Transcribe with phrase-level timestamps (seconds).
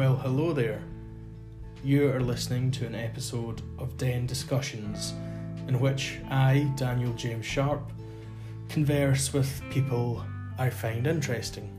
[0.00, 0.80] Well, hello there.
[1.84, 5.12] You are listening to an episode of Den Discussions,
[5.68, 7.92] in which I, Daniel James Sharp,
[8.70, 10.24] converse with people
[10.58, 11.70] I find interesting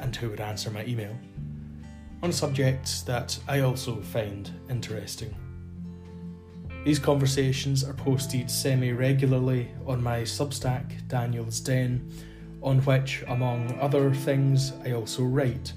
[0.00, 1.16] and who would answer my email
[2.22, 5.34] on subjects that I also find interesting.
[6.84, 12.06] These conversations are posted semi regularly on my Substack, Daniel's Den,
[12.62, 15.72] on which, among other things, I also write,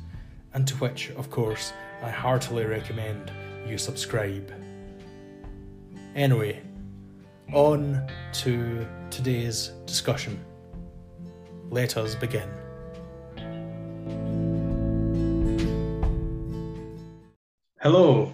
[0.58, 1.72] and to which, of course,
[2.02, 3.32] I heartily recommend
[3.68, 4.52] you subscribe.
[6.16, 6.64] Anyway,
[7.54, 8.02] on
[8.42, 10.44] to today's discussion.
[11.70, 12.50] Let us begin.
[17.80, 18.34] Hello.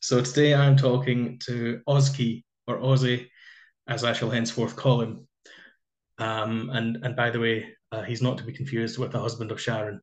[0.00, 3.28] So today I'm talking to Ozkii, or Ozzy,
[3.86, 5.28] as I shall henceforth call him.
[6.18, 9.52] Um, and and by the way, uh, he's not to be confused with the husband
[9.52, 10.00] of Sharon,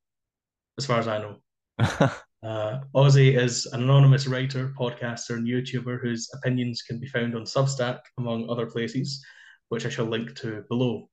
[0.78, 2.12] as far as I know.
[2.44, 7.44] Uh, Ozzy is an anonymous writer, podcaster, and YouTuber whose opinions can be found on
[7.44, 9.24] Substack, among other places,
[9.70, 11.08] which I shall link to below.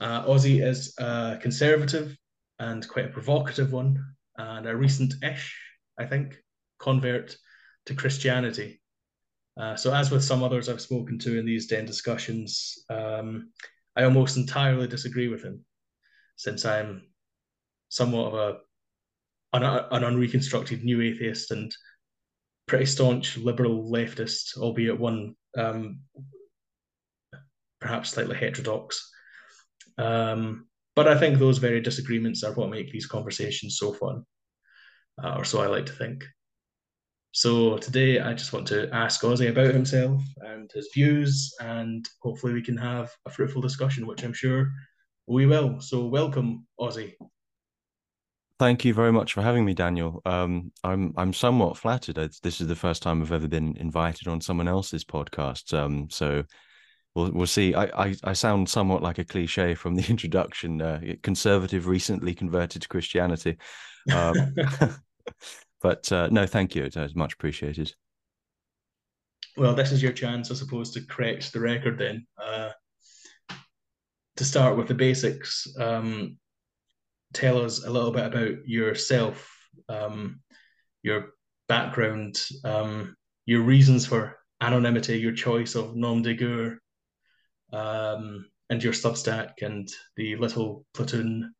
[0.00, 2.16] Uh, Ozzy is a conservative
[2.58, 4.04] and quite a provocative one,
[4.36, 5.56] and a recent ish,
[5.98, 6.36] I think,
[6.80, 7.36] convert
[7.86, 8.80] to Christianity.
[9.56, 13.52] Uh, so, as with some others I've spoken to in these den discussions, um,
[13.94, 15.64] I almost entirely disagree with him,
[16.36, 17.02] since I'm
[17.88, 18.58] somewhat of a
[19.52, 21.74] an, an unreconstructed new atheist and
[22.66, 26.00] pretty staunch liberal leftist, albeit one um,
[27.80, 29.10] perhaps slightly heterodox.
[29.98, 34.24] Um, but I think those very disagreements are what make these conversations so fun,
[35.22, 36.24] uh, or so I like to think.
[37.32, 42.52] So today I just want to ask Ozzy about himself and his views, and hopefully
[42.52, 44.70] we can have a fruitful discussion, which I'm sure
[45.26, 45.80] we will.
[45.80, 47.14] So welcome, Ozzy.
[48.60, 50.20] Thank you very much for having me, Daniel.
[50.26, 52.16] Um, I'm I'm somewhat flattered.
[52.42, 55.72] This is the first time I've ever been invited on someone else's podcast.
[55.72, 56.44] Um, so
[57.14, 57.74] we'll we'll see.
[57.74, 60.82] I, I, I sound somewhat like a cliche from the introduction.
[60.82, 63.56] Uh, conservative, recently converted to Christianity.
[64.12, 64.54] Um,
[65.80, 66.84] but uh, no, thank you.
[66.84, 67.94] It's, it's much appreciated.
[69.56, 71.96] Well, this is your chance, I suppose, to correct the record.
[71.96, 72.72] Then uh,
[74.36, 75.66] to start with the basics.
[75.78, 76.36] Um,
[77.32, 79.50] tell us a little bit about yourself,
[79.88, 80.40] um,
[81.02, 81.30] your
[81.68, 86.78] background, um, your reasons for anonymity, your choice of nom de guerre,
[87.72, 91.52] um, and your Substack and the little platoon,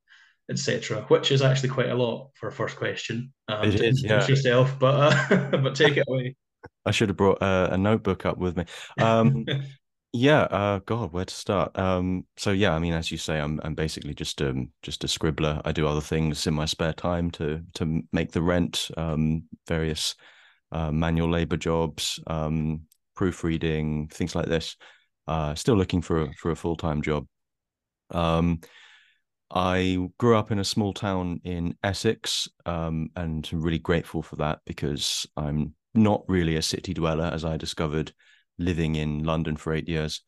[0.51, 1.03] etc.
[1.09, 3.33] Which is actually quite a lot for a first question.
[3.49, 4.27] Um, it is, yeah.
[4.27, 6.37] yourself, but uh, but take it away.
[6.85, 8.65] I should have brought uh, a notebook up with me.
[8.99, 9.47] Um,
[10.13, 11.79] yeah, uh, God, where to start?
[11.79, 15.07] Um, so yeah, I mean, as you say, I'm I'm basically just um just a
[15.07, 15.61] scribbler.
[15.65, 20.17] I do other things in my spare time to to make the rent, um, various
[20.73, 22.83] uh, manual labor jobs, um,
[23.15, 24.77] proofreading, things like this.
[25.29, 27.27] Uh, still looking for a, for a full time job.
[28.11, 28.61] Um,
[29.53, 34.37] I grew up in a small town in Essex, um, and I'm really grateful for
[34.37, 38.13] that because I'm not really a city dweller, as I discovered
[38.61, 40.23] living in London for eight years.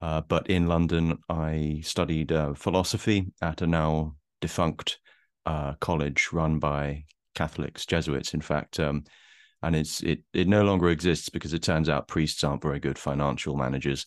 [0.00, 4.98] Uh, but in London, I studied uh, philosophy at a now defunct
[5.46, 7.04] uh, college run by
[7.34, 8.80] Catholics, Jesuits, in fact.
[8.80, 9.04] Um,
[9.62, 12.98] and it's it it no longer exists because it turns out priests aren't very good
[12.98, 14.06] financial managers.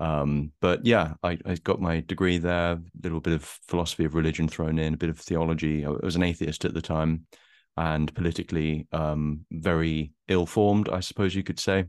[0.00, 4.16] Um, but yeah, I, I, got my degree there, a little bit of philosophy of
[4.16, 5.86] religion thrown in, a bit of theology.
[5.86, 7.26] I was an atheist at the time
[7.76, 11.84] and politically um, very ill formed, I suppose you could say.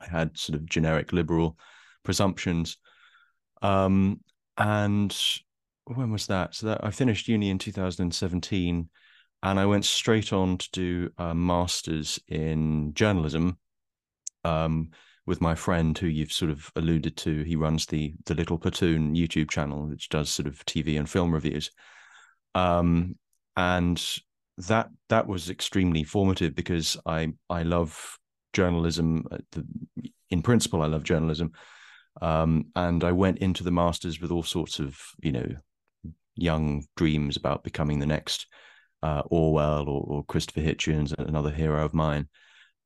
[0.00, 1.58] I had sort of generic liberal
[2.04, 2.78] presumptions.
[3.62, 4.20] Um,
[4.56, 5.16] and
[5.84, 6.54] when was that?
[6.54, 8.88] So that I finished uni in 2017,
[9.42, 13.58] and I went straight on to do a master's in journalism
[14.44, 14.90] um,
[15.26, 17.42] with my friend who you've sort of alluded to.
[17.42, 21.32] He runs the the Little Platoon YouTube channel, which does sort of TV and film
[21.32, 21.70] reviews.
[22.54, 23.16] Um,
[23.56, 24.02] and
[24.58, 28.18] that that was extremely formative because I I love
[28.56, 29.26] journalism.
[29.30, 29.60] Uh,
[30.30, 31.52] in principle, I love journalism.
[32.22, 35.46] Um, and I went into the masters with all sorts of, you know,
[36.34, 38.46] young dreams about becoming the next
[39.02, 42.28] uh, Orwell or, or, Christopher Hitchens, another hero of mine,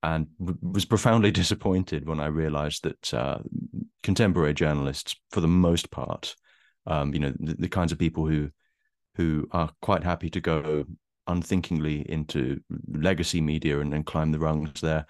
[0.03, 0.27] and
[0.61, 3.39] was profoundly disappointed when I realized that uh,
[4.03, 6.35] contemporary journalists, for the most part,
[6.87, 8.51] um, you know, the, the, kinds of people who
[9.15, 10.85] who are quite happy to go
[11.27, 15.07] unthinkingly into legacy media and, and climb the rungs there,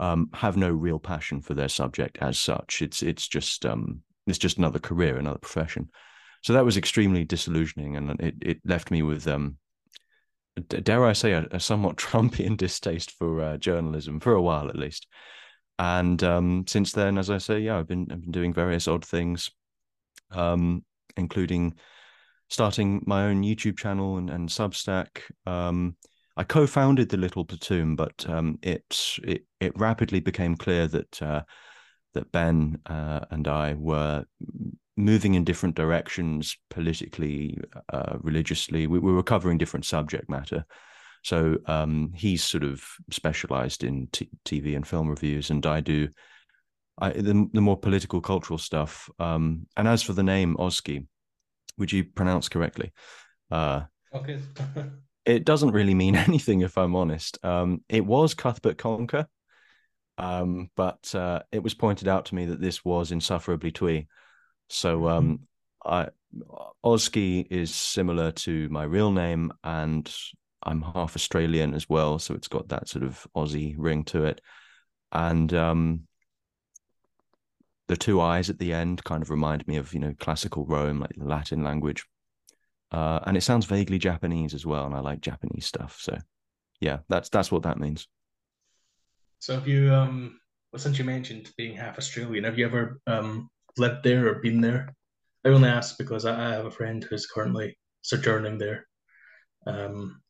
[0.00, 2.82] um, have no real passion for their subject as such.
[2.82, 5.90] It's it's just um, it's just another career, another profession.
[6.42, 9.58] So that was extremely disillusioning, and it it left me with um,
[10.60, 14.76] dare I say, a, a somewhat Trumpian distaste for uh, journalism for a while at
[14.76, 15.06] least.
[15.78, 19.04] And um, since then, as I say, yeah, I've been I've been doing various odd
[19.04, 19.50] things,
[20.30, 20.84] um,
[21.16, 21.74] including
[22.48, 25.20] starting my own YouTube channel and, and Substack.
[25.46, 25.96] Um,
[26.36, 28.84] I co-founded the Little Platoon, but um, it,
[29.24, 31.42] it it rapidly became clear that uh,
[32.14, 34.24] that Ben uh, and I were
[34.96, 37.58] moving in different directions politically,
[37.92, 38.86] uh, religiously.
[38.86, 40.64] We, we, were covering different subject matter.
[41.22, 46.08] So um, he's sort of specialized in t- TV and film reviews, and I do
[46.98, 49.08] I, the, the more political, cultural stuff.
[49.18, 51.06] Um, and as for the name Ozkii,
[51.78, 52.92] would you pronounce correctly?
[53.50, 53.82] Uh,
[54.14, 54.38] okay.
[55.24, 57.38] it doesn't really mean anything, if I'm honest.
[57.44, 59.26] Um, it was Cuthbert Conker,
[60.18, 64.06] um, but uh, it was pointed out to me that this was insufferably twee.
[64.68, 65.06] So mm-hmm.
[65.06, 65.40] um,
[65.84, 66.08] I
[66.84, 70.12] Ozkii is similar to my real name, and
[70.62, 74.40] I'm half Australian as well, so it's got that sort of Aussie ring to it.
[75.12, 76.06] And um,
[77.88, 81.00] the two eyes at the end kind of remind me of you know classical Rome,
[81.00, 82.04] like the Latin language.
[82.92, 85.98] Uh, and it sounds vaguely Japanese as well, and I like Japanese stuff.
[86.00, 86.18] So,
[86.80, 88.08] yeah, that's that's what that means.
[89.38, 90.40] So, have you um,
[90.72, 94.60] well, since you mentioned being half Australian, have you ever um lived there or been
[94.60, 94.94] there?
[95.44, 98.86] I only ask because I, I have a friend who's currently sojourning there.
[99.66, 100.20] Um,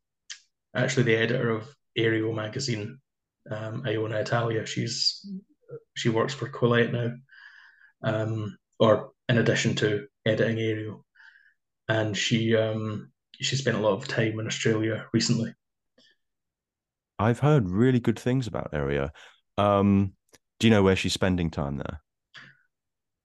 [0.75, 2.99] actually, the editor of Areo magazine,
[3.51, 5.27] um, Iona Italia, she's
[5.97, 7.13] she works for Quillette now
[8.03, 11.03] um, or in addition to editing Areo.
[11.91, 13.11] And she um,
[13.41, 15.53] she spent a lot of time in Australia recently.
[17.19, 19.11] I've heard really good things about Areo.
[19.59, 20.13] Um,
[20.61, 22.01] do you know where she's spending time there?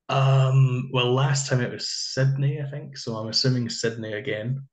[0.09, 2.97] Um, well, last time it was Sydney, I think.
[2.97, 4.63] So I'm assuming Sydney again.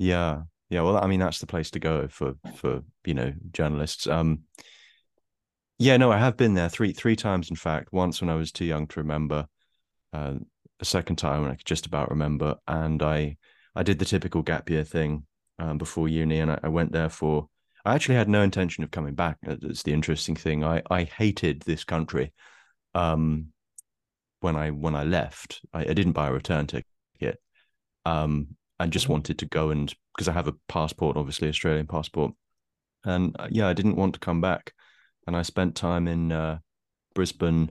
[0.00, 0.82] Yeah, yeah.
[0.82, 4.08] Well, I mean, that's the place to go for for you know journalists.
[4.08, 4.40] Um,
[5.78, 7.48] yeah, no, I have been there three three times.
[7.48, 9.46] In fact, once when I was too young to remember,
[10.12, 10.34] uh,
[10.80, 13.36] a second time when I could just about remember, and I
[13.74, 15.26] I did the typical gap year thing
[15.58, 17.48] um, before uni, and I, I, went there for.
[17.84, 19.38] I actually had no intention of coming back.
[19.42, 20.64] That's the interesting thing.
[20.64, 22.32] I I hated this country.
[22.94, 23.48] Um,
[24.40, 27.40] when I when I left, I, I didn't buy a return ticket.
[28.04, 29.14] Um, and just mm-hmm.
[29.14, 32.32] wanted to go and because I have a passport, obviously Australian passport,
[33.04, 34.72] and uh, yeah, I didn't want to come back
[35.26, 36.58] and I spent time in uh,
[37.14, 37.70] Brisbane,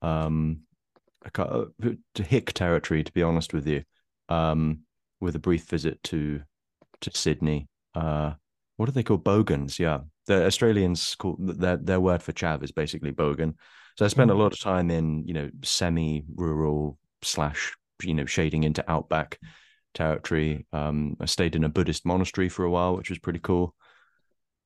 [0.00, 0.62] um,
[1.34, 3.82] to Hick territory, to be honest with you,
[4.28, 4.80] um,
[5.20, 6.42] with a brief visit to
[7.00, 7.68] to Sydney.
[7.94, 8.32] Uh,
[8.76, 10.00] what do they call Bogans, yeah.
[10.26, 13.54] The Australians call their their word for chav is basically bogan.
[13.96, 14.38] So I spent a mm.
[14.38, 19.38] lot of time in you know semi-rural slash you know shading into outback
[19.94, 20.66] territory.
[20.72, 23.74] Um, I stayed in a Buddhist monastery for a while, which was pretty cool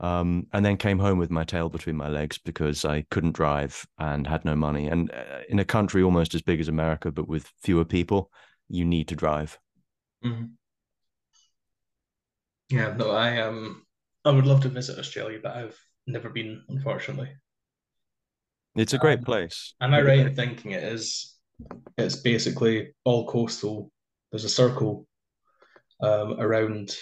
[0.00, 3.86] um, and then came home with my tail between my legs because I couldn't drive
[3.98, 4.88] and had no money.
[4.88, 8.30] And uh, in a country almost as big as America, but with fewer people,
[8.68, 9.58] you need to drive.
[10.24, 10.44] Mm-hmm.
[12.68, 13.84] Yeah, no, I um,
[14.24, 17.30] I would love to visit Australia, but I've never been, unfortunately.
[18.74, 19.74] It's a great um, place.
[19.80, 21.34] Am I right in thinking it is?
[21.96, 23.90] It's basically all coastal.
[24.30, 25.06] There's a circle
[26.00, 26.94] um, around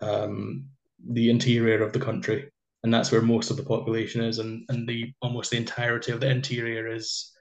[0.00, 0.68] um,
[1.10, 2.50] the interior of the country,
[2.82, 6.20] and that's where most of the population is, and and the almost the entirety of
[6.20, 7.32] the interior is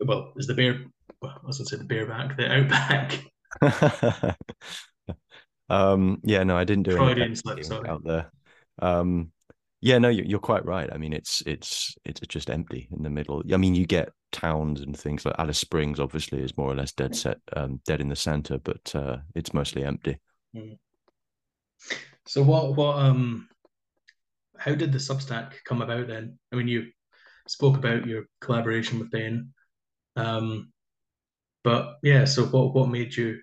[0.00, 0.84] well is the bear.
[1.20, 3.22] Well, I was going to say the bareback, the outback.
[5.68, 7.88] um, yeah, no, I didn't do Freudian slip, sorry.
[7.88, 8.30] out there.
[8.80, 9.30] Um,
[9.80, 10.88] yeah, no, you're quite right.
[10.92, 13.42] I mean, it's it's it's just empty in the middle.
[13.52, 16.92] I mean, you get towns and things like Alice Springs, obviously, is more or less
[16.92, 20.18] dead set, um, dead in the center, but uh, it's mostly empty.
[20.54, 20.78] Mm.
[22.26, 23.48] So what what um
[24.58, 26.38] how did the Substack come about then?
[26.52, 26.86] I mean, you
[27.48, 29.52] spoke about your collaboration with Ben,
[30.16, 30.72] um,
[31.64, 32.24] but yeah.
[32.24, 33.40] So what what made you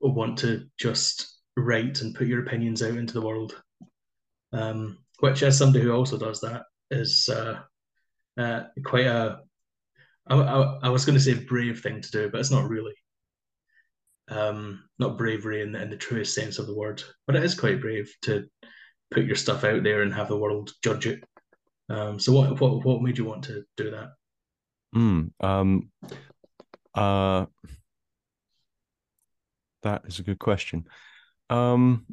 [0.00, 3.60] want to just write and put your opinions out into the world?
[4.52, 7.60] Um, which, as somebody who also does that, is uh,
[8.38, 9.40] uh, quite a
[10.26, 12.94] I, I, I was going to say brave thing to do, but it's not really
[14.28, 17.58] um, not bravery in the, in the truest sense of the word, but it is
[17.58, 18.44] quite brave to
[19.10, 21.22] put your stuff out there and have the world judge it.
[21.88, 24.12] Um, so what what what made you want to do that?
[24.94, 25.90] Mm, um,
[26.94, 27.46] uh,
[29.82, 30.84] that is a good question.
[31.50, 32.06] Um,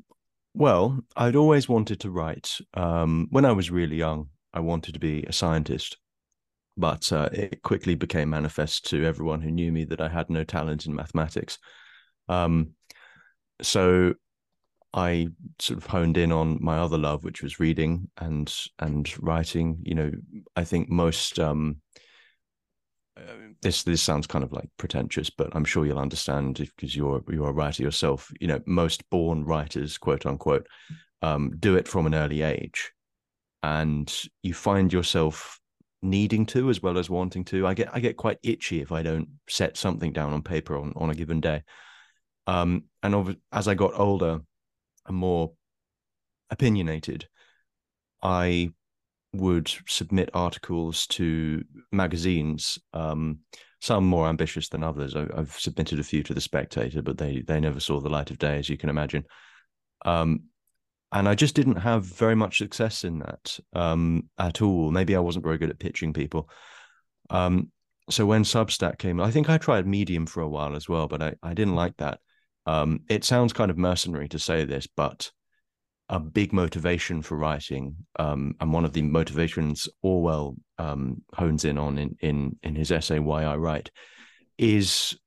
[0.54, 2.60] well, I'd always wanted to write.
[2.74, 5.98] Um, when I was really young, I wanted to be a scientist,
[6.76, 10.44] but uh, it quickly became manifest to everyone who knew me that I had no
[10.44, 11.58] talent in mathematics.
[12.28, 12.72] Um,
[13.62, 14.14] so
[14.94, 19.80] I sort of honed in on my other love, which was reading and and writing.
[19.84, 20.12] You know,
[20.56, 21.78] I think most um,
[23.18, 23.22] uh,
[23.62, 27.50] this this sounds kind of like pretentious, but I'm sure you'll understand because you're you're
[27.50, 28.32] a writer yourself.
[28.40, 30.68] You know, most born writers, quote unquote,
[31.22, 32.92] um, do it from an early age,
[33.64, 34.14] and
[34.44, 35.60] you find yourself
[36.02, 37.66] needing to as well as wanting to.
[37.66, 40.92] I get I get quite itchy if I don't set something down on paper on
[40.98, 41.64] on a given day.
[42.52, 44.42] Um, and as I got older
[45.06, 45.54] and more
[46.50, 47.28] opinionated,
[48.22, 48.72] I
[49.34, 52.78] would submit articles to magazines.
[52.94, 53.40] Um,
[53.80, 55.16] some more ambitious than others.
[55.16, 58.30] I, have submitted a few to the Spectator, but they they never saw the light
[58.30, 59.24] of day, as you can imagine.
[60.06, 60.44] Um,
[61.14, 64.92] and I just didn't have very much success in that um, at all.
[64.92, 66.50] Maybe I wasn't very good at pitching people.
[67.30, 67.72] Um,
[68.10, 71.22] so when Substack came, I think I tried Medium for a while as well, but
[71.22, 72.20] I, I didn't like that.
[72.66, 75.32] Um, it sounds kind of mercenary to say this, but
[76.10, 81.78] a big motivation for writing, um, and one of the motivations Orwell um, hones in
[81.78, 83.92] on in, in in his essay "Why I Write,"
[84.58, 85.18] is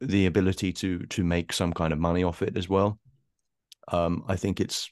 [0.00, 2.98] the ability to to make some kind of money off it as well.
[3.88, 4.90] Um, I think it's,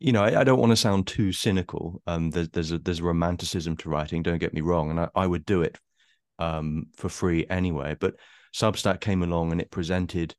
[0.00, 2.02] you know, I, I don't want to sound too cynical.
[2.06, 4.22] Um, there's there's a there's a romanticism to writing.
[4.22, 5.78] Don't get me wrong, and I, I would do it
[6.40, 7.96] um, for free anyway.
[7.98, 8.16] But
[8.56, 10.34] Substack came along and it presented,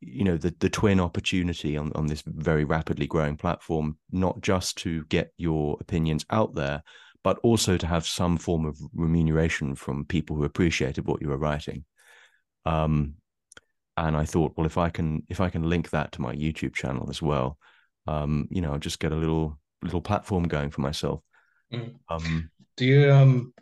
[0.00, 4.78] you know, the the twin opportunity on on this very rapidly growing platform, not just
[4.78, 6.82] to get your opinions out there,
[7.22, 11.38] but also to have some form of remuneration from people who appreciated what you were
[11.38, 11.84] writing.
[12.66, 13.14] Um,
[13.96, 16.74] and I thought, well, if I can if I can link that to my YouTube
[16.74, 17.58] channel as well,
[18.08, 21.20] um, you know, I'll just get a little little platform going for myself.
[21.72, 21.94] Mm.
[22.08, 23.52] Um, Do you um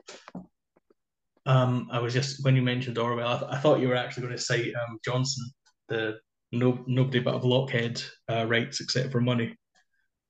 [1.49, 4.25] um I was just when you mentioned Orwell, I, th- I thought you were actually
[4.25, 5.45] going to cite um Johnson,
[5.89, 6.19] the
[6.53, 8.01] no nobody but a blockhead
[8.31, 9.57] uh, writes except for money,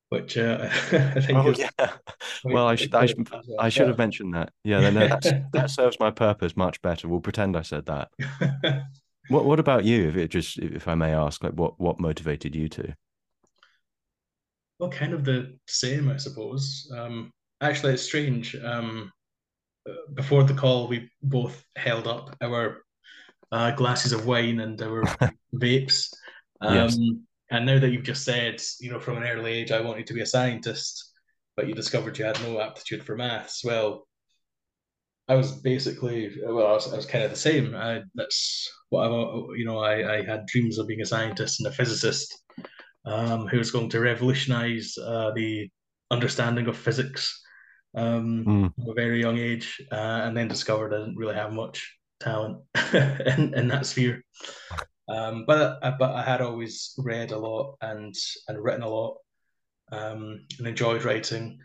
[0.09, 1.37] which uh, I think.
[1.37, 1.69] Oh yeah.
[2.43, 3.27] Well, I should I should,
[3.59, 4.51] I should have mentioned that.
[4.63, 5.07] Yeah, no,
[5.53, 7.07] that serves my purpose much better.
[7.09, 8.09] We'll pretend I said that.
[9.27, 10.07] What What about you?
[10.07, 12.95] If it just, if I may ask, like what what motivated you to?
[14.79, 16.89] Well, kind of the same, I suppose.
[16.95, 18.55] Um, actually, it's strange.
[18.55, 19.11] Um,
[20.13, 22.83] before the call, we both held up our
[23.51, 25.03] uh, glasses of wine and our
[25.55, 26.13] vapes.
[26.61, 26.97] Um, yes.
[27.51, 30.13] And now that you've just said, you know, from an early age, I wanted to
[30.13, 31.13] be a scientist,
[31.55, 33.63] but you discovered you had no aptitude for maths.
[33.63, 34.07] Well,
[35.27, 37.75] I was basically well, I was, I was kind of the same.
[37.75, 39.09] I, that's what I,
[39.55, 39.79] you know.
[39.79, 42.43] I, I had dreams of being a scientist and a physicist
[43.05, 45.69] um, who was going to revolutionize uh, the
[46.11, 47.41] understanding of physics
[47.95, 48.75] um, mm.
[48.75, 52.61] from a very young age, uh, and then discovered I didn't really have much talent
[52.93, 54.23] in, in that sphere.
[55.07, 58.13] Um, but I, but I had always read a lot and
[58.47, 59.17] and written a lot
[59.91, 61.59] um, and enjoyed writing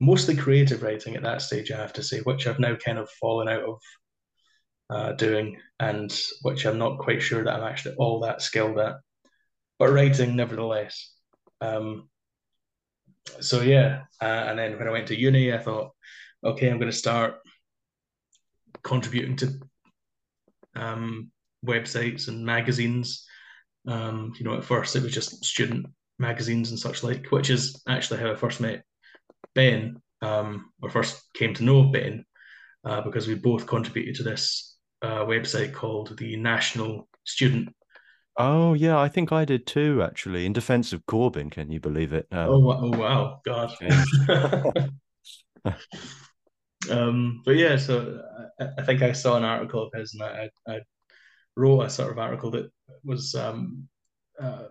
[0.00, 3.10] mostly creative writing at that stage, I have to say, which I've now kind of
[3.20, 3.80] fallen out of
[4.90, 8.96] uh, doing, and which I'm not quite sure that I'm actually all that skilled at.
[9.78, 11.12] But writing, nevertheless.
[11.60, 12.08] Um,
[13.40, 15.92] so yeah, uh, and then when I went to uni, I thought,
[16.44, 17.36] okay, I'm going to start
[18.82, 19.60] contributing to
[20.76, 21.30] um,
[21.64, 23.26] websites and magazines.
[23.86, 25.86] Um, you know, at first it was just student
[26.18, 28.82] magazines and such like, which is actually how I first met
[29.54, 32.24] Ben, um, or first came to know Ben,
[32.84, 37.74] uh, because we both contributed to this uh, website called the National Student.
[38.38, 40.02] Oh yeah, I think I did too.
[40.02, 42.26] Actually, in defence of Corbyn, can you believe it?
[42.30, 43.72] Um, oh, oh wow, God.
[46.90, 48.22] um, but yeah, so
[48.60, 50.80] I, I, think I saw an article of his, and I, I
[51.56, 52.70] wrote a sort of article that
[53.04, 53.88] was um,
[54.40, 54.66] uh,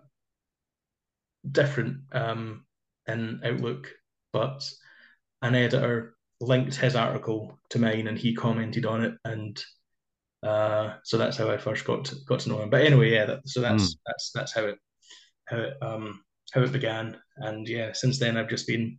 [1.52, 2.64] different um,
[3.06, 3.90] in outlook
[4.32, 4.68] but
[5.42, 9.62] an editor linked his article to mine and he commented on it and
[10.42, 12.70] uh, so that's how I first got to, got to know him.
[12.70, 13.98] But anyway, yeah, that, so that's mm.
[14.06, 14.78] that's that's how it
[15.46, 18.98] how it um how it began, and yeah, since then I've just been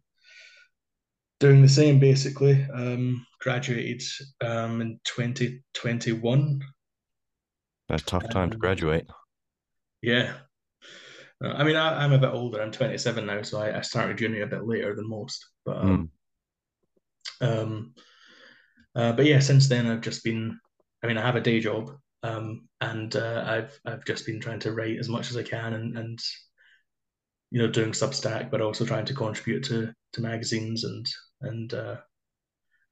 [1.40, 2.66] doing the same basically.
[2.74, 4.04] Um, graduated
[4.42, 6.62] um in twenty twenty one.
[7.90, 9.08] A tough time um, to graduate.
[10.02, 10.34] Yeah,
[11.44, 12.62] uh, I mean, I, am a bit older.
[12.62, 15.46] I'm 27 now, so I, I, started uni a bit later than most.
[15.66, 16.12] But um,
[17.42, 17.62] mm.
[17.62, 17.94] um,
[18.96, 20.60] uh, but yeah, since then I've just been.
[21.04, 21.92] I mean, I have a day job,
[22.24, 25.74] um, and uh, I've I've just been trying to write as much as I can,
[25.74, 26.20] and and
[27.52, 31.08] you know doing Substack, but also trying to contribute to to magazines and
[31.42, 31.96] and uh,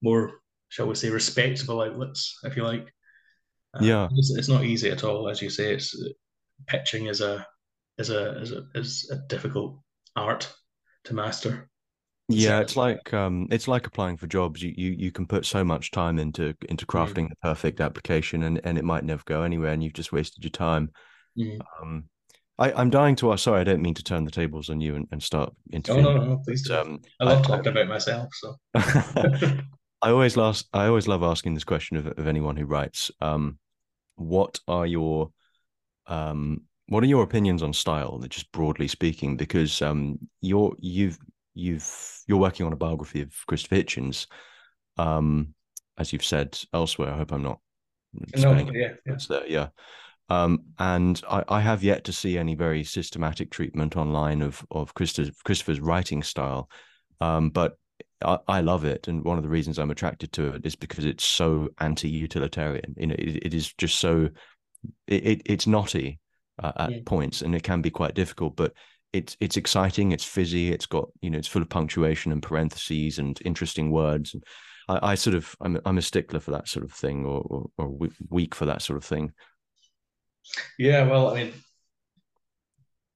[0.02, 0.32] more,
[0.70, 2.94] shall we say, respectable outlets, if you like.
[3.74, 5.74] Uh, yeah, it's, it's not easy at all, as you say.
[5.74, 5.96] It's
[6.68, 7.46] pitching is a
[7.98, 9.80] is a is a is a difficult
[10.16, 10.54] art
[11.06, 11.70] to master.
[12.30, 14.62] Yeah, it's like um, it's like applying for jobs.
[14.62, 16.90] You, you you can put so much time into into mm.
[16.90, 17.30] crafting mm.
[17.30, 20.52] the perfect application, and and it might never go anywhere, and you've just wasted your
[20.52, 20.92] time.
[21.38, 21.60] Mm.
[21.82, 22.04] Um,
[22.60, 23.44] I, I'm dying to ask.
[23.44, 26.06] Sorry, I don't mean to turn the tables on you and, and start interviewing.
[26.06, 26.76] Oh no, no, please do.
[26.76, 28.30] Um, I love talking about myself.
[28.34, 30.68] So I always last.
[30.74, 33.10] I always love asking this question of, of anyone who writes.
[33.22, 33.58] Um,
[34.16, 35.32] what are your
[36.08, 39.38] um, what are your opinions on style, just broadly speaking?
[39.38, 41.20] Because um, you're you've
[41.58, 44.28] you've you're working on a biography of Christopher Hitchens,
[44.98, 45.54] um,
[45.98, 47.14] as you've said elsewhere.
[47.14, 47.60] I hope I'm not.
[48.38, 49.18] No, yeah, yeah.
[49.28, 49.68] There, yeah.
[50.30, 54.94] Um, and I, I, have yet to see any very systematic treatment online of of
[54.94, 56.70] Christopher, Christopher's writing style,
[57.22, 57.78] um, but
[58.22, 61.06] I, I, love it, and one of the reasons I'm attracted to it is because
[61.06, 62.96] it's so anti-utilitarian.
[62.98, 64.30] You know, it, it is just so
[65.08, 66.20] it, it it's knotty
[66.62, 67.00] uh, at yeah.
[67.06, 68.74] points, and it can be quite difficult, but
[69.18, 73.20] it's it's exciting, it's fizzy, it's got you know it's full of punctuation and parentheses
[73.20, 74.34] and interesting words.
[74.34, 74.44] And
[74.88, 77.66] I, I sort of I'm I'm a stickler for that sort of thing, or, or,
[77.78, 79.32] or weak for that sort of thing.
[80.78, 81.54] Yeah, well, I mean,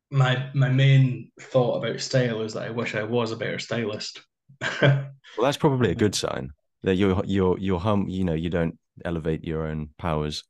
[0.09, 4.21] my my main thought about style is that I wish I was a better stylist.
[4.81, 6.51] well, that's probably a good sign
[6.83, 10.43] that you're you're you're hum you know you don't elevate your own powers.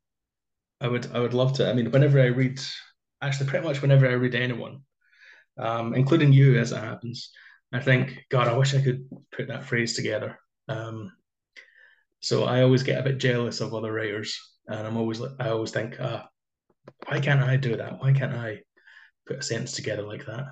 [0.80, 1.70] I would I would love to.
[1.70, 2.60] I mean, whenever I read,
[3.22, 4.82] actually, pretty much whenever I read anyone,
[5.58, 7.32] um, including you as it happens.
[7.74, 10.38] I think, God, I wish I could put that phrase together.
[10.68, 11.12] Um,
[12.20, 15.72] so I always get a bit jealous of other writers, and I'm always I always
[15.72, 16.24] think, uh,
[17.08, 18.00] why can't I do that?
[18.00, 18.62] Why can't I
[19.26, 20.46] put a sentence together like that?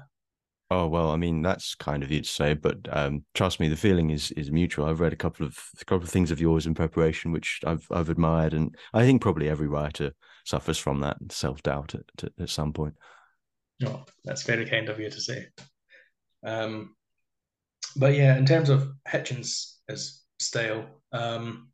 [0.72, 3.76] Oh well, I mean that's kind of you to say, but um, trust me, the
[3.76, 4.86] feeling is is mutual.
[4.86, 7.88] I've read a couple of a couple of things of yours in preparation, which I've
[7.92, 10.14] I've admired, and I think probably every writer
[10.46, 12.96] suffers from that self doubt at, at some point.
[13.86, 15.48] Oh, that's very kind of you to say.
[16.46, 16.96] Um,
[17.96, 19.76] but yeah, in terms of Hitchens
[20.40, 21.70] style, um,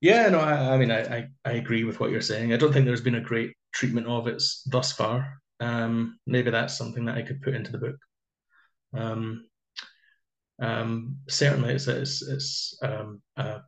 [0.00, 2.52] yeah, no, I, I mean, I, I, I, agree with what you're saying.
[2.52, 5.40] I don't think there's been a great treatment of it thus far.
[5.60, 7.96] Um, maybe that's something that I could put into the book.
[8.92, 9.46] Um,
[10.60, 13.62] um, certainly, it's it's, it's um, a,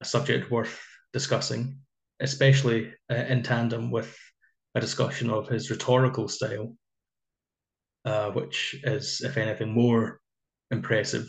[0.00, 0.78] a, subject worth
[1.12, 1.78] discussing,
[2.20, 4.18] especially uh, in tandem with
[4.76, 6.76] a discussion of his rhetorical style,
[8.04, 10.20] uh, which is, if anything, more
[10.70, 11.26] impressive.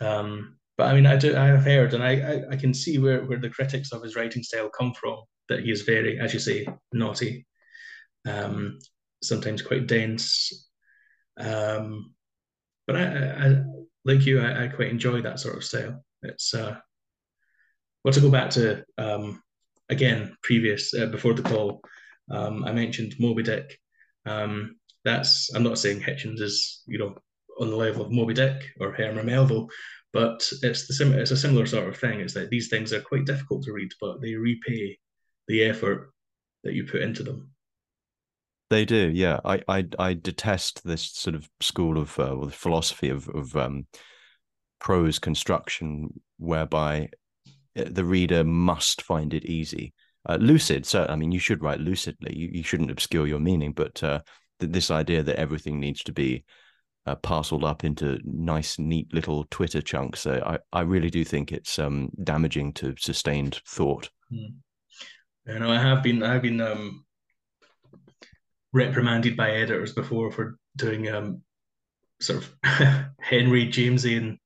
[0.00, 2.98] Um, but I mean, I do, I have heard, and I, I, I, can see
[2.98, 5.20] where, where the critics of his writing style come from.
[5.48, 7.46] That he is very, as you say, naughty,
[8.26, 8.78] um,
[9.22, 10.68] sometimes quite dense.
[11.38, 12.14] Um,
[12.86, 13.62] but I, I,
[14.04, 16.04] like you, I, I, quite enjoy that sort of style.
[16.22, 16.76] It's uh,
[18.04, 19.42] well to go back to um,
[19.88, 21.82] again previous uh, before the call.
[22.30, 23.78] Um, I mentioned Moby Dick.
[24.26, 27.14] Um, that's I'm not saying Hitchens is you know
[27.58, 29.68] on the level of Moby Dick or Herman Melville,
[30.12, 32.20] but it's the sim- it's a similar sort of thing.
[32.20, 34.98] It's that these things are quite difficult to read, but they repay
[35.48, 36.12] the effort
[36.64, 37.50] that you put into them.
[38.68, 39.40] They do, yeah.
[39.44, 43.56] I I, I detest this sort of school of uh, well, the philosophy of of
[43.56, 43.86] um,
[44.78, 47.08] prose construction, whereby
[47.76, 49.94] uh, the reader must find it easy
[50.28, 50.86] uh, lucid.
[50.86, 52.36] So, I mean, you should write lucidly.
[52.36, 54.20] You, you shouldn't obscure your meaning, but uh,
[54.58, 56.44] th- this idea that everything needs to be
[57.06, 61.52] uh, parceled up into nice, neat little Twitter chunks, uh, I, I really do think
[61.52, 64.10] it's um, damaging to sustained thought.
[64.32, 64.56] Mm.
[65.48, 67.04] I have been, I've been um,
[68.72, 71.42] reprimanded by editors before for doing um,
[72.20, 72.54] sort of
[73.20, 74.38] Henry Jamesian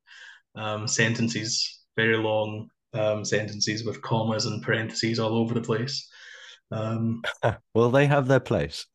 [0.54, 6.08] um, sentences, very long, um, sentences with commas and parentheses all over the place.
[6.70, 7.22] Um,
[7.74, 8.86] well, they have their place.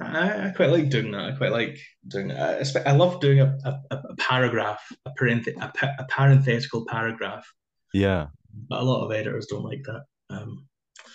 [0.00, 1.24] I, I, quite like doing that.
[1.24, 2.82] I quite like doing that.
[2.86, 7.46] I, I love doing a, a, a paragraph, a, a, a, parenthetical paragraph.
[7.92, 8.28] Yeah.
[8.68, 10.04] But a lot of editors don't like that.
[10.30, 10.66] Um,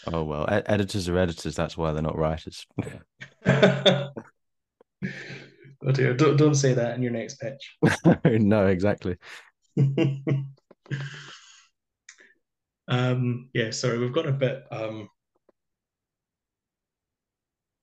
[0.07, 1.55] oh, well, e- editors are editors.
[1.55, 2.65] That's why they're not writers.
[3.45, 4.11] oh
[5.91, 7.77] dear, don't, don't say that in your next pitch.
[8.25, 9.17] no, exactly.
[12.87, 15.09] Um, yeah, sorry, we've got a bit um,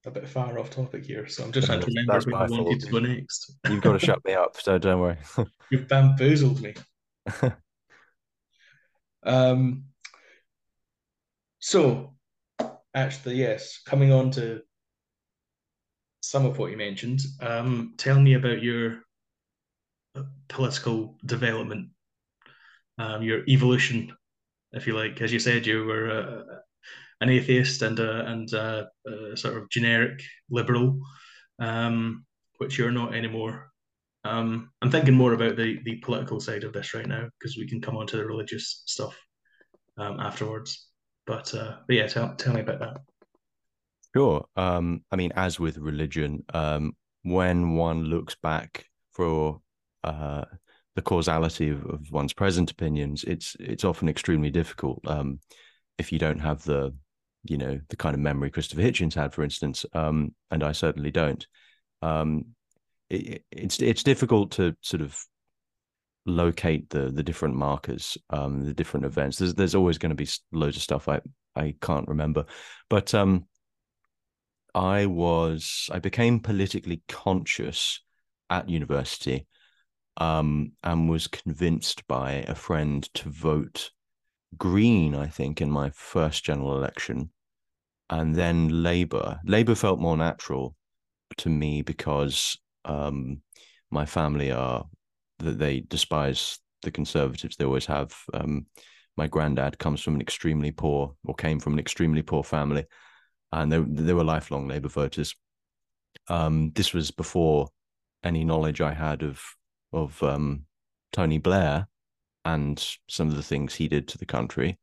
[0.04, 2.80] a bit far off topic here, so I'm just trying to remember where we wanted
[2.80, 3.52] to go next.
[3.68, 5.18] You've got to shut me up, so don't worry.
[5.70, 6.74] You've bamboozled me.
[9.22, 9.84] um,
[11.58, 12.14] so,
[12.94, 14.62] actually, yes, coming on to
[16.20, 19.02] some of what you mentioned, um, tell me about your
[20.16, 21.88] uh, political development,
[22.98, 24.12] um, your evolution
[24.72, 25.20] if you like.
[25.20, 26.44] As you said, you were a,
[27.20, 31.00] an atheist and a and a, a sort of generic liberal,
[31.58, 32.24] um,
[32.58, 33.70] which you're not anymore.
[34.24, 37.68] Um, I'm thinking more about the the political side of this right now because we
[37.68, 39.18] can come on to the religious stuff
[39.98, 40.88] um, afterwards.
[41.26, 43.00] But uh, but yeah, tell tell me about that.
[44.14, 44.44] Sure.
[44.56, 49.60] Um, I mean, as with religion, um, when one looks back for
[50.04, 50.44] uh,
[50.94, 55.40] the causality of, of, one's present opinions, it's it's often extremely difficult um,
[55.98, 56.94] if you don't have the
[57.44, 61.10] you know the kind of memory Christopher Hitchens had, for instance, um, and I certainly
[61.10, 61.46] don't.
[62.02, 62.46] Um,
[63.10, 65.18] it, it's it's difficult to sort of
[66.26, 69.38] locate the the different markers, um, the different events.
[69.38, 71.20] There's there's always going to be loads of stuff I
[71.56, 72.46] I can't remember,
[72.88, 73.46] but um,
[74.74, 78.00] I was I became politically conscious
[78.50, 79.46] at university,
[80.16, 83.90] um, and was convinced by a friend to vote
[84.58, 85.14] Green.
[85.14, 87.30] I think in my first general election,
[88.10, 89.40] and then Labour.
[89.44, 90.74] Labour felt more natural
[91.38, 93.40] to me because um,
[93.90, 94.84] my family are
[95.38, 97.56] that they despise the conservatives.
[97.56, 98.14] They always have.
[98.34, 98.66] Um,
[99.16, 102.84] my granddad comes from an extremely poor, or came from an extremely poor family,
[103.52, 105.34] and they they were lifelong Labour voters.
[106.28, 107.68] Um, this was before
[108.22, 109.42] any knowledge I had of
[109.92, 110.64] of um,
[111.12, 111.88] Tony Blair
[112.44, 114.78] and some of the things he did to the country.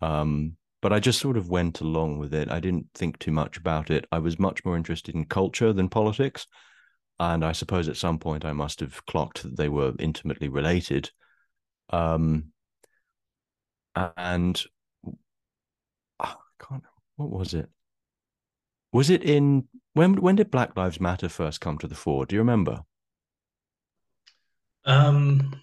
[0.00, 2.50] Um, but I just sort of went along with it.
[2.50, 4.06] I didn't think too much about it.
[4.10, 6.46] I was much more interested in culture than politics.
[7.20, 11.10] And I suppose at some point I must have clocked that they were intimately related.
[11.90, 12.46] Um,
[13.94, 14.60] and
[15.04, 15.12] oh,
[16.20, 16.82] I can't,
[17.16, 17.68] what was it?
[18.92, 20.20] Was it in when?
[20.20, 22.26] When did Black Lives Matter first come to the fore?
[22.26, 22.82] Do you remember?
[24.84, 25.54] Um,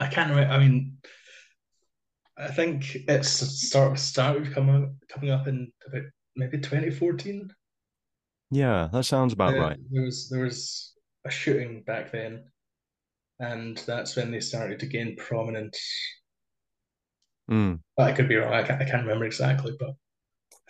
[0.00, 0.52] I can't remember.
[0.52, 0.96] I mean,
[2.36, 6.02] I think it's start started coming coming up in about
[6.36, 7.52] maybe 2014.
[8.50, 9.78] Yeah, that sounds about right.
[9.90, 12.44] There was there was a shooting back then,
[13.40, 15.80] and that's when they started to gain prominence.
[17.50, 17.80] Mm.
[17.96, 18.52] But I could be wrong.
[18.52, 19.94] I can't, I can't remember exactly, but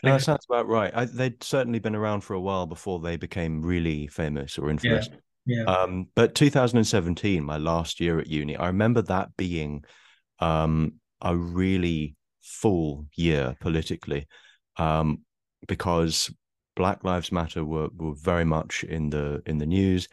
[0.03, 0.93] no, that sounds about right.
[0.95, 5.09] I, they'd certainly been around for a while before they became really famous or infamous.
[5.11, 5.19] Yeah.
[5.46, 5.64] Yeah.
[5.64, 9.85] Um, but 2017, my last year at uni, I remember that being
[10.38, 14.26] um, a really full year politically
[14.76, 15.20] um,
[15.66, 16.33] because
[16.76, 20.09] Black Lives Matter were, were very much in the in the news,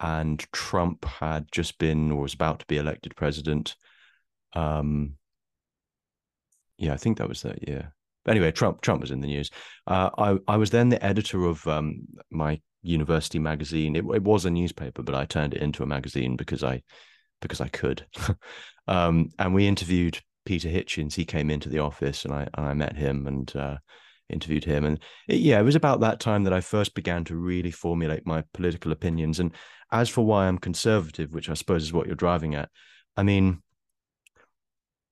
[0.00, 3.76] and Trump had just been or was about to be elected president.
[4.54, 5.14] Um,
[6.78, 7.92] yeah, I think that was that year.
[8.26, 9.50] Anyway, Trump Trump was in the news.
[9.86, 13.96] Uh, I I was then the editor of um, my university magazine.
[13.96, 16.82] It, it, was a newspaper, but I turned it into a magazine because I
[17.40, 18.06] because I could.
[18.88, 21.14] um, and we interviewed Peter Hitchens.
[21.14, 23.76] He came into the office, and I and I met him and uh,
[24.28, 24.84] interviewed him.
[24.84, 28.26] And it, yeah, it was about that time that I first began to really formulate
[28.26, 29.40] my political opinions.
[29.40, 29.52] And
[29.90, 32.68] as for why I'm conservative, which I suppose is what you're driving at,
[33.16, 33.62] I mean,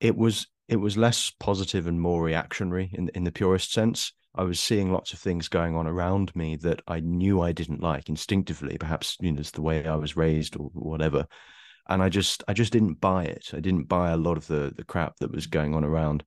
[0.00, 4.12] it was it was less positive and more reactionary in in the purest sense.
[4.36, 7.82] I was seeing lots of things going on around me that I knew I didn't
[7.82, 8.76] like instinctively.
[8.78, 11.26] Perhaps you know it's the way I was raised or whatever,
[11.88, 13.50] and I just I just didn't buy it.
[13.52, 16.24] I didn't buy a lot of the the crap that was going on around,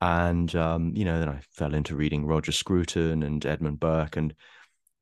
[0.00, 4.34] and um, you know then I fell into reading Roger Scruton and Edmund Burke and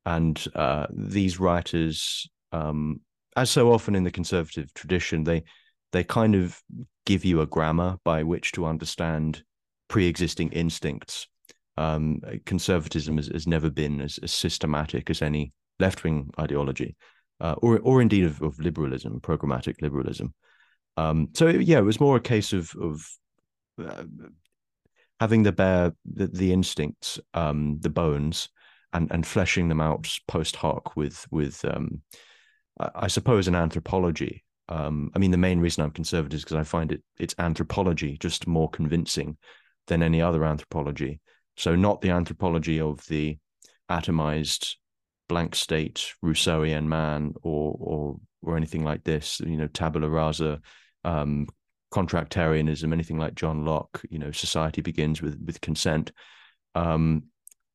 [0.07, 3.01] and uh, these writers, um,
[3.37, 5.45] as so often in the conservative tradition, they
[5.93, 6.61] they kind of
[7.05, 9.43] give you a grammar by which to understand
[9.89, 11.27] pre-existing instincts.
[11.79, 16.97] Um, conservatism has, has, never been as, as, systematic as any left-wing ideology,
[17.41, 20.35] uh, or or indeed of, of liberalism, programmatic liberalism.
[20.97, 23.09] Um, so yeah, it was more a case of of
[23.81, 24.05] uh,
[25.21, 28.49] having the bare the, the instincts, um, the bones,
[28.93, 32.03] and and fleshing them out post hoc with with um,
[32.81, 36.57] I, I suppose an anthropology um, I mean, the main reason I'm conservative is because
[36.57, 39.37] I find it it's anthropology just more convincing
[39.87, 41.21] than any other anthropology.
[41.59, 43.37] So not the anthropology of the
[43.91, 44.77] atomized
[45.29, 49.41] blank state Rousseauian man or or or anything like this.
[49.41, 50.61] You know, tabula rasa,
[51.05, 51.49] um,
[51.93, 54.03] contractarianism, anything like John Locke.
[54.09, 56.13] You know, society begins with with consent.
[56.77, 57.25] Um,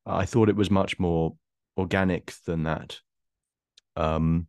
[0.06, 1.36] I thought it was much more
[1.76, 2.98] organic than that.
[3.96, 4.48] Um,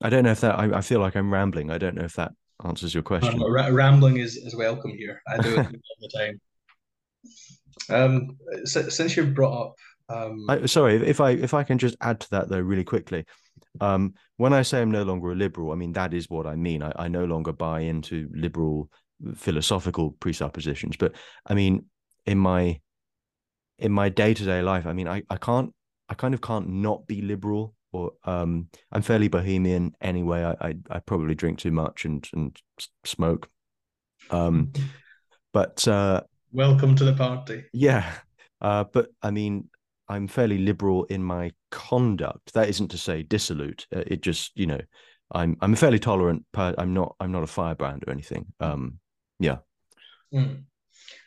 [0.00, 0.58] I don't know if that.
[0.58, 1.70] I, I, feel like I'm rambling.
[1.70, 2.32] I don't know if that
[2.64, 3.42] answers your question.
[3.42, 5.22] Um, rambling is, is welcome here.
[5.28, 5.66] I do it all
[6.00, 6.40] the time.
[7.90, 9.74] Um, so, since you've brought up,
[10.08, 10.46] um...
[10.48, 13.24] I, sorry, if I if I can just add to that though, really quickly.
[13.80, 16.56] Um, when I say I'm no longer a liberal, I mean that is what I
[16.56, 16.82] mean.
[16.82, 18.90] I, I no longer buy into liberal
[19.34, 21.14] philosophical presuppositions, but
[21.46, 21.86] I mean
[22.24, 22.80] in my
[23.78, 25.72] in my day to day life, I mean, I, I can't,
[26.08, 30.42] I kind of can't not be liberal or um, I'm fairly bohemian anyway.
[30.44, 32.56] I, I, I probably drink too much and and
[33.04, 33.48] smoke.
[34.30, 34.72] Um,
[35.52, 36.22] but uh,
[36.56, 37.64] welcome to the party.
[37.72, 38.10] Yeah,
[38.60, 39.68] uh, but I mean,
[40.08, 42.54] I'm fairly liberal in my conduct.
[42.54, 43.86] That isn't to say dissolute.
[43.94, 44.80] Uh, it just you know,
[45.30, 46.44] I'm I'm a fairly tolerant.
[46.52, 48.46] Per- I'm not I'm not a firebrand or anything.
[48.58, 48.98] Um,
[49.38, 49.58] yeah.
[50.34, 50.64] Mm.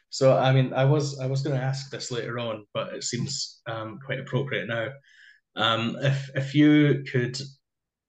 [0.09, 3.03] So I mean, I was I was going to ask this later on, but it
[3.03, 4.89] seems um, quite appropriate now.
[5.55, 7.39] Um, if if you could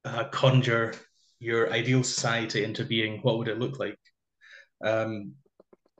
[0.04, 0.94] uh, conjure
[1.38, 3.98] your ideal society into being, what would it look like?
[4.82, 5.34] Um,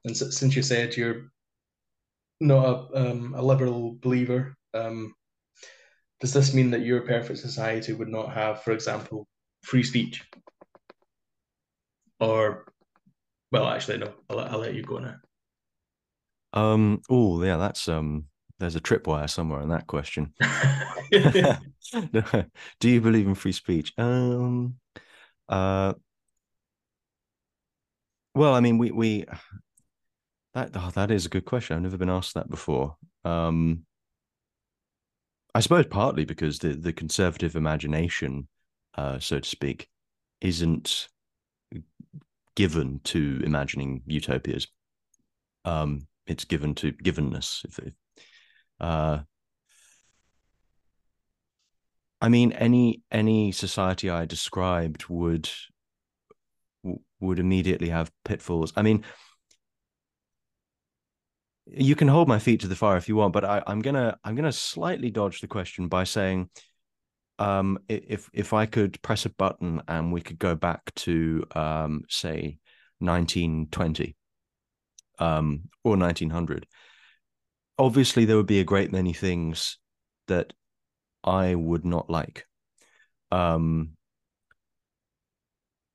[0.05, 1.31] and so, since you said you're
[2.41, 5.15] not a, um, a liberal believer, um,
[6.21, 9.27] does this mean that your perfect society would not have, for example,
[9.63, 10.23] free speech?
[12.21, 12.67] Or,
[13.51, 14.13] well, actually, no.
[14.29, 15.17] I'll, I'll let you go now.
[16.53, 17.01] Um.
[17.09, 17.57] Oh, yeah.
[17.57, 18.27] That's um.
[18.59, 20.35] There's a tripwire somewhere in that question.
[21.11, 23.95] Do you believe in free speech?
[23.97, 24.77] Um.
[25.49, 25.95] Uh.
[28.35, 29.25] Well, I mean, we we
[30.55, 31.77] that oh, that is a good question.
[31.77, 32.97] I've never been asked that before.
[33.25, 33.85] Um.
[35.53, 38.47] I suppose partly because the the conservative imagination,
[38.95, 39.89] uh, so to speak,
[40.41, 41.09] isn't
[42.55, 44.69] given to imagining utopias.
[45.65, 47.65] Um, it's given to givenness.
[47.65, 47.95] If, if
[48.79, 49.21] uh,
[52.21, 55.51] I mean, any any society I described would
[57.19, 58.73] would immediately have pitfalls.
[58.77, 59.05] I mean,
[61.73, 64.19] you can hold my feet to the fire if you want, but I, am gonna
[64.25, 66.51] I'm gonna slightly dodge the question by saying,
[67.39, 72.03] um, if if I could press a button and we could go back to um,
[72.09, 72.59] say
[72.99, 74.17] 1920,
[75.19, 76.67] um, or 1900,
[77.79, 79.79] obviously there would be a great many things
[80.29, 80.53] that
[81.25, 82.47] I would not like.
[83.31, 83.97] Um,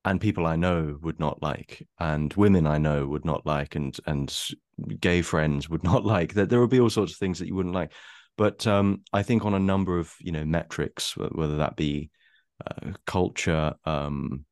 [0.05, 3.97] and people I know would not like, and women I know would not like, and
[4.05, 4.33] and
[4.99, 6.35] gay friends would not like.
[6.35, 7.91] That there would be all sorts of things that you wouldn't like.
[8.37, 12.11] But um, I think on a number of you know metrics, whether that be
[12.65, 14.45] uh, culture, um,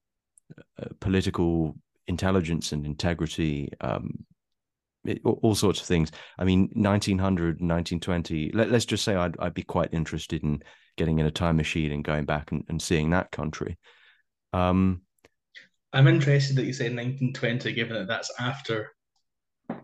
[0.81, 1.75] uh, political
[2.07, 4.25] intelligence and integrity, um,
[5.05, 6.11] it, all sorts of things.
[6.37, 10.63] I mean, 1900, 1920, let, us just say I'd, I'd be quite interested in
[10.97, 13.77] getting in a time machine and going back and, and seeing that country.
[14.51, 15.02] Um,
[15.93, 18.91] I'm interested that you say 1920, given that that's after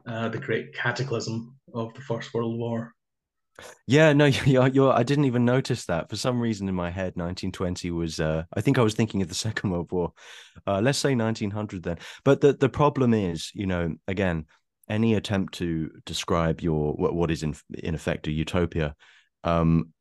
[0.08, 2.94] uh, the great cataclysm of the First World War.
[3.88, 6.10] Yeah, no, you're, you're, I didn't even notice that.
[6.10, 8.20] For some reason in my head, 1920 was.
[8.20, 10.14] Uh, I think I was thinking of the Second World War.
[10.66, 11.98] Uh, let's say 1900 then.
[12.24, 14.46] But the the problem is, you know, again,
[14.90, 18.96] any attempt to describe your what, what is in in effect a utopia
[19.44, 19.94] um,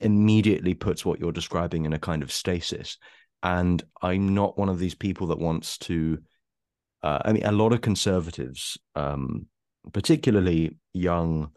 [0.00, 2.98] immediately puts what you're describing in a kind of stasis.
[3.46, 6.18] And I'm not one of these people that wants to.
[7.00, 9.46] Uh, I mean, a lot of conservatives, um,
[9.92, 11.52] particularly young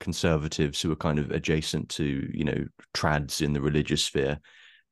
[0.00, 4.38] conservatives who are kind of adjacent to you know trads in the religious sphere,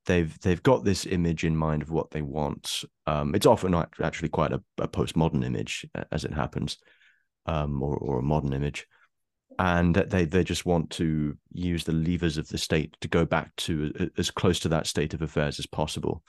[0.07, 2.83] they've they've got this image in mind of what they want.
[3.07, 6.79] Um, it's often actually quite a, a postmodern image, as it happens
[7.45, 8.87] um, or, or a modern image,
[9.59, 13.55] and they they just want to use the levers of the state to go back
[13.57, 16.23] to as close to that state of affairs as possible.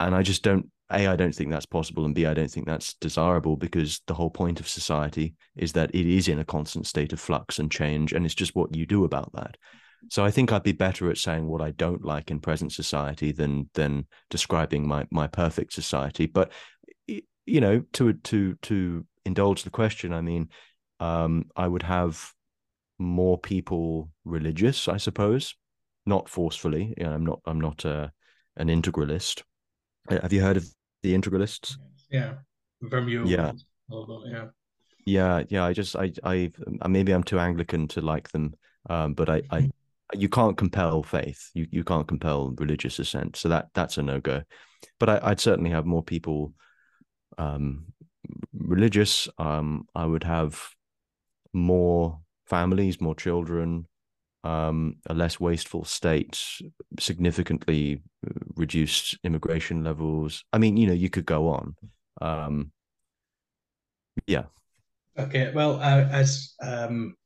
[0.00, 2.66] And I just don't a I don't think that's possible, and b I don't think
[2.66, 6.86] that's desirable because the whole point of society is that it is in a constant
[6.86, 9.56] state of flux and change, and it's just what you do about that.
[10.10, 13.32] So I think I'd be better at saying what I don't like in present society
[13.32, 16.26] than than describing my my perfect society.
[16.26, 16.52] But
[17.06, 20.48] you know, to to to indulge the question, I mean,
[21.00, 22.33] um, I would have
[22.98, 25.54] more people religious, I suppose,
[26.06, 26.94] not forcefully.
[26.96, 27.40] You know, I'm not.
[27.46, 28.08] I'm not a, uh,
[28.56, 29.42] an integralist.
[30.08, 30.66] Uh, have you heard of
[31.02, 31.76] the integralists?
[32.10, 32.34] Yeah,
[32.82, 33.28] Vermeule.
[33.28, 33.52] Yeah.
[34.26, 34.46] yeah.
[35.06, 35.64] Yeah, yeah.
[35.64, 38.54] I just, I, I, uh, maybe I'm too Anglican to like them,
[38.88, 39.70] um, but I, I,
[40.14, 41.50] you can't compel faith.
[41.52, 43.36] You, you can't compel religious assent.
[43.36, 44.42] So that, that's a no go.
[44.98, 46.54] But I, I'd certainly have more people
[47.36, 47.86] um,
[48.56, 50.62] religious, um, I would have
[51.52, 53.86] more families, more children,
[54.44, 56.38] um, a less wasteful state,
[56.98, 60.44] significantly uh, reduced immigration levels.
[60.52, 61.74] I mean, you know, you could go on.
[62.20, 62.72] Um,
[64.26, 64.44] yeah.
[65.18, 65.52] Okay.
[65.54, 67.16] Well, uh, as um,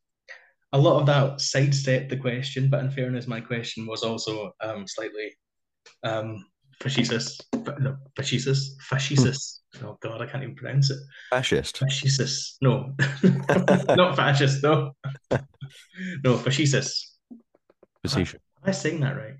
[0.73, 4.87] a lot of that sidestepped the question, but in fairness, my question was also um,
[4.87, 5.37] slightly
[6.85, 7.47] um, fascist,
[7.81, 9.63] no, fascist, fascist.
[9.83, 10.99] oh God, I can't even pronounce it.
[11.31, 11.79] Fascist.
[11.79, 12.59] Fascist.
[12.63, 12.95] No,
[13.97, 14.63] not fascist.
[14.63, 14.93] No.
[16.25, 17.17] no, facetious.
[18.03, 18.41] Facetious.
[18.63, 19.35] Am I saying that right?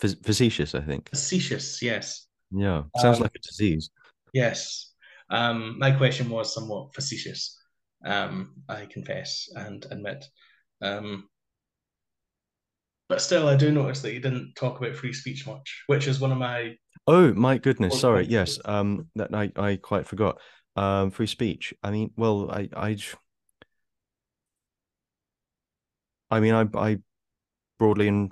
[0.00, 1.10] Facetious, I think.
[1.10, 2.26] Facetious, yes.
[2.50, 3.90] Yeah, sounds Um, like a disease.
[4.32, 4.92] Yes.
[5.30, 7.58] Um, my question was somewhat facetious,
[8.04, 10.24] um, I confess and admit.
[10.82, 11.28] Um,
[13.12, 16.18] but still, I do notice that you didn't talk about free speech much, which is
[16.18, 16.76] one of my.
[17.06, 18.24] Oh my goodness, sorry.
[18.24, 20.40] Yes, um, that I I quite forgot.
[20.76, 21.74] Um, free speech.
[21.82, 22.96] I mean, well, I I
[26.30, 26.98] I mean, I I
[27.78, 28.30] broadly in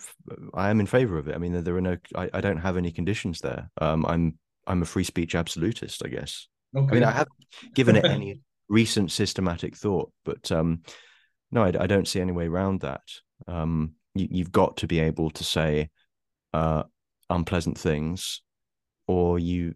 [0.55, 1.35] I am in favor of it.
[1.35, 3.71] I mean, there, there are no I, I don't have any conditions there.
[3.83, 6.49] Um, I'm I'm a free speech absolutist, I guess.
[6.75, 6.89] Okay.
[6.91, 7.37] I mean, I haven't
[7.75, 8.41] given it any
[8.71, 10.85] recent systematic thought, but um,
[11.51, 13.03] no, I, I don't see any way around that.
[13.47, 15.91] Um, you, you've got to be able to say
[16.53, 16.85] uh,
[17.29, 18.43] unpleasant things,
[19.07, 19.75] or you.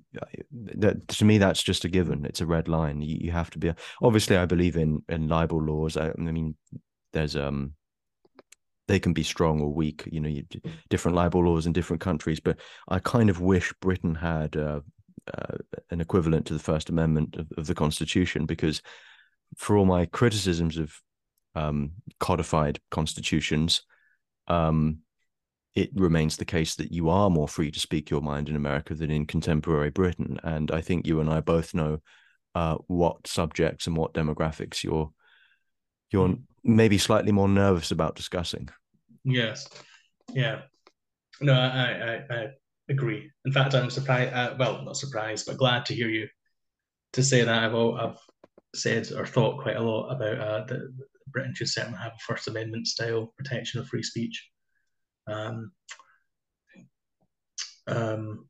[0.53, 2.25] That to me, that's just a given.
[2.25, 3.01] It's a red line.
[3.01, 3.73] You, you have to be.
[4.03, 5.97] Obviously, I believe in in libel laws.
[5.97, 6.57] I, I mean,
[7.13, 7.75] there's um
[8.87, 10.07] they can be strong or weak.
[10.11, 10.45] You know, you,
[10.91, 12.41] different libel laws in different countries.
[12.41, 14.81] But I kind of wish Britain had uh,
[15.33, 15.57] uh,
[15.91, 18.83] an equivalent to the First Amendment of, of, the Constitution, because
[19.57, 21.01] for all my criticisms of
[21.55, 23.83] um, codified constitutions,
[24.49, 24.99] um,
[25.75, 28.95] it remains the case that you are more free to speak your mind in America
[28.95, 30.39] than in contemporary Britain.
[30.43, 32.01] And I think you and I both know
[32.55, 35.11] uh, what subjects and what demographics you're
[36.11, 38.69] you're maybe slightly more nervous about discussing.
[39.25, 39.69] Yes.
[40.33, 40.61] Yeah.
[41.41, 42.47] No, I, I, I
[42.89, 43.31] agree.
[43.45, 44.33] In fact, I'm surprised.
[44.33, 46.29] Uh, well, not surprised, but glad to hear you
[47.15, 47.65] to say that.
[47.65, 48.19] I've I've
[48.75, 50.95] said or thought quite a lot about uh, the
[51.29, 54.49] Britain should certainly have a First Amendment style protection of free speech.
[55.27, 55.73] Um,
[57.87, 58.49] um,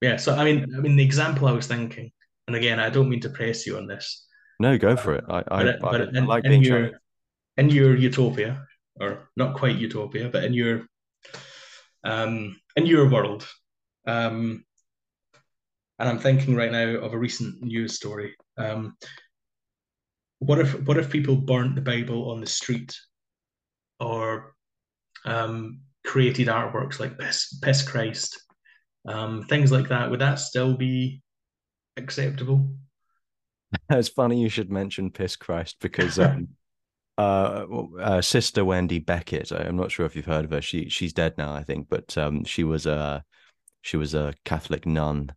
[0.00, 0.16] yeah.
[0.16, 2.10] So I mean, I mean, the example I was thinking,
[2.46, 4.26] and again, I don't mean to press you on this.
[4.58, 5.24] No, go for it.
[5.28, 7.00] I, I, but, but I, in, I like in being your, challenged
[7.56, 8.66] in your utopia,
[9.00, 10.86] or not quite utopia, but in your
[12.04, 13.46] um, in your world,
[14.06, 14.64] um,
[15.98, 18.34] and I'm thinking right now of a recent news story.
[18.58, 18.96] Um,
[20.38, 22.96] what if what if people burnt the Bible on the street,
[24.00, 24.54] or
[25.24, 28.40] um, created artworks like Piss, Piss Christ,
[29.06, 30.10] um, things like that?
[30.10, 31.22] Would that still be
[31.96, 32.68] acceptable?
[33.90, 36.48] It's funny you should mention Piss Christ because um,
[37.18, 37.64] uh,
[38.00, 39.50] uh, Sister Wendy Beckett.
[39.50, 40.62] I'm not sure if you've heard of her.
[40.62, 43.24] She she's dead now, I think, but um, she was a
[43.82, 45.32] she was a Catholic nun,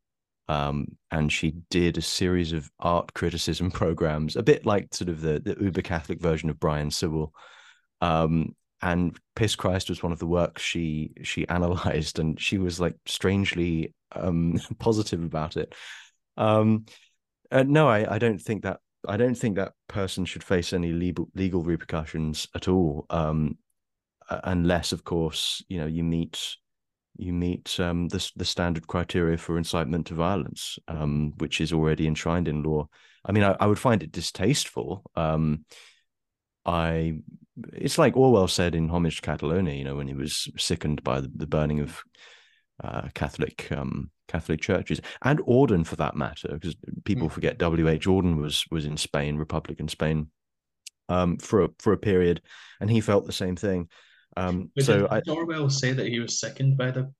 [0.50, 5.22] um, and she did a series of art criticism programs, a bit like sort of
[5.22, 7.34] the the uber Catholic version of Brian Sewell.
[8.02, 12.80] Um, and Piss Christ was one of the works she she analyzed, and she was
[12.80, 15.76] like strangely um, positive about it.
[16.36, 16.86] Um,
[17.52, 20.94] uh, no, I, I don't think that I don't think that person should face any
[20.94, 23.60] legal legal repercussions at all, um,
[24.30, 26.56] unless, of course, you know you meet
[27.20, 32.08] you meet um, the the standard criteria for incitement to violence, um, which is already
[32.08, 32.88] enshrined in law.
[33.26, 35.04] I mean, I, I would find it distasteful.
[35.16, 35.66] Um,
[36.66, 37.20] I
[37.74, 41.22] it's like Orwell said in Homage to Catalonia, you know, when he was sickened by
[41.22, 42.02] the, the burning of
[42.84, 47.32] uh, Catholic um, Catholic churches and Auden for that matter, because people mm.
[47.32, 47.88] forget W.
[47.88, 48.06] H.
[48.06, 50.28] Auden was was in Spain, Republican Spain,
[51.10, 52.42] um, for a, for a period,
[52.80, 53.90] and he felt the same thing.
[54.38, 57.12] Um, but so did I, Orwell say that he was sickened by the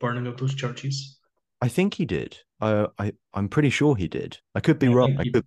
[0.00, 1.18] burning of those churches?
[1.60, 2.38] I think he did.
[2.60, 4.38] I, I I'm pretty sure he did.
[4.54, 5.16] I could be I wrong.
[5.18, 5.44] I, could...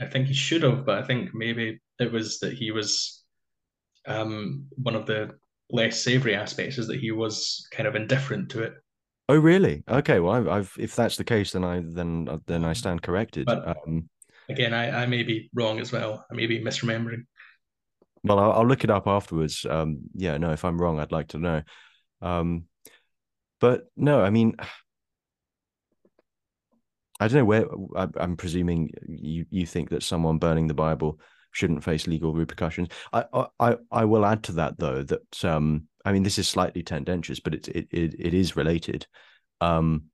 [0.00, 3.24] I think he should have, but I think maybe it was that he was
[4.06, 5.30] um, one of the
[5.70, 8.74] less savory aspects is that he was kind of indifferent to it.
[9.28, 9.82] Oh, really?
[9.88, 10.20] Okay.
[10.20, 13.46] Well, I've, I've if that's the case, then I then then I stand corrected.
[13.46, 14.08] But um,
[14.50, 16.26] again, I, I may be wrong as well.
[16.30, 17.24] I may be misremembering.
[18.24, 19.66] Well, I'll, I'll look it up afterwards.
[19.68, 21.62] Um, yeah, no, if I'm wrong, I'd like to know.
[22.22, 22.64] Um,
[23.60, 24.56] but no, I mean,
[27.20, 27.66] I don't know where.
[27.96, 31.20] I, I'm presuming you you think that someone burning the Bible
[31.52, 32.88] shouldn't face legal repercussions.
[33.12, 33.24] I
[33.60, 37.40] I I will add to that though that um I mean this is slightly tendentious,
[37.40, 39.06] but it it it, it is related.
[39.60, 40.04] Um,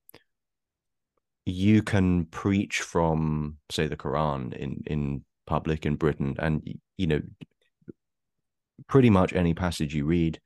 [1.45, 6.61] you can preach from say the Quran in in public in Britain, and
[6.97, 7.21] you know
[8.87, 10.39] pretty much any passage you read,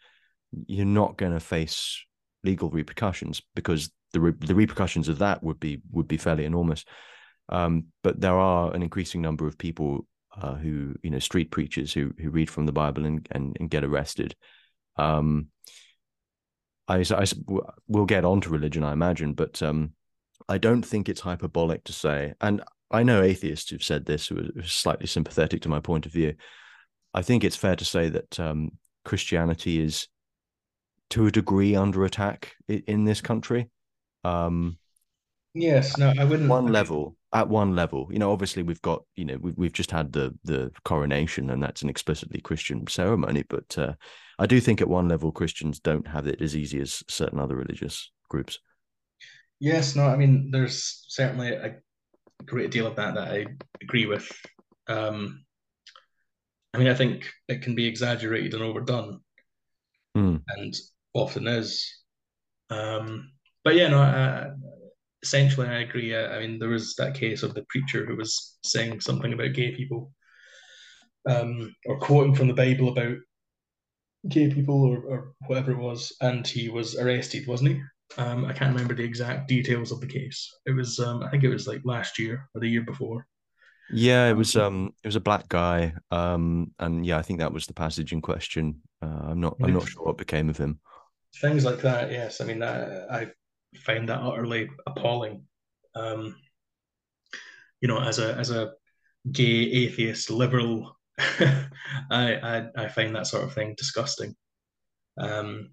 [0.67, 2.03] you're not going to face
[2.43, 6.85] legal repercussions because the re- the repercussions of that would be would be fairly enormous.
[7.49, 10.07] Um, but there are an increasing number of people
[10.39, 13.69] uh, who you know street preachers who who read from the Bible and and, and
[13.69, 14.35] get arrested.
[14.97, 15.47] Um,
[16.87, 17.25] I, I
[17.87, 19.93] we'll get on to religion, I imagine, but um,
[20.47, 22.61] I don't think it's hyperbolic to say, and
[22.91, 26.35] I know atheists who've said this who are slightly sympathetic to my point of view.
[27.15, 28.71] I think it's fair to say that um,
[29.05, 30.09] Christianity is,
[31.11, 33.69] to a degree, under attack in, in this country.
[34.25, 34.77] Um,
[35.53, 36.49] yes, no, I wouldn't.
[36.49, 39.91] One level, at one level, you know, obviously we've got, you know, we've we've just
[39.91, 43.45] had the the coronation, and that's an explicitly Christian ceremony.
[43.47, 43.93] But uh,
[44.37, 47.55] I do think at one level, Christians don't have it as easy as certain other
[47.55, 48.59] religious groups.
[49.61, 51.77] Yes, no, I mean, there's certainly a
[52.45, 53.45] great deal of that that I
[53.81, 54.29] agree with.
[54.87, 55.44] Um,
[56.75, 59.21] I mean, I think it can be exaggerated and overdone,
[60.17, 60.41] mm.
[60.45, 60.75] and
[61.13, 61.89] often is.
[62.69, 63.31] Um,
[63.63, 64.49] but yeah, no, I,
[65.23, 66.13] essentially, I agree.
[66.13, 69.53] I, I, mean, there was that case of the preacher who was saying something about
[69.53, 70.11] gay people,
[71.29, 73.15] um, or quoting from the Bible about
[74.27, 77.81] gay people, or, or whatever it was, and he was arrested, wasn't he?
[78.17, 80.53] Um, I can't remember the exact details of the case.
[80.65, 83.25] It was, um, I think it was like last year or the year before.
[83.91, 85.93] Yeah, it was um it was a black guy.
[86.11, 88.81] Um and yeah, I think that was the passage in question.
[89.01, 90.79] Uh, I'm not I'm not sure what became of him.
[91.41, 92.41] Things like that, yes.
[92.41, 93.27] I mean I, I
[93.77, 95.43] find that utterly appalling.
[95.95, 96.35] Um
[97.81, 98.71] you know, as a as a
[99.31, 101.59] gay atheist liberal, I,
[102.09, 104.35] I I find that sort of thing disgusting.
[105.19, 105.71] Um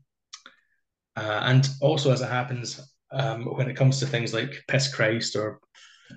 [1.17, 2.81] uh, and also as it happens,
[3.13, 5.61] um, when it comes to things like Piss Christ or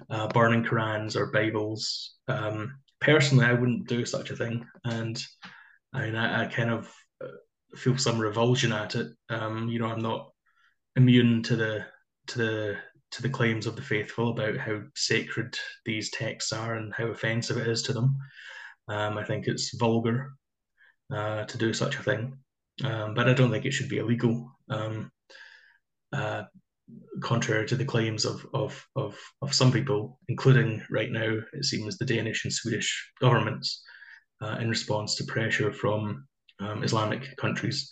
[0.10, 2.16] uh, burning Qurans or Bibles.
[2.28, 5.22] Um, personally, I wouldn't do such a thing, and
[5.94, 6.94] I mean, I, I kind of
[7.24, 7.28] uh,
[7.76, 9.08] feel some revulsion at it.
[9.30, 10.32] Um, you know, I'm not
[10.96, 11.86] immune to the
[12.28, 12.78] to the
[13.12, 17.58] to the claims of the faithful about how sacred these texts are and how offensive
[17.58, 18.18] it is to them.
[18.88, 20.34] Um, I think it's vulgar
[21.14, 22.38] uh, to do such a thing,
[22.84, 24.52] um, but I don't think it should be illegal.
[24.70, 25.12] Um,
[26.12, 26.44] uh,
[27.22, 31.98] contrary to the claims of, of, of, of some people, including right now, it seems,
[31.98, 33.84] the Danish and Swedish governments,
[34.42, 36.28] uh, in response to pressure from
[36.60, 37.90] um, Islamic countries.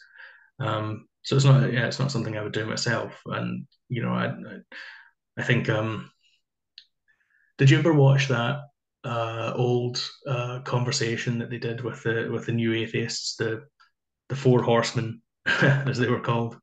[0.60, 3.20] Um, so it's not, yeah, it's not something I would do myself.
[3.26, 4.34] And you know, I,
[5.38, 6.12] I think, um,
[7.58, 8.62] did you ever watch that
[9.04, 13.64] uh, old uh, conversation that they did with the with the new atheists, the
[14.30, 16.58] the four horsemen, as they were called?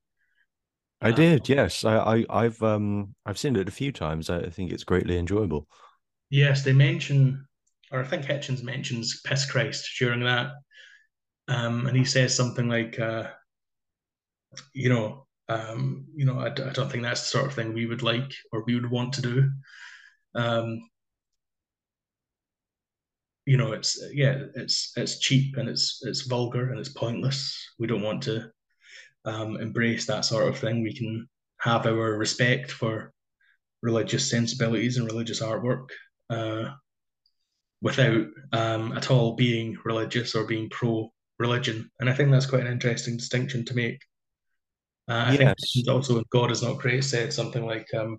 [1.03, 1.85] I did, yes.
[1.85, 4.29] I, I have um I've seen it a few times.
[4.29, 5.67] I think it's greatly enjoyable.
[6.31, 7.47] Yes, they mention,
[7.91, 10.53] or I think Hitchens mentions Piss Christ during that,
[11.49, 13.29] um, and he says something like, uh,
[14.73, 17.87] you know, um, you know, I, I don't think that's the sort of thing we
[17.87, 19.51] would like or we would want to do.
[20.35, 20.81] Um,
[23.47, 27.57] you know, it's yeah, it's it's cheap and it's it's vulgar and it's pointless.
[27.79, 28.51] We don't want to
[29.25, 33.13] um, embrace that sort of thing, we can have our respect for
[33.83, 35.89] religious sensibilities and religious artwork
[36.31, 36.71] uh,
[37.83, 41.91] without um, at all being religious or being pro religion.
[42.01, 44.01] And I think that's quite an interesting distinction to make.
[45.09, 45.55] Uh, yes.
[45.75, 48.19] Think also God is not great said something like, um,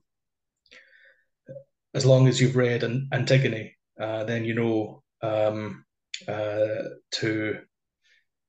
[1.94, 5.86] as long as you've read Antigone, uh, then you know um,
[6.28, 7.60] uh, to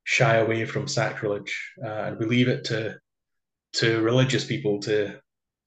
[0.05, 2.99] shy away from sacrilege, uh, and we leave it to
[3.75, 5.19] to religious people to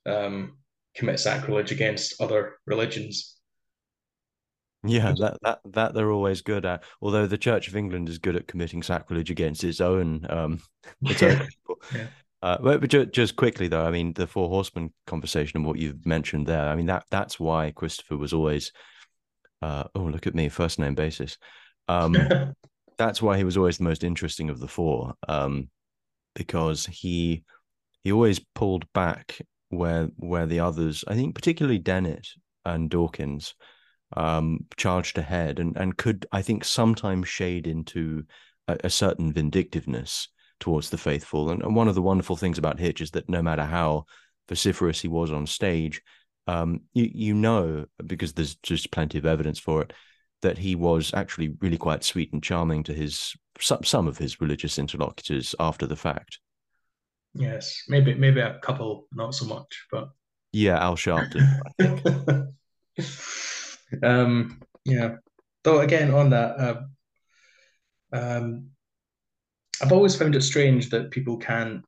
[0.05, 0.57] um,
[0.95, 3.35] commit sacrilege against other religions.
[4.87, 6.83] Yeah, that, that that they're always good at.
[7.01, 10.61] Although the Church of England is good at committing sacrilege against its own um
[11.01, 11.81] its own people.
[11.93, 12.07] Yeah.
[12.41, 16.05] Uh, but, just, just quickly though, I mean, the Four Horsemen conversation and what you've
[16.05, 18.71] mentioned there, I mean that that's why Christopher was always,
[19.63, 21.39] uh, oh look at me, first name basis.
[21.87, 22.15] Um,
[22.97, 25.69] that's why he was always the most interesting of the four, um,
[26.33, 27.43] because he
[28.03, 29.39] he always pulled back
[29.69, 32.27] where where the others, I think particularly Dennett
[32.65, 33.55] and Dawkins,
[34.15, 38.23] um, charged ahead and and could I think sometimes shade into
[38.67, 40.29] a, a certain vindictiveness
[40.59, 41.49] towards the faithful.
[41.49, 44.05] And, and, one of the wonderful things about Hitch is that no matter how
[44.47, 46.01] vociferous he was on stage,
[46.47, 49.93] um, you you know because there's just plenty of evidence for it
[50.45, 54.39] that he was actually really quite sweet and charming to his some, some of his
[54.39, 56.39] religious interlocutors after the fact.
[57.33, 60.09] Yes, maybe maybe a couple, not so much, but
[60.53, 61.59] yeah, Al Sharpton.
[61.65, 62.47] I
[63.01, 64.03] think.
[64.03, 65.15] um, yeah.
[65.63, 66.81] Though again, on that, uh,
[68.13, 68.67] um,
[69.81, 71.83] I've always found it strange that people can't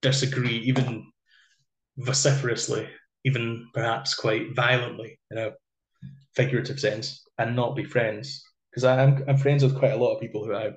[0.00, 1.12] disagree, even
[1.98, 2.88] vociferously,
[3.24, 5.52] even perhaps quite violently, you know,
[6.34, 10.20] figurative sense and not be friends because I'm I'm friends with quite a lot of
[10.20, 10.70] people who I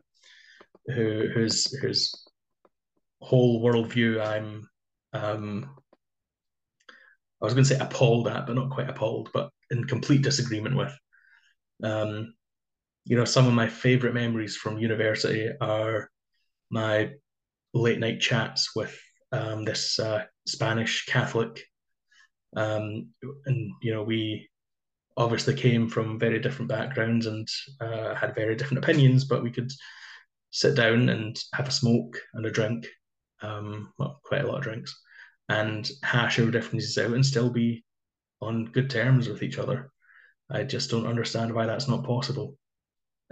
[0.87, 2.11] who whose whose
[3.21, 4.67] whole worldview I'm
[5.13, 5.69] um
[7.41, 10.75] I was going to say appalled at, but not quite appalled, but in complete disagreement
[10.75, 10.97] with.
[11.83, 12.33] Um,
[13.03, 16.09] you know, some of my favorite memories from university are
[16.71, 17.11] my
[17.73, 18.97] late night chats with
[19.31, 21.61] um, this uh, Spanish Catholic,
[22.55, 23.09] um,
[23.45, 24.47] and you know, we
[25.17, 27.47] obviously came from very different backgrounds and
[27.81, 29.71] uh, had very different opinions, but we could
[30.51, 32.87] sit down and have a smoke and a drink,
[33.41, 34.97] um, well, quite a lot of drinks,
[35.49, 37.83] and hash our differences out and still be
[38.41, 39.91] on good terms with each other.
[40.49, 42.57] I just don't understand why that's not possible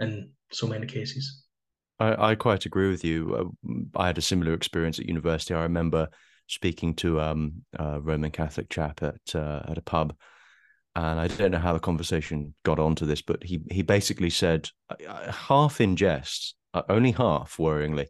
[0.00, 1.44] in so many cases.
[2.00, 3.52] I, I quite agree with you.
[3.64, 5.54] Uh, I had a similar experience at university.
[5.54, 6.08] I remember
[6.46, 10.14] speaking to um, a Roman Catholic chap at uh, at a pub,
[10.96, 14.70] and I don't know how the conversation got onto this, but he he basically said,
[14.88, 18.06] uh, half in jest, uh, only half worryingly,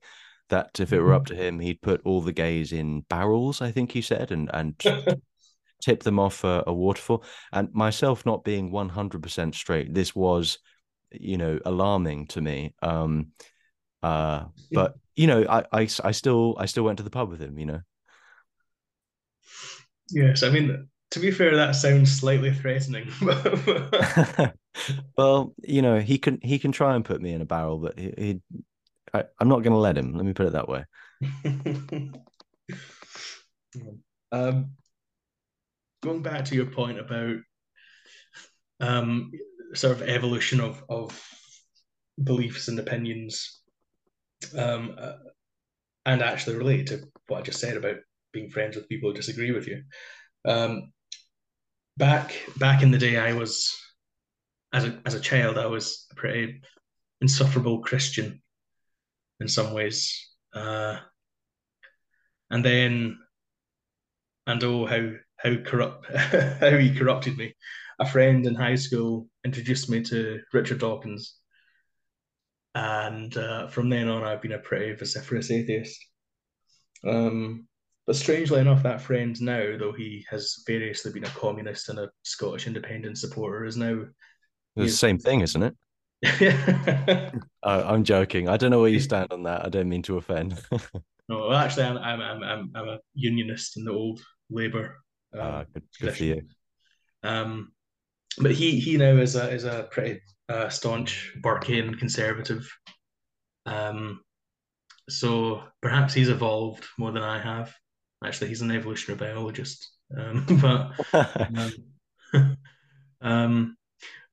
[0.50, 1.36] that if it were up mm-hmm.
[1.36, 3.62] to him, he'd put all the gays in barrels.
[3.62, 4.78] I think he said, and and
[5.82, 7.24] tip them off a, a waterfall.
[7.52, 10.58] And myself not being one hundred percent straight, this was,
[11.10, 12.74] you know, alarming to me.
[12.82, 13.28] Um,
[14.02, 17.40] uh, but you know, I, I I still I still went to the pub with
[17.40, 17.58] him.
[17.58, 17.80] You know.
[20.10, 23.08] Yes, I mean to be fair, that sounds slightly threatening.
[25.16, 27.96] well, you know, he can he can try and put me in a barrel, but
[27.96, 28.40] he, he
[29.14, 30.14] I, am not going to let him.
[30.14, 30.84] Let me put it that way.
[34.32, 34.72] um,
[36.02, 37.36] going back to your point about
[38.80, 39.30] um,
[39.74, 41.16] sort of evolution of of
[42.24, 43.60] beliefs and opinions,
[44.58, 45.12] um, uh,
[46.06, 47.98] and actually relate to what I just said about
[48.32, 49.84] being friends with people who disagree with you.
[50.44, 50.90] Um,
[51.96, 53.76] back back in the day, I was
[54.72, 56.60] as a as a child, I was a pretty
[57.20, 58.42] insufferable Christian
[59.40, 60.98] in some ways, uh,
[62.50, 63.18] and then
[64.46, 67.54] and oh how how corrupt how he corrupted me.
[68.00, 71.36] A friend in high school introduced me to Richard Dawkins,
[72.74, 76.04] and uh, from then on, I've been a pretty vociferous atheist.
[77.06, 77.68] Um,
[78.06, 82.10] but strangely enough, that friend now, though he has variously been a communist and a
[82.22, 84.04] Scottish independent supporter, is now
[84.76, 85.76] the same thing, isn't it?
[86.40, 87.30] yeah.
[87.62, 88.48] I'm joking.
[88.48, 89.64] I don't know where you stand on that.
[89.64, 90.60] I don't mean to offend.
[91.28, 94.96] no, well, actually, I'm, I'm I'm I'm a unionist in the old Labour.
[95.32, 96.42] Um, ah, good, good for you.
[97.22, 97.72] Um,
[98.38, 102.68] but he he now is a is a pretty uh, staunch Burkean conservative.
[103.66, 104.20] Um,
[105.08, 107.74] so perhaps he's evolved more than I have.
[108.24, 109.90] Actually, he's an evolutionary biologist.
[110.16, 110.92] Um, but
[112.34, 112.56] um,
[113.20, 113.76] um,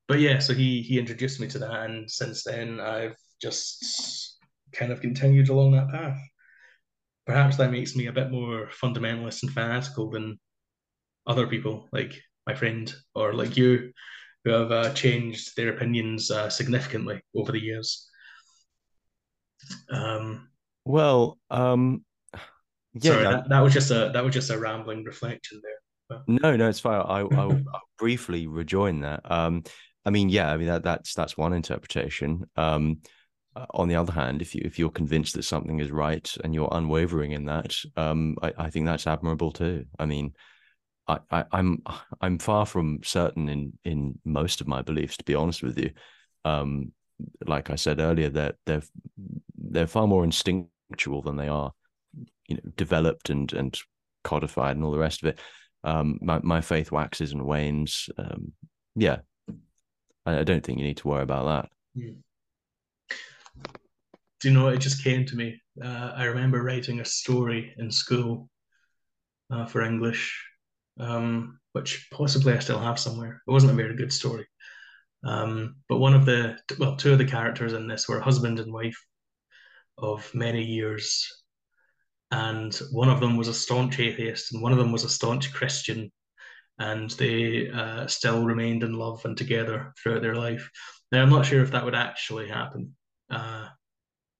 [0.07, 4.37] but yeah, so he he introduced me to that, and since then I've just
[4.73, 6.19] kind of continued along that path.
[7.25, 10.39] Perhaps that makes me a bit more fundamentalist and fanatical than
[11.27, 13.91] other people, like my friend or like you,
[14.43, 18.09] who have uh, changed their opinions uh, significantly over the years.
[19.89, 20.49] Um,
[20.85, 22.03] well, um,
[22.93, 26.19] yeah, Sorry, that, that was just a that was just a rambling reflection there.
[26.27, 26.99] No, no, it's fine.
[26.99, 29.21] I, I'll, I'll, briefly rejoin that.
[29.31, 29.63] Um,
[30.05, 32.45] I mean, yeah, I mean that that's that's one interpretation.
[32.57, 32.97] Um,
[33.55, 36.53] uh, on the other hand, if you if you're convinced that something is right and
[36.53, 39.85] you're unwavering in that, um, I, I think that's admirable too.
[39.97, 40.33] I mean,
[41.07, 41.83] I, I I'm
[42.19, 45.91] I'm far from certain in in most of my beliefs, to be honest with you.
[46.43, 46.91] Um,
[47.45, 48.89] like I said earlier, that they're, they're
[49.55, 51.71] they're far more instinctual than they are
[52.47, 53.77] you know developed and and
[54.23, 55.39] codified and all the rest of it.
[55.83, 58.09] Um, my my faith waxes and wanes.
[58.17, 58.53] Um,
[58.95, 59.17] yeah,
[60.25, 61.45] I, I, don't think you need to worry about
[61.95, 62.01] that.
[62.01, 63.15] Hmm.
[64.39, 64.67] Do you know?
[64.67, 65.61] It just came to me.
[65.83, 68.49] Uh, I remember writing a story in school
[69.51, 70.43] uh, for English,
[70.99, 73.41] um, which possibly I still have somewhere.
[73.47, 74.45] It wasn't a very good story.
[75.23, 78.73] Um, but one of the, well, two of the characters in this were husband and
[78.73, 78.97] wife
[79.99, 81.40] of many years
[82.31, 85.53] and one of them was a staunch atheist and one of them was a staunch
[85.53, 86.11] Christian,
[86.79, 90.69] and they uh, still remained in love and together throughout their life.
[91.11, 92.95] Now, I'm not sure if that would actually happen,
[93.29, 93.67] uh,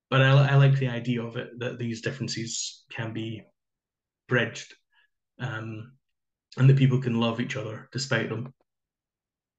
[0.10, 3.44] but I, I, like the idea of it that these differences can be
[4.28, 4.74] bridged,
[5.40, 5.92] um,
[6.58, 8.54] and that people can love each other despite them.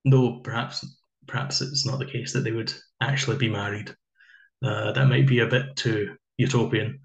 [0.04, 0.84] Though perhaps
[1.28, 3.94] perhaps it's not the case that they would actually be married.
[4.64, 7.00] Uh, that might be a bit too utopian.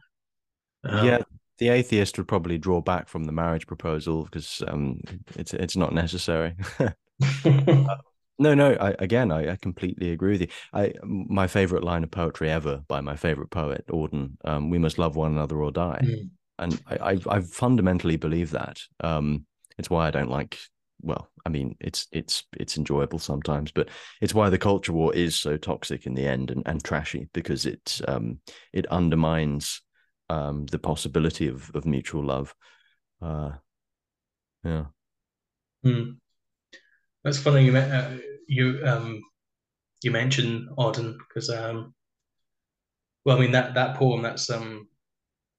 [0.84, 1.20] Um, yeah,
[1.58, 5.02] the atheist would probably draw back from the marriage proposal because um,
[5.36, 6.56] it's it's not necessary.
[6.80, 6.90] uh,
[8.40, 8.74] no, no.
[8.80, 10.48] I, again, I, I, completely agree with you.
[10.74, 14.34] I my favorite line of poetry ever by my favorite poet, Auden.
[14.46, 16.30] Um, we must love one another or die, mm.
[16.60, 18.80] and I, I, I fundamentally believe that.
[19.04, 19.46] Um,
[19.78, 20.58] it's why I don't like
[21.02, 23.90] well, I mean, it's it's it's enjoyable sometimes, but
[24.22, 27.66] it's why the culture war is so toxic in the end and, and trashy because
[27.66, 28.40] it um,
[28.74, 29.82] it undermines
[30.30, 32.54] um, the possibility of of mutual love.
[33.22, 33.52] Uh,
[34.64, 34.86] yeah.
[35.84, 36.12] Hmm.
[37.24, 37.66] That's funny.
[37.66, 38.18] You uh,
[38.48, 39.22] you um
[40.04, 41.94] you mentioned Auden because um
[43.26, 44.88] well I mean that that poem that's um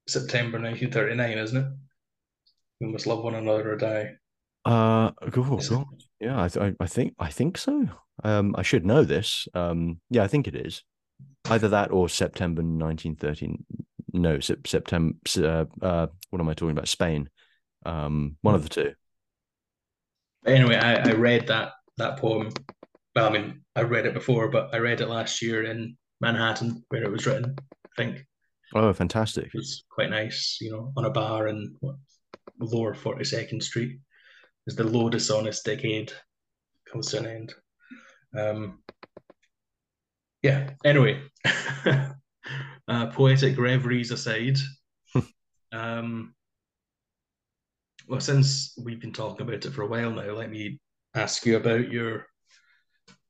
[0.06, 1.72] September 1939 isn't it?
[2.80, 4.12] We must love one another or die.
[4.64, 5.88] Uh, cool, cool.
[6.20, 7.88] Yeah, I, th- I think I think so.
[8.22, 9.48] Um, I should know this.
[9.54, 10.82] Um, yeah, I think it is
[11.46, 13.64] either that or September 1913.
[14.18, 15.16] No, September.
[15.36, 16.88] Uh, uh, what am I talking about?
[16.88, 17.28] Spain.
[17.86, 18.92] Um, one of the two.
[20.46, 22.50] Anyway, I, I read that that poem.
[23.14, 26.84] Well, I mean, I read it before, but I read it last year in Manhattan
[26.88, 27.56] where it was written.
[27.58, 28.26] I think.
[28.74, 29.50] Oh, fantastic!
[29.54, 31.96] It's quite nice, you know, on a bar in what,
[32.60, 33.98] Lower Forty Second Street
[34.66, 36.12] as the low dishonest decade
[36.90, 37.54] comes to an end.
[38.36, 38.80] Um,
[40.42, 40.70] yeah.
[40.84, 41.22] Anyway,
[42.88, 44.57] uh, poetic reveries aside,
[45.72, 46.34] um,
[48.09, 50.80] well, since we've been talking about it for a while now, let me
[51.14, 52.26] ask you about your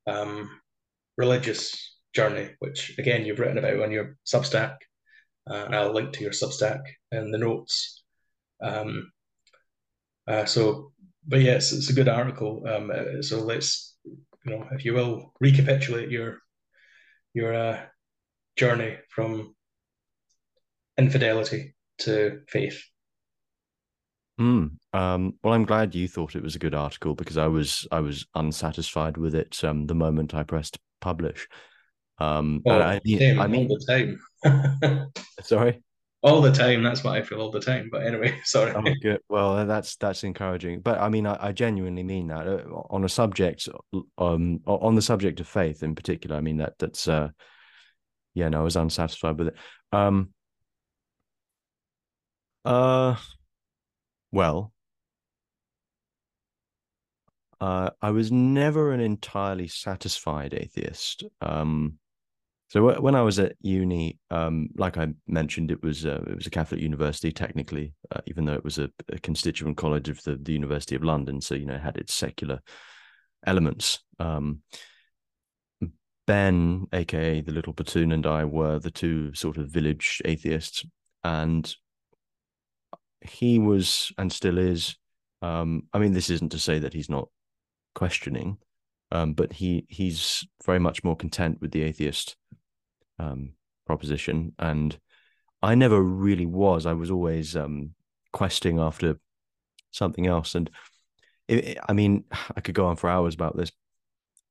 [0.06, 0.48] um,
[1.16, 4.76] religious journey, which again you've written about on your Substack,
[5.50, 8.02] uh, I'll link to your Substack in the notes.
[8.62, 9.10] Um,
[10.26, 10.92] uh, so,
[11.26, 12.62] but yes, it's, it's a good article.
[12.66, 14.16] Um, uh, so let's, you
[14.46, 16.38] know, if you will, recapitulate your
[17.34, 17.80] your uh,
[18.58, 19.54] journey from
[20.98, 22.82] infidelity to faith.
[24.38, 27.88] Mm, um, well, I'm glad you thought it was a good article because I was
[27.90, 31.48] I was unsatisfied with it um, the moment I pressed publish.
[32.18, 35.12] Um, oh, I, I mean, all the time.
[35.42, 35.82] sorry,
[36.22, 36.82] all the time.
[36.82, 37.88] That's what I feel all the time.
[37.90, 38.72] But anyway, sorry.
[38.74, 39.20] Oh, good.
[39.28, 40.80] Well, that's that's encouraging.
[40.80, 43.68] But I mean, I, I genuinely mean that uh, on a subject,
[44.18, 46.36] um, on the subject of faith in particular.
[46.36, 47.30] I mean that that's, uh,
[48.38, 49.56] yeah, no, I was unsatisfied with it.
[49.92, 50.30] Um,
[52.64, 53.16] uh,
[54.30, 54.72] well,
[57.60, 61.24] uh, I was never an entirely satisfied atheist.
[61.40, 61.98] Um,
[62.68, 66.46] so when I was at uni, um, like I mentioned, it was uh, it was
[66.46, 70.36] a Catholic university technically, uh, even though it was a, a, constituent college of the,
[70.36, 71.40] the University of London.
[71.40, 72.60] So you know, it had its secular
[73.46, 74.00] elements.
[74.18, 74.60] Um,
[76.28, 80.84] ben, aka the Little Platoon, and I were the two sort of village atheists,
[81.24, 81.74] and
[83.22, 84.96] he was and still is.
[85.40, 87.28] Um, I mean, this isn't to say that he's not
[87.94, 88.58] questioning,
[89.10, 92.36] um, but he he's very much more content with the atheist
[93.18, 93.54] um,
[93.86, 94.98] proposition, and
[95.62, 96.84] I never really was.
[96.84, 97.94] I was always um,
[98.32, 99.18] questing after
[99.92, 100.70] something else, and
[101.48, 102.24] it, I mean,
[102.54, 103.72] I could go on for hours about this,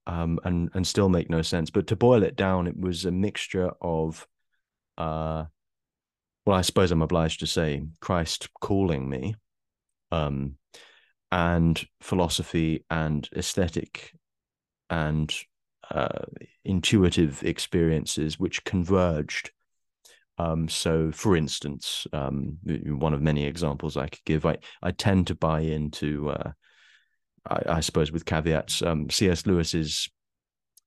[0.08, 1.70] um, and and still make no sense.
[1.70, 4.26] But to boil it down, it was a mixture of,
[4.98, 5.46] uh,
[6.46, 9.36] well, I suppose I'm obliged to say, Christ calling me,
[10.12, 10.56] um,
[11.32, 14.14] and philosophy and aesthetic
[14.90, 15.36] and
[15.92, 16.26] uh,
[16.64, 19.52] intuitive experiences which converged.
[20.38, 25.28] Um, so, for instance, um, one of many examples I could give, I, I tend
[25.28, 26.52] to buy into, uh,
[27.50, 29.46] I, I, suppose, with caveats, um, C.S.
[29.46, 30.10] Lewis's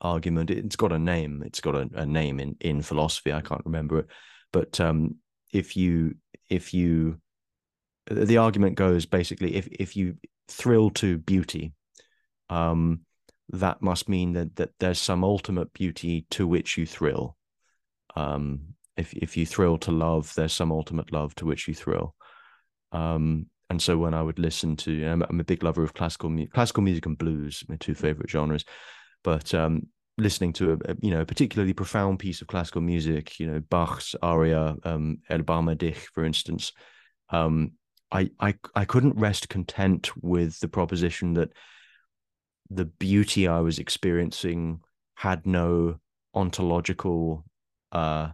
[0.00, 0.50] argument.
[0.50, 1.42] It's got a name.
[1.44, 3.32] It's got a, a, name in in philosophy.
[3.32, 4.06] I can't remember it,
[4.52, 5.16] but um,
[5.52, 6.14] if you
[6.48, 7.20] if you
[8.10, 10.16] the argument goes basically if if you
[10.48, 11.72] thrill to beauty,
[12.48, 13.00] um,
[13.50, 17.36] that must mean that that there's some ultimate beauty to which you thrill.
[18.16, 22.14] Um, if if you thrill to love, there's some ultimate love to which you thrill.
[22.92, 26.28] Um, and so when I would listen to, I'm, I'm a big lover of classical
[26.28, 28.64] music, classical music and blues, my two favorite genres.
[29.22, 29.86] But um,
[30.18, 33.60] listening to a, a, you know a particularly profound piece of classical music, you know
[33.60, 36.72] Bach's aria um, Erbarme dich, for instance,
[37.30, 37.72] um,
[38.10, 41.52] I, I I couldn't rest content with the proposition that
[42.70, 44.80] the beauty I was experiencing
[45.14, 45.96] had no
[46.34, 47.44] ontological
[47.92, 48.30] uh,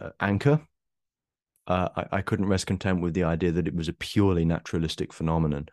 [0.00, 0.60] uh, anchor.
[1.70, 5.12] Uh, I, I, couldn't rest content with the idea that it was a purely naturalistic
[5.12, 5.68] phenomenon.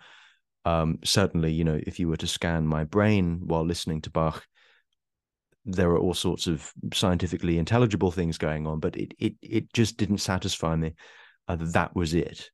[0.63, 4.45] Um, certainly, you know, if you were to scan my brain while listening to Bach,
[5.65, 9.97] there are all sorts of scientifically intelligible things going on, but it it it just
[9.97, 10.93] didn't satisfy me.
[11.47, 12.51] Uh, that was it.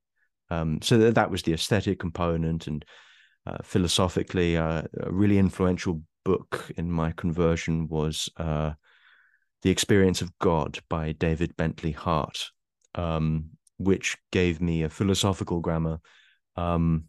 [0.48, 2.82] Um, so that, that was the aesthetic component, and
[3.46, 8.72] uh, philosophically, uh, a really influential book in my conversion was uh,
[9.60, 12.50] The Experience of God by David Bentley Hart,
[12.94, 16.00] um, which gave me a philosophical grammar
[16.56, 17.04] um,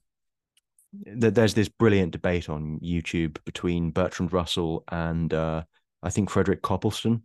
[1.04, 5.64] there's this brilliant debate on YouTube between Bertrand Russell and uh,
[6.04, 7.24] I think Frederick Copleston,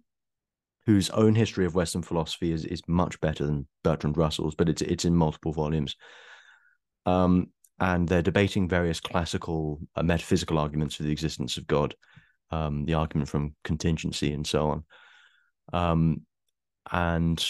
[0.87, 4.83] whose own history of Western philosophy is is much better than Bertrand Russell's, but it's
[4.83, 5.97] it's in multiple volumes.
[7.07, 11.95] Um, and they're debating various classical uh, metaphysical arguments for the existence of God,
[12.51, 14.85] um, the argument from contingency and so on.
[15.73, 16.23] Um,
[16.93, 17.43] and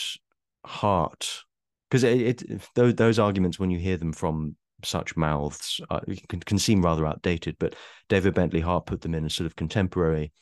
[0.65, 1.43] Hart,
[1.91, 6.41] because it, it those, those arguments, when you hear them from such mouths, uh, can,
[6.41, 7.57] can seem rather outdated.
[7.59, 7.75] But
[8.09, 10.33] David Bentley Hart put them in a sort of contemporary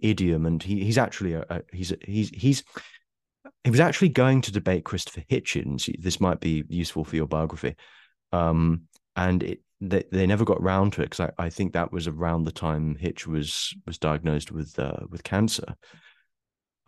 [0.00, 2.64] idiom, and he, he's actually a, a he's he's he's
[3.64, 5.90] he was actually going to debate Christopher Hitchens.
[6.00, 7.74] This might be useful for your biography.
[8.32, 8.82] Um,
[9.16, 12.06] and it, they, they never got round to it because I, I think that was
[12.06, 15.76] around the time Hitch was was diagnosed with uh, with cancer.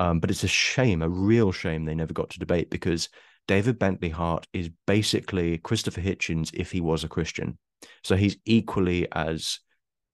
[0.00, 3.10] Um, but it's a shame, a real shame, they never got to debate because
[3.46, 7.58] David Bentley Hart is basically Christopher Hitchens if he was a Christian.
[8.02, 9.60] So he's equally as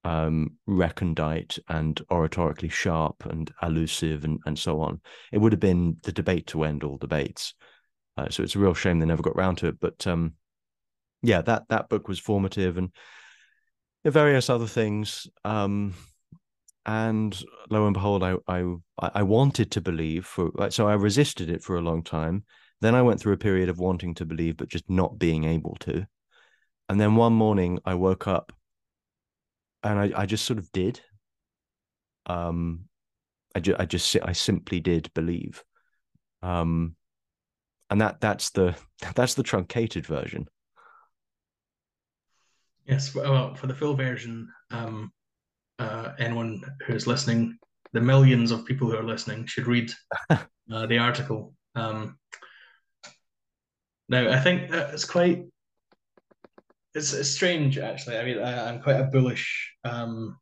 [0.02, 5.00] um, recondite and oratorically sharp and elusive and, and so on.
[5.30, 7.54] It would have been the debate to end all debates.
[8.16, 9.78] Uh, so it's a real shame they never got round to it.
[9.78, 10.32] But um,
[11.22, 12.90] yeah, that that book was formative and
[14.04, 15.28] various other things.
[15.44, 15.94] Um,
[16.86, 18.64] and lo and behold, I I
[18.98, 22.44] I wanted to believe for so I resisted it for a long time.
[22.80, 25.76] Then I went through a period of wanting to believe but just not being able
[25.80, 26.06] to.
[26.88, 28.52] And then one morning I woke up
[29.82, 31.00] and I, I just sort of did.
[32.26, 32.88] Um
[33.54, 35.64] I just I just I simply did believe.
[36.42, 36.94] Um
[37.90, 38.76] and that that's the
[39.16, 40.46] that's the truncated version.
[42.86, 45.12] Yes, well, for the full version, um,
[45.78, 47.58] uh, anyone who's listening,
[47.92, 49.92] the millions of people who are listening should read
[50.30, 51.54] uh, the article.
[51.74, 52.18] Um,
[54.08, 55.44] now, I think it's quite
[56.94, 58.18] it's, it's strange actually.
[58.18, 60.38] I mean, I, am quite a bullish um,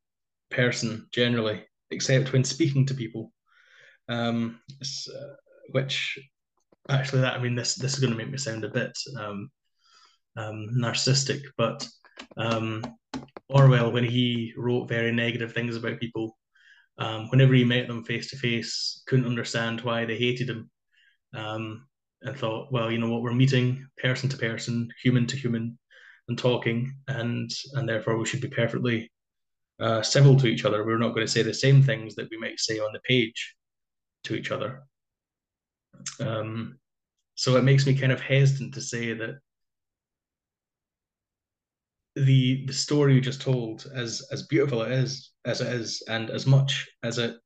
[0.50, 3.32] person generally, except when speaking to people,
[4.08, 5.34] um, uh,
[5.70, 6.18] which
[6.88, 9.50] actually that I mean this this is going to make me sound a bit um,
[10.36, 11.86] um, narcissistic, but
[12.36, 12.84] um,
[13.48, 16.36] Orwell, when he wrote very negative things about people,
[16.98, 20.70] um, whenever he met them face to face, couldn't understand why they hated him,
[21.34, 21.86] um,
[22.22, 25.78] and thought, well, you know what, we're meeting person to person, human to human,
[26.28, 29.10] and talking, and and therefore we should be perfectly
[29.80, 30.84] uh, civil to each other.
[30.84, 33.54] We're not going to say the same things that we might say on the page
[34.24, 34.84] to each other.
[36.20, 36.78] Um,
[37.34, 39.38] so it makes me kind of hesitant to say that
[42.16, 46.30] the the story you just told, as as beautiful it is as it is, and
[46.30, 47.36] as much as it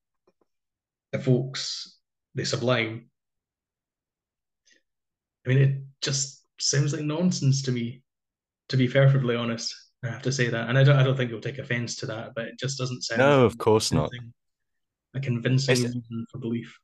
[1.12, 1.98] evokes
[2.34, 3.08] the sublime,
[5.46, 8.02] I mean, it just sounds like nonsense to me.
[8.68, 11.30] To be perfectly honest, I have to say that, and I don't I don't think
[11.30, 13.20] you'll take offense to that, but it just doesn't sound.
[13.20, 14.10] No, of course not.
[15.14, 16.78] A convincing it's, reason for belief.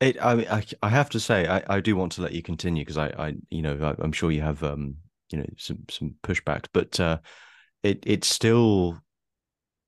[0.00, 2.82] It, I, I, I have to say, I, I do want to let you continue
[2.82, 4.96] because I, I, you know, I, am sure you have um
[5.30, 7.18] you know some some pushbacks, but uh,
[7.82, 8.98] it it's still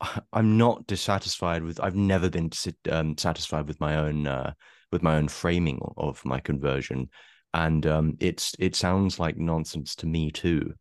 [0.32, 1.80] I'm not dissatisfied with.
[1.80, 2.50] I've never been
[2.90, 4.52] um, satisfied with my own uh,
[4.92, 7.08] with my own framing of my conversion,
[7.54, 10.74] and um, it's it sounds like nonsense to me too,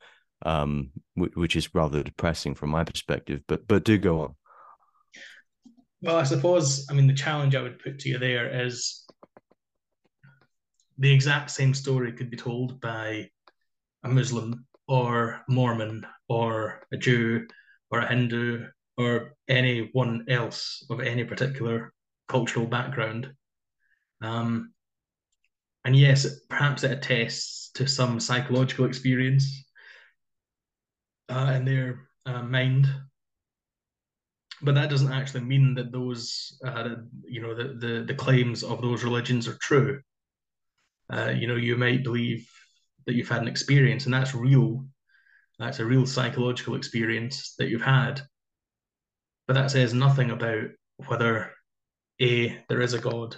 [0.46, 3.42] um, which is rather depressing from my perspective.
[3.48, 4.36] But but do go on.
[6.02, 9.06] Well, I suppose I mean the challenge I would put to you there is
[10.98, 13.30] the exact same story could be told by
[14.06, 17.48] a Muslim or Mormon or a Jew
[17.90, 21.92] or a Hindu or anyone else of any particular
[22.28, 23.34] cultural background.
[24.22, 24.74] Um,
[25.84, 29.66] and yes, perhaps it attests to some psychological experience
[31.30, 32.88] uh, in their uh, mind,
[34.62, 36.96] but that doesn't actually mean that those, uh,
[37.28, 40.00] you know, the, the the claims of those religions are true.
[41.12, 42.50] Uh, you know, you might believe
[43.06, 44.86] that you've had an experience, and that's real.
[45.60, 48.22] That's a real psychological experience that you've had.
[49.48, 50.70] But that says nothing about
[51.08, 51.52] whether
[52.22, 53.36] A, there is a God,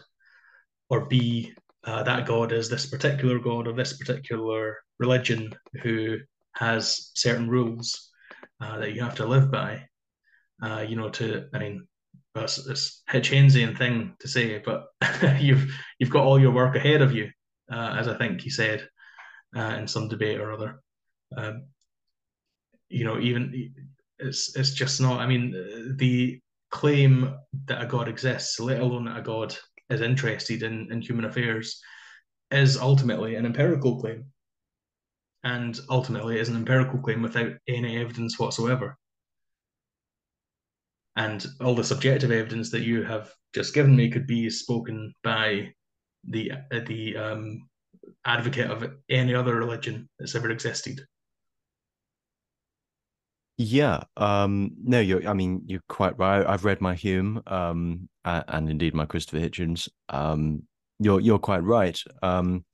[0.89, 1.53] or B,
[1.83, 5.53] uh, that God is this particular God of this particular religion
[5.83, 6.17] who
[6.53, 8.09] has certain rules
[8.61, 9.83] uh, that you have to live by.
[10.61, 11.87] Uh, you know, to I mean,
[12.35, 14.87] it's, it's Hitchensian thing to say, but
[15.39, 17.29] you've you've got all your work ahead of you,
[17.71, 18.87] uh, as I think he said
[19.57, 20.81] uh, in some debate or other.
[21.35, 21.67] Um,
[22.89, 23.73] you know, even
[24.19, 25.19] it's it's just not.
[25.19, 26.39] I mean, the
[26.71, 27.35] claim
[27.65, 29.55] that a god exists, let alone that a god
[29.89, 31.81] is interested in, in human affairs,
[32.51, 34.25] is ultimately an empirical claim.
[35.43, 38.97] and ultimately is an empirical claim without any evidence whatsoever.
[41.15, 45.73] And all the subjective evidence that you have just given me could be spoken by
[46.29, 46.51] the
[46.85, 47.69] the um,
[48.27, 51.01] advocate of any other religion that's ever existed.
[53.59, 55.27] Yeah, um, no, you're.
[55.27, 56.45] I mean, you're quite right.
[56.45, 59.89] I've read my Hume, um, and, and indeed my Christopher Hitchens.
[60.09, 60.63] Um,
[60.99, 61.99] you're you're quite right.
[62.21, 62.65] Um,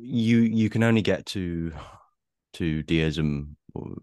[0.00, 1.72] you you can only get to
[2.54, 3.96] to deism, or,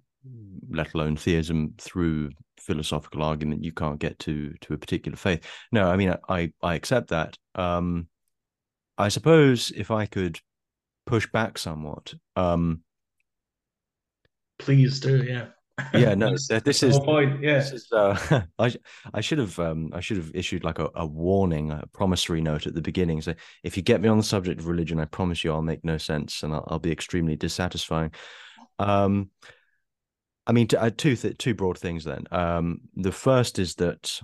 [0.69, 3.63] let alone theism, through philosophical argument.
[3.63, 5.43] You can't get to to a particular faith.
[5.71, 7.35] No, I mean, I I accept that.
[7.55, 8.09] Um,
[8.99, 10.39] I suppose if I could
[11.05, 12.81] push back somewhat, um,
[14.59, 15.23] please do.
[15.23, 15.47] Yeah.
[15.93, 16.13] Yeah.
[16.13, 16.35] No.
[16.65, 17.41] this is point.
[17.41, 17.59] Yeah.
[17.59, 18.75] This is, uh, I
[19.13, 22.67] I should have um I should have issued like a, a warning, a promissory note
[22.67, 23.21] at the beginning.
[23.21, 23.33] So
[23.63, 25.97] if you get me on the subject of religion, I promise you I'll make no
[25.97, 28.11] sense and I'll, I'll be extremely dissatisfying.
[28.77, 29.29] Um,
[30.45, 32.03] I mean, uh, two th- two broad things.
[32.03, 34.19] Then, um, the first is that,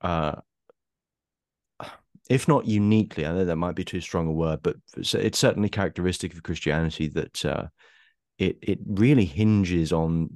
[0.00, 0.36] uh,
[2.30, 5.68] if not uniquely, I know that might be too strong a word, but it's certainly
[5.68, 7.66] characteristic of Christianity that uh,
[8.38, 10.30] it it really hinges on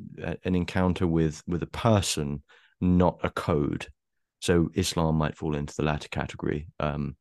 [0.44, 2.42] an encounter with with a person,
[2.80, 3.86] not a code.
[4.40, 7.16] So Islam might fall into the latter category, um,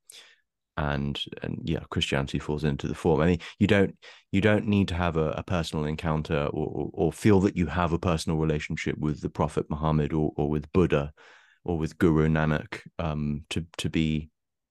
[0.78, 3.22] and and yeah, Christianity falls into the form.
[3.22, 3.96] I mean, you don't
[4.32, 7.68] you don't need to have a, a personal encounter or, or, or feel that you
[7.68, 11.14] have a personal relationship with the Prophet Muhammad or or with Buddha
[11.64, 14.30] or with Guru Nanak um, to to be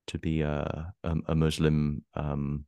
[0.09, 2.64] to be a, a, a Muslim um,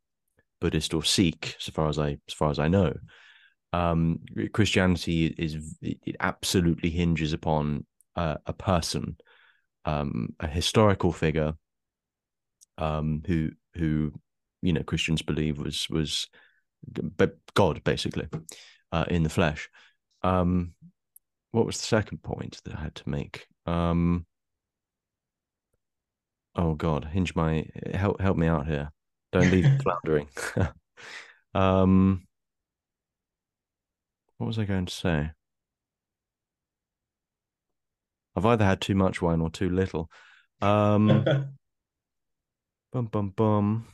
[0.61, 2.95] Buddhist or Sikh, so far as I as far as I know
[3.77, 4.21] um,
[4.53, 7.85] Christianity is it absolutely hinges upon
[8.15, 9.17] uh, a person,
[9.85, 11.55] um, a historical figure,
[12.79, 14.13] um, who who
[14.63, 16.29] you know Christians believe was was
[17.55, 18.29] God basically
[18.93, 19.69] uh, in the flesh.
[20.23, 20.73] Um,
[21.51, 23.47] what was the second point that I had to make?
[23.67, 24.27] Um,
[26.57, 28.91] oh God, hinge my help help me out here.
[29.33, 30.29] Don't leave floundering.
[31.55, 32.27] um,
[34.39, 35.31] what was I going to say?
[38.35, 40.11] I've either had too much wine or too little.
[40.61, 41.09] Um,
[42.93, 43.87] bum bum bum.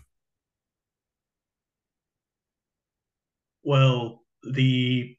[3.63, 5.17] Well, the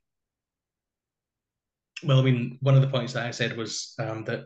[2.03, 4.45] well, I mean, one of the points that I said was um, that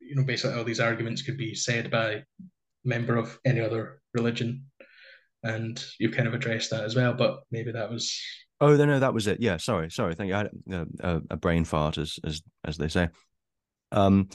[0.00, 2.22] you know basically all these arguments could be said by a
[2.84, 4.64] member of any other religion,
[5.42, 7.14] and you kind of addressed that as well.
[7.14, 8.20] But maybe that was
[8.60, 9.40] Oh no, no, that was it.
[9.40, 10.14] Yeah, sorry, sorry.
[10.14, 10.34] Thank you.
[10.34, 10.50] I had
[11.00, 13.08] a, a brain fart, as as as they say.
[13.92, 14.28] Um,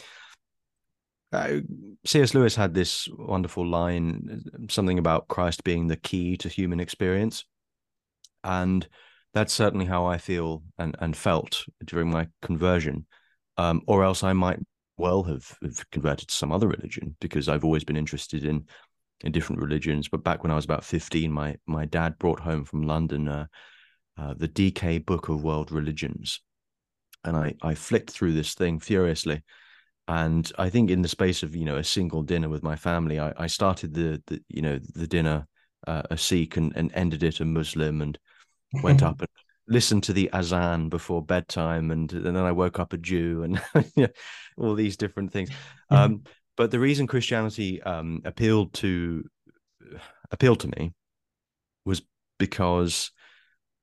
[1.34, 1.60] uh,
[2.06, 2.34] C.S.
[2.34, 7.44] Lewis had this wonderful line, something about Christ being the key to human experience,
[8.44, 8.88] and
[9.34, 13.06] that's certainly how I feel and and felt during my conversion.
[13.58, 14.60] Um, or else I might
[14.98, 18.66] well have, have converted to some other religion because I've always been interested in
[19.22, 20.10] in different religions.
[20.10, 23.28] But back when I was about fifteen, my my dad brought home from London.
[23.28, 23.46] Uh,
[24.16, 26.40] uh, the DK Book of World Religions,
[27.24, 29.42] and I I flicked through this thing furiously,
[30.08, 33.20] and I think in the space of you know a single dinner with my family,
[33.20, 35.48] I, I started the, the you know the dinner
[35.88, 38.18] uh, a Sikh and, and ended it a Muslim, and
[38.84, 39.30] went up and
[39.68, 43.62] listened to the azan before bedtime, and, and then I woke up a Jew, and
[43.96, 44.08] you know,
[44.58, 45.50] all these different things.
[45.90, 46.24] Um,
[46.56, 49.24] but the reason Christianity um, appealed to
[50.32, 50.94] appealed to me
[51.86, 52.02] was
[52.40, 53.12] because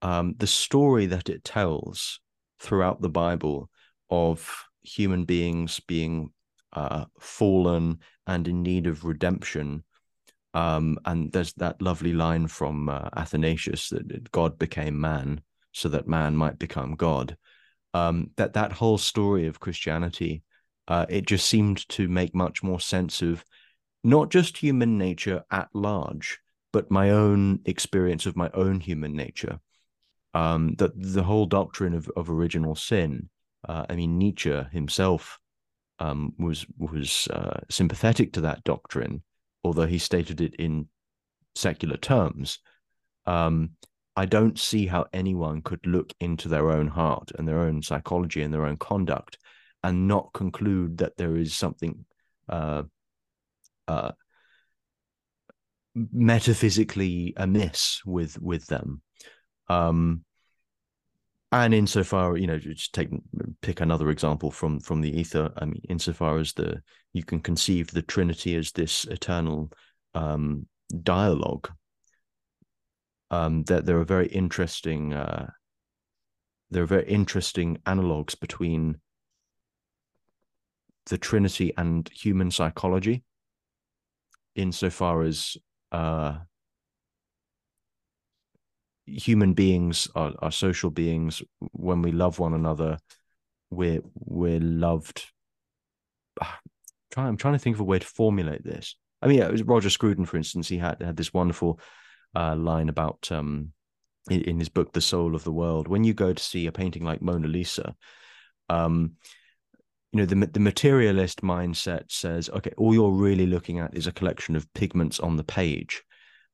[0.02, 2.20] um, the story that it tells
[2.58, 3.70] throughout the Bible
[4.08, 6.30] of human beings being
[6.72, 9.84] uh, fallen and in need of redemption.
[10.52, 15.42] Um, and there's that lovely line from uh, Athanasius that God became man
[15.72, 17.36] so that man might become God.
[17.92, 20.42] Um, that that whole story of Christianity,
[20.88, 23.44] uh, it just seemed to make much more sense of
[24.04, 26.38] not just human nature at large,
[26.72, 29.60] but my own experience of my own human nature
[30.34, 33.28] um, that the whole doctrine of, of original sin.
[33.68, 35.38] Uh, I mean, Nietzsche himself
[35.98, 39.22] um, was was uh, sympathetic to that doctrine,
[39.64, 40.88] although he stated it in
[41.54, 42.58] secular terms.
[43.26, 43.70] Um,
[44.16, 48.42] I don't see how anyone could look into their own heart and their own psychology
[48.42, 49.38] and their own conduct
[49.82, 52.04] and not conclude that there is something
[52.48, 52.82] uh,
[53.88, 54.12] uh,
[55.94, 59.02] metaphysically amiss with with them.
[59.68, 60.24] Um,
[61.52, 63.08] and insofar, you know, just take
[63.61, 65.50] pick another example from from the ether.
[65.56, 66.82] I mean, insofar as the
[67.12, 69.72] you can conceive the Trinity as this eternal
[70.14, 70.66] um,
[71.02, 71.68] dialogue,
[73.30, 75.50] um, that there are very interesting uh,
[76.70, 79.00] there are very interesting analogues between
[81.06, 83.24] the Trinity and human psychology,
[84.54, 85.56] insofar as
[85.90, 86.38] uh,
[89.06, 91.42] human beings are, are social beings.
[91.72, 92.98] When we love one another,
[93.70, 95.26] we're we're loved.
[97.16, 98.94] I'm trying to think of a way to formulate this.
[99.20, 100.68] I mean, it was Roger Scruton, for instance.
[100.68, 101.80] He had had this wonderful
[102.34, 103.72] uh, line about um,
[104.30, 105.88] in, in, his book, The Soul of the World.
[105.88, 107.94] When you go to see a painting like Mona Lisa,
[108.68, 109.12] um,
[110.12, 114.12] you know the the materialist mindset says, okay, all you're really looking at is a
[114.12, 116.02] collection of pigments on the page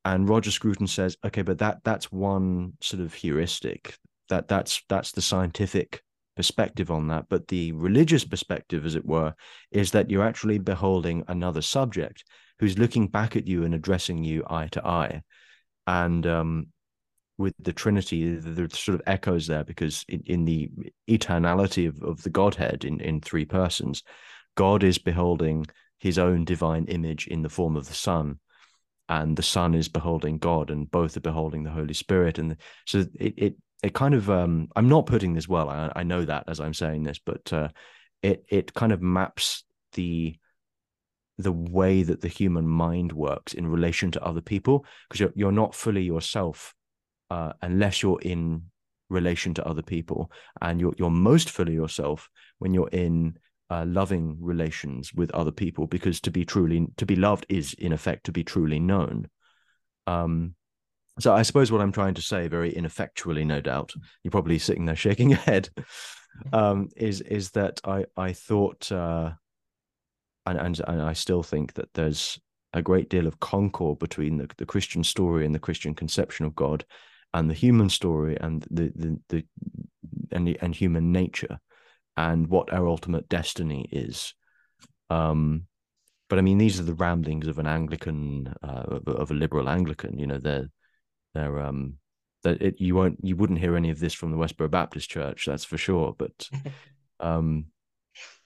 [0.06, 3.98] and Roger Scruton says, okay, but that that's one sort of heuristic.
[4.28, 6.00] That that's that's the scientific
[6.36, 7.24] perspective on that.
[7.28, 9.34] But the religious perspective, as it were,
[9.72, 12.22] is that you're actually beholding another subject
[12.60, 15.22] who's looking back at you and addressing you eye to eye.
[15.86, 16.66] And um,
[17.38, 20.70] with the Trinity, there's sort of echoes there because in, in the
[21.08, 24.02] eternality of, of the Godhead in, in three persons,
[24.56, 25.66] God is beholding
[25.98, 28.38] his own divine image in the form of the Son
[29.08, 32.38] and the Son is beholding God, and both are beholding the Holy Spirit.
[32.38, 32.56] And
[32.86, 35.68] so it it it kind of um, I'm not putting this well.
[35.68, 37.68] I, I know that as I'm saying this, but uh,
[38.22, 40.36] it it kind of maps the
[41.38, 45.52] the way that the human mind works in relation to other people because you're you're
[45.52, 46.74] not fully yourself
[47.30, 48.62] uh, unless you're in
[49.08, 50.30] relation to other people,
[50.60, 52.28] and you're you're most fully yourself
[52.58, 57.16] when you're in uh, loving relations with other people because to be truly to be
[57.16, 59.28] loved is in effect to be truly known.
[60.06, 60.54] Um
[61.18, 64.84] so i suppose what i'm trying to say very ineffectually no doubt you're probably sitting
[64.84, 65.68] there shaking your head
[66.52, 69.30] um is is that i i thought uh
[70.46, 72.38] and, and and i still think that there's
[72.72, 76.54] a great deal of concord between the, the christian story and the christian conception of
[76.54, 76.84] god
[77.34, 79.44] and the human story and the the, the
[80.32, 81.58] and the, and human nature
[82.16, 84.34] and what our ultimate destiny is.
[85.10, 85.66] Um,
[86.28, 90.18] but I mean, these are the ramblings of an Anglican, uh, of a liberal Anglican.
[90.18, 90.68] You know, they're
[91.34, 91.98] they're um,
[92.42, 95.44] that it you won't you wouldn't hear any of this from the Westboro Baptist Church,
[95.46, 96.14] that's for sure.
[96.18, 96.48] But
[97.20, 97.66] um,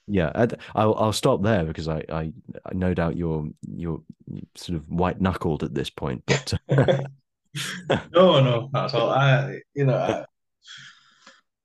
[0.07, 2.33] yeah, I'll I'll stop there because I I,
[2.73, 4.01] no doubt you're you're
[4.55, 6.53] sort of white knuckled at this point, but.
[8.13, 9.09] no, no, not at all.
[9.09, 10.25] I, you know, I,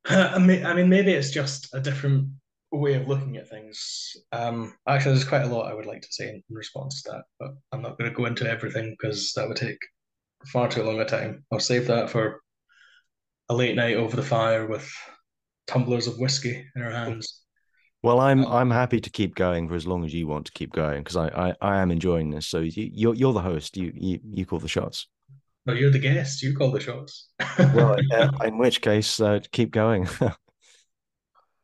[0.09, 2.29] I mean, I mean, maybe it's just a different
[2.73, 4.17] way of looking at things.
[4.33, 7.25] Um, actually, there's quite a lot I would like to say in response to that,
[7.39, 9.79] but I'm not going to go into everything because that would take
[10.47, 11.45] far too long a time.
[11.53, 12.41] I'll save that for
[13.49, 14.91] a late night over the fire with
[15.67, 17.43] tumblers of whiskey in our hands.
[18.07, 20.53] Well, I'm um, I'm happy to keep going for as long as you want to
[20.53, 22.47] keep going because I, I, I am enjoying this.
[22.47, 23.77] So you you're you're the host.
[23.77, 25.09] You you you call the shots.
[25.67, 26.41] No, you're the guest.
[26.41, 27.31] You call the shots.
[27.59, 30.07] well, yeah, in which case, uh, keep going.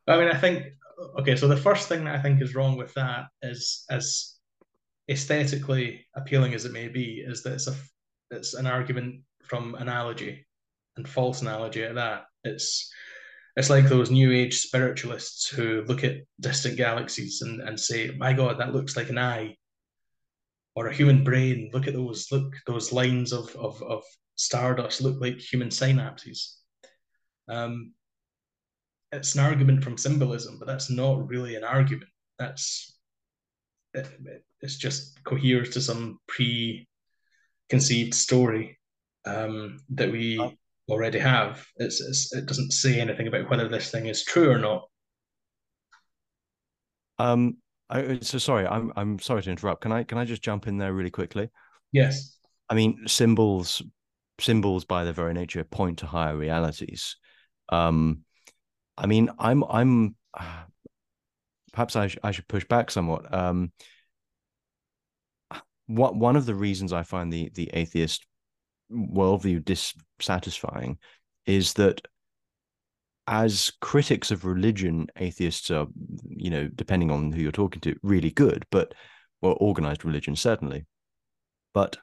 [0.09, 0.65] I mean, I think
[1.21, 1.37] okay.
[1.37, 4.35] So the first thing that I think is wrong with that is, as
[5.09, 7.77] aesthetically appealing as it may be, is that it's a
[8.33, 10.45] it's an argument from analogy
[10.97, 12.25] and false analogy at that.
[12.43, 12.91] It's
[13.57, 18.33] it's like those new age spiritualists who look at distant galaxies and, and say, My
[18.33, 19.57] God, that looks like an eye
[20.75, 21.71] or a human brain.
[21.73, 24.03] Look at those, look, those lines of, of, of
[24.37, 26.55] stardust look like human synapses.
[27.49, 27.93] Um,
[29.13, 32.09] it's an argument from symbolism, but that's not really an argument.
[32.39, 32.99] That's
[33.93, 34.09] it,
[34.63, 38.79] it's just coheres to some preconceived story
[39.27, 40.57] um, that we
[40.89, 41.65] already have.
[41.77, 44.85] It's, it's, it doesn't say anything about whether this thing is true or not.
[47.19, 47.59] Um,
[47.89, 49.83] I, so sorry, I'm I'm sorry to interrupt.
[49.83, 51.51] Can I can I just jump in there really quickly?
[51.93, 52.39] Yes.
[52.69, 53.83] I mean, symbols
[54.41, 57.17] symbols by their very nature point to higher realities.
[57.69, 58.25] Um,
[58.97, 60.17] I mean, I'm I'm
[61.73, 63.33] perhaps I, sh- I should push back somewhat.
[63.33, 63.73] Um,
[65.87, 68.27] what one of the reasons I find the the atheist
[68.93, 70.99] worldview dissatisfying
[71.47, 72.01] is that
[73.27, 75.87] as critics of religion, atheists are,
[76.29, 78.95] you know, depending on who you're talking to, really good, but
[79.41, 80.87] well, organized religion certainly.
[81.73, 81.97] But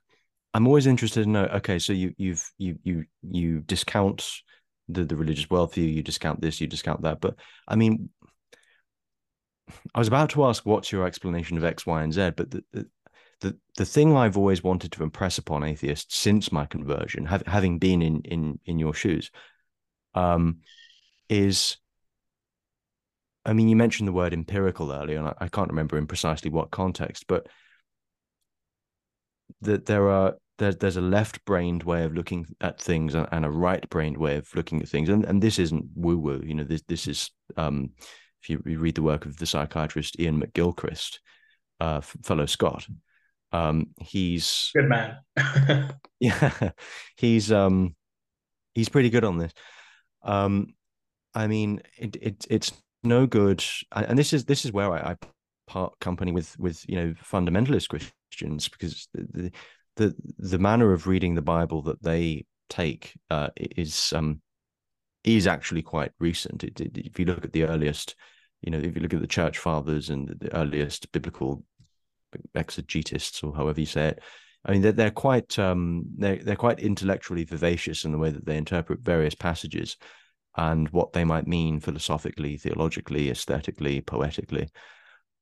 [0.54, 1.46] I'm always interested to know.
[1.46, 4.28] Okay, so you you've you you you discount
[4.88, 7.22] the the religious worldview, you discount this, you discount that.
[7.22, 7.36] But
[7.68, 8.10] I mean,
[9.94, 12.64] I was about to ask what's your explanation of X, Y, and Z, but the,
[12.72, 12.88] the
[13.42, 17.80] the the thing I've always wanted to impress upon atheists since my conversion, have, having
[17.80, 19.32] been in in in your shoes,
[20.14, 20.60] um,
[21.30, 21.78] is
[23.46, 26.52] I mean, you mentioned the word empirical earlier, and I, I can't remember in precisely
[26.52, 27.48] what context, but
[29.62, 33.50] that there are there's there's a left-brained way of looking at things and, and a
[33.50, 36.42] right-brained way of looking at things, and and this isn't woo-woo.
[36.44, 37.92] You know, this this is um,
[38.42, 41.20] if you, read the work of the psychiatrist Iain McGilchrist,
[41.80, 42.88] uh, fellow Scot,
[43.52, 45.18] um, he's good man.
[46.20, 46.72] yeah,
[47.18, 47.96] he's um,
[48.74, 49.54] he's pretty good on this.
[50.24, 50.74] Um,
[51.34, 52.72] I mean, it, it it's
[53.04, 55.16] no good, and this is this is where I, I
[55.68, 59.52] part company with with you know fundamentalist Christians because the
[59.96, 64.42] the the manner of reading the Bible that they take uh, is um
[65.24, 66.64] is actually quite recent.
[66.64, 68.16] It, it, if you look at the earliest,
[68.62, 71.64] you know, if you look at the church fathers and the earliest biblical
[72.56, 74.20] exegetists or however you say it,
[74.66, 78.46] I mean, they're, they're quite um, they're they're quite intellectually vivacious in the way that
[78.46, 79.98] they interpret various passages
[80.58, 84.68] and what they might mean philosophically, theologically, aesthetically, poetically.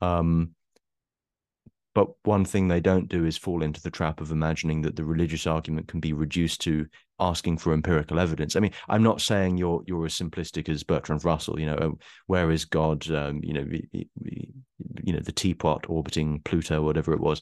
[0.01, 0.51] Um,
[1.97, 5.03] but one thing they don't do is fall into the trap of imagining that the
[5.03, 6.85] religious argument can be reduced to
[7.19, 8.55] asking for empirical evidence.
[8.55, 11.59] I mean, I'm not saying you're you're as simplistic as Bertrand Russell.
[11.59, 13.09] You know, where is God?
[13.09, 17.41] Um, you know, you know, the teapot orbiting Pluto, whatever it was.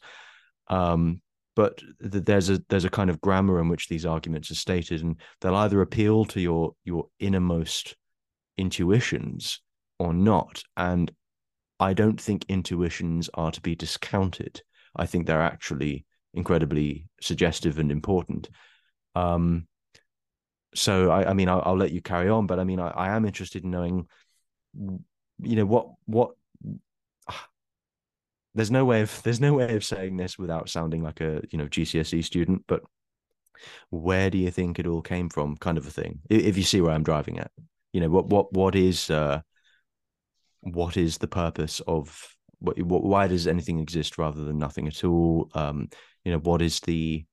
[0.70, 1.22] Um,
[1.58, 5.20] but there's a there's a kind of grammar in which these arguments are stated, and
[5.42, 7.98] they'll either appeal to your your innermost
[8.58, 9.60] intuitions
[10.00, 10.64] or not.
[10.78, 11.12] And
[11.80, 14.62] I don't think intuitions are to be discounted.
[14.96, 18.50] I think they're actually incredibly suggestive and important.
[19.16, 19.68] Um,
[20.74, 23.16] so I, I mean, I'll, I'll, let you carry on, but I mean, I, I
[23.16, 24.08] am interested in knowing,
[24.74, 26.32] you know, what what
[28.56, 31.58] there's no way of there's no way of saying this without sounding like a you
[31.58, 32.82] know GCSE student, but
[33.90, 36.20] where do you think it all came from, kind of a thing?
[36.30, 37.52] If you see where I'm driving at,
[37.94, 39.42] you know what what what is uh,
[40.66, 42.28] what is the purpose of
[42.60, 45.50] what, what why does anything exist rather than nothing at all?
[45.54, 45.90] Um,
[46.24, 47.26] you know what is the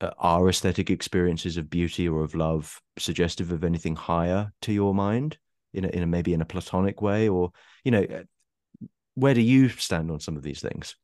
[0.00, 4.94] uh, are aesthetic experiences of beauty or of love suggestive of anything higher to your
[4.94, 5.38] mind
[5.72, 7.50] in a, in a maybe in a platonic way or
[7.84, 8.06] you know
[9.14, 10.96] where do you stand on some of these things?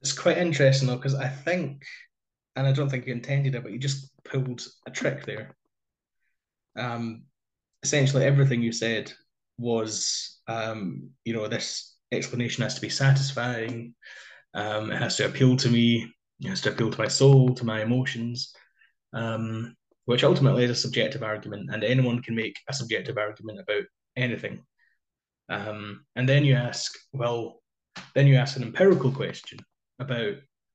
[0.00, 1.84] It's quite interesting though, because I think,
[2.56, 5.56] and I don't think you intended it, but you just pulled a trick there.
[6.76, 7.24] Um,
[7.82, 9.12] essentially, everything you said
[9.58, 13.94] was, um, you know, this explanation has to be satisfying.
[14.54, 16.12] Um, it has to appeal to me.
[16.40, 18.54] It has to appeal to my soul, to my emotions,
[19.12, 23.82] um, which ultimately is a subjective argument, and anyone can make a subjective argument about
[24.16, 24.62] anything.
[25.48, 27.60] Um, and then you ask, well,
[28.14, 29.58] then you ask an empirical question
[29.98, 30.34] about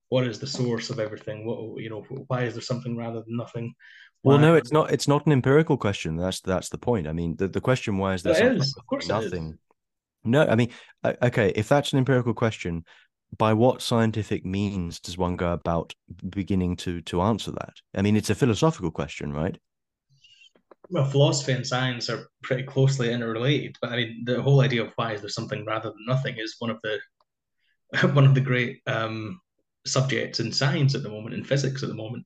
[0.10, 1.46] what is the source of everything?
[1.46, 3.74] What you know, why is there something rather than nothing?
[4.24, 4.92] Well, no, it's not.
[4.92, 6.16] It's not an empirical question.
[6.16, 7.08] That's that's the point.
[7.08, 8.76] I mean, the, the question why is there something is.
[8.78, 9.58] Of course nothing?
[10.24, 10.70] No, I mean,
[11.04, 12.86] okay, if that's an empirical question,
[13.38, 15.94] by what scientific means does one go about
[16.30, 17.74] beginning to to answer that?
[17.94, 19.58] I mean, it's a philosophical question, right?
[20.90, 23.76] well, philosophy and science are pretty closely interrelated.
[23.82, 26.56] But I mean, the whole idea of why is there something rather than nothing is
[26.60, 27.00] one of the
[28.14, 29.40] one of the great um,
[29.86, 32.26] subjects in science at the moment, in physics at the moment.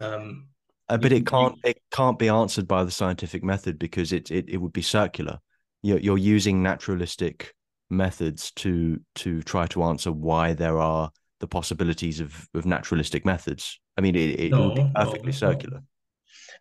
[0.00, 0.48] Um,
[0.90, 4.48] uh, but it can't it can't be answered by the scientific method because it it,
[4.48, 5.38] it would be circular.
[5.82, 7.54] You're you're using naturalistic
[7.88, 13.80] methods to to try to answer why there are the possibilities of, of naturalistic methods.
[13.96, 15.78] I mean, it, it no, would be perfectly no, circular.
[15.78, 15.84] No.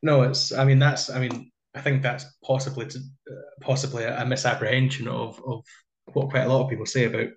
[0.01, 0.51] No, it's.
[0.53, 1.09] I mean, that's.
[1.09, 5.63] I mean, I think that's possibly to, uh, possibly a, misapprehension of of
[6.13, 7.29] what quite a lot of people say about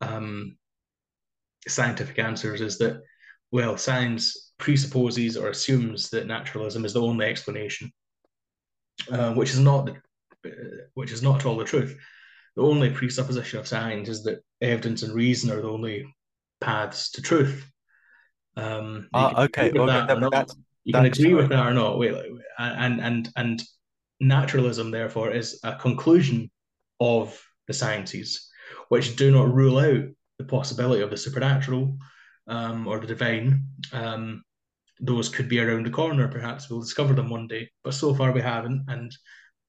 [0.00, 0.56] um,
[1.66, 3.02] scientific answers is that
[3.50, 7.90] well, science presupposes or assumes that naturalism is the only explanation,
[9.10, 9.92] uh, which is not the,
[10.48, 11.96] uh, which is not at all the truth.
[12.56, 16.04] The only presupposition of science is that evidence and reason are the only
[16.60, 17.68] paths to truth.
[18.56, 21.98] Um, uh, okay, well, that that's, you can agree with that or not.
[21.98, 22.14] Wait,
[22.58, 23.62] and and and
[24.20, 26.50] naturalism, therefore, is a conclusion
[27.00, 28.50] of the sciences,
[28.88, 30.04] which do not rule out
[30.38, 31.96] the possibility of the supernatural
[32.46, 33.64] um, or the divine.
[33.92, 34.42] Um,
[35.00, 36.28] those could be around the corner.
[36.28, 38.84] Perhaps we'll discover them one day, but so far we haven't.
[38.88, 39.16] And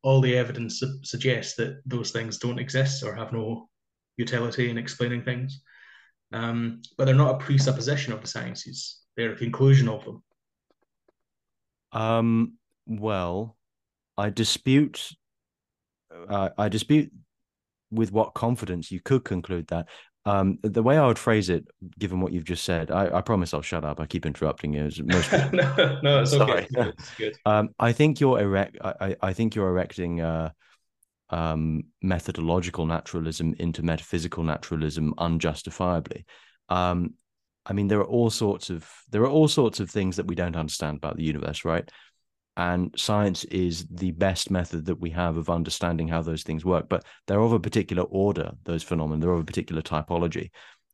[0.03, 3.69] all the evidence su- suggests that those things don't exist or have no
[4.17, 5.61] utility in explaining things.
[6.33, 10.23] Um, but they're not a presupposition of the sciences; they're a conclusion of them.
[11.91, 12.53] Um,
[12.85, 13.57] well,
[14.17, 15.11] I dispute.
[16.29, 17.11] Uh, I dispute
[17.89, 19.89] with what confidence you could conclude that.
[20.23, 21.67] Um, the way I would phrase it,
[21.97, 23.99] given what you've just said, I, I promise I'll shut up.
[23.99, 24.89] I keep interrupting you.
[25.03, 26.67] Most no, no, it's Sorry.
[26.75, 26.91] okay.
[26.97, 27.37] It's good.
[27.45, 28.77] Um, I think you're erect.
[28.83, 30.51] I, I think you're erecting uh,
[31.31, 36.25] um, methodological naturalism into metaphysical naturalism unjustifiably.
[36.69, 37.15] Um,
[37.65, 40.35] I mean, there are all sorts of there are all sorts of things that we
[40.35, 41.89] don't understand about the universe, right?
[42.57, 46.89] And science is the best method that we have of understanding how those things work.
[46.89, 50.49] But they're of a particular order; those phenomena, they're of a particular typology.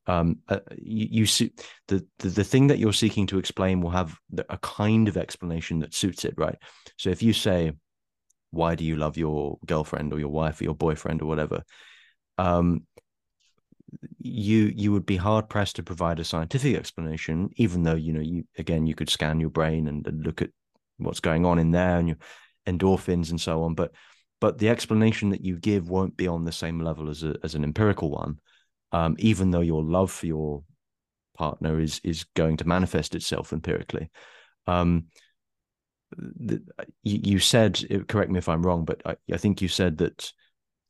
[0.05, 1.51] Um, uh, you, you see
[1.87, 4.17] the, the the thing that you're seeking to explain will have
[4.49, 6.55] a kind of explanation that suits it, right?
[6.97, 7.73] So if you say,
[8.51, 11.63] "Why do you love your girlfriend or your wife or your boyfriend or whatever?"
[12.37, 12.85] Um,
[14.19, 18.21] you you would be hard pressed to provide a scientific explanation, even though you know
[18.21, 20.49] you again you could scan your brain and, and look at
[20.97, 22.17] what's going on in there and your
[22.67, 23.75] endorphins and so on.
[23.75, 23.93] But
[24.39, 27.55] but the explanation that you give won't be on the same level as a, as
[27.55, 28.39] an empirical one,
[28.91, 30.63] um, even though your love for your
[31.35, 34.09] partner is is going to manifest itself empirically.
[34.67, 35.05] Um,
[36.15, 36.61] the,
[37.03, 40.31] you, you, said, correct me if I'm wrong, but I, I think you said that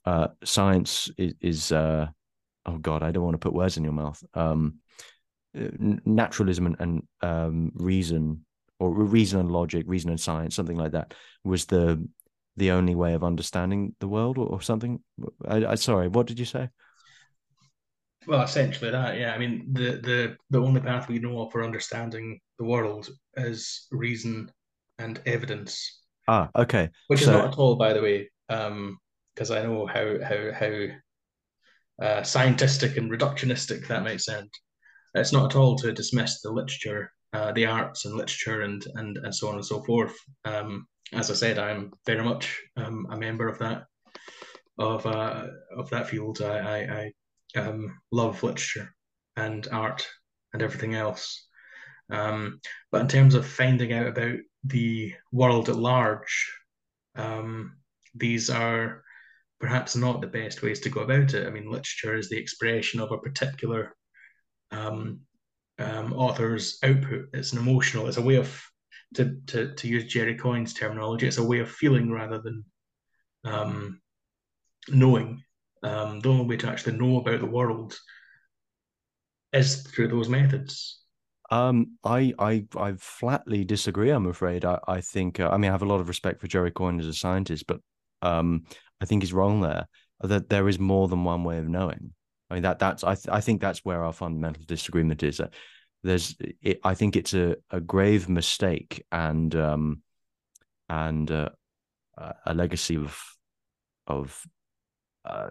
[0.06, 2.08] uh, science is, is uh,
[2.66, 4.24] oh god, I don't want to put words in your mouth.
[4.34, 4.80] Um,
[5.54, 8.46] naturalism and, and um, reason,
[8.80, 11.14] or reason and logic, reason and science, something like that,
[11.44, 12.08] was the
[12.56, 15.00] the only way of understanding the world, or, or something.
[15.48, 16.70] I, I sorry, what did you say?
[18.28, 19.34] Well, essentially that, yeah.
[19.34, 23.88] I mean, the the the only path we know of for understanding the world is
[23.92, 24.52] reason
[25.00, 26.02] and evidence.
[26.28, 26.90] Ah, okay.
[27.08, 27.32] Which so...
[27.32, 30.88] is not at all, by the way, because um, I know how how how
[32.06, 34.50] uh, scientific and reductionistic that might sound.
[35.14, 39.18] It's not at all to dismiss the literature, uh, the arts and literature, and and
[39.18, 40.16] and so on and so forth.
[40.46, 43.86] Um, as I said, I'm very much um, a member of that
[44.78, 46.42] of uh, of that field.
[46.42, 47.12] I, I,
[47.56, 48.94] I um, love literature
[49.36, 50.08] and art
[50.54, 51.48] and everything else.
[52.10, 52.60] Um,
[52.92, 56.52] but in terms of finding out about the world at large,
[57.16, 57.78] um,
[58.16, 59.04] these are
[59.60, 61.48] perhaps not the best ways to go about it.
[61.48, 63.96] I mean, literature is the expression of a particular
[64.72, 65.22] um,
[65.80, 67.26] um, author's output.
[67.34, 68.08] It's an emotional.
[68.08, 68.64] It's a way of
[69.16, 71.28] to to to use Jerry Coyne's terminology.
[71.28, 72.66] It's a way of feeling rather than
[73.44, 74.02] um,
[74.90, 75.44] knowing.
[75.84, 77.98] Um, the only way to actually know about the world
[79.54, 81.02] is through those methods.
[81.50, 84.10] Um, I I I flatly disagree.
[84.10, 84.66] I'm afraid.
[84.66, 85.40] I I think.
[85.40, 87.66] Uh, I mean, I have a lot of respect for Jerry Coyne as a scientist,
[87.68, 87.80] but
[88.22, 88.66] um,
[89.00, 89.88] I think he's wrong there.
[90.22, 92.14] That there is more than one way of knowing.
[92.50, 95.38] I mean that that's I th- I think that's where our fundamental disagreement is.
[95.38, 95.54] That
[96.04, 100.02] there's it, I think it's a, a grave mistake and um
[100.90, 101.50] and uh,
[102.46, 103.22] a legacy of
[104.08, 104.46] of
[105.26, 105.50] uh,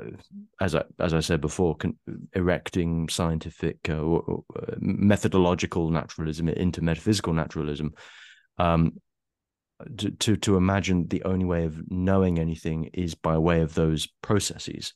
[0.61, 1.99] as I as I said before, con-
[2.33, 7.93] erecting scientific uh, or, or uh, methodological naturalism into metaphysical naturalism,
[8.59, 8.95] um,
[9.99, 14.09] to, to to imagine the only way of knowing anything is by way of those
[14.23, 14.95] processes.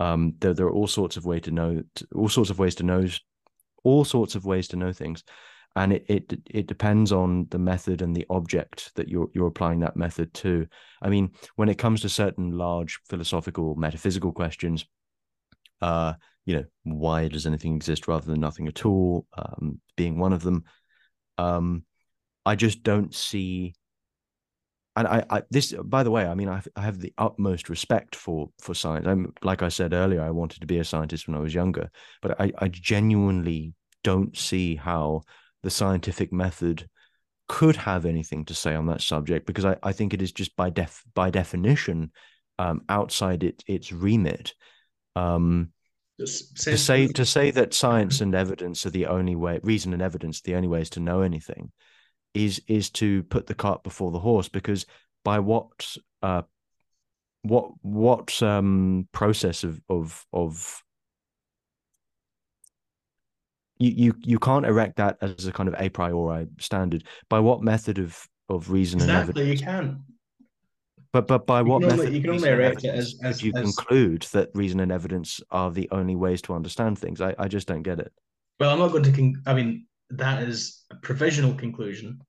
[0.00, 1.82] Um, there there are all sorts of way to know
[2.14, 3.06] all sorts of ways to know
[3.84, 5.22] all sorts of ways to know things,
[5.76, 9.80] and it it it depends on the method and the object that you're you're applying
[9.80, 10.66] that method to.
[11.02, 14.86] I mean, when it comes to certain large philosophical metaphysical questions,
[15.82, 16.14] uh,
[16.46, 20.42] you know, why does anything exist rather than nothing at all, um, being one of
[20.42, 20.64] them.
[21.38, 21.84] Um,
[22.44, 23.74] I just don't see
[24.96, 28.16] and I, I, this by the way i mean I, I have the utmost respect
[28.16, 29.06] for for science.
[29.06, 31.90] I'm like i said earlier i wanted to be a scientist when i was younger
[32.22, 35.22] but i, I genuinely don't see how
[35.62, 36.88] the scientific method
[37.48, 40.56] could have anything to say on that subject because i, I think it is just
[40.56, 42.10] by def by definition
[42.60, 44.54] um, outside it its remit.
[45.16, 45.72] Um,
[46.18, 50.42] to say to say that science and evidence are the only way reason and evidence
[50.42, 51.72] the only ways to know anything
[52.34, 54.86] is is to put the cart before the horse because
[55.24, 56.42] by what uh
[57.42, 60.82] what what um process of of of
[63.80, 67.04] you you you can't erect that as a kind of a priori standard.
[67.28, 69.60] By what method of of reason exactly, and evidence?
[69.60, 70.04] you can.
[71.12, 73.52] But but by you what only, method you can only erect it as, as you
[73.56, 73.62] as...
[73.62, 77.20] conclude that reason and evidence are the only ways to understand things?
[77.20, 78.12] I i just don't get it.
[78.60, 82.20] Well i'm not going to con- i mean that is a provisional conclusion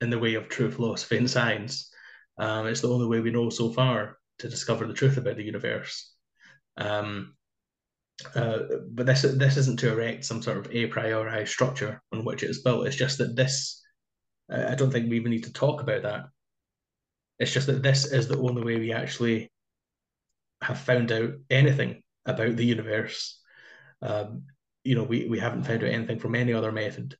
[0.00, 1.90] in the way of true philosophy and science.
[2.38, 5.44] Um, it's the only way we know so far to discover the truth about the
[5.44, 6.12] universe.
[6.76, 7.34] Um,
[8.34, 8.58] uh,
[8.90, 12.50] but this this isn't to erect some sort of a priori structure on which it
[12.50, 12.86] is built.
[12.86, 13.80] It's just that this.
[14.50, 16.26] I don't think we even need to talk about that.
[17.38, 19.50] It's just that this is the only way we actually
[20.60, 23.40] have found out anything about the universe.
[24.02, 24.44] Um,
[24.84, 27.16] you know, we, we haven't found out anything from any other method.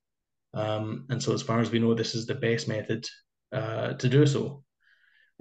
[0.54, 3.06] Um, and so, as far as we know, this is the best method
[3.52, 4.62] uh, to do so.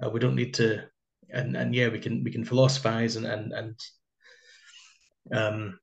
[0.02, 0.84] Uh, we don't need to,
[1.30, 3.80] and and yeah, we can we can philosophize and and and
[5.32, 5.78] um,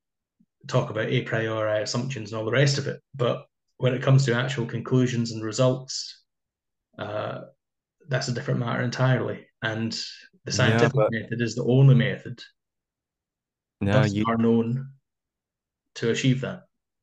[0.68, 3.00] talk about a priori assumptions and all the rest of it.
[3.16, 3.46] But
[3.78, 6.24] when it comes to actual conclusions and results,
[7.00, 7.42] uh,
[8.08, 9.48] that's a different matter entirely.
[9.62, 9.98] And
[10.46, 11.12] the scientific yeah, but...
[11.12, 12.42] method is the only method
[13.82, 14.92] no, you are known
[15.96, 16.62] to achieve that.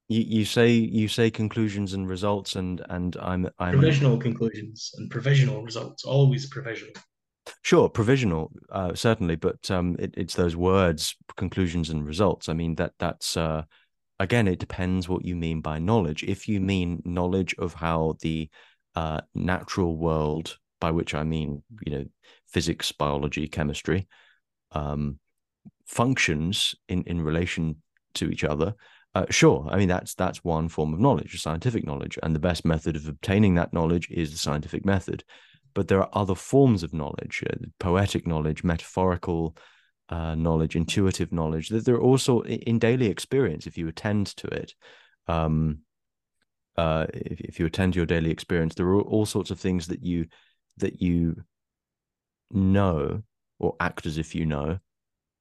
[0.09, 5.11] You, you say you say conclusions and results, and and I'm I'm provisional conclusions and
[5.11, 6.95] provisional results, always provisional.
[7.63, 12.49] Sure, provisional, uh, certainly, but um, it, it's those words, conclusions and results.
[12.49, 13.65] I mean that that's uh,
[14.19, 16.25] again, it depends what you mean by knowledge.
[16.25, 18.49] If you mean knowledge of how the
[18.95, 22.05] uh, natural world, by which I mean you know
[22.47, 24.09] physics, biology, chemistry,
[24.73, 25.19] um,
[25.87, 27.77] functions in in relation
[28.15, 28.75] to each other,
[29.15, 32.65] uh, sure, I mean that's that's one form of knowledge, scientific knowledge, and the best
[32.65, 35.25] method of obtaining that knowledge is the scientific method.
[35.75, 39.57] But there are other forms of knowledge, uh, poetic knowledge, metaphorical
[40.09, 41.69] uh, knowledge, intuitive knowledge.
[41.69, 43.67] That there are also in daily experience.
[43.67, 44.75] If you attend to it,
[45.27, 45.81] um,
[46.77, 49.87] uh, if, if you attend to your daily experience, there are all sorts of things
[49.89, 50.27] that you
[50.77, 51.43] that you
[52.51, 53.23] know
[53.59, 54.79] or act as if you know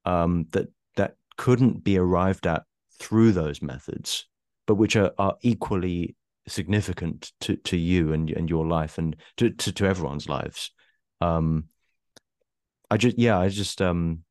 [0.06, 2.64] um, that that couldn't be arrived at
[3.00, 4.26] through those methods,
[4.66, 6.16] but which are, are equally
[6.48, 10.72] significant to, to you and, and your life and to, to, to everyone's lives.
[11.22, 11.66] Um,
[12.90, 14.24] I just, yeah, I just, um,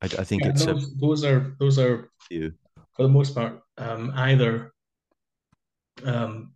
[0.00, 2.52] I, I think yeah, it's those, a, those are, those are you.
[2.94, 4.72] for the most part, um, either,
[6.04, 6.52] um,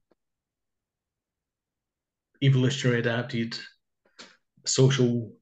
[2.42, 3.56] evolutionary adapted
[4.64, 5.32] social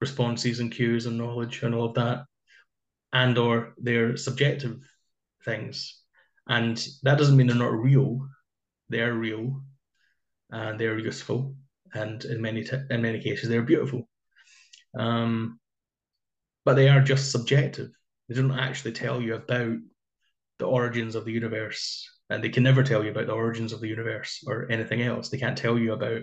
[0.00, 2.24] responses and cues and knowledge and all of that
[3.12, 4.78] and or they're subjective
[5.48, 6.02] things.
[6.48, 8.26] And that doesn't mean they're not real.
[8.88, 9.62] They're real
[10.50, 11.54] and they're useful.
[11.94, 14.08] And in many t- in many cases, they're beautiful.
[14.98, 15.58] Um,
[16.64, 17.90] but they are just subjective.
[18.28, 19.76] They don't actually tell you about
[20.58, 23.80] the origins of the universe, and they can never tell you about the origins of
[23.80, 25.30] the universe or anything else.
[25.30, 26.22] They can't tell you about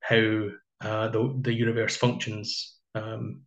[0.00, 0.48] how
[0.80, 2.76] uh, the the universe functions.
[2.94, 3.42] Um,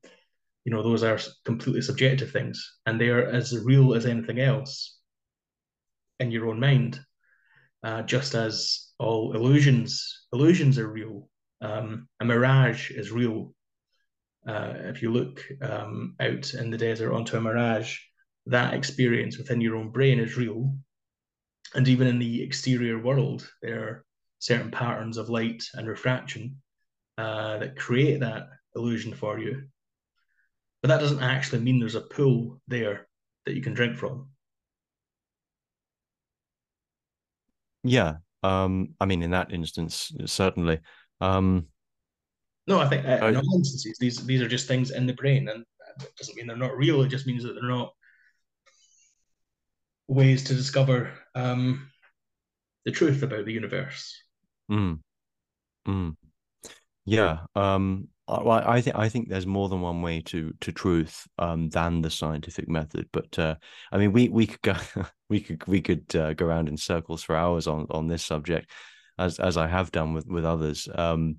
[0.65, 4.98] you know, those are completely subjective things, and they are as real as anything else
[6.19, 6.99] in your own mind,
[7.83, 11.29] uh, just as all illusions illusions are real.
[11.61, 13.53] Um, a mirage is real.
[14.47, 17.97] Uh, if you look um, out in the desert onto a mirage,
[18.45, 20.75] that experience within your own brain is real.
[21.75, 24.05] And even in the exterior world, there are
[24.39, 26.61] certain patterns of light and refraction
[27.17, 29.63] uh, that create that illusion for you.
[30.81, 33.07] But that doesn't actually mean there's a pool there
[33.45, 34.29] that you can drink from.
[37.83, 38.15] Yeah.
[38.43, 40.79] Um, I mean, in that instance, certainly.
[41.21, 41.67] Um,
[42.67, 45.49] no, I think uh, in all instances, these these are just things in the brain,
[45.49, 45.65] and
[46.01, 47.01] it doesn't mean they're not real.
[47.01, 47.93] It just means that they're not
[50.07, 51.89] ways to discover um,
[52.85, 54.21] the truth about the universe.
[54.71, 54.99] Mm.
[55.87, 56.15] Mm.
[57.05, 57.39] Yeah.
[57.55, 61.69] Um, well, I think I think there's more than one way to to truth um,
[61.69, 63.07] than the scientific method.
[63.11, 63.55] But uh,
[63.91, 64.75] I mean, we we could go
[65.29, 68.71] we could we could uh, go around in circles for hours on on this subject,
[69.17, 70.87] as as I have done with with others.
[70.93, 71.37] Um,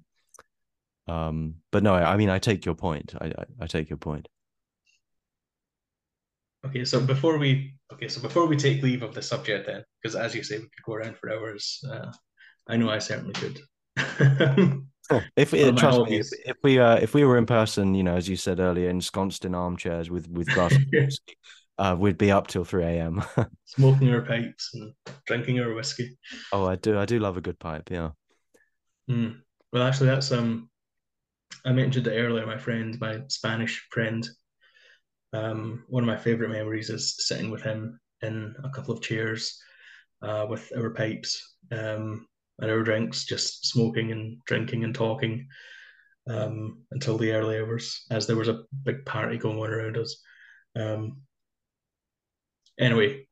[1.07, 3.15] um, but no, I, I, mean, I take your point.
[3.21, 4.29] I, I, I take your point.
[6.65, 10.15] Okay, so before we okay, so before we take leave of the subject, then, because
[10.15, 11.83] as you say, we could go around for hours.
[11.91, 12.13] Uh,
[12.69, 13.61] I know I certainly could.
[15.37, 18.17] if it, trust me, if, if, we uh, if we were in person, you know,
[18.17, 20.77] as you said earlier, ensconced in armchairs with with glass,
[21.79, 23.23] uh, we'd be up till three a.m.
[23.65, 24.93] smoking our pipes and
[25.27, 26.17] drinking our whiskey.
[26.53, 27.91] Oh, I do, I do love a good pipe.
[27.91, 28.11] Yeah.
[29.11, 29.41] Mm.
[29.73, 30.69] Well, actually, that's um,
[31.65, 32.47] I mentioned it earlier.
[32.47, 34.29] My friend, my Spanish friend,
[35.33, 39.61] um, one of my favorite memories is sitting with him in a couple of chairs,
[40.23, 41.57] uh, with our pipes.
[41.73, 42.27] Um,
[42.61, 45.49] and our drinks, just smoking and drinking and talking
[46.29, 50.23] um, until the early hours, as there was a big party going on around us.
[50.77, 51.23] Um,
[52.79, 53.27] anyway,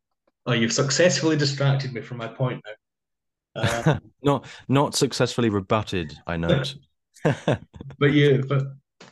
[0.47, 3.63] oh, you've successfully distracted me from my point now.
[3.63, 6.75] Uh, not not successfully rebutted, I note.
[7.25, 8.63] but you, but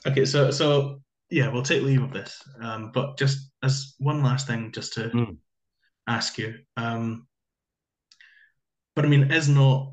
[0.07, 2.43] okay, so so yeah, we'll take leave of this.
[2.61, 5.37] Um, but just as one last thing, just to mm.
[6.07, 7.27] ask you, um,
[8.95, 9.93] but I mean, is not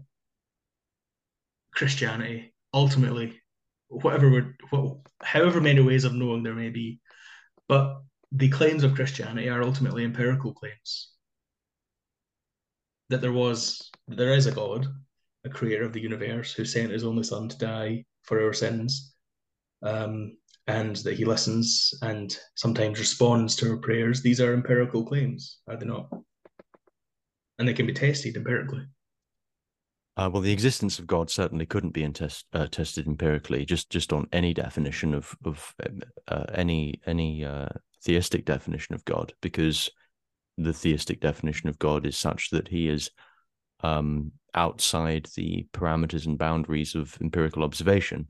[1.75, 3.39] Christianity ultimately,
[3.89, 6.99] whatever would, what, however many ways of knowing there may be,
[7.67, 8.01] but
[8.31, 11.11] the claims of Christianity are ultimately empirical claims
[13.09, 14.87] that there was, there is a God,
[15.45, 19.13] a creator of the universe, who sent his only son to die for our sins,
[19.83, 20.37] um,
[20.67, 24.21] and that he listens and sometimes responds to our prayers.
[24.21, 26.09] These are empirical claims, are they not?
[27.59, 28.85] And they can be tested empirically.
[30.15, 34.13] Uh, well, the existence of God certainly couldn't be test, uh, tested empirically, just just
[34.13, 37.69] on any definition of of um, uh, any any uh,
[38.03, 39.89] theistic definition of God, because
[40.57, 43.09] the theistic definition of God is such that He is
[43.81, 48.27] um, outside the parameters and boundaries of empirical observation.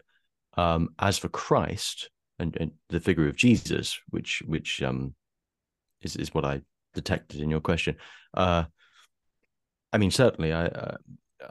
[0.56, 5.16] Um, as for Christ and, and, the figure of Jesus, which which um,
[6.02, 6.62] is is what I
[6.94, 7.98] detected in your question.
[8.34, 8.66] Uh,
[9.92, 10.98] I mean, certainly, I uh,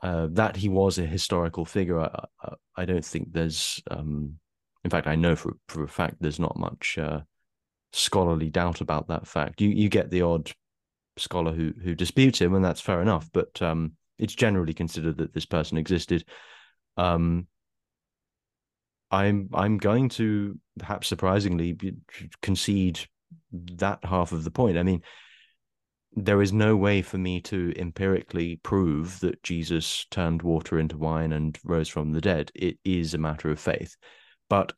[0.02, 2.00] uh, that he was a historical figure.
[2.00, 4.38] I, I, I don't think there's, um,
[4.84, 7.20] in fact, I know for for a fact there's not much uh,
[7.92, 9.60] scholarly doubt about that fact.
[9.60, 10.50] You you get the odd
[11.18, 13.28] scholar who who disputes him, and that's fair enough.
[13.32, 16.24] But um, it's generally considered that this person existed.
[16.96, 17.46] Um,
[19.10, 21.78] I'm I'm going to perhaps surprisingly
[22.40, 23.00] concede
[23.52, 24.78] that half of the point.
[24.78, 25.02] I mean,
[26.14, 31.32] there is no way for me to empirically prove that Jesus turned water into wine
[31.32, 32.52] and rose from the dead.
[32.54, 33.96] It is a matter of faith,
[34.48, 34.74] but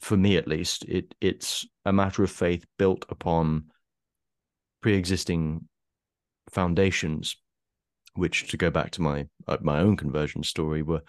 [0.00, 3.64] for me at least, it it's a matter of faith built upon
[4.80, 5.66] pre-existing
[6.50, 7.36] foundations,
[8.14, 11.02] which, to go back to my uh, my own conversion story, were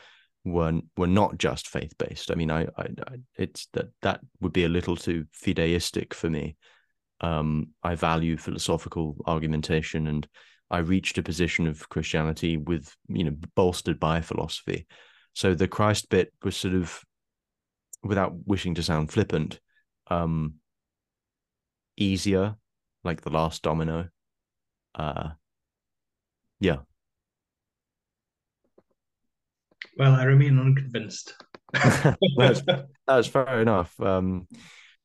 [0.44, 2.32] were were not just faith based.
[2.32, 6.32] I mean, I, I, I it's that that would be a little too fideistic for
[6.32, 6.56] me
[7.22, 10.28] um, I value philosophical argumentation, and
[10.70, 14.86] I reached a position of Christianity with you know bolstered by philosophy.
[15.34, 17.00] So the Christ bit was sort of,
[18.04, 19.60] without wishing to sound flippant,
[20.10, 20.56] um,
[21.96, 22.56] easier,
[23.04, 24.10] like the last domino.
[24.96, 25.30] Uh,
[26.60, 26.78] yeah.
[29.98, 31.36] Well, I remain unconvinced.
[32.38, 32.62] that's,
[33.06, 34.00] that's fair enough.
[34.00, 34.48] Um,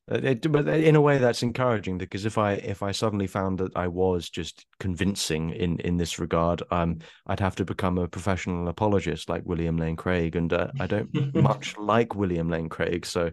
[0.09, 3.77] it, but in a way, that's encouraging because if I if I suddenly found that
[3.77, 8.69] I was just convincing in in this regard, um, I'd have to become a professional
[8.69, 13.31] apologist like William Lane Craig, and uh, I don't much like William Lane Craig, so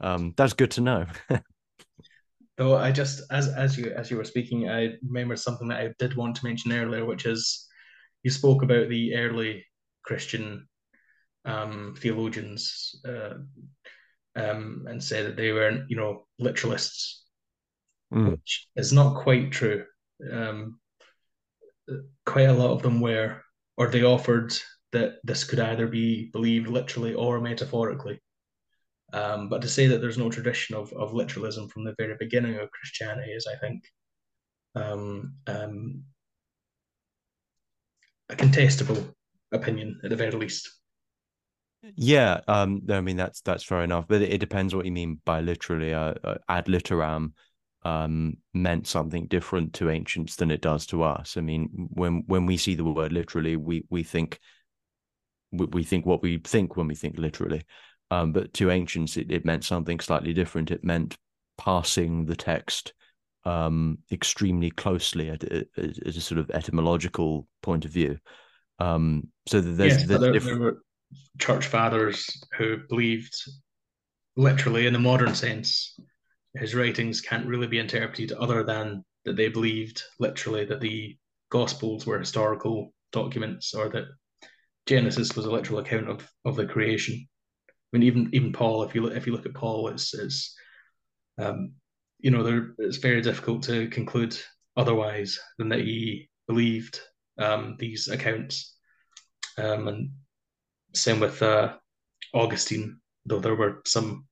[0.00, 1.06] um, that's good to know.
[2.56, 5.92] Though I just as as you as you were speaking, I remember something that I
[5.98, 7.66] did want to mention earlier, which is
[8.22, 9.64] you spoke about the early
[10.04, 10.66] Christian
[11.44, 13.00] um, theologians.
[13.06, 13.34] Uh,
[14.36, 17.20] um, and say that they were, you know, literalists,
[18.12, 18.32] mm.
[18.32, 19.84] which is not quite true.
[20.30, 20.78] Um,
[22.26, 23.42] quite a lot of them were,
[23.76, 24.52] or they offered
[24.92, 28.20] that this could either be believed literally or metaphorically.
[29.12, 32.56] Um, but to say that there's no tradition of, of literalism from the very beginning
[32.56, 33.82] of Christianity is, I think,
[34.76, 36.04] um, um,
[38.28, 39.12] a contestable
[39.52, 40.70] opinion at the very least.
[41.96, 45.20] Yeah, um, I mean that's that's fair enough, but it, it depends what you mean
[45.24, 45.94] by literally.
[45.94, 47.32] Uh, uh, ad literam
[47.84, 51.36] um, meant something different to ancients than it does to us.
[51.36, 54.38] I mean, when when we see the word literally, we we think
[55.52, 57.62] we, we think what we think when we think literally,
[58.10, 60.70] um, but to ancients, it, it meant something slightly different.
[60.70, 61.16] It meant
[61.56, 62.92] passing the text
[63.44, 68.18] um, extremely closely at, at, at, a sort of etymological point of view.
[68.78, 70.82] Um, so there's, yes, there's there, there, were
[71.38, 72.26] church fathers
[72.56, 73.34] who believed
[74.36, 75.98] literally in the modern sense
[76.54, 81.16] his writings can't really be interpreted other than that they believed literally that the
[81.50, 84.04] gospels were historical documents or that
[84.86, 87.26] genesis was a literal account of, of the creation.
[87.70, 90.54] I mean even even paul if you look if you look at paul it's, it's
[91.38, 91.72] um,
[92.18, 94.36] you know there, it's very difficult to conclude
[94.76, 97.00] otherwise than that he believed
[97.38, 98.76] um, these accounts.
[99.58, 100.10] Um, and
[100.94, 101.74] same with uh,
[102.34, 104.26] Augustine, though there were some,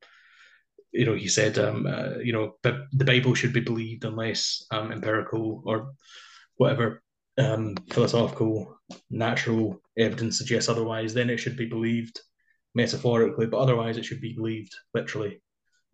[0.93, 4.65] you know, he said, um, uh, you know, the, the Bible should be believed unless
[4.71, 5.93] um, empirical or
[6.57, 7.03] whatever
[7.39, 8.79] um, philosophical,
[9.11, 12.21] natural evidence suggests otherwise, then it should be believed
[12.75, 15.41] metaphorically, but otherwise it should be believed literally.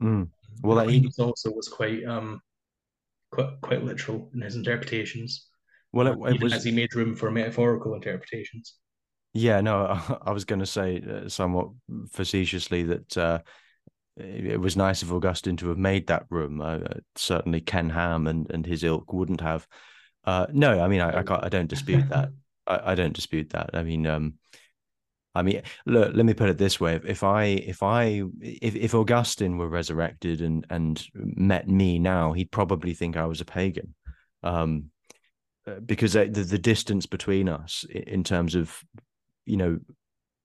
[0.03, 0.29] Mm.
[0.63, 2.41] Well, he also was quite um,
[3.31, 5.49] quite quite literal in his interpretations.
[5.93, 8.77] Well, it, it was as he made room for metaphorical interpretations.
[9.35, 11.69] Yeah, no, I was going to say uh, somewhat
[12.11, 13.39] facetiously that uh,
[14.17, 16.61] it was nice of Augustine to have made that room.
[16.61, 16.79] Uh,
[17.17, 19.67] certainly, Ken Ham and, and his ilk wouldn't have.
[20.25, 22.31] Uh, no, I mean, I, I, I don't dispute that.
[22.67, 23.71] I, I, don't dispute that.
[23.75, 24.35] I mean, um,
[25.35, 28.95] I mean, look, let me put it this way: if I, if I, if, if
[28.95, 33.95] Augustine were resurrected and and met me now, he'd probably think I was a pagan,
[34.45, 34.91] um,
[35.67, 38.83] uh, because the, the distance between us in terms of
[39.47, 39.79] you know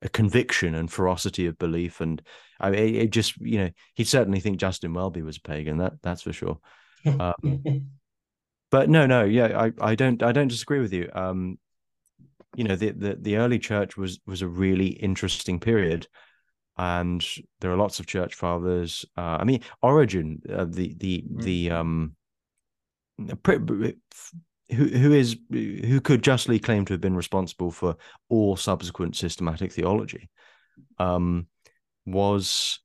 [0.02, 2.02] a conviction and ferocity of belief.
[2.02, 2.22] And
[2.60, 5.78] I mean, it, just you know he'd certainly think Justin Welby was a pagan.
[5.78, 6.60] That that's for sure.
[7.06, 7.86] Um,
[8.72, 11.10] but no, no, yeah, I, I don't I don't disagree with you.
[11.14, 11.58] Um,
[12.56, 16.08] you know, the, the the early church was was a really interesting period,
[16.78, 17.26] and
[17.62, 19.06] there are lots of church fathers.
[19.18, 21.42] Uh, I mean, Origen uh, the the mm.
[21.42, 22.16] the um,
[24.72, 27.96] who who is who could justly claim to have been responsible for
[28.30, 30.30] all subsequent systematic theology,
[30.98, 31.48] um,
[32.06, 32.80] was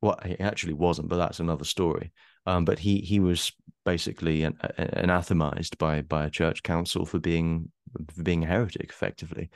[0.00, 2.12] well, he actually wasn't, but that's another story.
[2.46, 3.52] Um, but he he was
[3.84, 7.70] basically an, anathemized by by a church council for being
[8.14, 9.50] for being a heretic, effectively.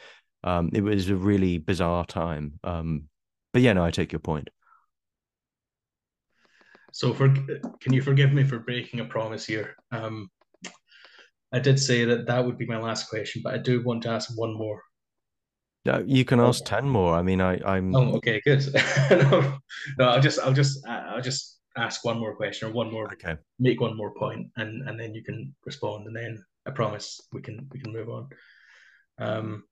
[0.45, 2.59] Um, it was a really bizarre time.
[2.65, 3.05] Um,
[3.53, 4.49] but yeah, no, I take your point.
[6.93, 9.77] So, for can you forgive me for breaking a promise here?
[9.93, 10.31] Um,
[11.53, 14.11] I did say that that would be my last question, but I do want to
[14.11, 14.83] ask one more.
[15.85, 16.67] Yeah, you can ask oh.
[16.67, 17.15] ten more.
[17.15, 17.95] I mean, I, I'm.
[17.95, 18.65] Oh, okay, good.
[19.11, 19.59] no,
[19.99, 23.13] no, I'll just, I'll just, I'll just ask one more question or one more.
[23.13, 23.37] Okay.
[23.59, 27.41] Make one more point, and and then you can respond, and then I promise we
[27.41, 28.29] can we can move on.
[29.19, 29.65] Um,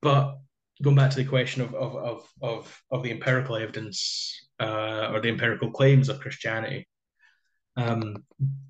[0.00, 0.38] but
[0.82, 1.74] going back to the question of
[7.78, 8.24] um,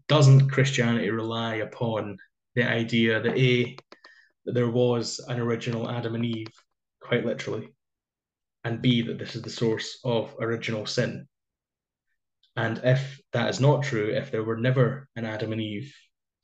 [0.06, 2.18] doesn't Christianity rely upon
[2.54, 3.76] the idea that a
[4.44, 6.52] that there was an original Adam and Eve,
[7.00, 7.72] quite literally,
[8.64, 11.26] and b that this is the source of original sin.
[12.56, 15.94] And if that is not true, if there were never an Adam and Eve,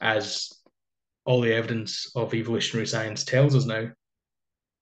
[0.01, 0.51] as
[1.27, 3.89] all the evidence of evolutionary science tells us now,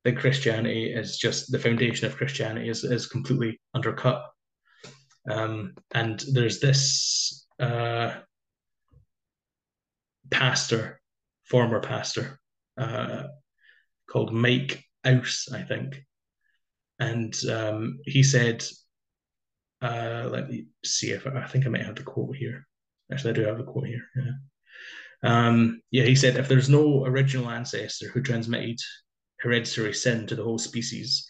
[0.05, 4.23] then Christianity is just the foundation of Christianity is, is completely undercut.
[5.31, 8.15] Um, and there's this uh,
[10.31, 11.01] pastor,
[11.45, 12.39] former pastor,
[12.79, 13.25] uh,
[14.09, 16.05] called Mike Ouse, I think.
[16.99, 18.65] And um, he said,
[19.81, 22.67] uh, let me see if I, I, think I might have the quote here.
[23.13, 24.05] Actually, I do have the quote here.
[24.17, 24.33] Yeah.
[25.25, 28.79] Um, yeah, he said, if there's no original ancestor who transmitted
[29.39, 31.27] hereditary sin to the whole species,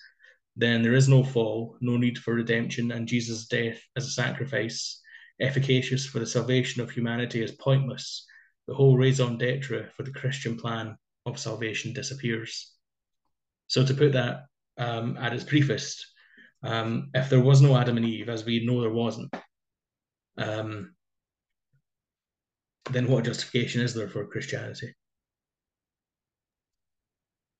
[0.57, 5.01] then there is no fall, no need for redemption, and Jesus' death as a sacrifice
[5.43, 8.27] efficacious for the salvation of humanity is pointless,
[8.67, 10.97] the whole raison d'etre for the Christian plan
[11.27, 12.73] of salvation disappears.
[13.67, 14.45] So, to put that
[14.79, 16.07] um, at its briefest,
[16.63, 19.35] um, if there was no Adam and Eve, as we know there wasn't,
[20.39, 20.95] um,
[22.91, 24.95] then what justification is there for Christianity?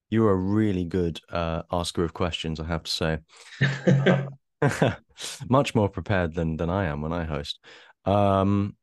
[0.09, 3.17] You're a really good uh, asker of questions, I have to say.
[5.49, 7.59] much more prepared than than I am when I host.
[8.05, 8.75] Um,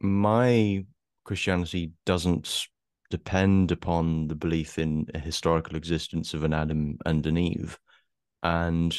[0.00, 0.84] my
[1.24, 2.66] Christianity doesn't
[3.10, 7.78] depend upon the belief in a historical existence of an Adam and an Eve,
[8.42, 8.96] and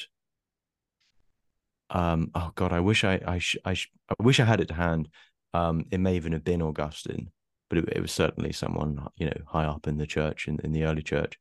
[1.89, 4.67] um, oh God, I wish I I, sh- I, sh- I wish I had it
[4.69, 5.09] to hand.
[5.53, 7.29] Um, it may even have been Augustine,
[7.69, 10.71] but it, it was certainly someone you know high up in the church in, in
[10.71, 11.37] the early church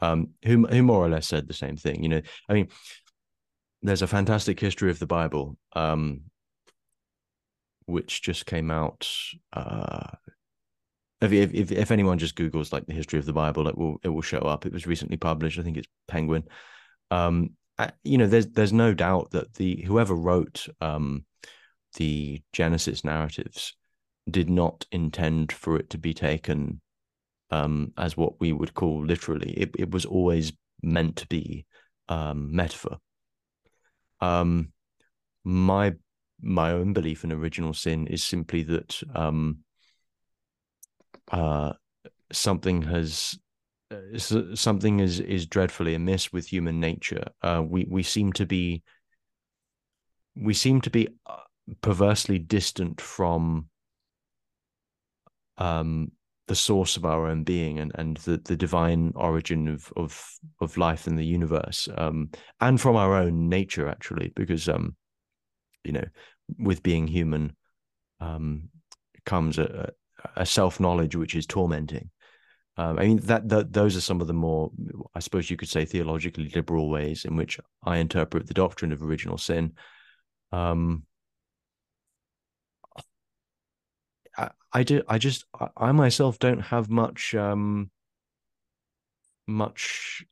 [0.00, 2.02] um, who who more or less said the same thing.
[2.02, 2.68] You know, I mean,
[3.82, 6.22] there's a fantastic history of the Bible, um,
[7.86, 9.08] which just came out.
[9.52, 10.06] Uh,
[11.20, 14.08] if, if if anyone just Google's like the history of the Bible, it will it
[14.08, 14.66] will show up.
[14.66, 15.58] It was recently published.
[15.58, 16.44] I think it's Penguin.
[17.10, 17.50] Um,
[18.04, 21.24] you know, there's there's no doubt that the whoever wrote um,
[21.96, 23.74] the Genesis narratives
[24.30, 26.80] did not intend for it to be taken
[27.50, 29.52] um, as what we would call literally.
[29.52, 30.52] It, it was always
[30.82, 31.66] meant to be
[32.08, 32.98] um, metaphor.
[34.20, 34.72] Um,
[35.44, 35.94] my
[36.40, 39.58] my own belief in original sin is simply that um,
[41.32, 41.72] uh,
[42.32, 43.38] something has
[43.90, 47.24] uh, something is is dreadfully amiss with human nature.
[47.42, 48.82] Uh, we we seem to be
[50.36, 51.36] we seem to be uh,
[51.80, 53.68] perversely distant from
[55.56, 56.12] um,
[56.48, 60.76] the source of our own being and, and the, the divine origin of, of of
[60.76, 62.30] life in the universe um,
[62.60, 64.96] and from our own nature actually because um
[65.84, 66.04] you know
[66.58, 67.54] with being human
[68.20, 68.68] um
[69.24, 69.92] comes a,
[70.36, 72.10] a self-knowledge which is tormenting.
[72.78, 74.70] Um, I mean that, that those are some of the more
[75.14, 79.02] I suppose you could say theologically liberal ways in which I interpret the doctrine of
[79.02, 79.74] original sin.
[80.50, 81.04] Um
[84.72, 85.44] I, I do I just
[85.76, 87.90] I, myself don't have much um
[89.46, 90.24] much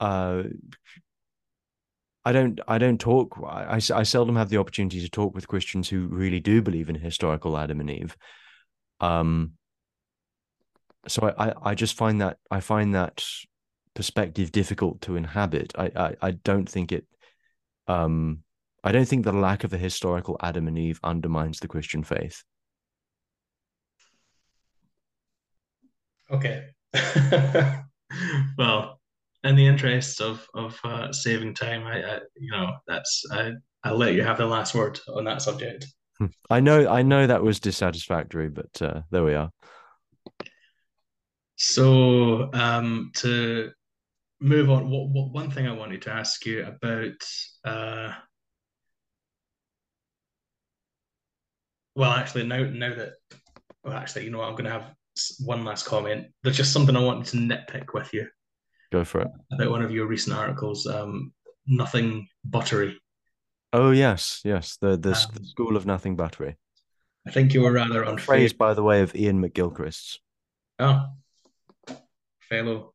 [0.00, 0.44] uh
[2.24, 5.88] I don't I don't talk I, I seldom have the opportunity to talk with Christians
[5.88, 8.16] who really do believe in historical Adam and Eve
[9.00, 9.52] um
[11.06, 13.22] so I, I, I just find that I find that
[13.94, 15.72] perspective difficult to inhabit.
[15.78, 17.06] I, I, I don't think it
[17.86, 18.40] um
[18.82, 22.42] I don't think the lack of a historical Adam and Eve undermines the Christian faith.
[26.30, 26.66] Okay.
[28.58, 29.00] well,
[29.42, 33.52] in the interest of of uh, saving time, I, I, you know that's I
[33.82, 35.86] I'll let you have the last word on that subject.
[36.48, 39.50] I know I know that was dissatisfactory, but uh, there we are.
[41.56, 43.70] So um, to
[44.40, 47.12] move on, what, what one thing I wanted to ask you about.
[47.64, 48.12] Uh,
[51.94, 53.12] well, actually, now now that
[53.84, 54.94] well, actually, you know, what, I'm going to have
[55.40, 56.26] one last comment.
[56.42, 58.26] There's just something I wanted to nitpick with you.
[58.92, 59.28] Go for it.
[59.52, 61.32] About one of your recent articles, um,
[61.66, 63.00] nothing buttery.
[63.72, 66.56] Oh yes, yes, the the, um, the school of nothing buttery.
[67.26, 68.24] I think you were rather unfair.
[68.24, 70.20] Phrased by the way of Iain McGilchrist's.
[70.78, 71.06] Oh,
[72.48, 72.94] fellow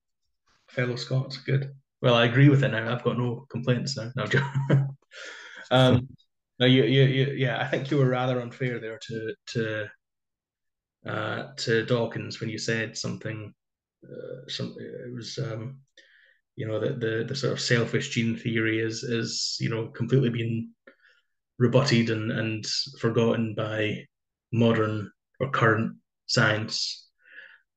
[0.70, 1.74] fellow Scots, good.
[2.02, 2.94] Well, I agree with it now.
[2.94, 4.12] I've got no complaints now.
[4.16, 4.26] No,
[5.72, 6.08] um,
[6.60, 9.90] no, you, you, you, yeah, I think you were rather unfair there to to
[11.08, 13.54] uh, to Dawkins when you said something.
[14.04, 15.80] Uh, some it was um,
[16.56, 20.30] you know the, the the sort of selfish gene theory is is you know completely
[20.30, 20.72] been
[21.58, 22.66] rebutted and and
[23.00, 24.06] forgotten by
[24.52, 25.96] modern or current
[26.28, 27.08] science.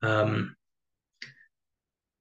[0.02, 0.56] Um,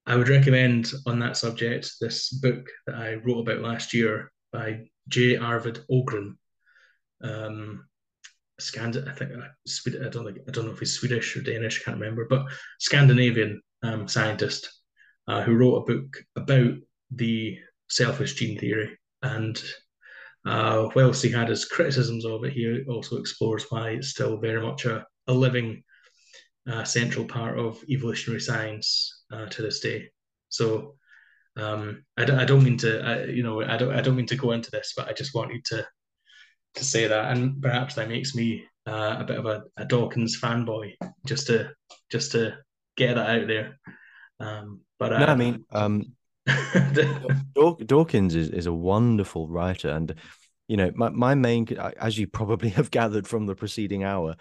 [0.06, 4.88] I would recommend on that subject this book that I wrote about last year by
[5.08, 5.38] J.
[5.38, 6.36] Arvid Ågren.
[7.24, 7.88] Um,
[8.62, 12.00] Scand- I think I don't I don't know if he's Swedish or Danish, I can't
[12.00, 12.46] remember, but
[12.80, 14.70] Scandinavian um, scientist
[15.28, 16.74] uh, who wrote a book about
[17.12, 17.58] the
[17.90, 18.98] selfish gene theory.
[19.22, 19.62] And
[20.46, 24.62] uh, whilst he had his criticisms of it, he also explores why it's still very
[24.62, 25.84] much a, a living
[26.70, 30.10] uh, central part of evolutionary science uh, to this day.
[30.50, 30.96] So
[31.58, 34.28] um, I, don't, I don't mean to, I, you know, I don't, I don't mean
[34.28, 35.86] to go into this, but I just wanted to
[36.76, 40.40] to say that, and perhaps that makes me uh, a bit of a, a, Dawkins
[40.42, 40.94] fanboy,
[41.26, 41.72] just to
[42.12, 42.58] just to
[42.98, 43.80] get that out there.
[44.40, 46.14] Um, but uh, no, I mean, um,
[47.86, 50.16] Dawkins is, is a wonderful writer, and
[50.68, 51.68] you know, my my main,
[52.00, 54.36] as you probably have gathered from the preceding hour,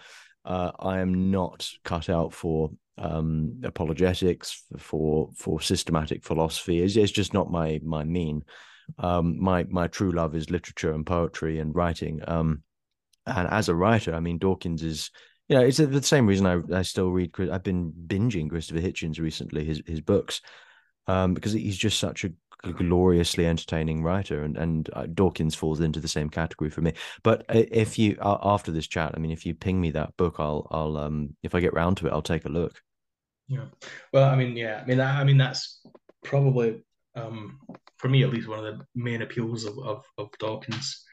[0.45, 6.81] uh, I am not cut out for um, apologetics, for for systematic philosophy.
[6.81, 8.43] It's, it's just not my my mean.
[8.97, 12.21] Um, my my true love is literature and poetry and writing.
[12.27, 12.63] Um,
[13.25, 15.11] and as a writer, I mean, Dawkins is
[15.47, 17.31] you know it's the same reason I I still read.
[17.51, 20.41] I've been binging Christopher Hitchens recently, his his books,
[21.07, 22.31] um, because he's just such a
[22.73, 26.93] gloriously entertaining writer, and and uh, Dawkins falls into the same category for me.
[27.23, 30.35] But if you uh, after this chat, I mean, if you ping me that book,
[30.39, 32.81] I'll I'll um if I get round to it, I'll take a look.
[33.47, 33.65] Yeah,
[34.13, 35.81] well, I mean, yeah, I mean, I, I mean that's
[36.23, 36.83] probably
[37.15, 37.59] um
[37.97, 41.03] for me at least one of the main appeals of of, of Dawkins,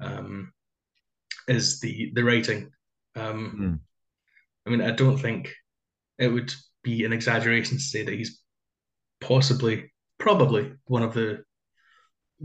[0.00, 0.52] um,
[1.48, 2.70] is the the writing.
[3.16, 3.80] Um, mm.
[4.66, 5.54] I mean, I don't think
[6.18, 6.52] it would
[6.82, 8.40] be an exaggeration to say that he's
[9.20, 11.44] possibly probably one of the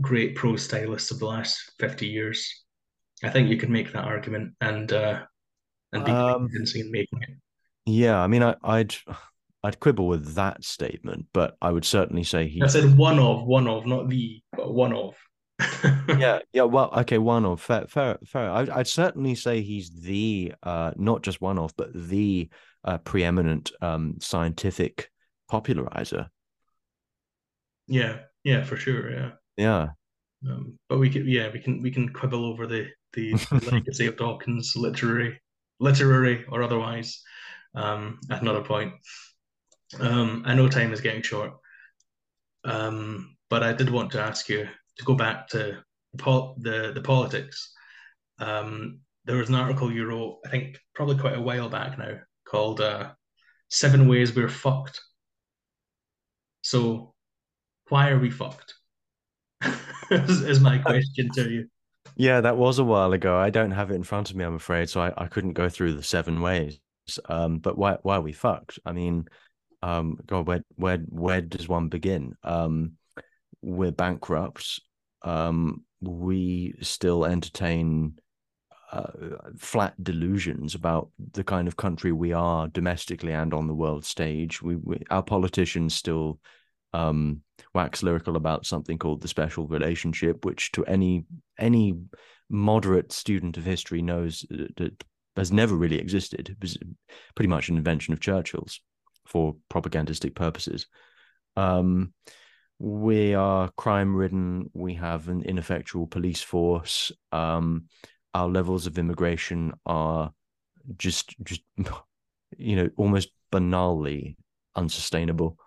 [0.00, 2.64] great prose stylists of the last 50 years.
[3.22, 5.20] I think you could make that argument and uh,
[5.92, 7.30] and be um, convincing in making it.
[7.86, 8.96] Yeah, I mean, I, would
[9.62, 12.62] I'd quibble with that statement, but I would certainly say he.
[12.62, 15.16] I said one of, one of, not the, but one of.
[16.08, 16.62] yeah, yeah.
[16.62, 18.50] Well, okay, one of fair, fair, fair.
[18.50, 22.48] I'd, I'd certainly say he's the, uh, not just one of, but the
[22.84, 25.10] uh, preeminent um, scientific
[25.48, 26.30] popularizer
[27.90, 29.10] yeah, yeah, for sure.
[29.10, 29.30] Yeah.
[29.56, 29.88] Yeah.
[30.48, 33.34] Um, but we can, yeah, we can we can quibble over the the
[33.72, 35.38] legacy of Dawkins, literary,
[35.80, 37.20] literary or otherwise,
[37.74, 38.94] um, at another point.
[39.98, 41.52] Um, I know time is getting short,
[42.64, 44.68] um, but I did want to ask you
[44.98, 45.82] to go back to
[46.14, 47.72] the the, the politics.
[48.38, 52.18] Um, there was an article you wrote, I think, probably quite a while back now,
[52.46, 53.10] called uh,
[53.68, 55.00] Seven Ways We're Fucked."
[56.62, 57.14] So
[57.88, 58.74] why are we fucked?
[60.10, 61.68] is, is my question to you.
[62.16, 63.36] Yeah, that was a while ago.
[63.36, 65.68] I don't have it in front of me, I'm afraid, so I, I couldn't go
[65.68, 66.78] through the seven ways.
[67.28, 68.78] Um, but why why are we fucked?
[68.86, 69.26] I mean,
[69.82, 72.34] um, God, where where where does one begin?
[72.42, 72.92] Um,
[73.62, 74.80] we're bankrupt.
[75.22, 78.18] Um, we still entertain
[78.92, 79.12] uh,
[79.58, 84.60] flat delusions about the kind of country we are domestically and on the world stage.
[84.62, 86.40] We, we our politicians still
[86.92, 87.42] um,
[87.74, 91.24] wax lyrical about something called the special relationship, which to any
[91.58, 91.98] any
[92.48, 95.04] moderate student of history knows that
[95.36, 96.50] has never really existed.
[96.50, 96.76] It was
[97.36, 98.80] pretty much an invention of Churchill's
[99.30, 100.86] for propagandistic purposes.
[101.56, 102.12] Um,
[102.80, 104.70] we are crime ridden.
[104.74, 107.12] We have an ineffectual police force.
[107.30, 107.86] Um,
[108.34, 110.32] our levels of immigration are
[110.96, 111.62] just, just
[112.58, 114.36] you know, almost banally
[114.74, 115.58] unsustainable.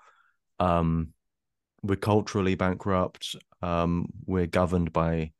[0.59, 1.13] Um,
[1.81, 3.35] we're culturally bankrupt.
[3.61, 5.31] Um, we're governed by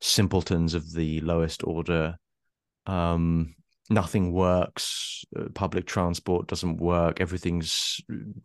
[0.00, 2.16] simpletons of the lowest order.
[2.86, 3.54] Um,
[3.90, 5.24] nothing works.
[5.38, 7.20] Uh, public transport doesn't work.
[7.20, 8.00] Everything's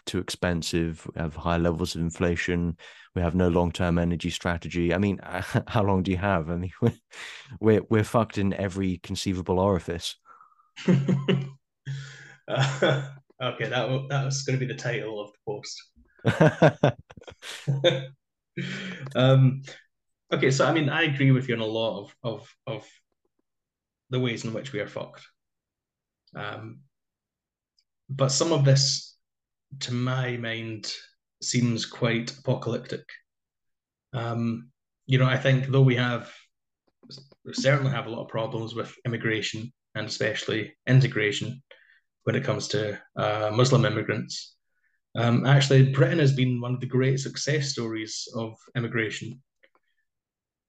[0.06, 1.06] too expensive.
[1.14, 2.78] We have high levels of inflation.
[3.16, 4.94] We have no long-term energy strategy.
[4.94, 5.20] I mean,
[5.68, 6.50] how long do you have?
[6.50, 6.94] I mean, we're
[7.60, 10.16] we're, we're fucked in every conceivable orifice.
[10.88, 10.94] uh,
[13.44, 15.82] okay, that that was going to be the title of the post.
[19.16, 19.62] um,
[20.32, 22.88] okay, so I mean, I agree with you on a lot of of of
[24.10, 25.28] the ways in which we are fucked.
[26.36, 26.80] Um,
[28.10, 29.16] but some of this,
[29.82, 30.94] to my mind,
[31.42, 33.04] seems quite apocalyptic.
[34.14, 34.70] Um,
[35.06, 36.32] you know, I think though we have
[37.46, 41.62] we certainly have a lot of problems with immigration and especially integration
[42.24, 44.56] when it comes to uh, Muslim immigrants.
[45.16, 49.42] Um, actually, Britain has been one of the great success stories of immigration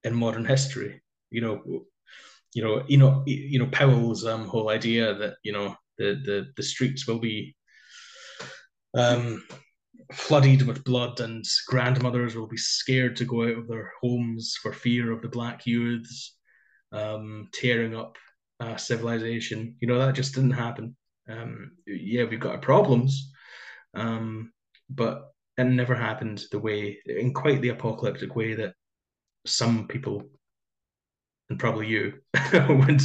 [0.03, 1.01] in modern history.
[1.31, 1.85] You know,
[2.55, 6.47] you know, you know, you know, Powell's um, whole idea that you know the the
[6.55, 7.53] the streets will be
[8.97, 9.43] um,
[10.13, 14.71] flooded with blood, and grandmothers will be scared to go out of their homes for
[14.71, 16.37] fear of the black youths
[16.93, 18.17] um, tearing up
[18.61, 19.75] uh, civilization.
[19.81, 20.95] You know, that just didn't happen.
[21.29, 23.33] Um, yeah, we've got our problems,
[23.95, 24.53] um,
[24.89, 28.75] but it never happened the way, in quite the apocalyptic way that
[29.45, 30.23] some people
[31.49, 32.13] and probably you
[32.69, 33.01] would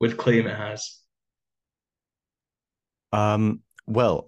[0.00, 1.00] would claim it has.
[3.12, 4.26] Um, well,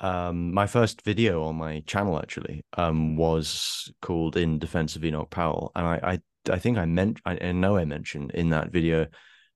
[0.00, 5.30] um, my first video on my channel actually um, was called "In Defense of Enoch
[5.30, 8.70] Powell," and I I, I think I meant I, I know I mentioned in that
[8.70, 9.06] video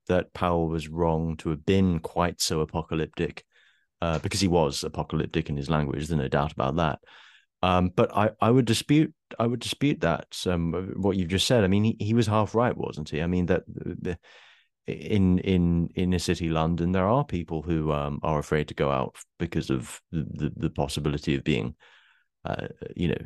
[0.07, 3.45] that Powell was wrong to have been quite so apocalyptic,
[4.01, 6.07] uh, because he was apocalyptic in his language.
[6.07, 6.99] There's no doubt about that.
[7.63, 11.63] Um, but I, I would dispute I would dispute that um, what you've just said.
[11.63, 13.21] I mean, he, he was half right, wasn't he?
[13.21, 14.17] I mean that the,
[14.85, 19.15] in in inner city London, there are people who um, are afraid to go out
[19.39, 21.75] because of the, the, the possibility of being,
[22.43, 22.67] uh,
[22.97, 23.25] you know,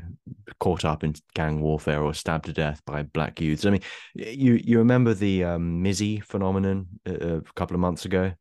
[0.60, 3.66] caught up in gang warfare or stabbed to death by black youths.
[3.66, 3.82] I mean,
[4.14, 8.34] you you remember the um, Mizzy phenomenon a, uh, a couple of months ago?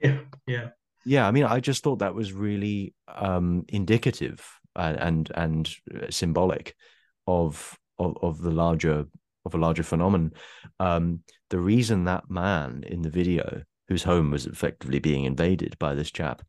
[0.00, 0.68] Yeah, yeah,
[1.04, 1.26] yeah.
[1.26, 4.48] I mean, I just thought that was really um, indicative
[4.78, 5.74] and and
[6.10, 6.74] symbolic
[7.26, 9.06] of of, of the larger
[9.44, 10.32] of a larger phenomenon.
[10.78, 15.94] Um, the reason that man in the video, whose home was effectively being invaded by
[15.94, 16.42] this chap,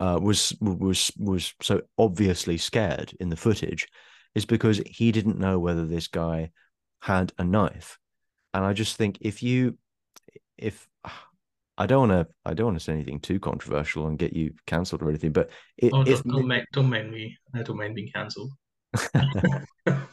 [0.00, 3.86] uh, was was was so obviously scared in the footage,
[4.34, 6.50] is because he didn't know whether this guy
[7.00, 7.98] had a knife,
[8.54, 9.78] and I just think if you
[10.56, 10.88] if
[11.78, 12.34] I don't want to.
[12.44, 15.32] I don't want to say anything too controversial and get you cancelled or anything.
[15.32, 17.36] But it, oh, if, don't, mind, don't mind me.
[17.54, 18.52] I don't mind being cancelled.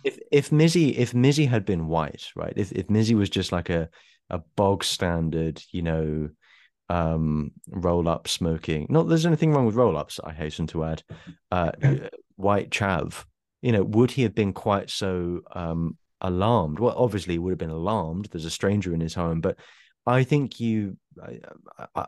[0.03, 2.53] if if Mizzy if Mizzy had been white, right?
[2.55, 3.89] If if Mizzy was just like a
[4.29, 6.29] a bog standard, you know,
[6.89, 8.87] um, roll up smoking.
[8.89, 10.19] Not there's anything wrong with roll ups.
[10.23, 11.03] I hasten to add,
[11.51, 11.71] uh,
[12.35, 13.25] white chav.
[13.61, 16.79] You know, would he have been quite so um alarmed?
[16.79, 18.27] Well, obviously, he would have been alarmed.
[18.31, 19.57] There's a stranger in his home, but
[20.05, 21.39] I think you, I,
[21.95, 22.05] I,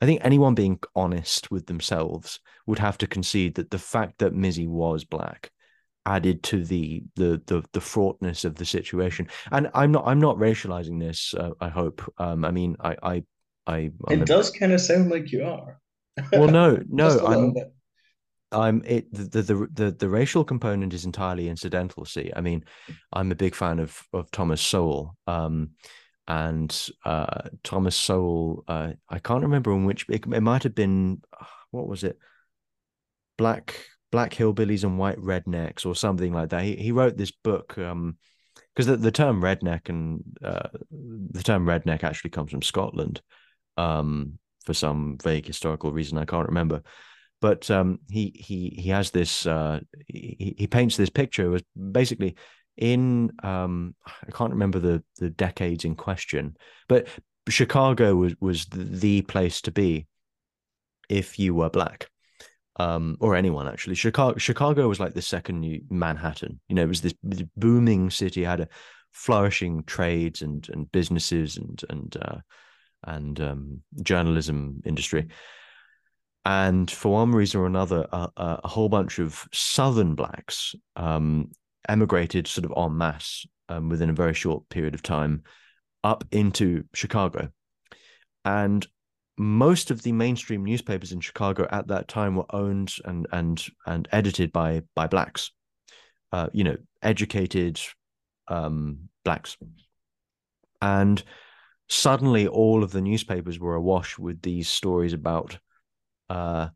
[0.00, 4.34] I, think anyone being honest with themselves would have to concede that the fact that
[4.34, 5.50] Mizzy was black
[6.06, 9.28] added to the the the the fraughtness of the situation.
[9.50, 11.34] And I'm not I'm not racializing this.
[11.34, 12.02] Uh, I hope.
[12.18, 13.22] Um, I mean, I I
[13.66, 13.90] I.
[14.08, 15.80] I'm it a, does kind of sound like you are.
[16.32, 17.54] Well, no, no, I'm.
[18.52, 22.04] I'm it the, the the the racial component is entirely incidental.
[22.04, 22.64] See, I mean,
[23.12, 25.16] I'm a big fan of of Thomas Sowell.
[25.26, 25.70] Um,
[26.26, 28.64] and uh, Thomas Sowell.
[28.66, 31.22] Uh, I can't remember in which it, it, might have been.
[31.70, 32.16] What was it?
[33.36, 33.74] Black
[34.12, 36.62] Black Hillbillies and White Rednecks or something like that.
[36.62, 37.76] He he wrote this book.
[37.76, 38.16] Um,
[38.74, 43.20] because the, the term redneck and uh, the term redneck actually comes from Scotland,
[43.76, 46.82] um, for some vague historical reason I can't remember.
[47.40, 52.36] But um, he he he has this uh, he, he paints this picture was basically
[52.76, 53.94] in um
[54.26, 56.56] I can't remember the the decades in question,
[56.88, 57.08] but
[57.48, 60.06] Chicago was was the place to be
[61.08, 62.08] if you were black.
[62.76, 63.94] Um, or anyone actually.
[63.94, 66.60] Chicago Chicago was like the second Manhattan.
[66.68, 68.68] You know, it was this, this booming city, had a
[69.12, 72.38] flourishing trades and and businesses and and uh,
[73.04, 75.28] and um, journalism industry.
[76.44, 81.50] and for one reason or another, a, a whole bunch of Southern blacks um,
[81.88, 85.42] emigrated sort of en masse um, within a very short period of time
[86.02, 87.48] up into Chicago.
[88.44, 88.86] And
[89.36, 94.06] most of the mainstream newspapers in Chicago at that time were owned and and and
[94.12, 95.50] edited by by blacks,
[96.32, 97.80] uh, you know, educated
[98.48, 99.56] um, blacks,
[100.80, 101.22] and
[101.88, 105.58] suddenly all of the newspapers were awash with these stories about,
[106.30, 106.68] uh,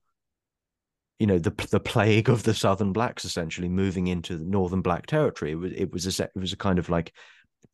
[1.18, 5.06] you know, the the plague of the Southern blacks essentially moving into the Northern black
[5.06, 5.52] territory.
[5.52, 7.12] It was it was a it was a kind of like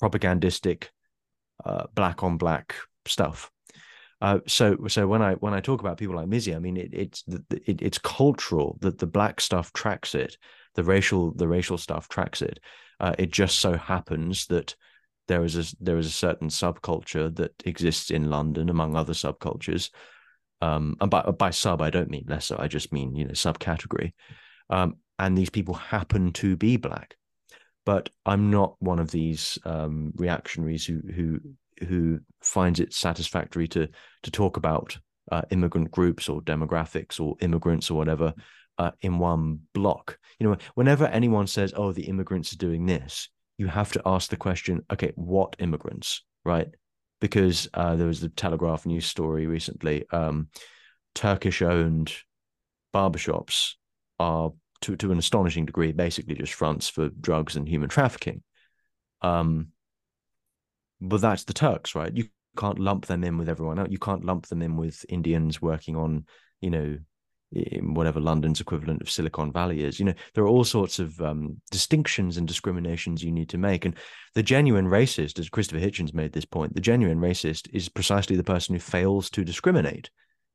[0.00, 0.90] propagandistic,
[1.64, 2.74] uh, black on black
[3.06, 3.50] stuff
[4.24, 6.94] uh, so so when I when I talk about people like Mizzy, I mean it,
[6.94, 7.24] it's
[7.66, 10.38] it, it's cultural that the black stuff tracks it,
[10.76, 12.58] the racial the racial stuff tracks it.
[12.98, 14.76] Uh, it just so happens that
[15.28, 19.90] there is a there is a certain subculture that exists in London among other subcultures.
[20.60, 24.12] Um, and by by sub I don't mean lesser, I just mean you know subcategory.
[24.70, 27.16] Um, and these people happen to be black,
[27.85, 31.40] but I'm not one of these um, reactionaries who who
[31.86, 33.89] who finds it satisfactory to
[34.22, 34.97] to talk about
[35.31, 38.35] uh, immigrant groups or demographics or immigrants or whatever
[38.78, 40.18] uh, in one block.
[40.39, 43.28] You know, whenever anyone says, "Oh, the immigrants are doing this,"
[43.59, 46.68] you have to ask the question, "Okay, what immigrants?" Right?
[47.24, 50.05] Because uh, there was the Telegraph news story recently.
[50.10, 50.48] Um,
[51.14, 52.12] Turkish-owned
[52.92, 53.76] barbershops
[54.18, 54.52] are,
[54.82, 58.42] to to an astonishing degree, basically just fronts for drugs and human trafficking.
[59.22, 59.68] Um,
[61.01, 62.14] but that's the Turks, right?
[62.14, 62.28] You
[62.59, 63.88] can't lump them in with everyone else.
[63.90, 66.26] You can't lump them in with Indians working on,
[66.60, 66.98] you know,
[67.80, 69.98] whatever London's equivalent of Silicon Valley is.
[69.98, 73.84] You know, there are all sorts of um, distinctions and discriminations you need to make.
[73.84, 73.96] And
[74.34, 78.42] the genuine racist, as Christopher Hitchens made this point, the genuine racist is precisely the
[78.42, 80.10] person who fails to discriminate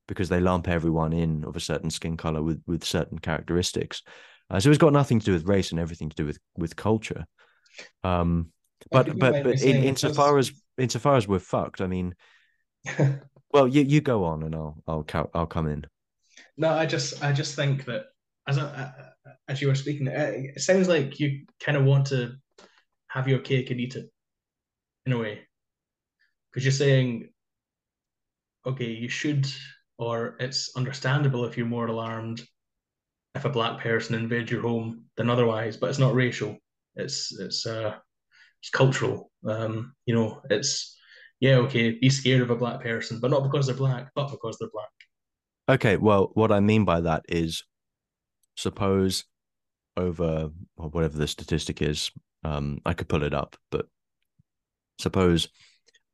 [0.07, 4.01] because they lump everyone in of a certain skin color with with certain characteristics.
[4.49, 6.75] Uh, so it's got nothing to do with race and everything to do with with
[6.75, 7.25] culture.
[8.03, 8.51] Um,
[8.91, 12.15] but but but in, insofar as insofar as we're fucked, I mean,
[13.53, 15.85] well, you you go on and I'll I'll I'll come in.
[16.59, 18.03] No, I just I just think that
[18.47, 18.59] as
[19.47, 22.33] as you were speaking, it sounds like you kind of want to
[23.07, 24.07] have your cake and eat it
[25.05, 25.47] in a way,
[26.51, 27.29] because you're saying,
[28.65, 29.47] okay, you should,
[29.97, 32.45] or it's understandable if you're more alarmed
[33.35, 36.57] if a black person invades your home than otherwise, but it's not racial.
[36.95, 37.95] It's it's uh
[38.61, 39.31] it's cultural.
[39.47, 40.97] Um, you know, it's
[41.39, 44.57] yeah, okay, be scared of a black person, but not because they're black, but because
[44.59, 44.89] they're black.
[45.69, 47.63] Okay, well, what I mean by that is
[48.55, 49.25] suppose
[49.95, 52.09] over or whatever the statistic is,
[52.43, 53.85] um, I could pull it up, but
[54.97, 55.47] suppose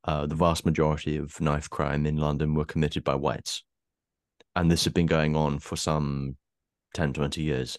[0.03, 3.63] uh, the vast majority of knife crime in London were committed by whites.
[4.57, 6.35] And this had been going on for some
[6.93, 7.77] 10, 20 years.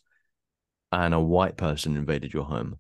[0.93, 2.79] And a white person invaded your home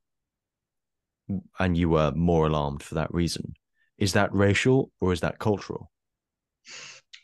[1.58, 3.56] and you were more alarmed for that reason.
[3.98, 5.90] Is that racial or is that cultural?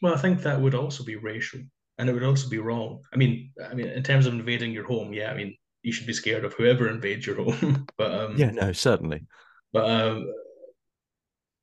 [0.02, 1.60] Well, I think that would also be racial,
[1.96, 3.00] and it would also be wrong.
[3.12, 6.08] I mean, I mean, in terms of invading your home, yeah, I mean, you should
[6.08, 7.86] be scared of whoever invades your home.
[7.96, 9.24] but um, yeah, no, certainly.
[9.72, 10.26] But um,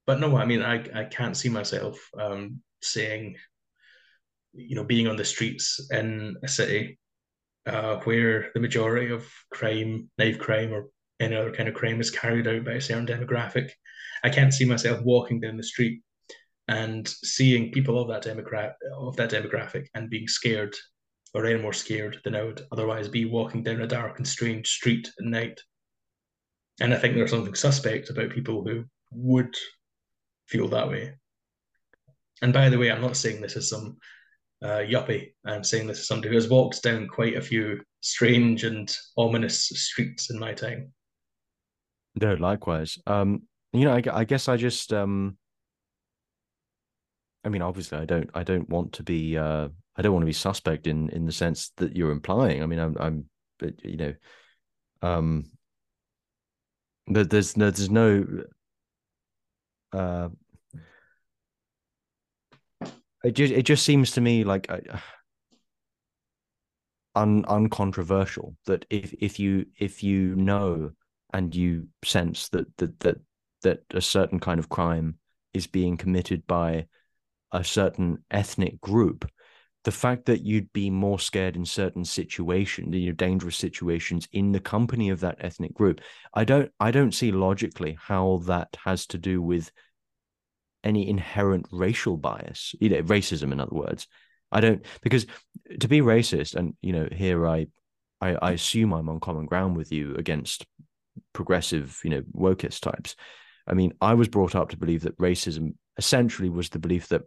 [0.08, 3.36] but no, I mean, I I can't see myself um saying,
[4.54, 6.98] you know, being on the streets in a city
[7.66, 10.88] uh, where the majority of crime, knife crime, or
[11.20, 13.70] any other kind of crime is carried out by a certain demographic.
[14.24, 16.02] I can't see myself walking down the street
[16.70, 20.76] and seeing people of that demographic of that demographic and being scared
[21.34, 24.68] or any more scared than I would otherwise be walking down a dark and strange
[24.68, 25.60] street at night.
[26.80, 29.56] And I think there's something suspect about people who would
[30.48, 31.16] feel that way.
[32.44, 33.98] And by the way, I'm not saying this as some
[34.64, 35.34] uh, yuppie.
[35.46, 39.70] I'm saying this as somebody who has walked down quite a few strange and ominous
[39.70, 40.94] streets in my time.
[42.16, 42.98] No, likewise.
[43.08, 43.44] Um,
[43.74, 45.38] you know, I, I guess I just um,
[47.44, 50.28] I mean, obviously, I don't, I don't want to be, uh, I don't want to
[50.28, 52.62] be suspect in in the sense that you're implying.
[52.62, 53.26] I mean, I'm, I'm,
[53.84, 54.14] you know,
[55.02, 55.52] um,
[57.08, 58.26] but there's no, there's no,
[59.94, 60.30] uh,
[63.24, 64.70] it just, it just seems to me like.
[64.70, 64.98] Uh,
[67.16, 70.92] un uncontroversial that if if you if you know
[71.34, 73.18] and you sense that that that
[73.62, 75.18] that a certain kind of crime
[75.54, 76.86] is being committed by
[77.52, 79.30] a certain ethnic group
[79.86, 84.52] the fact that you'd be more scared in certain situations you know dangerous situations in
[84.52, 86.02] the company of that ethnic group
[86.34, 89.72] i don't i don't see logically how that has to do with
[90.84, 94.08] any inherent racial bias you know racism in other words
[94.52, 95.26] I don't because
[95.80, 97.68] to be racist, and you know, here I,
[98.22, 100.66] I, I assume I'm on common ground with you against
[101.34, 103.16] progressive, you know, wokeist types.
[103.68, 107.22] I mean, I was brought up to believe that racism essentially was the belief that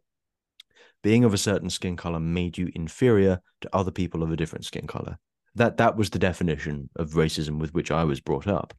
[1.03, 4.65] being of a certain skin color made you inferior to other people of a different
[4.65, 5.19] skin color.
[5.55, 8.73] That that was the definition of racism with which I was brought up,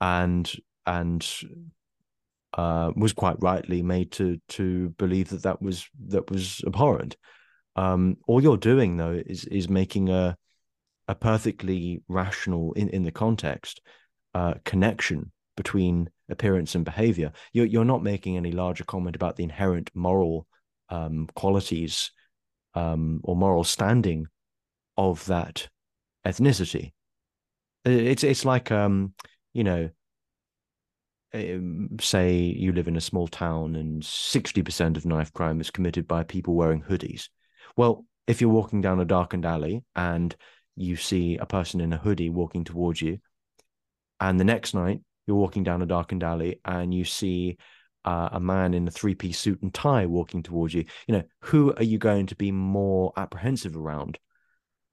[0.00, 0.50] and
[0.86, 1.24] and
[2.54, 7.16] uh, was quite rightly made to to believe that that was that was abhorrent.
[7.76, 10.36] Um, all you're doing though is is making a
[11.08, 13.80] a perfectly rational in in the context
[14.34, 17.32] uh, connection between appearance and behavior.
[17.52, 20.46] You're you're not making any larger comment about the inherent moral
[20.92, 22.12] um, qualities
[22.74, 24.26] um, or moral standing
[24.96, 25.68] of that
[26.26, 26.92] ethnicity.
[27.84, 29.14] It's it's like um,
[29.54, 29.88] you know,
[31.34, 35.70] um, say you live in a small town and sixty percent of knife crime is
[35.70, 37.28] committed by people wearing hoodies.
[37.76, 40.36] Well, if you're walking down a darkened alley and
[40.76, 43.18] you see a person in a hoodie walking towards you,
[44.20, 47.56] and the next night you're walking down a darkened alley and you see
[48.04, 51.22] uh, a man in a three piece suit and tie walking towards you, you know,
[51.40, 54.18] who are you going to be more apprehensive around?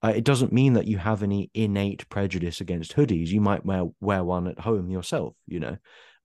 [0.02, 3.28] Uh, it doesn't mean that you have any innate prejudice against hoodies.
[3.28, 5.78] You might wear wear one at home yourself, you know.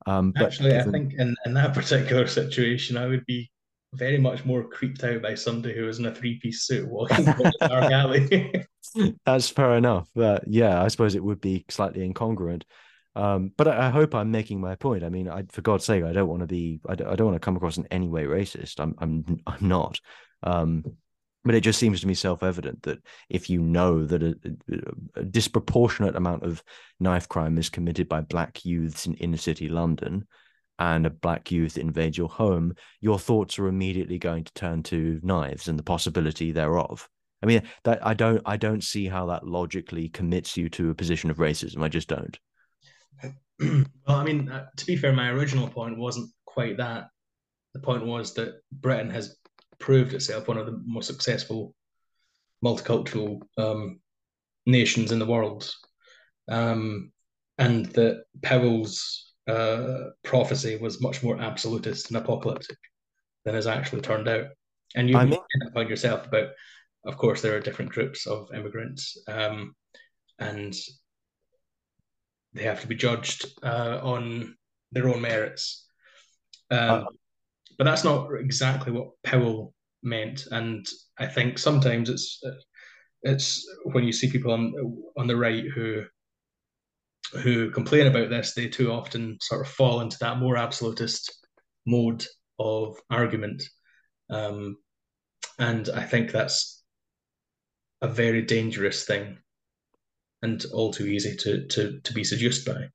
[0.07, 0.89] Um, Actually, given...
[0.89, 3.51] I think in, in that particular situation, I would be
[3.95, 7.25] very much more creeped out by somebody who was in a three piece suit walking
[7.25, 8.67] down a dark alley.
[9.27, 10.09] That's fair enough.
[10.15, 12.63] But yeah, I suppose it would be slightly incongruent.
[13.17, 15.05] Um, but I, I, hope I'm making my point.
[15.05, 17.29] I mean, I, for God's sake, I don't want to be, I don't, I don't
[17.29, 18.81] want to come across in any way racist.
[18.81, 20.01] I'm, I'm, I'm not.
[20.43, 20.85] Um,
[21.45, 24.35] but it just seems to me self-evident that if you know that a,
[25.15, 26.63] a, disproportionate amount of
[26.99, 30.27] knife crime is committed by black youths in inner city London,
[30.79, 35.21] and a black youth invades your home, your thoughts are immediately going to turn to
[35.23, 37.09] knives and the possibility thereof.
[37.43, 40.95] I mean, that I don't, I don't see how that logically commits you to a
[40.95, 41.83] position of racism.
[41.83, 42.39] I just don't.
[43.61, 47.09] Well, I mean, uh, to be fair, my original point wasn't quite that.
[47.73, 49.37] The point was that Britain has
[49.79, 51.75] proved itself one of the most successful
[52.65, 54.01] multicultural um,
[54.67, 55.71] nations in the world,
[56.49, 57.13] um,
[57.59, 62.79] and that Powell's uh, prophecy was much more absolutist and apocalyptic
[63.45, 64.47] than has actually turned out.
[64.95, 65.41] And you I mean,
[65.75, 66.51] point yourself about,
[67.05, 69.75] of course, there are different groups of immigrants, um,
[70.39, 70.75] and
[72.55, 74.57] they have to be judged uh, on
[74.93, 75.87] their own merits.
[76.71, 77.05] Um, uh,
[77.77, 80.87] but that's not exactly what Powell meant, and
[81.19, 82.41] I think sometimes it's
[83.23, 84.73] it's when you see people on
[85.19, 86.05] on the right who
[87.43, 91.47] who complain about this, they too often sort of fall into that more absolutist
[91.87, 92.25] mode
[92.61, 93.63] of argument,
[94.31, 94.77] um,
[95.59, 96.83] and I think that's
[98.03, 99.39] a very dangerous thing
[100.45, 102.89] and all too easy to to to be seduced by.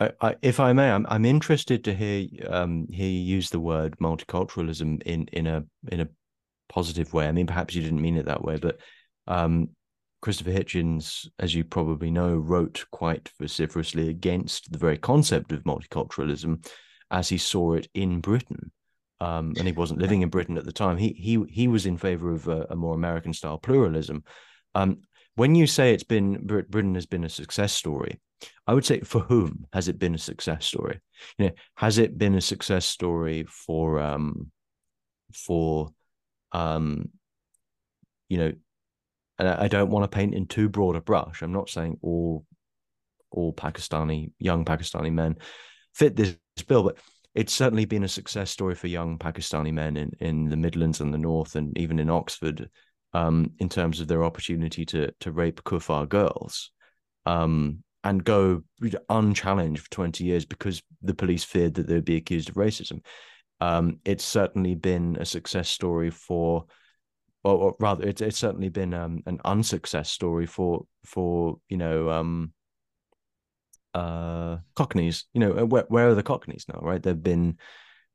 [0.00, 3.60] I, I, if I may, I'm I'm interested to hear um, hear you use the
[3.60, 6.08] word multiculturalism in in a in a
[6.68, 7.26] positive way.
[7.28, 8.80] I mean, perhaps you didn't mean it that way, but
[9.26, 9.70] um,
[10.20, 16.66] Christopher Hitchens, as you probably know, wrote quite vociferously against the very concept of multiculturalism
[17.10, 18.72] as he saw it in Britain.
[19.20, 20.96] Um, and he wasn't living in Britain at the time.
[20.96, 24.24] He he he was in favor of a, a more American style pluralism.
[24.74, 25.02] Um,
[25.34, 28.20] when you say it's been Britain has been a success story,
[28.66, 31.00] I would say for whom has it been a success story?
[31.38, 34.50] You know, has it been a success story for um
[35.32, 35.90] for
[36.52, 37.08] um
[38.28, 38.52] you know,
[39.38, 41.42] and I don't want to paint in too broad a brush.
[41.42, 42.46] I'm not saying all
[43.30, 45.36] all Pakistani young Pakistani men
[45.94, 46.36] fit this
[46.66, 46.98] bill, but
[47.34, 51.12] it's certainly been a success story for young Pakistani men in, in the Midlands and
[51.12, 52.68] the North, and even in Oxford,
[53.14, 56.70] um, in terms of their opportunity to to rape kuffar girls
[57.26, 58.62] um, and go
[59.08, 63.04] unchallenged for 20 years because the police feared that they would be accused of racism.
[63.60, 66.64] Um, it's certainly been a success story for,
[67.44, 72.10] or, or rather, it's, it's certainly been um, an unsuccess story for for you know
[72.10, 72.52] um,
[73.94, 75.26] uh, Cockneys.
[75.32, 76.80] You know, where where are the Cockneys now?
[76.80, 77.58] Right, they've been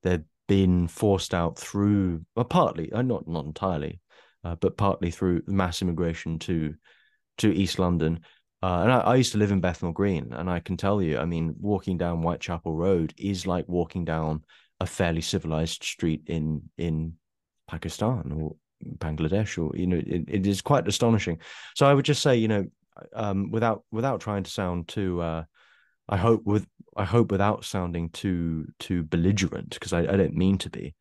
[0.03, 4.01] they've been forced out through, well, partly, uh, not not entirely,
[4.43, 6.75] uh, but partly through mass immigration to
[7.39, 8.19] to East London.
[8.63, 11.19] Uh, and I, I, used to live in Bethnal Green, and I can tell you,
[11.19, 14.43] I mean, walking down Whitechapel Road is like walking down
[14.79, 17.13] a fairly civilized street in in
[17.67, 18.55] Pakistan or
[18.97, 21.39] Bangladesh, or you know, it, it is quite astonishing.
[21.75, 22.65] So I would just say, you know,
[23.13, 25.43] um, without without trying to sound too, uh,
[26.09, 26.65] I hope with
[26.95, 30.95] I hope without sounding too too belligerent, because I, I don't mean to be.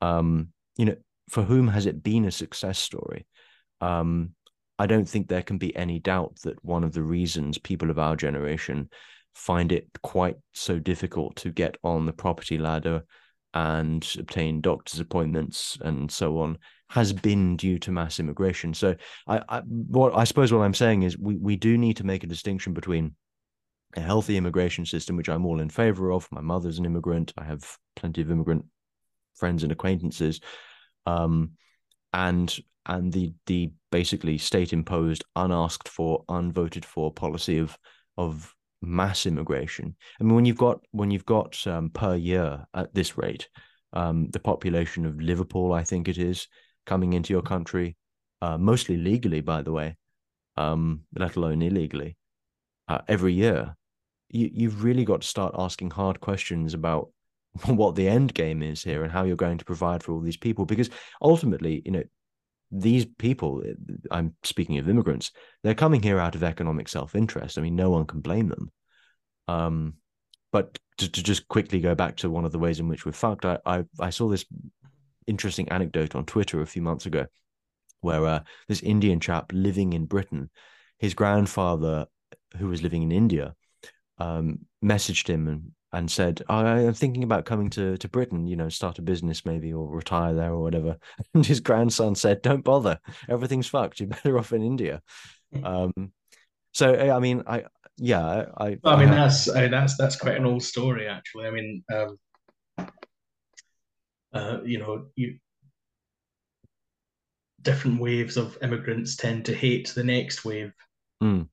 [0.00, 0.96] Um, you know,
[1.30, 3.26] for whom has it been a success story?
[3.80, 4.30] Um,
[4.78, 7.98] I don't think there can be any doubt that one of the reasons people of
[7.98, 8.90] our generation
[9.34, 13.04] find it quite so difficult to get on the property ladder
[13.54, 16.58] and obtain doctor's appointments and so on
[16.88, 18.74] has been due to mass immigration.
[18.74, 18.96] So
[19.26, 22.24] I, I what I suppose what I'm saying is we we do need to make
[22.24, 23.14] a distinction between
[23.96, 26.28] a healthy immigration system, which I'm all in favor of.
[26.30, 27.32] My mother's an immigrant.
[27.36, 28.64] I have plenty of immigrant
[29.34, 30.40] friends and acquaintances.
[31.06, 31.52] Um,
[32.12, 32.54] and
[32.86, 37.78] and the the basically state imposed, unasked for, unvoted for policy of
[38.16, 39.94] of mass immigration.
[40.20, 43.48] I mean, when you've got when you've got um, per year at this rate,
[43.92, 46.48] um, the population of Liverpool, I think it is,
[46.86, 47.96] coming into your country,
[48.42, 49.96] uh, mostly legally, by the way,
[50.56, 52.16] um, let alone illegally,
[52.88, 53.76] uh, every year,
[54.30, 57.10] you you've really got to start asking hard questions about
[57.66, 60.36] what the end game is here and how you're going to provide for all these
[60.36, 60.64] people.
[60.64, 60.90] Because
[61.20, 62.02] ultimately you know
[62.72, 63.62] these people
[64.12, 65.32] i'm speaking of immigrants
[65.64, 67.58] they're coming here out of economic self-interest.
[67.58, 68.70] I mean no one can blame them.
[69.48, 69.94] Um,
[70.52, 73.12] but to, to, just quickly go back to one of the ways in which we're
[73.12, 74.44] fucked i i, I saw this
[75.26, 77.26] interesting anecdote on twitter a few months ago
[78.00, 80.50] where uh, this indian chap living in britain
[80.98, 82.06] his grandfather
[82.56, 83.54] who was living in india
[84.18, 88.56] um, messaged him and and said, I am thinking about coming to, to Britain, you
[88.56, 90.96] know, start a business maybe or retire there or whatever.
[91.34, 92.98] And his grandson said, Don't bother.
[93.28, 94.00] Everything's fucked.
[94.00, 95.02] You're better off in India.
[95.52, 95.64] Hmm.
[95.64, 96.12] Um,
[96.72, 97.64] so, I mean, I,
[97.96, 101.46] yeah, I, I, I mean, that's, I mean, that's, that's quite an old story, actually.
[101.46, 102.18] I mean, um,
[104.32, 105.38] uh, you know, you,
[107.62, 110.72] different waves of immigrants tend to hate the next wave.
[111.22, 111.48] Mm.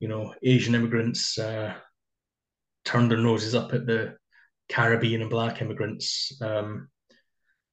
[0.00, 1.74] You know, Asian immigrants, uh,
[2.86, 4.16] turned their noses up at the
[4.68, 6.32] Caribbean and black immigrants.
[6.40, 6.88] Um,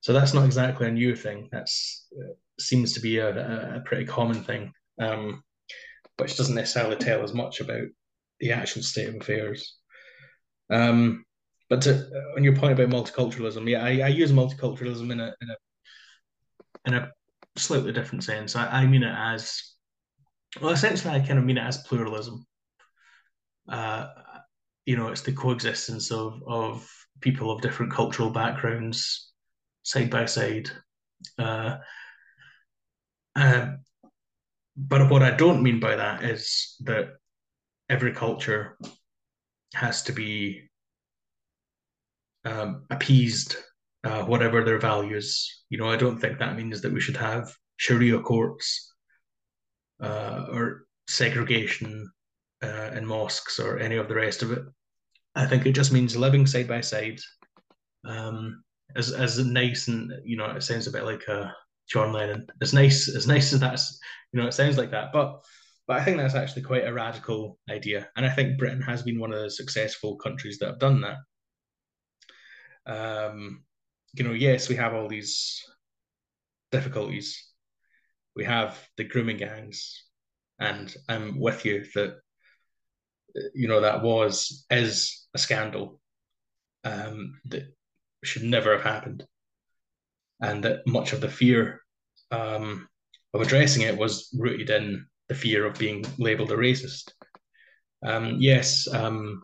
[0.02, 1.48] so that's not exactly a new thing.
[1.52, 5.44] That's uh, seems to be a, a, pretty common thing, um,
[6.18, 7.88] which doesn't necessarily tell us much about
[8.40, 9.78] the actual state of affairs.
[10.70, 11.24] Um,
[11.70, 15.50] but to, on your point about multiculturalism, yeah, I, I use multiculturalism in a in
[15.50, 15.56] a
[16.86, 17.12] in a
[17.56, 18.56] slightly different sense.
[18.56, 19.62] I, I mean it as
[20.62, 20.74] well.
[20.74, 22.46] Essentially, I kind of mean it as pluralism.
[23.70, 24.08] Uh,
[24.86, 26.90] you know, it's the coexistence of of
[27.22, 29.32] people of different cultural backgrounds
[29.84, 30.70] side by side.
[31.38, 31.78] Uh,
[33.36, 33.68] uh,
[34.76, 37.14] but what I don't mean by that is that
[37.90, 38.78] every culture
[39.76, 40.70] has to be
[42.46, 43.56] um, appeased,
[44.04, 45.64] uh, whatever their values.
[45.70, 48.94] You know, I don't think that means that we should have Sharia courts
[50.02, 52.12] uh, or segregation
[52.64, 54.64] uh, in mosques or any of the rest of it.
[55.36, 57.20] I think it just means living side by side.
[58.06, 58.64] Um,
[58.96, 61.48] as as nice and you know, it sounds a bit like uh,
[61.90, 62.48] John Lennon.
[62.62, 64.00] As nice as nice as that's
[64.32, 65.44] you know, it sounds like that, but
[65.88, 69.20] but I think that's actually quite a radical idea, and I think Britain has been
[69.20, 71.18] one of the successful countries that have done that.
[72.86, 73.64] Um,
[74.14, 75.62] you know, yes, we have all these
[76.72, 77.52] difficulties.
[78.36, 80.04] We have the grooming gangs,
[80.60, 82.18] and I'm with you that
[83.54, 86.00] you know that was is a scandal
[86.84, 87.64] um, that
[88.24, 89.26] should never have happened,
[90.42, 91.82] and that much of the fear
[92.32, 92.88] um,
[93.34, 97.12] of addressing it was rooted in the fear of being labelled a racist.
[98.06, 99.44] Um, yes, um,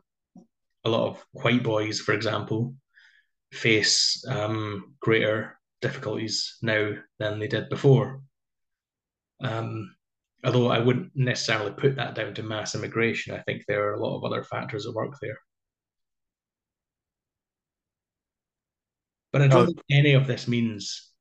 [0.86, 2.76] a lot of white boys, for example,
[3.52, 8.22] face um, greater difficulties now than they did before.
[9.41, 9.95] Um,
[10.44, 13.36] although I wouldn't necessarily put that down to mass immigration.
[13.36, 15.38] I think there are a lot of other factors at work there.
[19.32, 19.66] But I don't oh.
[19.66, 21.11] think any of this means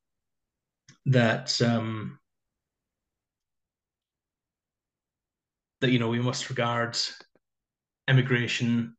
[1.05, 2.17] that um,
[5.81, 6.97] that you know we must regard
[8.07, 8.95] immigration,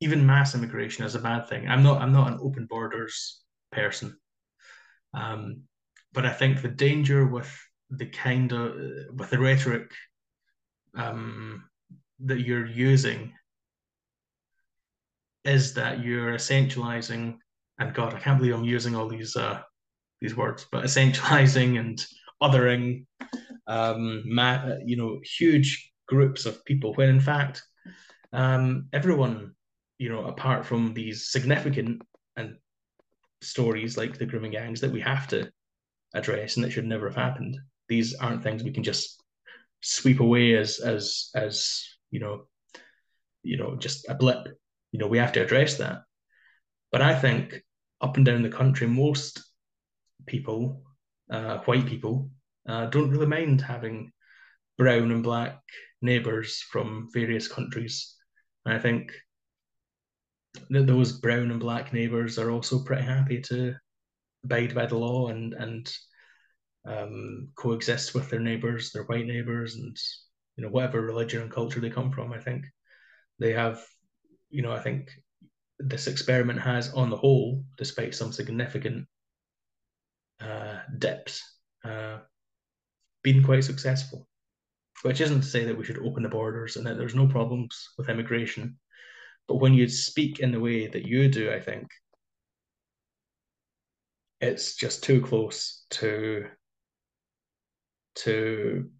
[0.00, 1.66] even mass immigration, as a bad thing.
[1.66, 2.02] I'm not.
[2.02, 3.40] I'm not an open borders
[3.72, 4.16] person.
[5.14, 5.62] Um,
[6.12, 7.50] but I think the danger with
[7.90, 8.74] the kind of
[9.14, 9.90] with the rhetoric
[10.96, 11.64] um,
[12.20, 13.32] that you're using
[15.44, 17.38] is that you're essentializing
[17.78, 19.60] and god i can't believe i'm using all these uh
[20.20, 22.04] these words but essentializing and
[22.42, 23.06] othering
[23.66, 27.62] um ma- you know huge groups of people when in fact
[28.32, 29.54] um everyone
[29.98, 32.02] you know apart from these significant
[32.36, 32.56] and
[33.40, 35.50] stories like the grooming gangs that we have to
[36.14, 37.56] address and that should never have happened
[37.88, 39.22] these aren't things we can just
[39.82, 42.46] sweep away as as as you know
[43.42, 44.48] you know just a blip
[44.92, 46.02] you know we have to address that
[46.90, 47.62] but i think
[48.00, 49.42] up and down the country most
[50.26, 50.82] people
[51.30, 52.30] uh, white people
[52.68, 54.10] uh, don't really mind having
[54.78, 55.60] brown and black
[56.02, 58.14] neighbors from various countries.
[58.64, 59.12] And I think
[60.70, 63.74] that those brown and black neighbors are also pretty happy to
[64.44, 65.92] abide by the law and and
[66.86, 69.96] um, coexist with their neighbors, their white neighbors, and
[70.56, 72.32] you know whatever religion and culture they come from.
[72.32, 72.64] I think
[73.38, 73.84] they have,
[74.50, 75.10] you know, I think
[75.78, 79.06] this experiment has, on the whole, despite some significant
[80.40, 81.42] uh, dips,
[81.84, 82.18] uh,
[83.22, 84.28] been quite successful.
[85.02, 87.90] Which isn't to say that we should open the borders and that there's no problems
[87.98, 88.78] with immigration.
[89.46, 91.88] But when you speak in the way that you do, I think
[94.40, 96.46] it's just too close to
[98.16, 98.90] to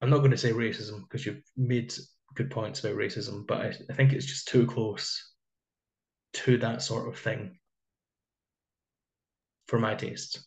[0.00, 1.94] I'm not going to say racism because you've made
[2.34, 5.32] good points about racism, but I, I think it's just too close
[6.34, 7.58] to that sort of thing
[9.68, 10.46] for my taste.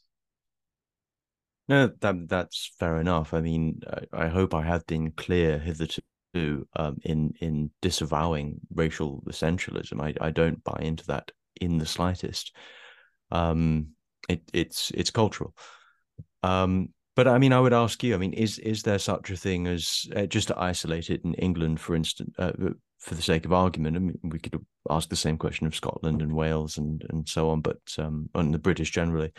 [1.68, 3.34] No, that that's fair enough.
[3.34, 3.82] I mean,
[4.14, 6.02] I, I hope I have been clear hitherto
[6.76, 10.02] um, in in disavowing racial essentialism.
[10.02, 12.56] I, I don't buy into that in the slightest.
[13.32, 13.90] Um,
[14.28, 15.56] it, it's it's cultural.
[16.44, 18.16] Um, but I mean, I would ask you.
[18.16, 21.34] I mean, is is there such a thing as uh, just to isolate it in
[21.34, 22.54] England, for instance, uh,
[23.00, 23.98] for the sake of argument?
[23.98, 24.58] I mean, we could
[24.90, 28.54] ask the same question of Scotland and Wales and and so on, but um, and
[28.54, 29.32] the British generally.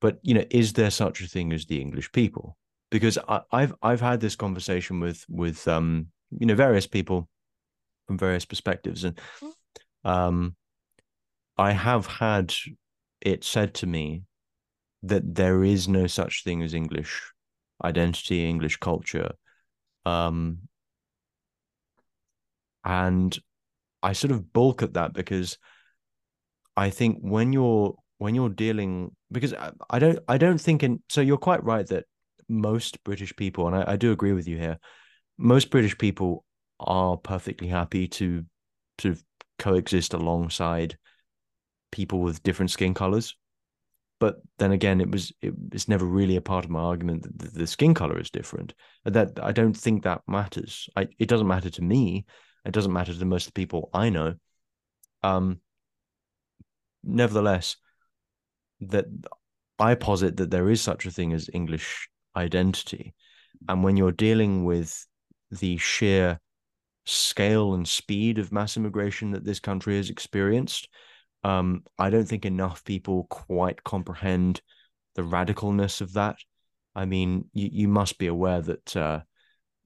[0.00, 2.56] But you know, is there such a thing as the English people?
[2.90, 7.28] Because I, have I've had this conversation with with um, you know various people
[8.06, 9.16] from various perspectives, and
[10.04, 10.56] um,
[11.56, 12.54] I have had
[13.20, 14.22] it said to me
[15.02, 17.32] that there is no such thing as English
[17.82, 19.30] identity, English culture.
[20.04, 20.68] Um,
[22.84, 23.38] and
[24.02, 25.58] I sort of balk at that because
[26.76, 29.54] I think when you're when you're dealing because
[29.90, 32.04] I, don't I don't think in so you're quite right that
[32.48, 34.78] most British people and I, I do agree with you here
[35.36, 36.44] most British people
[36.80, 38.44] are perfectly happy to
[39.04, 39.22] of
[39.58, 40.96] coexist alongside
[41.90, 43.36] people with different skin colors
[44.20, 47.54] but then again it was it, it's never really a part of my argument that
[47.54, 48.74] the, skin color is different.
[49.04, 50.88] That i don't think that matters.
[50.96, 52.26] I, it doesn't matter to me.
[52.64, 54.34] It doesn't matter to most of the people i know.
[55.22, 55.60] Um
[57.04, 57.76] nevertheless
[58.80, 59.06] that
[59.78, 63.14] i posit that there is such a thing as english identity.
[63.68, 65.06] And when you're dealing with
[65.50, 66.40] the sheer
[67.06, 70.88] scale and speed of mass immigration that this country has experienced
[71.44, 74.60] um, I don't think enough people quite comprehend
[75.14, 76.36] the radicalness of that.
[76.94, 79.20] I mean, you, you must be aware that uh,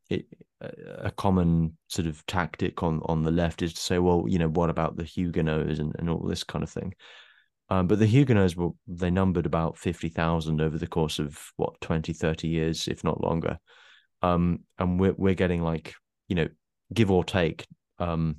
[0.09, 0.27] it,
[0.61, 4.49] a common sort of tactic on, on the left is to say, well, you know,
[4.49, 6.95] what about the Huguenots and, and all this kind of thing.
[7.69, 12.13] Um, but the Huguenots were, they numbered about 50,000 over the course of what, 20,
[12.13, 13.59] 30 years, if not longer.
[14.21, 15.95] Um, and we're, we're getting like,
[16.29, 16.49] you know,
[16.93, 17.67] give or take
[17.99, 18.37] um,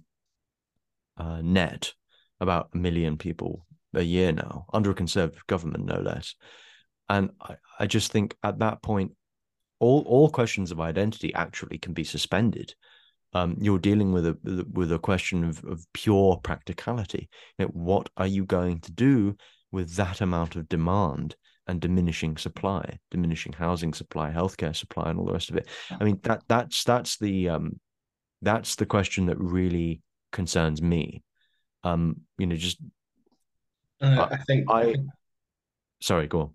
[1.18, 1.94] uh, net
[2.44, 6.36] about a million people a year now under a conservative government, no less.
[7.10, 9.12] And I, I just think at that point,
[9.80, 12.74] all all questions of identity actually can be suspended.
[13.34, 17.30] Um, you're dealing with a with a question of, of pure practicality.
[17.58, 19.36] You know, what are you going to do
[19.72, 21.36] with that amount of demand
[21.68, 25.68] and diminishing supply, diminishing housing supply, healthcare supply, and all the rest of it?
[26.00, 27.80] I mean that that's that's the um,
[28.42, 30.02] that's the question that really
[30.32, 31.24] concerns me
[31.84, 32.78] um you know just
[34.02, 34.96] uh, I, I, think I,
[36.02, 36.50] sorry go on.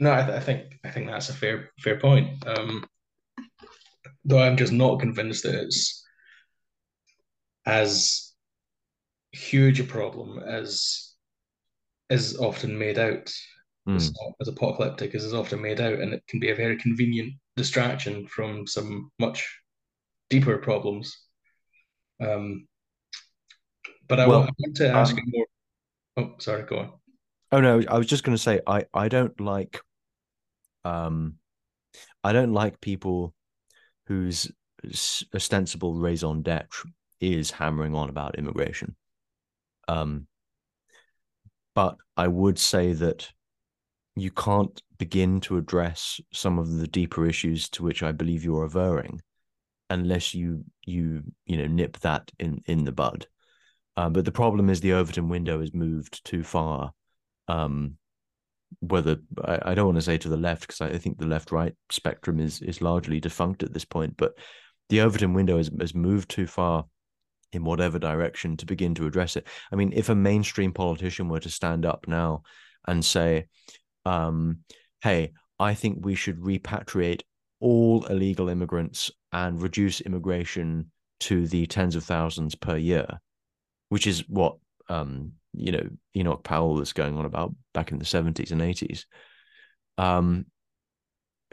[0.00, 2.46] No I, th- I, think i think that's a fair fair point.
[2.46, 2.84] Um
[4.24, 6.04] though i'm just not convinced that it's
[7.66, 8.32] as
[9.32, 11.12] huge a problem as
[12.10, 13.32] is often made out.
[13.88, 13.96] Mm.
[13.96, 16.76] it's not as apocalyptic as is often made out and it can be a very
[16.78, 19.46] convenient distraction from some much
[20.30, 21.16] deeper problems.
[22.20, 22.66] Um
[24.08, 25.46] but I, well, want, I want to ask um, you more.
[26.16, 26.92] Oh, sorry, go on.
[27.52, 29.80] Oh no, I was just going to say I I don't like
[30.84, 31.34] um
[32.22, 33.34] I don't like people
[34.06, 34.50] whose
[35.34, 36.84] ostensible raison d'être
[37.20, 38.96] is hammering on about immigration.
[39.88, 40.26] Um,
[41.74, 43.30] but I would say that
[44.16, 48.64] you can't begin to address some of the deeper issues to which I believe you're
[48.64, 49.20] averring
[49.90, 53.26] unless you you you know nip that in in the bud.
[53.96, 56.92] Um, but the problem is the Overton window has moved too far.
[57.48, 57.96] Um,
[58.80, 61.26] whether I, I, don't want to say to the left because I, I, think the
[61.26, 64.32] left right spectrum is is largely defunct at this point, but
[64.88, 66.86] the Overton window has, has moved too far
[67.52, 69.46] in whatever direction to begin to address it.
[69.70, 72.42] I mean, if a mainstream politician were to stand up now
[72.88, 73.46] and say,
[74.04, 74.60] um,
[75.02, 77.22] "Hey, I think we should repatriate
[77.60, 80.90] all illegal immigrants and reduce immigration
[81.20, 83.20] to the tens of thousands per year,
[83.94, 84.56] which is what
[84.88, 89.06] um, you know Enoch Powell was going on about back in the seventies and eighties.
[89.98, 90.46] Um,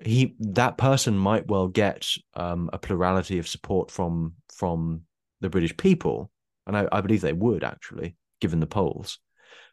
[0.04, 5.04] he that person might well get um, a plurality of support from from
[5.42, 6.32] the British people,
[6.66, 9.20] and I, I, believe they would actually, given the polls,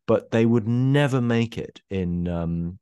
[0.07, 2.79] but they would never make it in um,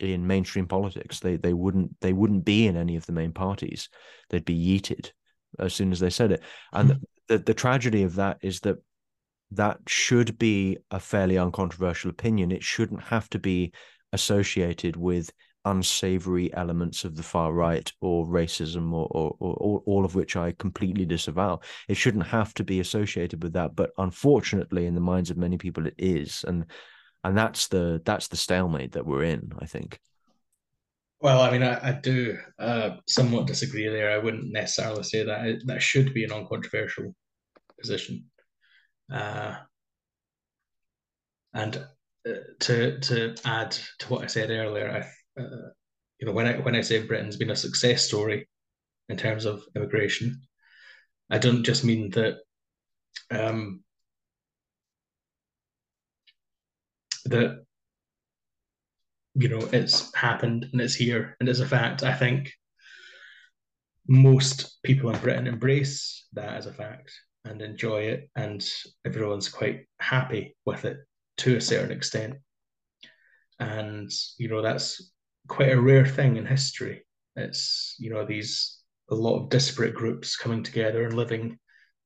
[0.00, 1.20] in mainstream politics.
[1.20, 3.88] They they wouldn't they wouldn't be in any of the main parties.
[4.30, 5.12] They'd be yeeted
[5.60, 6.42] as soon as they said it.
[6.72, 7.02] And mm-hmm.
[7.28, 8.78] the, the tragedy of that is that
[9.52, 12.50] that should be a fairly uncontroversial opinion.
[12.50, 13.72] It shouldn't have to be
[14.12, 15.30] associated with
[15.64, 20.52] unsavory elements of the far right or racism or, or, or, all of which I
[20.52, 21.60] completely disavow.
[21.88, 25.58] It shouldn't have to be associated with that, but unfortunately, in the minds of many
[25.58, 26.66] people, it is, and
[27.24, 29.52] and that's the that's the stalemate that we're in.
[29.58, 29.98] I think.
[31.20, 34.12] Well, I mean, I, I do uh, somewhat disagree there.
[34.12, 37.14] I wouldn't necessarily say that that should be a non-controversial
[37.80, 38.26] position.
[39.12, 39.56] Uh,
[41.54, 41.76] and
[42.28, 44.90] uh, to to add to what I said earlier,
[45.38, 45.70] I, uh,
[46.20, 48.48] you know, when I when I say Britain's been a success story
[49.08, 50.42] in terms of immigration,
[51.30, 52.38] I don't just mean that
[53.30, 53.82] um,
[57.26, 57.64] that
[59.34, 62.02] you know it's happened and it's here and it's a fact.
[62.02, 62.52] I think
[64.08, 67.12] most people in Britain embrace that as a fact
[67.46, 68.64] and enjoy it, and
[69.04, 70.98] everyone's quite happy with it
[71.38, 72.34] to a certain extent.
[73.58, 75.12] And you know that's
[75.48, 77.06] quite a rare thing in history.
[77.36, 78.78] It's you know these
[79.10, 81.58] a lot of disparate groups coming together and living,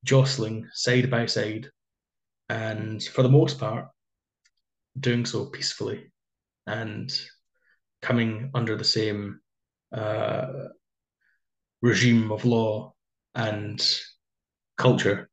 [0.05, 1.69] jostling side by side,
[2.49, 3.87] and for the most part,
[4.99, 6.13] doing so peacefully
[6.67, 7.11] and
[8.03, 9.41] coming under the same
[9.93, 10.47] uh,
[11.83, 12.93] regime of law
[13.35, 13.81] and
[14.77, 15.30] culture,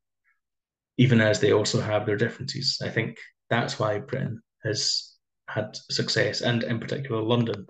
[0.98, 2.78] even as they also have their differences.
[2.82, 3.18] I think
[3.48, 5.14] that's why Britain has
[5.48, 7.66] had success, and in particular, London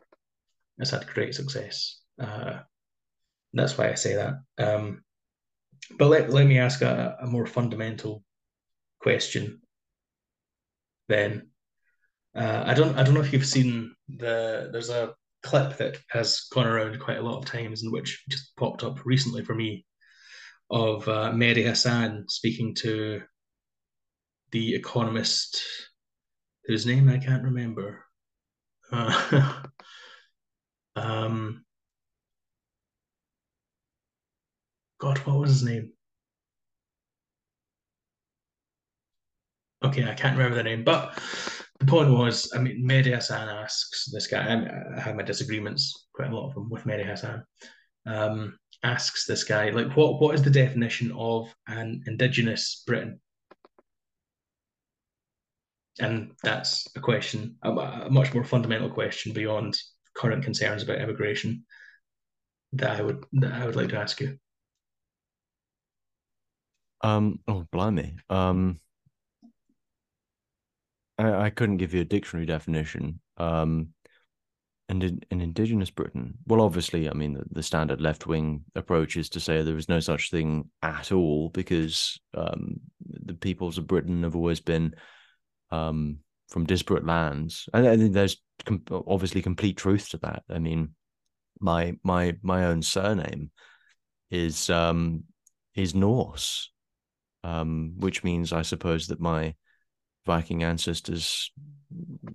[0.79, 2.01] has had great success.
[2.21, 2.61] Uh,
[3.53, 4.35] that's why I say that.
[4.59, 5.05] Um,
[5.99, 8.25] but let, let me ask a, a more fundamental
[9.01, 9.61] question
[11.09, 11.49] then
[12.37, 16.47] uh, I don't I don't know if you've seen the there's a clip that has
[16.53, 19.85] gone around quite a lot of times and which just popped up recently for me
[20.71, 23.23] of uh, Mehdi Hasan speaking to
[24.53, 25.63] the economist
[26.65, 28.05] whose name I can't remember.
[28.91, 29.53] Uh,
[30.97, 31.63] um,
[34.99, 35.93] God, what was his name?
[39.85, 41.19] Okay, I can't remember the name, but
[41.79, 46.09] the point was, I mean, Mehdi Hasan asks this guy, I, I have my disagreements,
[46.15, 47.45] quite a lot of them, with Mehdi Hasan.
[48.07, 53.21] um, asks this guy, like, what, what is the definition of an indigenous Britain?
[56.01, 59.77] And that's a question, a, a much more fundamental question beyond
[60.15, 61.65] current concerns about immigration
[62.73, 64.39] that I would that I would like to ask you.
[67.01, 67.41] Um.
[67.49, 68.17] Oh, blimey.
[68.29, 68.79] Um.
[71.19, 73.21] I, I couldn't give you a dictionary definition.
[73.39, 73.89] Um,
[74.89, 79.17] and in, in indigenous Britain, well, obviously, I mean, the, the standard left wing approach
[79.17, 83.87] is to say there is no such thing at all because um, the peoples of
[83.87, 84.95] Britain have always been
[85.71, 87.69] um, from disparate lands.
[87.75, 90.43] And I think there's com- obviously complete truth to that.
[90.49, 90.95] I mean,
[91.61, 93.51] my my my own surname
[94.31, 95.25] is um,
[95.75, 96.71] is Norse,
[97.45, 99.55] um, which means I suppose that my
[100.25, 101.51] Viking ancestors,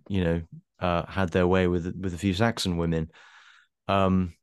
[0.07, 0.41] you know,
[0.83, 3.09] uh, had their way with with a few Saxon women.
[3.87, 4.33] Um,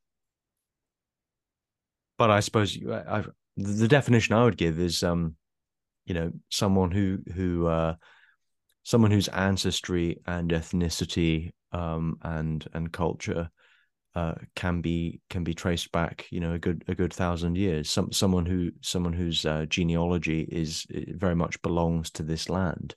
[2.16, 3.24] but I suppose I, I,
[3.56, 5.36] the definition I would give is, um,
[6.06, 7.94] you know, someone who who uh,
[8.84, 13.50] someone whose ancestry and ethnicity um, and and culture
[14.14, 17.90] uh, can be can be traced back, you know, a good a good thousand years.
[17.90, 22.94] Some someone who someone whose uh, genealogy is very much belongs to this land.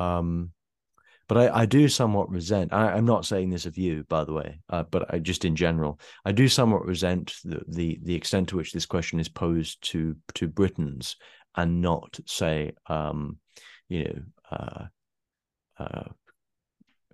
[0.00, 0.50] Um,
[1.28, 2.72] but I, I do somewhat resent.
[2.72, 5.54] I, am not saying this of you, by the way, uh, but I, just in
[5.54, 9.82] general, I do somewhat resent the, the the extent to which this question is posed
[9.90, 11.16] to to Britons
[11.54, 13.38] and not say, um,
[13.88, 14.84] you know, uh,
[15.78, 16.08] uh,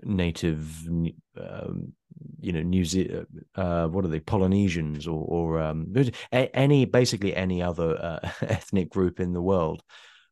[0.02, 1.92] native, um,
[2.40, 5.92] you know, New Zealand, uh, what are they, Polynesians or, or um,
[6.32, 9.82] any, basically any other uh, ethnic group in the world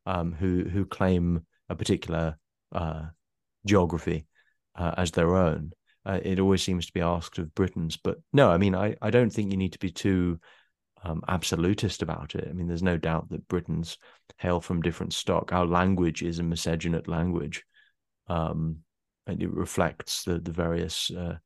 [0.05, 2.37] um, who who claim a particular
[2.71, 3.03] uh,
[3.65, 4.27] geography
[4.75, 5.71] uh, as their own.
[6.05, 9.09] Uh, it always seems to be asked of Britons, but no, I mean, I, I
[9.09, 10.39] don't think you need to be too
[11.03, 12.47] um, absolutist about it.
[12.49, 13.97] I mean, there's no doubt that Britons
[14.37, 15.53] hail from different stock.
[15.53, 17.63] Our language is a miscegenate language,
[18.27, 18.79] um,
[19.27, 21.37] and it reflects the the various uh,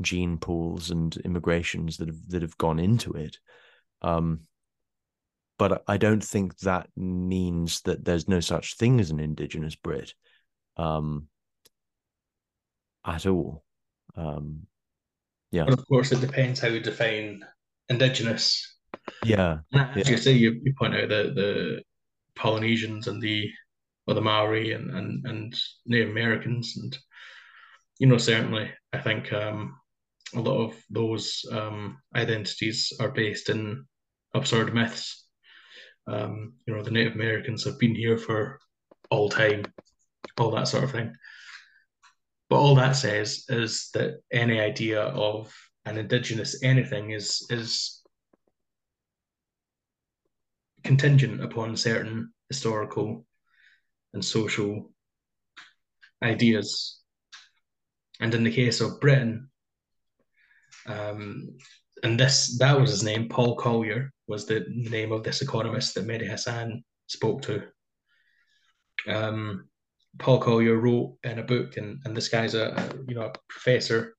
[0.00, 3.38] gene pools and immigrations that have that have gone into it.
[4.02, 4.40] Um,
[5.58, 10.14] but I don't think that means that there's no such thing as an indigenous Brit
[10.78, 11.26] um,
[13.06, 13.64] at all.
[14.16, 14.66] Um,
[15.50, 15.64] yeah.
[15.64, 17.44] But of course, it depends how you define
[17.88, 18.76] indigenous.
[19.24, 19.58] Yeah.
[19.74, 20.10] As yeah.
[20.10, 21.82] you say, you, you point out the, the
[22.36, 23.50] Polynesians and the
[24.06, 25.54] or the Maori and, and, and
[25.86, 26.98] Native Americans and
[27.98, 29.76] you know certainly I think um,
[30.34, 33.84] a lot of those um, identities are based in
[34.34, 35.26] absurd myths
[36.06, 38.58] um, you know, the Native Americans have been here for
[39.10, 39.64] all time,
[40.38, 41.12] all that sort of thing.
[42.50, 45.54] But all that says is that any idea of
[45.86, 48.02] an indigenous anything is is
[50.82, 53.24] contingent upon certain historical
[54.12, 54.90] and social
[56.22, 56.98] ideas.
[58.18, 59.48] And in the case of Britain,
[60.86, 61.56] um,
[62.02, 66.06] and this that was his name, Paul Collier was the name of this economist that
[66.06, 67.62] Mehdi Hasan spoke to.
[69.06, 69.69] Um,
[70.18, 74.14] Paul Collier wrote in a book, and, and this guy's a, you know a professor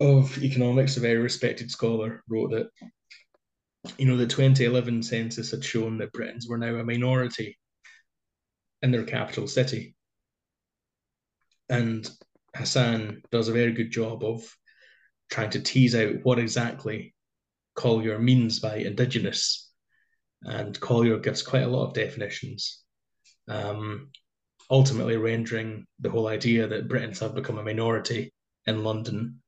[0.00, 2.68] of economics, a very respected scholar, wrote that
[3.98, 7.58] you know the 2011 census had shown that Britons were now a minority
[8.82, 9.94] in their capital city,
[11.68, 12.08] and
[12.56, 14.42] Hasan does a very good job of
[15.30, 17.14] trying to tease out what exactly
[17.74, 19.70] Collier means by indigenous.
[20.42, 22.82] And Collier gives quite a lot of definitions,
[23.48, 24.10] um,
[24.70, 28.32] ultimately rendering the whole idea that Britons have become a minority
[28.66, 29.42] in London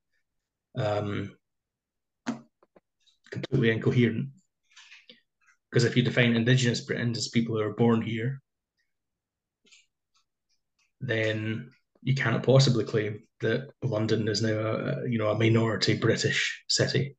[0.77, 1.37] um,
[3.31, 4.29] completely incoherent.
[5.71, 8.41] Because if you define indigenous Britons as people who are born here,
[11.01, 11.71] then
[12.03, 17.17] you cannot possibly claim that London is now a you know a minority British city.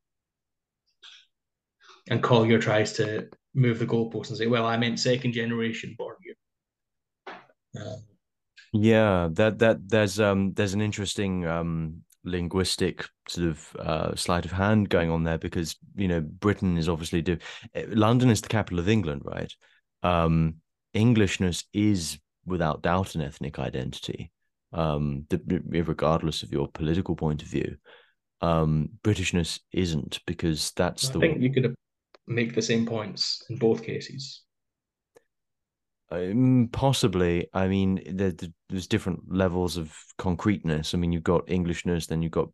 [2.10, 6.16] And Collier tries to move the goalposts and say, "Well, I meant second generation born
[6.24, 6.36] here."
[8.74, 14.52] Yeah, that that there's um there's an interesting um linguistic sort of uh, sleight of
[14.52, 17.38] hand going on there because you know Britain is obviously do
[17.74, 19.54] eh, London is the capital of England, right?
[20.04, 20.56] Um,
[20.94, 24.32] Englishness is without doubt an ethnic identity
[24.74, 27.78] um, the, regardless of your political point of view.
[28.42, 31.20] Um, Britishness isn't because that's I the.
[31.20, 31.76] I think you could
[32.28, 34.44] make the same points in both cases.
[36.10, 37.50] Um, possibly.
[37.54, 38.34] I mean, there,
[38.70, 40.94] there's different levels of concreteness.
[40.94, 42.50] I mean, you've got Englishness, then you've got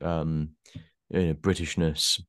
[0.00, 0.50] um,
[1.10, 2.20] you know, Britishness,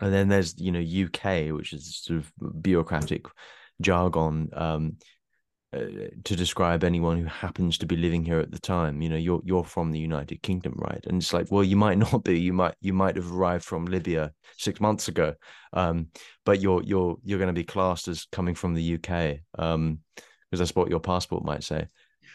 [0.00, 3.26] and then there's you know UK, which is sort of bureaucratic
[3.80, 4.50] jargon.
[4.52, 4.96] Um,
[5.76, 9.02] uh, to describe anyone who happens to be living here at the time.
[9.02, 11.04] You know you're you're from the united kingdom right?
[11.06, 12.38] And it's like well you might not be.
[12.40, 15.34] You might you might have arrived from libya 6 months ago.
[15.72, 16.08] Um,
[16.44, 20.60] but you're you're you're going to be classed as coming from the uk um, because
[20.60, 21.86] that's what your passport might say.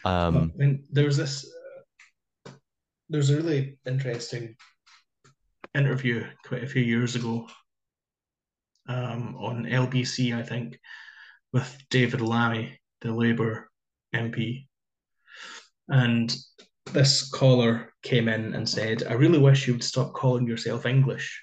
[0.04, 1.50] Um, mean, there was this
[2.46, 2.50] uh,
[3.08, 4.56] there's a really interesting
[5.74, 7.48] interview quite a few years ago
[8.88, 10.78] um, on LBC I think
[11.52, 13.70] with David Lammy the Labour
[14.14, 14.66] MP.
[15.88, 16.34] And
[16.92, 21.42] this caller came in and said, I really wish you would stop calling yourself English.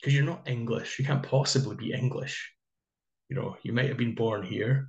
[0.00, 0.98] Because you're not English.
[0.98, 2.52] You can't possibly be English.
[3.28, 4.88] You know, you might have been born here.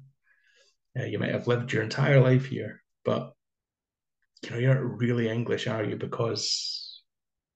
[1.00, 3.34] Uh, you might have lived your entire life here, but
[4.44, 5.96] you know, you're not really English, are you?
[5.96, 7.02] Because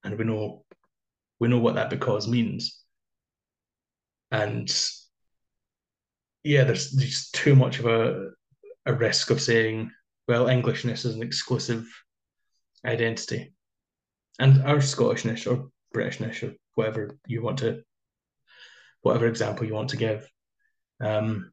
[0.03, 0.63] and we know
[1.39, 2.81] we know what that because means.
[4.31, 4.69] And
[6.47, 8.29] yeah, there's just too much of a
[8.85, 9.91] a risk of saying,
[10.29, 11.85] well, Englishness is an exclusive
[12.85, 13.53] identity,
[14.39, 17.81] and our Scottishness or Britishness or whatever you want to,
[19.01, 20.29] whatever example you want to give.
[21.01, 21.51] Um,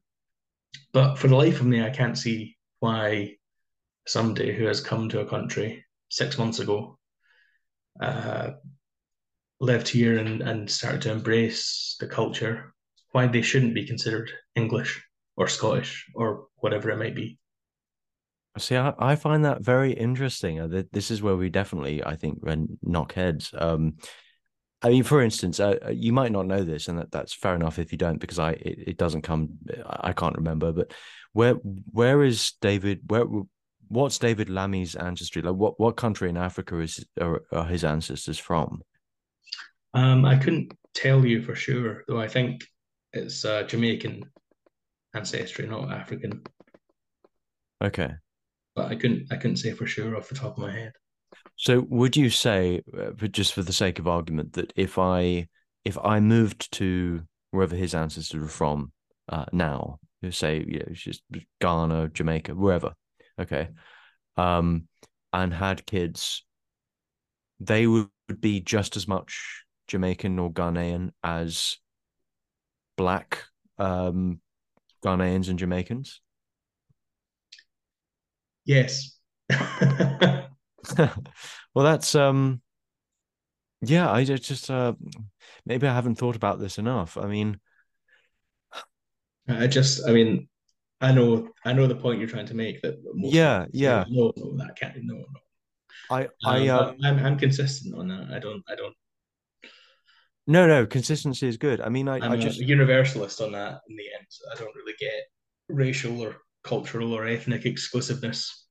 [0.93, 3.35] but for the life of me, I can't see why
[4.07, 6.97] somebody who has come to a country six months ago,
[7.99, 8.51] uh,
[9.59, 12.74] lived here and, and started to embrace the culture
[13.15, 15.01] why they shouldn't be considered English
[15.37, 17.39] or Scottish or whatever it might be.
[18.57, 20.59] See, I, I find that very interesting.
[20.59, 22.39] Uh, this is where we definitely, I think,
[22.83, 23.53] knock heads.
[23.57, 23.95] Um,
[24.81, 27.55] I mean, for instance, uh, uh, you might not know this, and that, that's fair
[27.55, 29.59] enough if you don't, because I it, it doesn't come.
[29.85, 30.93] I can't remember, but
[31.31, 32.99] where where is David?
[33.07, 33.25] Where
[33.87, 35.55] what's David Lammy's ancestry like?
[35.55, 38.81] What what country in Africa is are, are his ancestors from?
[39.93, 42.19] Um, I couldn't tell you for sure, though.
[42.19, 42.65] I think
[43.15, 44.23] it's uh, Jamaican
[45.13, 46.41] ancestry, not African.
[47.83, 48.11] Okay,
[48.75, 50.93] but I couldn't I couldn't say for sure off the top of my head.
[51.57, 55.47] So, would you say, uh, just for the sake of argument, that if I
[55.83, 58.91] if I moved to wherever his ancestors were from
[59.29, 59.99] uh, now,
[60.31, 61.21] say you know, just
[61.61, 62.93] Ghana, Jamaica, wherever,
[63.39, 63.69] okay,
[64.37, 64.87] um,
[65.31, 66.43] and had kids,
[67.59, 68.09] they would
[68.39, 71.77] be just as much Jamaican or Ghanaian as
[72.97, 73.43] black
[73.77, 74.39] um,
[75.03, 76.21] Ghanaians and Jamaicans?
[78.65, 79.17] Yes.
[79.49, 80.47] well,
[81.75, 82.61] that's um,
[83.81, 84.11] yeah.
[84.11, 84.93] I just uh,
[85.65, 87.17] maybe I haven't thought about this enough.
[87.17, 87.59] I mean,
[89.47, 90.47] I just, I mean,
[91.01, 92.97] I know, I know the point you're trying to make that.
[93.15, 94.05] yeah, yeah.
[94.09, 94.95] No, no, that can't.
[95.03, 95.25] No, no.
[96.09, 98.27] I, I, um, um, I'm, I'm consistent on that.
[98.33, 98.95] I don't, I don't.
[100.47, 101.81] No, no, consistency is good.
[101.81, 104.25] I mean, I, I'm I just a universalist on that in the end.
[104.29, 105.23] So I don't really get
[105.69, 108.67] racial or cultural or ethnic exclusiveness,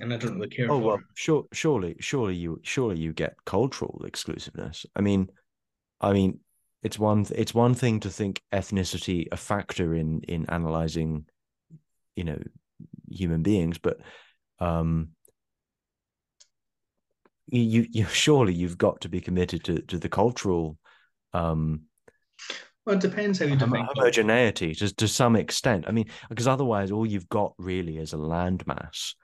[0.00, 0.70] and I don't really care.
[0.70, 1.02] Oh well, it.
[1.14, 4.84] sure, surely, surely you, surely you get cultural exclusiveness.
[4.94, 5.28] I mean,
[6.00, 6.40] I mean,
[6.82, 11.24] it's one, it's one thing to think ethnicity a factor in in analyzing,
[12.16, 12.38] you know,
[13.08, 13.98] human beings, but
[14.58, 15.08] um,
[17.46, 20.76] you, you surely you've got to be committed to to the cultural
[21.32, 21.82] um
[22.84, 25.84] well, it depends how you define homogeneity to, to some extent.
[25.86, 29.14] I mean, because otherwise, all you've got really is a landmass,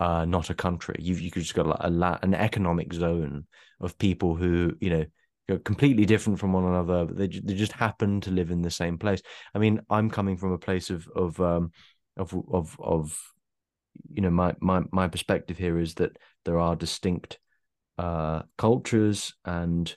[0.00, 0.96] uh, not a country.
[0.98, 3.46] You've you just got a, a an economic zone
[3.80, 5.04] of people who you know
[5.48, 8.70] are completely different from one another, but they they just happen to live in the
[8.70, 9.22] same place.
[9.54, 11.70] I mean, I'm coming from a place of of um,
[12.16, 13.16] of of of
[14.10, 17.38] you know my my my perspective here is that there are distinct
[17.98, 19.94] uh, cultures and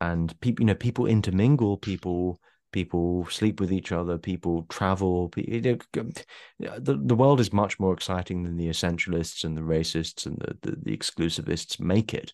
[0.00, 2.40] and people you know people intermingle people
[2.72, 8.56] people sleep with each other people travel the, the world is much more exciting than
[8.56, 12.32] the essentialists and the racists and the, the, the exclusivists make it.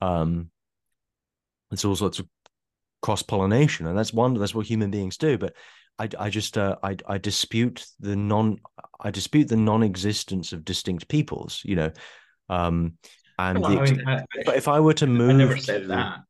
[0.00, 0.50] Um
[1.70, 2.28] there's all sorts of
[3.00, 5.54] cross pollination and that's one that's what human beings do but
[5.98, 8.58] I, I just uh, I, I dispute the non
[9.00, 11.90] I dispute the non-existence of distinct peoples you know
[12.48, 12.98] um
[13.38, 15.82] and well, the, I mean, I, but if I were to move I never said
[15.82, 16.20] to, that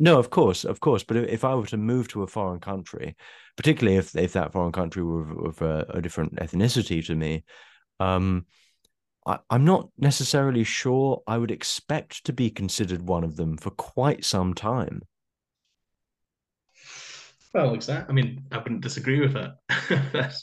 [0.00, 1.04] no, of course, of course.
[1.04, 3.16] But if I were to move to a foreign country,
[3.56, 7.44] particularly if if that foreign country were of a, a different ethnicity to me,
[8.00, 8.46] um,
[9.26, 13.70] I, I'm not necessarily sure I would expect to be considered one of them for
[13.72, 15.02] quite some time.
[17.52, 18.10] Well, exactly.
[18.10, 20.34] I mean, I wouldn't disagree with that,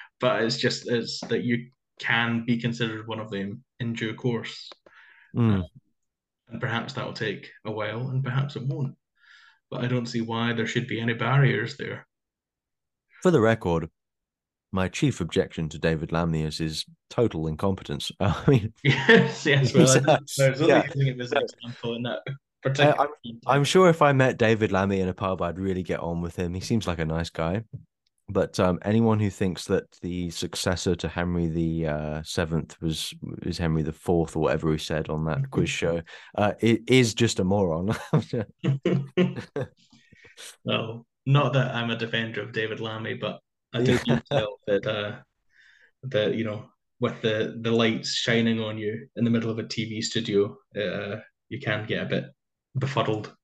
[0.20, 1.66] but it's just it's that you
[1.98, 4.70] can be considered one of them in due course,
[5.36, 5.62] mm.
[6.48, 8.96] and perhaps that will take a while, and perhaps it won't
[9.72, 12.06] but I don't see why there should be any barriers there.
[13.22, 13.88] For the record,
[14.70, 18.12] my chief objection to David Lammy is his total incompetence.
[18.20, 19.74] I mean, yes, yes.
[19.74, 20.84] Well, I, I was only yeah.
[20.94, 22.20] using it as an example in that.
[22.64, 23.08] I'm,
[23.46, 26.36] I'm, sure if I met David Lammy in a pub, I'd really get on with
[26.36, 26.54] him.
[26.54, 27.64] He seems like a nice guy.
[28.32, 33.58] But um, anyone who thinks that the successor to Henry the uh, Seventh was is
[33.58, 36.00] Henry the Fourth or whatever he said on that quiz show,
[36.38, 37.94] uh, it is just a moron.
[40.64, 43.40] well, not that I'm a defender of David Lammy, but
[43.74, 44.20] I do yeah.
[44.30, 45.16] tell that uh,
[46.04, 46.64] that you know
[47.00, 51.16] with the the lights shining on you in the middle of a TV studio, uh,
[51.50, 52.24] you can get a bit
[52.78, 53.34] befuddled.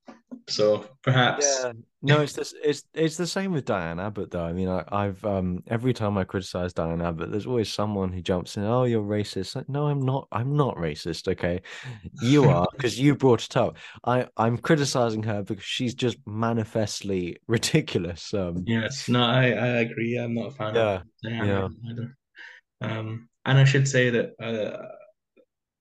[0.49, 1.73] So perhaps yeah.
[2.01, 4.45] No, it's this it's it's the same with Diane Abbott though.
[4.45, 8.23] I mean, I, have um every time I criticize Diane Abbott, there's always someone who
[8.23, 9.57] jumps in, oh, you're racist.
[9.57, 10.29] Like, no, I'm not.
[10.31, 11.27] I'm not racist.
[11.27, 11.61] Okay,
[12.23, 13.77] you are because you brought it up.
[14.05, 18.33] I I'm criticizing her because she's just manifestly ridiculous.
[18.33, 20.17] Um, yes, no, I I agree.
[20.19, 21.69] I'm not a fan yeah, of Diane yeah.
[21.91, 22.17] either.
[22.81, 24.87] Um, and I should say that uh,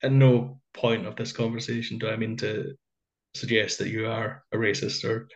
[0.02, 2.74] at no point of this conversation do I mean to
[3.36, 5.28] suggest that you are a racist or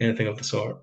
[0.00, 0.82] anything of the sort.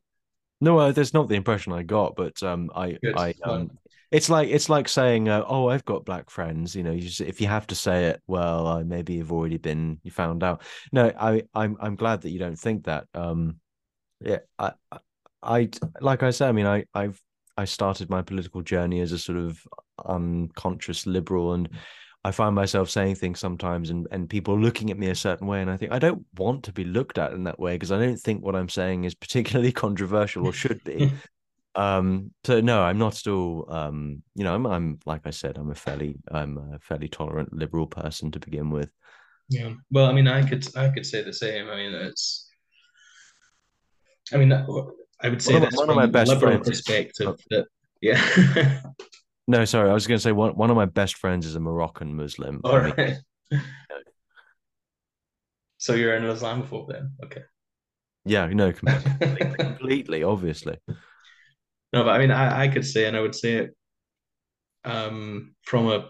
[0.62, 3.18] No, uh, that's not the impression I got, but um, I, Good.
[3.18, 3.72] I, um,
[4.12, 7.20] it's like it's like saying, uh, "Oh, I've got black friends." You know, you just,
[7.20, 10.62] if you have to say it, well, I maybe you've already been you found out.
[10.92, 13.08] No, I, I'm, I'm glad that you don't think that.
[13.14, 13.60] Um,
[14.22, 14.72] yeah, I,
[15.42, 15.70] I,
[16.00, 17.20] like I said, I mean, I, I've,
[17.58, 19.60] I started my political journey as a sort of
[20.06, 21.70] unconscious liberal, and
[22.26, 25.62] I find myself saying things sometimes and, and people looking at me a certain way.
[25.62, 28.00] And I think I don't want to be looked at in that way because I
[28.00, 31.12] don't think what I'm saying is particularly controversial or should be.
[31.76, 33.66] Um, so no, I'm not still.
[33.68, 37.52] Um, you know, I'm, I'm like I said, I'm a fairly, I'm a fairly tolerant
[37.52, 38.92] liberal person to begin with.
[39.50, 39.74] Yeah.
[39.92, 41.70] Well, I mean, I could I could say the same.
[41.70, 42.48] I mean, it's.
[44.32, 46.70] I mean, I would say my- this one of from my a best liberal friends
[46.70, 47.36] perspective.
[47.50, 47.66] That
[48.02, 48.82] yeah.
[49.48, 51.60] No, sorry, I was going to say one one of my best friends is a
[51.60, 52.62] Moroccan Muslim.
[52.64, 53.62] All I mean.
[55.84, 57.12] So you're in an Islamophobe then?
[57.26, 57.42] Okay.
[58.24, 60.78] yeah, no, completely, completely, obviously.
[60.88, 63.76] No, but I mean, I, I could say, and I would say it
[64.86, 66.10] um, from a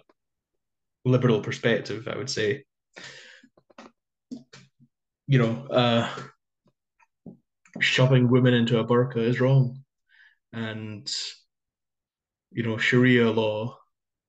[1.05, 2.65] liberal perspective, I would say,
[5.25, 6.07] you know, uh,
[7.79, 9.79] shoving women into a burqa is wrong.
[10.53, 11.11] And,
[12.53, 13.77] you know, Sharia law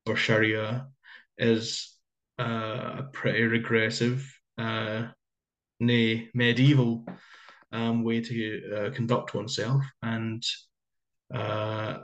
[0.06, 0.86] or Sharia
[1.38, 1.94] is
[2.38, 4.26] uh, a pretty regressive,
[4.58, 5.06] uh,
[5.80, 7.06] nay, medieval
[7.72, 9.82] um, way to uh, conduct oneself.
[10.02, 10.42] And
[11.32, 11.98] uh,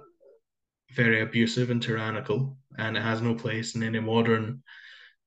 [0.92, 4.62] very abusive and tyrannical, and it has no place in any modern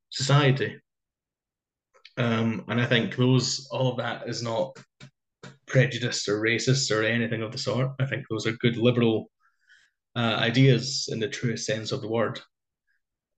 [0.10, 0.80] society.
[2.18, 4.78] Um, and I think those all of that is not
[5.65, 7.91] prejudiced or racist or anything of the sort.
[7.99, 9.32] I think those are good liberal
[10.15, 12.40] uh, ideas in the truest sense of the word.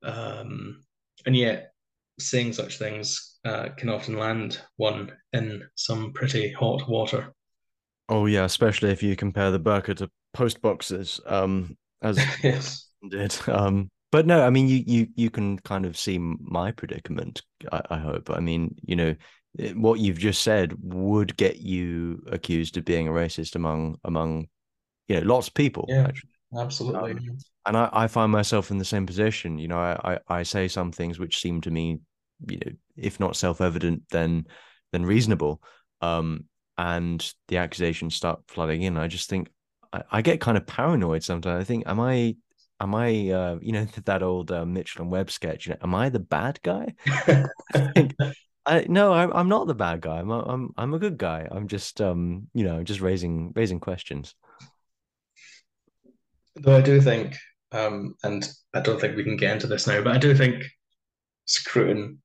[0.03, 0.83] Um,
[1.25, 1.71] and yet,
[2.19, 7.33] saying such things uh, can often land one in some pretty hot water.
[8.07, 12.87] Oh yeah, especially if you compare the burqa to post boxes, um, as yes.
[13.09, 13.37] did.
[13.47, 17.41] Um, but no, I mean, you you you can kind of see my predicament.
[17.71, 18.29] I, I hope.
[18.29, 19.15] I mean, you know,
[19.73, 24.47] what you've just said would get you accused of being a racist among among,
[25.07, 25.85] you know, lots of people.
[25.89, 26.05] Yeah.
[26.07, 26.29] Actually.
[26.57, 27.11] Absolutely.
[27.11, 27.37] Um,
[27.67, 29.57] and I, I find myself in the same position.
[29.57, 31.99] You know, I, I, I say some things which seem to me,
[32.47, 34.45] you know, if not self-evident, then
[34.91, 35.61] then reasonable.
[36.01, 36.45] Um,
[36.77, 38.97] and the accusations start flooding in.
[38.97, 39.49] I just think
[39.91, 41.61] I, I get kind of paranoid sometimes.
[41.61, 42.35] I think, am I,
[42.79, 45.65] am I, uh, you know, that old uh, Mitchell and Webb sketch?
[45.65, 46.93] You know, am I the bad guy?
[48.67, 50.17] I no, I'm I'm not the bad guy.
[50.19, 51.47] I'm I'm I'm a good guy.
[51.49, 54.33] I'm just um, you know, just raising raising questions.
[56.55, 57.37] Though I do think,
[57.71, 60.63] um, and I don't think we can get into this now, but I do think
[61.45, 62.21] Scruton.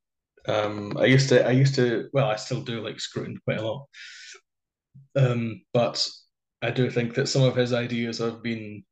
[0.46, 3.66] Um, I used to, I used to, well, I still do like Scruton quite a
[3.66, 3.86] lot.
[5.16, 6.06] Um, but
[6.62, 8.84] I do think that some of his ideas have been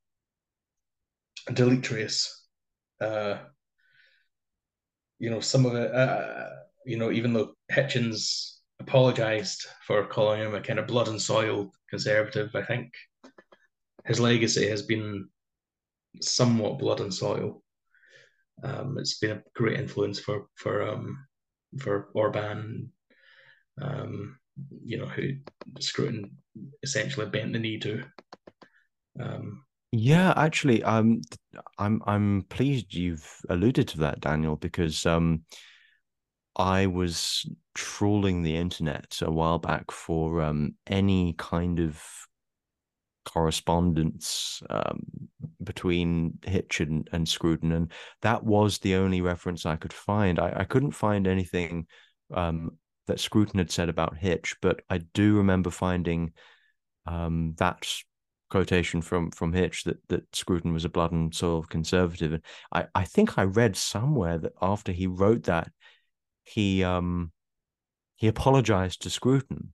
[1.52, 2.46] deleterious.
[3.00, 3.38] Uh,
[5.18, 6.48] you know, some of it, uh,
[6.84, 11.72] you know, even though Hitchens apologized for calling him a kind of blood and soil
[11.90, 12.92] conservative, I think
[14.08, 15.28] his legacy has been
[16.20, 17.62] somewhat blood and soil.
[18.64, 21.26] Um, it's been a great influence for for um,
[21.78, 22.90] for Orban,
[23.80, 24.38] um,
[24.84, 25.34] you know, who
[25.78, 26.36] Scruton
[26.82, 28.02] essentially bent the knee to.
[29.20, 31.20] Um, Yeah, actually, um,
[31.78, 35.44] I'm I'm pleased you've alluded to that, Daniel, because um,
[36.56, 42.02] I was trawling the internet a while back for um any kind of
[43.32, 45.00] correspondence um
[45.62, 47.92] between Hitch and, and Scruton, and
[48.22, 50.38] that was the only reference I could find.
[50.38, 51.86] I, I couldn't find anything
[52.34, 56.32] um that Scruton had said about Hitch, but I do remember finding
[57.06, 57.86] um that
[58.50, 62.32] quotation from from Hitch that that Scruton was a blood and soil conservative.
[62.32, 62.42] And
[62.72, 65.70] I I think I read somewhere that after he wrote that,
[66.44, 67.32] he um
[68.16, 69.72] he apologized to Scruton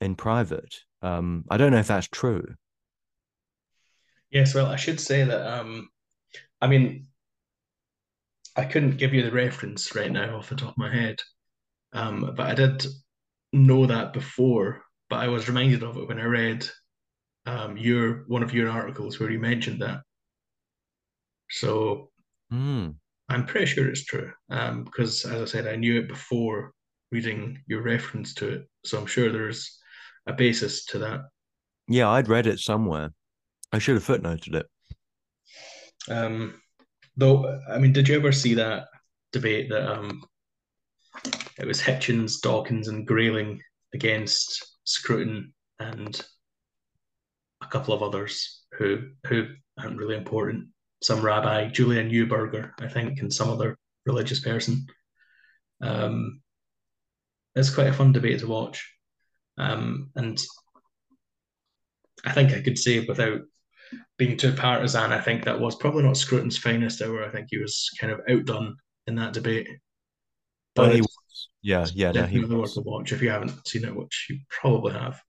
[0.00, 0.80] in private.
[1.00, 2.54] Um, I don't know if that's true.
[4.32, 5.46] Yes, well, I should say that.
[5.60, 5.90] Um,
[6.60, 7.08] I mean,
[8.56, 11.20] I couldn't give you the reference right now off the top of my head,
[11.92, 12.86] um, but I did
[13.52, 14.84] know that before.
[15.10, 16.68] But I was reminded of it when I read
[17.46, 20.02] um, your one of your articles where you mentioned that.
[21.50, 22.10] So
[22.50, 23.00] Hmm.
[23.28, 26.72] I'm pretty sure it's true um, because, as I said, I knew it before
[27.10, 28.68] reading your reference to it.
[28.84, 29.78] So I'm sure there's
[30.26, 31.22] a basis to that.
[31.88, 33.12] Yeah, I'd read it somewhere.
[33.72, 34.66] I should have footnoted it.
[36.08, 36.60] Um,
[37.16, 38.88] though, I mean, did you ever see that
[39.32, 40.24] debate that um,
[41.58, 43.60] it was Hitchens, Dawkins, and Grayling
[43.94, 46.20] against Scruton and
[47.62, 49.46] a couple of others who who
[49.78, 50.68] aren't really important.
[51.02, 53.76] Some rabbi, Julian Neuberger, I think, and some other
[54.06, 54.86] religious person.
[55.80, 56.40] Um,
[57.54, 58.88] it's quite a fun debate to watch.
[59.58, 60.40] Um, and
[62.24, 63.40] I think I could say without
[64.22, 67.24] being too partisan, I think that was probably not Scruton's finest hour.
[67.24, 68.76] I think he was kind of outdone
[69.08, 69.66] in that debate.
[70.76, 71.48] Oh, But was.
[71.60, 72.76] Yeah, yeah, no, he definitely worth was.
[72.76, 75.20] a watch if you haven't seen it, which you probably have.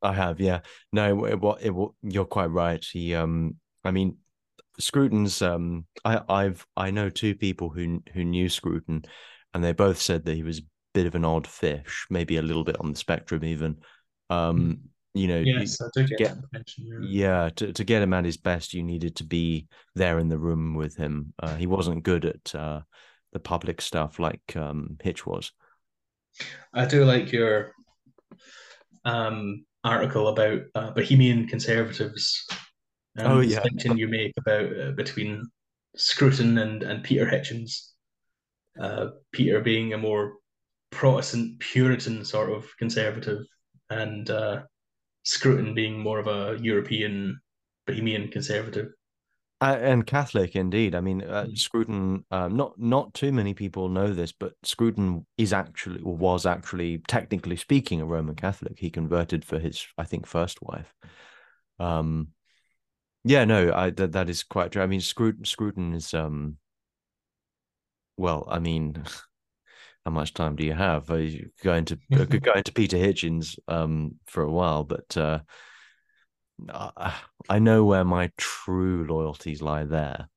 [0.00, 0.60] I have, yeah.
[0.94, 2.82] No, it, it, it, you're quite right.
[2.82, 4.16] He, um, I mean,
[4.78, 5.42] Scruton's.
[5.42, 9.04] Um, I, I've, I know two people who who knew Scruton,
[9.52, 12.42] and they both said that he was a bit of an odd fish, maybe a
[12.42, 13.76] little bit on the spectrum, even.
[14.30, 14.78] Um, mm.
[15.14, 16.36] You know, yes, I get, get
[16.76, 16.98] yeah.
[17.00, 20.38] yeah, to to get him at his best, you needed to be there in the
[20.38, 21.32] room with him.
[21.42, 22.80] Uh, he wasn't good at uh,
[23.32, 25.52] the public stuff like um, Hitch was.
[26.72, 27.72] I do like your
[29.04, 32.46] um, article about uh, Bohemian conservatives.
[33.18, 33.60] Oh, yeah.
[33.60, 35.44] distinction you make about uh, between
[35.96, 37.92] Scruton and, and Peter Hitchens.
[38.80, 40.34] Uh, Peter being a more
[40.90, 43.44] Protestant Puritan sort of conservative,
[43.90, 44.62] and uh,
[45.28, 47.38] Scruton being more of a European
[47.86, 48.92] Bohemian conservative.
[49.60, 50.94] Uh, and Catholic indeed.
[50.94, 51.58] I mean, uh, mm.
[51.58, 52.24] Scruton.
[52.30, 57.02] Um, not not too many people know this, but Scruton is actually or was actually,
[57.08, 58.78] technically speaking, a Roman Catholic.
[58.78, 60.94] He converted for his, I think, first wife.
[61.78, 62.28] Um,
[63.24, 64.82] yeah, no, I that that is quite true.
[64.82, 66.56] I mean, Scruton Scruton is um.
[68.16, 69.04] Well, I mean,
[70.08, 71.10] how much time do you have?
[71.10, 75.40] Are you going to could go into Peter Hitchens um for a while, but uh,
[77.50, 80.30] I know where my true loyalties lie there.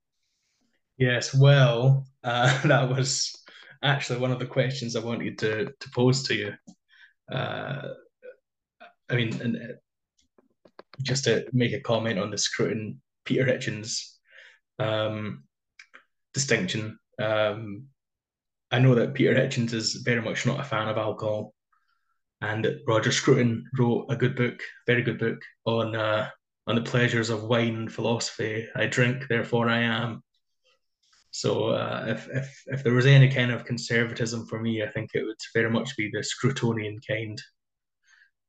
[0.97, 3.33] Yes, well, uh, that was
[3.81, 6.53] actually one of the questions I wanted to, to pose to you.
[7.31, 7.93] Uh,
[9.09, 9.75] I mean, and uh,
[11.01, 14.17] just to make a comment on the Scruton Peter Hitchens
[14.79, 15.43] um,
[16.33, 16.99] distinction.
[17.19, 17.85] Um,
[18.71, 21.53] I know that Peter Hitchens is very much not a fan of alcohol,
[22.41, 26.29] and Roger Scruton wrote a good book, very good book on uh,
[26.67, 28.67] on the pleasures of wine and philosophy.
[28.75, 30.23] I drink, therefore I am.
[31.31, 35.11] So uh, if if if there was any kind of conservatism for me, I think
[35.13, 37.41] it would very much be the Scrutonian kind.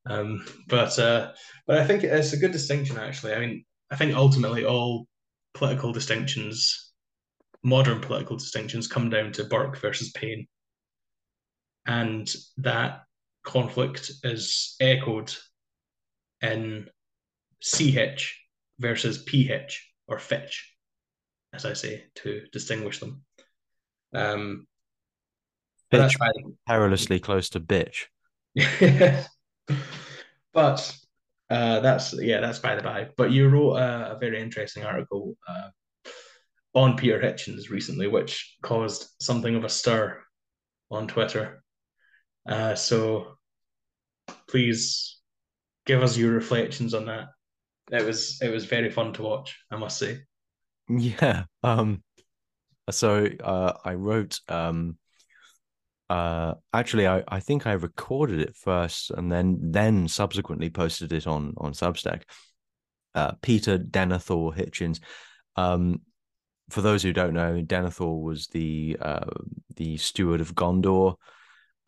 [0.06, 1.32] Um, but uh,
[1.66, 3.34] but I think it's a good distinction actually.
[3.34, 5.06] I mean, I think ultimately all
[5.54, 6.91] political distinctions,
[7.62, 10.46] modern political distinctions, come down to Burke versus Paine,
[11.86, 13.02] and that
[13.44, 15.32] conflict is echoed
[16.40, 16.88] in
[17.60, 18.40] C Hitch
[18.78, 20.74] versus P Hitch or Fitch,
[21.52, 23.24] as I say to distinguish them.
[24.14, 24.66] Um,
[25.90, 26.16] Fitch,
[26.66, 28.06] perilously close to bitch.
[30.52, 30.96] but
[31.50, 33.08] uh, that's yeah, that's by the by.
[33.16, 35.68] But you wrote a, a very interesting article uh,
[36.74, 40.22] on Peter Hitchens recently, which caused something of a stir
[40.90, 41.62] on Twitter.
[42.48, 43.36] Uh, so
[44.48, 45.18] please
[45.86, 47.28] give us your reflections on that.
[47.90, 50.20] It was it was very fun to watch, I must say.
[50.88, 51.44] Yeah.
[51.62, 52.02] Um
[52.90, 54.98] so uh I wrote um
[56.10, 61.26] uh actually I, I think I recorded it first and then then subsequently posted it
[61.26, 62.22] on on Substack.
[63.14, 65.00] Uh Peter Denethor Hitchens.
[65.56, 66.00] Um
[66.70, 69.24] for those who don't know, Denethor was the uh
[69.76, 71.16] the steward of Gondor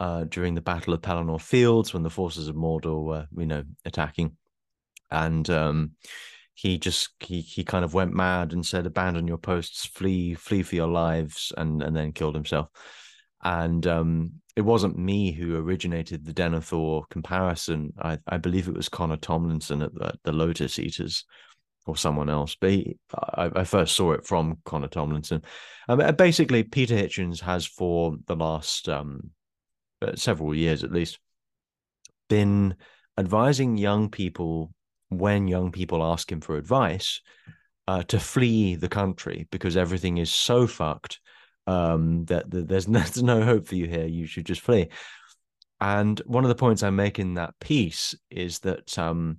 [0.00, 3.64] uh, during the Battle of Pelennor Fields when the forces of Mordor were, you know,
[3.84, 4.36] attacking,
[5.10, 5.92] and um,
[6.54, 10.62] he just he he kind of went mad and said, "Abandon your posts, flee, flee
[10.62, 12.68] for your lives," and and then killed himself.
[13.42, 17.92] And um, it wasn't me who originated the Denethor comparison.
[18.00, 21.24] I, I believe it was Connor Tomlinson at the, the Lotus Eaters
[21.86, 22.56] or someone else.
[22.60, 25.42] But he, I, I, first saw it from Connor Tomlinson.
[25.88, 29.30] Um, basically, Peter Hitchens has for the last um,
[30.02, 31.18] uh, several years at least,
[32.28, 32.74] been
[33.18, 34.72] advising young people
[35.08, 37.20] when young people ask him for advice
[37.86, 41.20] uh, to flee the country because everything is so fucked
[41.66, 44.06] um, that, that there's, no, there's no hope for you here.
[44.06, 44.88] You should just flee.
[45.80, 49.38] And one of the points I make in that piece is that um,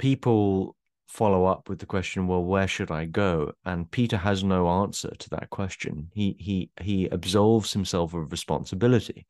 [0.00, 0.74] people
[1.06, 3.52] follow up with the question, well, where should I go?
[3.64, 6.08] And Peter has no answer to that question.
[6.14, 9.26] He he he absolves himself of responsibility.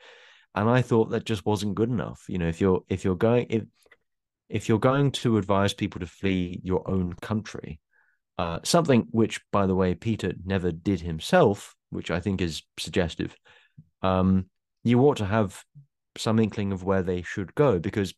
[0.55, 2.25] And I thought that just wasn't good enough.
[2.29, 3.65] You know, if you're if you're going if
[4.49, 7.81] if you're going to advise people to flee your own country,
[8.39, 13.35] uh, something which, by the way, Peter never did himself, which I think is suggestive,
[14.03, 14.47] um,
[14.85, 15.65] you ought to have
[16.17, 18.15] some inkling of where they should go because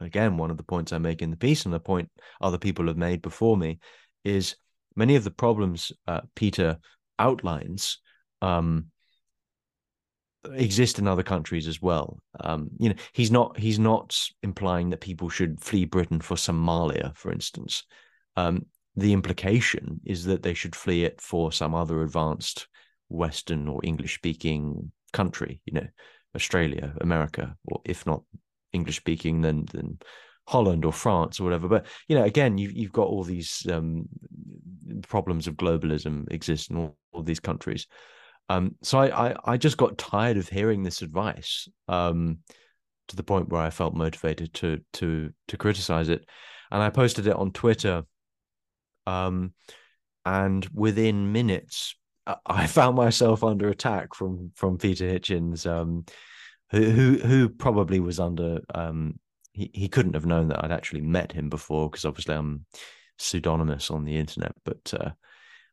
[0.00, 2.10] again, one of the points I make in the piece, and the point
[2.40, 3.78] other people have made before me,
[4.24, 4.56] is
[4.96, 6.78] many of the problems uh, Peter
[7.18, 7.98] outlines
[8.42, 8.86] um,
[10.52, 12.18] exist in other countries as well.
[12.40, 17.16] Um, you know, he's not he's not implying that people should flee Britain for Somalia,
[17.16, 17.84] for instance.
[18.36, 22.68] Um, the implication is that they should flee it for some other advanced
[23.08, 25.60] Western or English speaking country.
[25.64, 25.86] You know,
[26.34, 28.22] Australia, America, or if not
[28.72, 29.98] English speaking than than
[30.46, 31.68] Holland or France or whatever.
[31.68, 34.08] But you know, again, you've you've got all these um,
[35.06, 37.86] problems of globalism exist in all, all these countries.
[38.48, 42.38] Um, so I, I, I just got tired of hearing this advice um,
[43.08, 46.24] to the point where I felt motivated to to to criticize it,
[46.70, 48.04] and I posted it on Twitter.
[49.06, 49.54] Um,
[50.24, 51.94] and within minutes,
[52.44, 56.04] I found myself under attack from from Peter Hitchens, um,
[56.70, 59.18] who who probably was under um,
[59.52, 62.64] he, he couldn't have known that I'd actually met him before because obviously I'm
[63.18, 65.10] pseudonymous on the internet, but uh,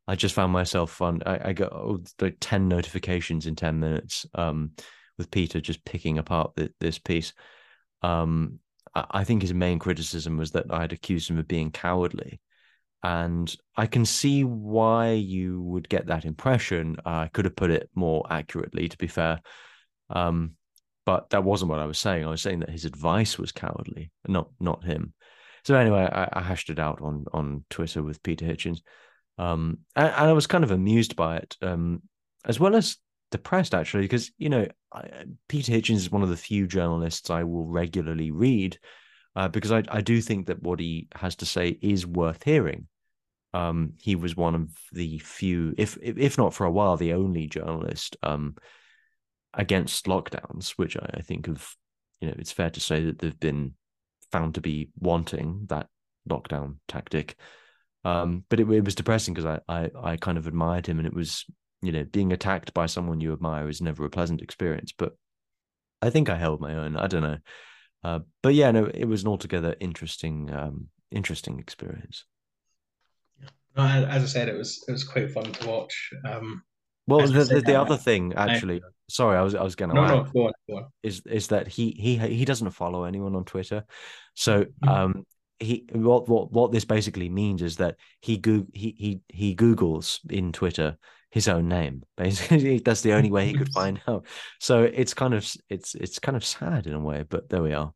[0.08, 1.22] I just found myself on.
[1.26, 4.72] I, I got oh, like ten notifications in ten minutes um,
[5.18, 7.34] with Peter just picking apart the, this piece.
[8.02, 8.60] Um,
[8.94, 12.40] I, I think his main criticism was that I had accused him of being cowardly,
[13.04, 16.98] and I can see why you would get that impression.
[17.06, 19.42] I could have put it more accurately, to be fair.
[20.10, 20.54] Um,
[21.06, 22.26] but that wasn't what I was saying.
[22.26, 25.14] I was saying that his advice was cowardly, not not him.
[25.64, 28.80] So anyway, I, I hashed it out on on Twitter with Peter Hitchens.
[29.38, 32.02] Um, and, and, I was kind of amused by it, um,
[32.46, 32.98] as well as
[33.32, 37.44] depressed actually, because you know I, Peter Hitchens is one of the few journalists I
[37.44, 38.80] will regularly read,
[39.36, 42.88] uh, because I, I do think that what he has to say is worth hearing.
[43.54, 47.48] Um, he was one of the few, if if not for a while, the only
[47.48, 48.56] journalist um,
[49.56, 51.76] against lockdowns, which I, I think of,
[52.20, 53.74] you know, it's fair to say that they've been
[54.32, 55.88] found to be wanting that
[56.30, 57.36] lockdown tactic.
[58.04, 61.08] Um, but it, it was depressing because I, I I kind of admired him, and
[61.08, 61.46] it was
[61.82, 64.94] you know being attacked by someone you admire is never a pleasant experience.
[64.96, 65.14] But
[66.02, 66.98] I think I held my own.
[66.98, 67.38] I don't know,
[68.04, 72.26] uh, but yeah, no, it was an altogether interesting um, interesting experience.
[73.76, 76.12] No, as I said, it was it was quite fun to watch.
[76.24, 76.64] Um,
[77.08, 79.96] well, the, the, the, other thing, actually, I, sorry, I was I was going to
[79.96, 80.86] no, no, go on, go on.
[81.04, 83.86] is is that he he he doesn't follow anyone on Twitter,
[84.34, 84.90] so mm-hmm.
[84.90, 85.26] um
[85.60, 90.20] he what what what this basically means is that he go he he he googles
[90.30, 90.98] in Twitter
[91.36, 94.26] his own name basically that's the only way he could find out
[94.60, 97.74] so it's kind of it's it's kind of sad in a way but there we
[97.74, 97.94] are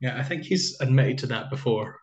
[0.00, 1.98] yeah i think he's admitted to that before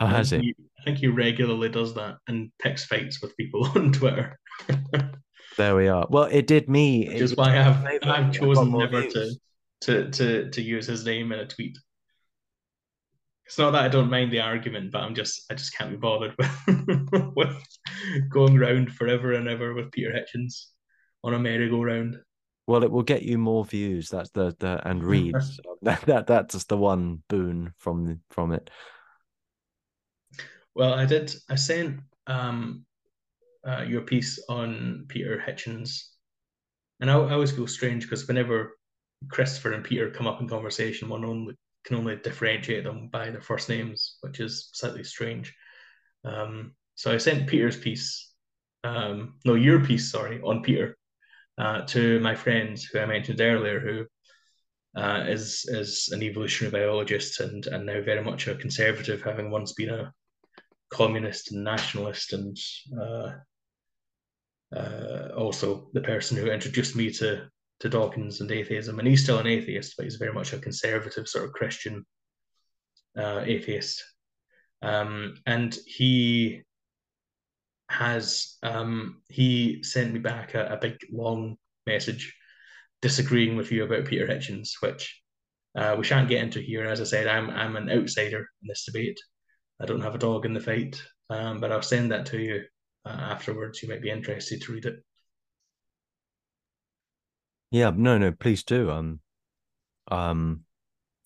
[0.00, 0.38] oh, has he?
[0.38, 4.38] he i think he regularly does that and picks fights with people on twitter
[5.56, 9.34] there we are well it did me which is why i've i've chosen never to
[9.80, 11.76] to to to use his name in a tweet
[13.52, 15.96] it's not that I don't mind the argument, but I'm just I just can't be
[15.98, 16.34] bothered
[16.66, 17.56] with with
[18.30, 20.68] going round forever and ever with Peter Hitchens
[21.22, 22.16] on a merry-go-round.
[22.66, 24.08] Well, it will get you more views.
[24.08, 25.60] That's the the and reads.
[25.82, 28.70] that, that that's just the one boon from from it.
[30.74, 31.34] Well, I did.
[31.50, 32.86] I sent um,
[33.66, 36.08] uh, your piece on Peter Hitchens,
[37.00, 38.78] and I, I always feel strange because whenever
[39.30, 43.40] Christopher and Peter come up in conversation, one only can only differentiate them by their
[43.40, 45.52] first names, which is slightly strange.
[46.24, 48.32] Um, so I sent Peter's piece,
[48.84, 50.96] um, no, your piece, sorry, on Peter,
[51.58, 54.06] uh, to my friend who I mentioned earlier, who
[55.00, 59.72] uh, is is an evolutionary biologist and and now very much a conservative, having once
[59.72, 60.12] been a
[60.90, 62.56] communist and nationalist, and
[63.00, 63.32] uh,
[64.74, 67.48] uh also the person who introduced me to
[67.82, 71.26] to Dawkins and atheism, and he's still an atheist, but he's very much a conservative
[71.26, 72.06] sort of Christian
[73.18, 74.02] uh, atheist.
[74.82, 76.62] Um, and he
[77.88, 82.34] has um, he sent me back a, a, big long message
[83.00, 85.20] disagreeing with you about Peter Hitchens, which
[85.76, 86.86] uh, we shan't get into here.
[86.86, 89.18] As I said, I'm I'm an outsider in this debate.
[89.80, 92.62] I don't have a dog in the fight, um, but I'll send that to you
[93.04, 93.82] afterwards.
[93.82, 94.96] You might be interested to read it.
[97.70, 98.90] Yeah, no, no, please do.
[98.90, 99.20] Um,
[100.08, 100.64] um,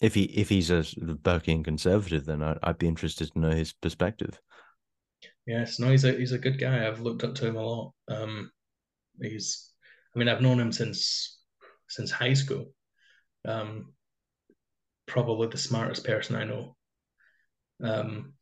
[0.00, 3.72] if he if he's a Burkean conservative, then I, would be interested to know his
[3.72, 4.38] perspective.
[5.46, 6.86] Yes, no, he's a he's a good guy.
[6.86, 7.92] I've looked up to him a lot.
[8.08, 8.50] Um,
[9.20, 9.72] he's,
[10.14, 11.40] I mean, I've known him since
[11.88, 12.66] since high school.
[13.46, 13.94] Um,
[15.06, 16.76] probably the smartest person I know.
[17.82, 18.34] Um,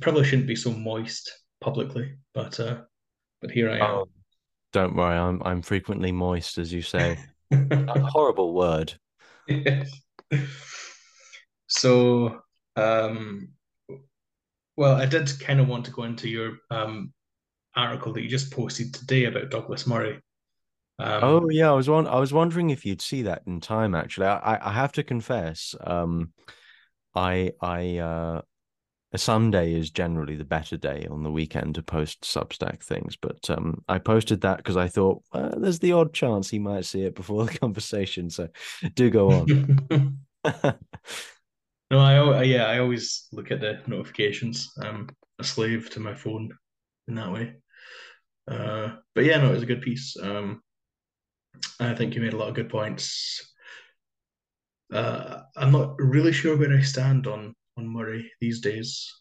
[0.00, 2.82] probably shouldn't be so moist publicly, but uh,
[3.40, 3.82] but here I am.
[3.82, 4.08] Oh,
[4.72, 7.18] don't worry, I'm I'm frequently moist, as you say.
[7.50, 8.94] a horrible word.
[9.46, 9.90] Yes.
[11.68, 12.40] So,
[12.76, 13.50] um,
[14.76, 17.12] well, I did kind of want to go into your um,
[17.76, 20.20] article that you just posted today about Douglas Murray.
[20.98, 22.06] Um, oh yeah, I was on.
[22.06, 23.94] I was wondering if you'd see that in time.
[23.94, 26.32] Actually, I, I have to confess, um,
[27.14, 28.42] I I uh,
[29.12, 33.16] a Sunday is generally the better day on the weekend to post Substack things.
[33.16, 37.02] But um, I posted that because I thought there's the odd chance he might see
[37.02, 38.28] it before the conversation.
[38.28, 38.48] So
[38.94, 39.46] do go on.
[41.90, 44.70] no, I yeah, I always look at the notifications.
[44.80, 46.50] I'm a slave to my phone
[47.06, 47.54] in that way.
[48.46, 50.16] Uh, but yeah, no, it was a good piece.
[50.22, 50.62] Um,
[51.80, 53.54] I think you made a lot of good points.
[54.92, 59.14] Uh, I'm not really sure where I stand on on Murray these days.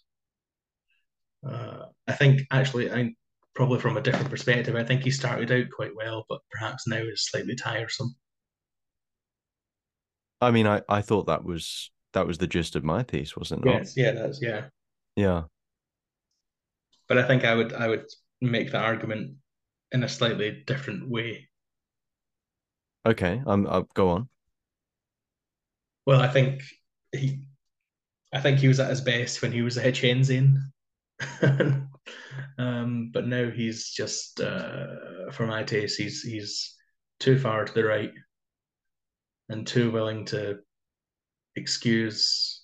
[1.47, 3.13] Uh, I think actually, I
[3.55, 4.75] probably from a different perspective.
[4.75, 8.15] I think he started out quite well, but perhaps now is slightly tiresome.
[10.41, 13.65] I mean, I I thought that was that was the gist of my piece, wasn't
[13.65, 13.71] it?
[13.71, 14.65] Yes, yeah, that's yeah,
[15.15, 15.43] yeah.
[17.07, 18.05] But I think I would I would
[18.41, 19.37] make the argument
[19.91, 21.47] in a slightly different way.
[23.05, 23.67] Okay, I'm.
[23.67, 24.29] I'll uh, go on.
[26.05, 26.61] Well, I think
[27.11, 27.47] he,
[28.37, 30.59] I think he was at his best when he was a Hitchensian.
[32.59, 36.75] um, but now he's just, uh, for my taste, he's he's
[37.19, 38.11] too far to the right
[39.49, 40.59] and too willing to
[41.55, 42.61] excuse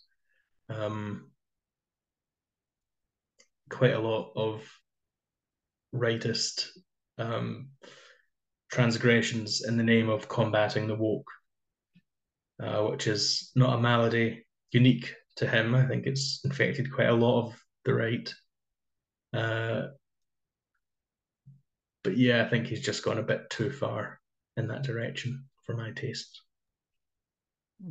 [0.70, 1.32] um,
[3.72, 4.62] quite a lot of
[5.96, 6.68] rightist
[7.18, 7.70] um,
[8.72, 11.32] transgressions in the name of combating the woke,
[12.62, 15.76] uh, which is not a malady unique to him.
[15.76, 18.34] I think it's infected quite a lot of the right.
[19.34, 19.88] Uh,
[22.04, 24.20] but yeah, I think he's just gone a bit too far
[24.58, 26.42] in that direction for my taste.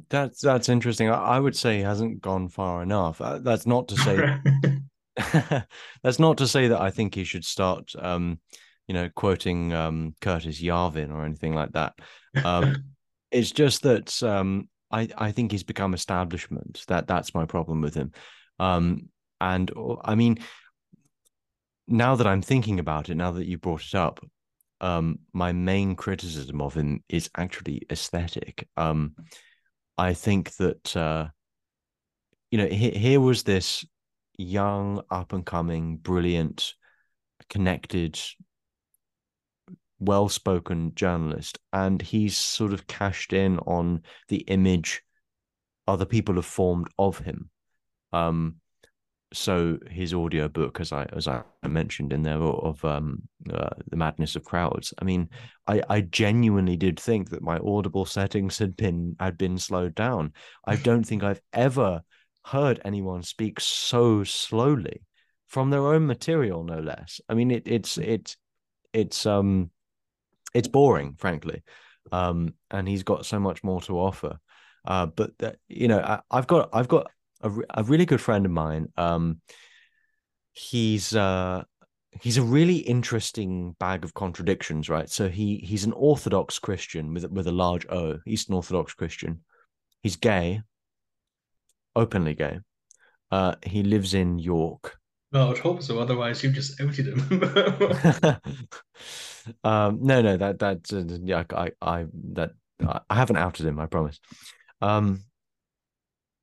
[0.08, 1.10] That's that's interesting.
[1.10, 3.20] I, would say he hasn't gone far enough.
[3.20, 4.38] Uh, that's not to say
[6.02, 8.40] that's not to say that I think he should start, um,
[8.86, 11.94] you know, quoting um, Curtis Yarvin or anything like that.
[12.44, 12.84] Um,
[13.30, 16.84] it's just that um, I I think he's become establishment.
[16.88, 18.12] That that's my problem with him.
[18.58, 19.08] Um,
[19.40, 19.70] and
[20.04, 20.38] I mean,
[21.88, 24.24] now that I'm thinking about it, now that you brought it up,
[24.80, 28.68] um, my main criticism of him is actually aesthetic.
[28.76, 29.14] Um,
[29.98, 31.28] I think that uh,
[32.50, 33.84] you know he, here was this
[34.38, 36.74] young, up and coming, brilliant,
[37.48, 38.18] connected,
[40.02, 45.02] well spoken journalist, and he's sort of cashed in on the image
[45.86, 47.50] other people have formed of him.
[48.12, 48.56] Um,
[49.32, 53.97] so his audio book, as I as I mentioned in there, of um, uh, the
[53.97, 54.92] madness of crowds.
[55.00, 55.31] I mean,
[55.66, 60.34] I I genuinely did think that my audible settings had been had been slowed down.
[60.66, 62.02] I don't think I've ever
[62.44, 65.02] heard anyone speak so slowly
[65.47, 67.20] from their own material, no less.
[67.28, 68.36] I mean, it, it's it's
[68.92, 69.70] it's um
[70.55, 71.62] it's boring, frankly,
[72.10, 74.39] um, and he's got so much more to offer.
[74.84, 78.44] Uh, but that, you know, I, I've got I've got a, a really good friend
[78.44, 78.89] of mine.
[78.97, 79.40] Um,
[80.52, 81.64] he's uh,
[82.20, 85.08] he's a really interesting bag of contradictions, right?
[85.08, 89.40] So he he's an Orthodox Christian with with a large O, Eastern Orthodox Christian.
[90.02, 90.62] He's gay,
[91.94, 92.58] openly gay.
[93.31, 94.98] Uh, he lives in York.
[95.32, 95.98] Well, I would hope so.
[95.98, 97.20] Otherwise, you've just outed him.
[99.64, 103.80] um, no, no, that that uh, yeah, I I that I haven't outed him.
[103.80, 104.20] I promise.
[104.80, 105.24] Um,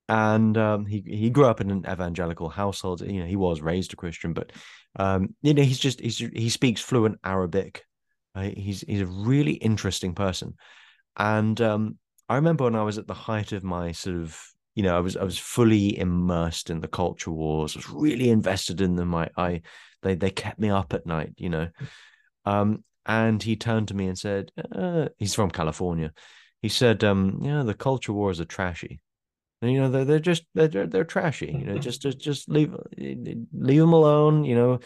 [0.08, 3.02] and um, he he grew up in an evangelical household.
[3.02, 4.52] You know, he was raised a Christian, but
[4.96, 7.86] um, you know, he's just he's he speaks fluent Arabic.
[8.34, 10.56] Uh, he's he's a really interesting person,
[11.16, 14.42] and um, I remember when I was at the height of my sort of
[14.76, 17.76] you know I was I was fully immersed in the culture wars.
[17.76, 19.14] I was really invested in them.
[19.16, 19.62] I I
[20.02, 21.34] they they kept me up at night.
[21.38, 21.68] You know,
[22.46, 26.14] um, and he turned to me and said, uh, he's from California.
[26.62, 29.00] He said, um, yeah, the culture wars are trashy
[29.62, 32.74] And, you know they're, they're just they're, they're trashy you know just just just leave
[32.98, 34.80] leave them alone you know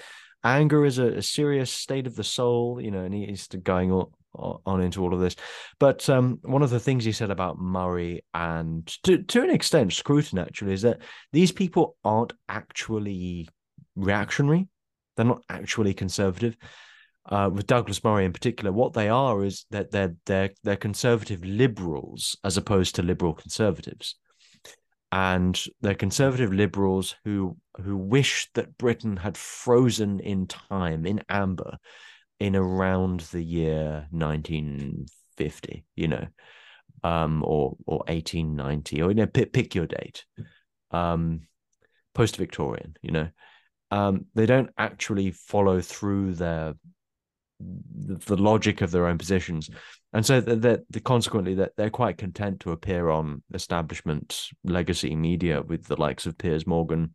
[0.43, 4.07] anger is a, a serious state of the soul you know and he's going on,
[4.35, 5.35] on into all of this.
[5.79, 9.93] But um, one of the things he said about murray and to, to an extent
[9.93, 13.47] scruton actually is that these people aren't actually
[13.95, 14.67] reactionary.
[15.15, 16.57] They're not actually conservative.
[17.25, 21.43] Uh, with Douglas Murray in particular, what they are is that they're they're they're conservative
[21.45, 24.15] liberals as opposed to liberal conservatives.
[25.13, 31.77] And they're conservative liberals who who wish that Britain had frozen in time in amber
[32.43, 36.27] in around the year 1950, you know,
[37.01, 40.25] um, or or 1890, or you know, pick, pick your date,
[40.91, 41.47] um,
[42.13, 43.29] post Victorian, you know.
[43.91, 46.73] Um, they don't actually follow through their
[47.61, 49.69] the, logic of their own positions
[50.11, 55.61] and so that the, consequently that they're quite content to appear on establishment legacy media
[55.61, 57.13] with the likes of Piers Morgan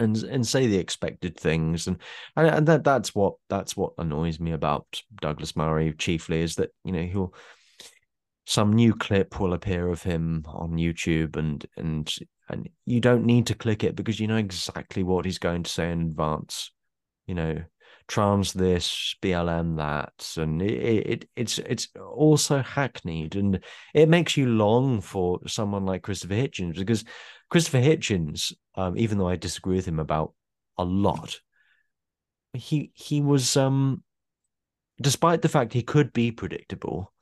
[0.00, 1.98] and and say the expected things and
[2.36, 4.86] and, that that's what that's what annoys me about
[5.20, 7.34] Douglas Murray chiefly is that you know he'll
[8.46, 12.12] some new clip will appear of him on YouTube and and
[12.48, 15.70] and you don't need to click it because you know exactly what he's going to
[15.70, 16.72] say in advance.
[17.28, 17.62] You know,
[18.08, 23.60] trans this, BLM that, and it, it it's it's also hackneyed, and
[23.94, 27.04] it makes you long for someone like Christopher Hitchens because
[27.50, 30.34] Christopher Hitchens, um, even though I disagree with him about
[30.78, 31.40] a lot,
[32.52, 34.02] he he was um,
[35.00, 37.12] despite the fact he could be predictable,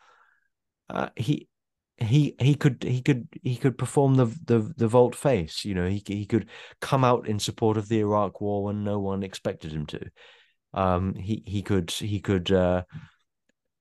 [0.90, 1.48] uh, he
[1.97, 5.89] he he could he could he could perform the the the volte face you know
[5.89, 6.48] he he could
[6.81, 10.00] come out in support of the Iraq war when no one expected him to.
[10.74, 12.82] Um, he he could he could uh,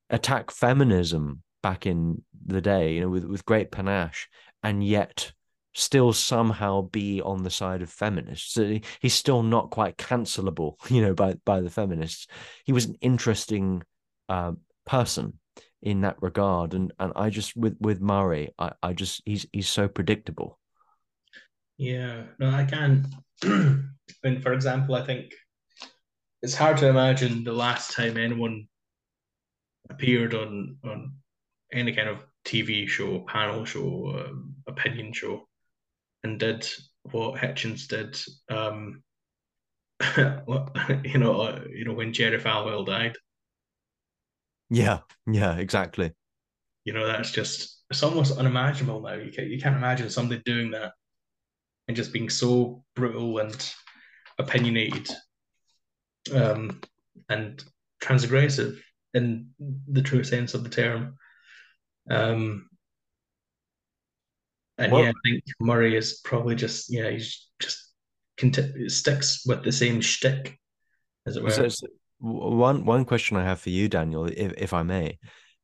[0.09, 4.29] attack feminism back in the day, you know, with with great panache,
[4.63, 5.33] and yet
[5.77, 8.57] still somehow be on the side of feminists.
[8.99, 12.27] He's still not quite cancelable, you know, by by the feminists.
[12.65, 13.83] He was an interesting
[14.27, 14.53] uh,
[14.85, 15.39] person
[15.81, 19.69] in that regard, and and I just with with Murray, I I just he's he's
[19.69, 20.59] so predictable.
[21.77, 23.05] Yeah, no, I can.
[23.43, 23.83] I
[24.23, 25.31] mean, for example, I think
[26.41, 28.67] it's hard to imagine the last time anyone
[29.91, 31.13] appeared on on
[31.71, 35.47] any kind of TV show, panel show, um, opinion show,
[36.27, 36.67] and did
[37.03, 38.19] what Hitchens did.
[38.49, 39.03] Um,
[41.03, 43.15] you know, uh, you know when Jerry Falwell died.
[44.69, 46.11] Yeah, yeah, exactly.
[46.83, 49.13] You know, that's just it's almost unimaginable now.
[49.13, 50.93] You can't you can't imagine somebody doing that
[51.87, 53.73] and just being so brutal and
[54.39, 55.09] opinionated
[56.33, 56.81] um,
[57.29, 57.63] and
[58.03, 58.77] transgressive
[59.13, 59.49] in
[59.87, 61.15] the true sense of the term.
[62.09, 62.69] Um,
[64.77, 67.91] and well, yeah, I think Murray is probably just yeah he's just
[68.37, 70.57] conti- sticks with the same shtick,
[71.25, 71.49] as it were.
[71.49, 71.87] So, so
[72.19, 75.17] one one question I have for you, Daniel, if if I may,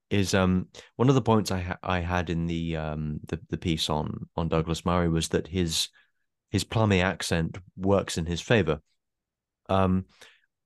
[0.09, 3.57] is um one of the points I ha- I had in the um the, the
[3.57, 5.89] piece on on Douglas Murray was that his
[6.49, 8.79] his plummy accent works in his favor.
[9.69, 10.05] Um,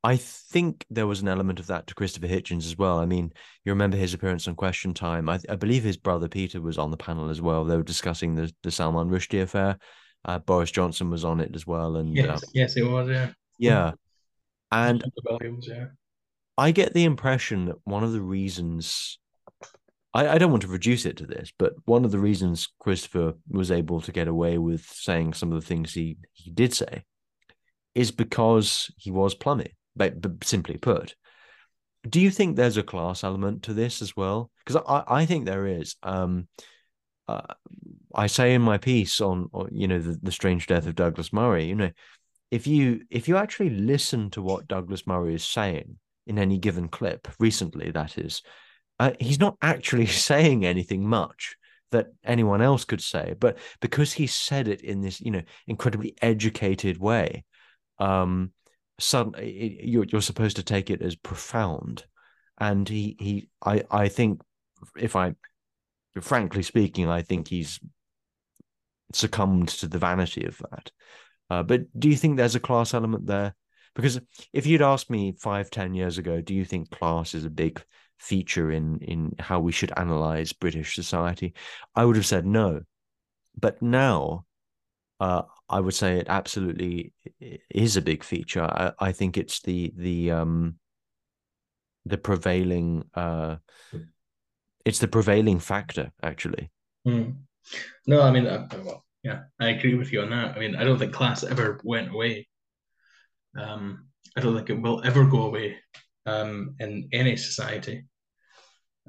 [0.03, 2.99] I think there was an element of that to Christopher Hitchens as well.
[2.99, 3.33] I mean,
[3.65, 5.27] you remember his appearance on Question Time.
[5.27, 7.65] I, I believe his brother Peter was on the panel as well.
[7.65, 9.77] They were discussing the, the Salman Rushdie affair.
[10.23, 11.95] Uh, Boris Johnson was on it as well.
[11.95, 13.09] And yes, uh, yes, it was.
[13.09, 13.91] Yeah, yeah.
[14.71, 15.03] And
[15.61, 15.85] yeah.
[16.57, 19.19] I get the impression that one of the reasons
[20.13, 23.33] I, I don't want to reduce it to this, but one of the reasons Christopher
[23.49, 27.03] was able to get away with saying some of the things he he did say
[27.95, 31.15] is because he was plummy but, simply put.
[32.07, 34.51] Do you think there's a class element to this as well?
[34.65, 35.95] Because I, I think there is.
[36.03, 36.47] Um,
[37.27, 37.41] uh,
[38.15, 41.33] I say in my piece on, on you know the, the strange death of Douglas
[41.33, 41.91] Murray, you know,
[42.51, 46.87] if you if you actually listen to what Douglas Murray is saying in any given
[46.87, 48.41] clip recently, that is,
[48.99, 51.55] uh, he's not actually saying anything much
[51.91, 56.15] that anyone else could say, but because he said it in this you know incredibly
[56.21, 57.43] educated way,
[57.99, 58.51] um,
[58.99, 62.05] suddenly you're, you're supposed to take it as profound.
[62.59, 64.41] And he he i i think
[64.97, 65.35] if i
[66.19, 67.79] frankly speaking i think he's
[69.13, 70.91] succumbed to the vanity of that.
[71.49, 73.55] Uh, but do you think there's a class element there?
[73.95, 74.19] Because
[74.53, 77.83] if you'd asked me five ten years ago do you think class is a big
[78.17, 81.53] feature in in how we should analyze british society?
[81.95, 82.81] I would have said no.
[83.59, 84.45] But now
[85.19, 87.13] uh, I would say it absolutely
[87.69, 88.63] is a big feature.
[88.63, 90.75] I, I think it's the the um
[92.05, 93.57] the prevailing uh
[94.85, 96.71] it's the prevailing factor actually.
[97.05, 97.35] Mm.
[98.05, 100.55] No, I mean, uh, well, yeah, I agree with you on that.
[100.55, 102.47] I mean, I don't think class ever went away.
[103.57, 105.75] Um, I don't think it will ever go away
[106.25, 108.05] um, in any society,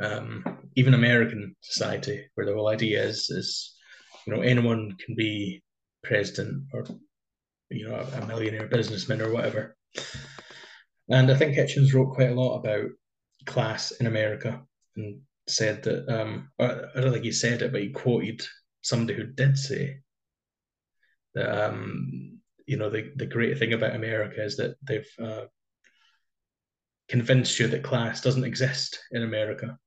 [0.03, 3.77] um, even American society, where the whole idea is is
[4.27, 5.63] you know anyone can be
[6.09, 6.85] president or
[7.71, 9.77] you know a, millionaire businessman or whatever.
[11.11, 12.91] And I think Hitchens wrote quite a lot about
[13.47, 14.61] class in America
[14.97, 18.43] and said that um, I don't think he said it, but he quoted
[18.83, 19.99] somebody who did say
[21.35, 25.45] that um, you know the the great thing about America is that they've uh,
[27.09, 29.79] convinced you that class doesn't exist in America,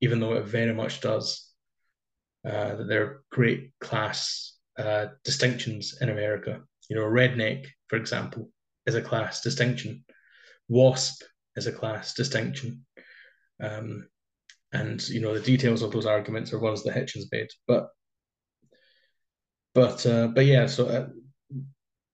[0.00, 1.42] even though it very much does.
[2.46, 6.60] Uh, that there are great class uh, distinctions in America.
[6.88, 8.50] You know, redneck, for example,
[8.86, 10.04] is a class distinction.
[10.68, 11.22] WASP
[11.56, 12.84] is a class distinction.
[13.62, 14.08] Um,
[14.72, 17.88] and you know the details of those arguments are ones that Hitchens made, but
[19.74, 21.08] but uh, but yeah, so uh,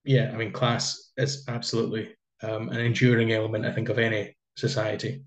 [0.04, 5.24] yeah, I mean, class is absolutely um, an enduring element, I think, of any society.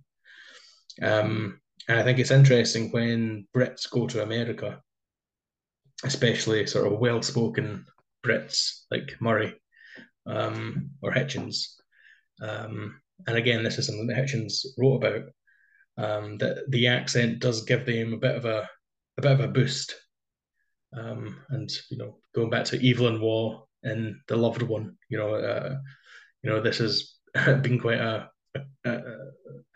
[1.01, 4.81] Um, And I think it's interesting when Brits go to America,
[6.03, 7.85] especially sort of well-spoken
[8.25, 9.53] Brits like Murray
[10.25, 11.75] um, or Hitchens.
[12.41, 15.23] Um, and again, this is something that Hitchens wrote about.
[15.97, 18.67] Um, that the accent does give them a bit of a
[19.17, 19.95] a bit of a boost.
[20.97, 25.35] Um, and you know, going back to Evelyn Waugh and the loved one, you know,
[25.35, 25.77] uh,
[26.43, 27.15] you know, this has
[27.61, 28.91] been quite a, a, a,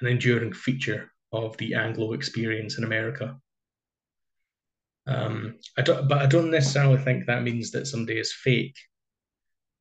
[0.02, 3.38] an enduring feature of the Anglo experience in America.
[5.10, 8.78] Um, I don't, but I don't necessarily think that means that somebody is fake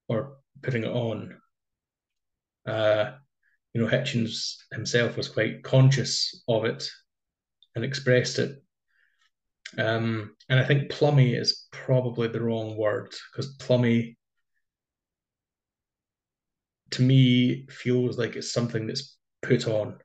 [0.09, 1.37] or putting it on.
[2.67, 3.13] Uh,
[3.75, 6.89] you know, Hitchens himself was quite conscious of it
[7.75, 8.63] and expressed it.
[9.77, 14.17] Um, and I think plummy is probably the wrong word because plummy
[16.93, 19.99] to me feels like it's something that's put on.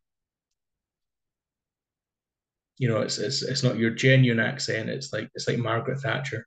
[2.83, 4.89] You know, it's it's it's not your genuine accent.
[4.89, 6.45] It's like it's like Margaret Thatcher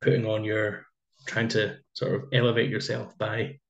[0.00, 0.84] putting on your
[1.24, 3.60] trying to sort of elevate yourself by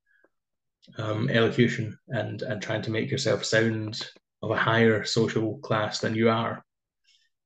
[0.96, 4.08] um, elocution and and trying to make yourself sound
[4.42, 6.64] of a higher social class than you are.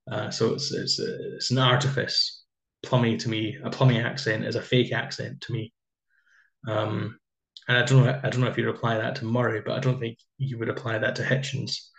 [0.09, 2.45] Uh, so it's it's it's an artifice.
[2.85, 5.73] Plummy to me, a plummy accent is a fake accent to me.
[6.69, 7.19] Um,
[7.67, 9.81] and I don't know I don't know if you'd apply that to Murray, but I
[9.81, 11.91] don't think you would apply that to Hitchens,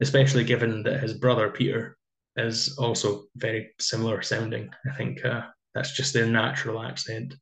[0.00, 1.96] especially given that his brother Peter
[2.36, 4.70] is also very similar sounding.
[4.90, 5.42] I think uh,
[5.74, 7.34] that's just their natural accent.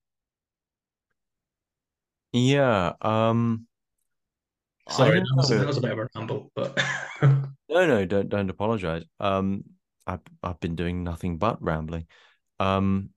[2.33, 2.93] Yeah.
[3.01, 3.67] Um.
[4.89, 6.81] Sorry, that was, that was, a bit of a ramble, but
[7.23, 9.03] no, no, don't don't apologize.
[9.19, 9.65] Um,
[10.07, 12.07] I've I've been doing nothing but rambling.
[12.61, 13.11] Um,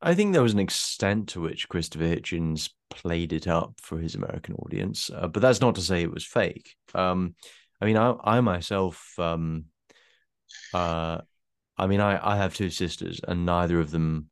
[0.00, 4.14] I think there was an extent to which Christopher Hitchens played it up for his
[4.14, 6.76] American audience, uh, but that's not to say it was fake.
[6.94, 7.34] Um,
[7.80, 9.66] I mean, I I myself, um,
[10.72, 11.18] uh,
[11.76, 14.30] I mean, I I have two sisters, and neither of them,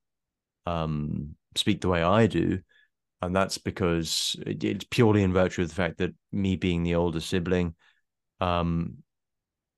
[0.67, 2.61] um, speak the way I do
[3.23, 7.21] and that's because it's purely in virtue of the fact that me being the older
[7.21, 7.75] sibling,
[8.41, 8.97] um,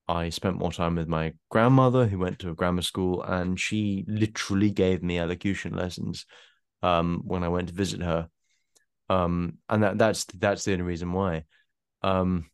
[0.09, 4.05] I spent more time with my grandmother, who went to a grammar school, and she
[4.09, 6.25] literally gave me elocution lessons
[6.83, 8.29] um, when I went to visit her.
[9.11, 11.45] Um, and that that's that's the only reason why.
[12.01, 12.47] Um,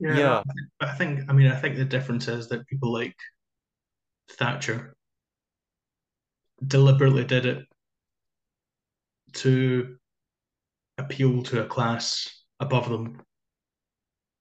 [0.00, 0.42] yeah, yeah,
[0.80, 1.20] I think.
[1.28, 3.16] I mean, I think the difference is that people like
[4.30, 4.96] Thatcher
[6.66, 7.66] deliberately did it
[9.34, 9.96] to
[10.98, 13.20] appeal to a class above them.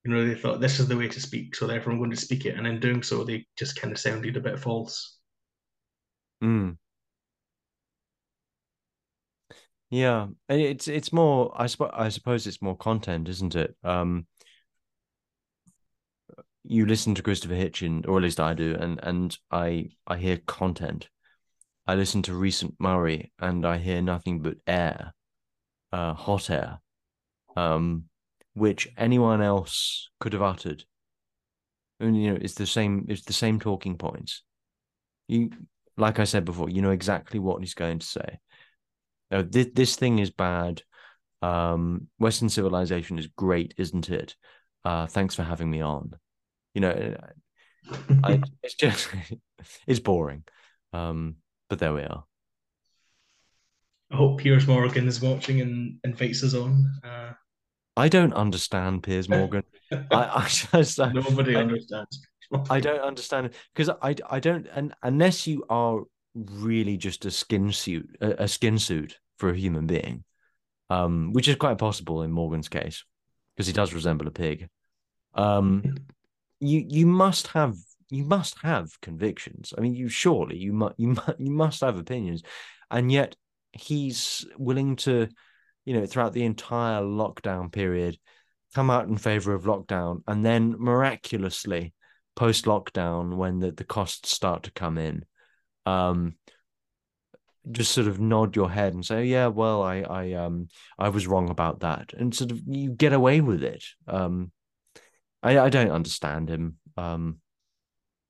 [0.04, 2.16] You know, they thought this is the way to speak, so therefore I'm going to
[2.18, 2.56] speak it.
[2.56, 5.18] And in doing so, they just kind of sounded a bit false.
[6.44, 6.78] Mm.
[9.90, 11.52] Yeah, it's it's more.
[11.56, 13.76] I suppose I suppose it's more content, isn't it?
[13.84, 14.28] Um,
[16.68, 20.38] you listen to Christopher Hitchens, or at least I do, and and I I hear
[20.38, 21.10] content.
[21.88, 25.14] I listen to recent Murray and I hear nothing but air,
[25.94, 26.80] uh, hot air,
[27.56, 28.04] um,
[28.54, 30.84] which anyone else could have uttered.
[32.02, 33.06] And you know, it's the same.
[33.08, 34.44] It's the same talking points.
[35.30, 35.50] You,
[35.96, 38.40] like I said before, you know exactly what he's going to say.
[39.32, 40.82] Uh, this this thing is bad.
[41.42, 44.36] Um, Western civilization is great, isn't it?
[44.84, 46.14] Uh, thanks for having me on.
[46.78, 47.18] You know,
[48.24, 49.10] I, it's just
[49.88, 50.44] it's boring.
[50.94, 51.38] Um,
[51.72, 52.24] but there we are.
[54.12, 56.86] I hope Piers Morgan is watching and invites us on.
[57.04, 57.32] Uh...
[57.98, 59.64] I don't understand Piers Morgan.
[59.92, 62.22] I, I just nobody I, understands.
[62.70, 66.02] I don't understand because I I don't and unless you are
[66.36, 70.24] really just a skin suit a, a skin suit for a human being,
[70.92, 73.04] um, which is quite possible in Morgan's case
[73.56, 74.70] because he does resemble a pig.
[75.34, 75.84] Um,
[76.60, 77.76] you you must have
[78.10, 79.74] you must have convictions.
[79.78, 82.44] I mean, you surely you must you must you must have opinions,
[82.90, 83.36] and yet
[83.74, 85.28] he's willing to,
[85.86, 88.18] you know, throughout the entire lockdown period,
[88.74, 91.94] come out in favor of lockdown, and then miraculously
[92.36, 95.26] post lockdown when the, the costs start to come in,
[95.86, 96.36] um,
[97.72, 101.28] just sort of nod your head and say, "Yeah, well, I I um I was
[101.28, 103.84] wrong about that," and sort of you get away with it.
[104.08, 104.52] Um,
[105.44, 106.78] I I don't understand him.
[106.96, 107.40] Um,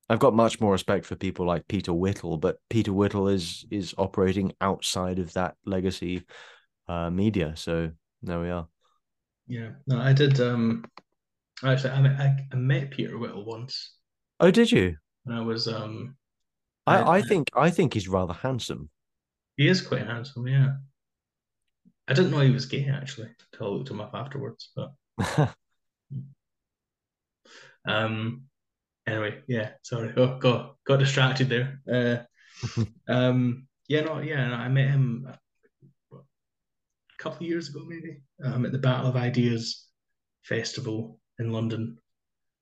[0.08, 3.94] I've got much more respect for people like Peter Whittle, but Peter Whittle is is
[3.98, 6.24] operating outside of that legacy
[6.88, 7.54] uh, media.
[7.56, 7.90] So
[8.22, 8.66] there we are.
[9.46, 10.40] Yeah, no, I did.
[10.40, 10.84] Um,
[11.64, 13.94] actually, I, I, I met Peter Whittle once.
[14.40, 14.96] Oh, did you?
[15.26, 15.68] And I was.
[15.68, 16.16] Um,
[16.86, 18.88] I, I, I think I think he's rather handsome.
[19.56, 20.46] He is quite handsome.
[20.46, 20.74] Yeah.
[22.06, 25.54] I didn't know he was gay actually until I looked him up afterwards, but.
[27.88, 28.42] Um,
[29.06, 31.80] anyway, yeah, sorry, oh, got got distracted there.
[31.90, 35.26] Uh, um, yeah, no, yeah, I met him
[36.12, 36.18] a
[37.18, 39.86] couple of years ago, maybe, um, at the Battle of Ideas
[40.44, 41.98] festival in London,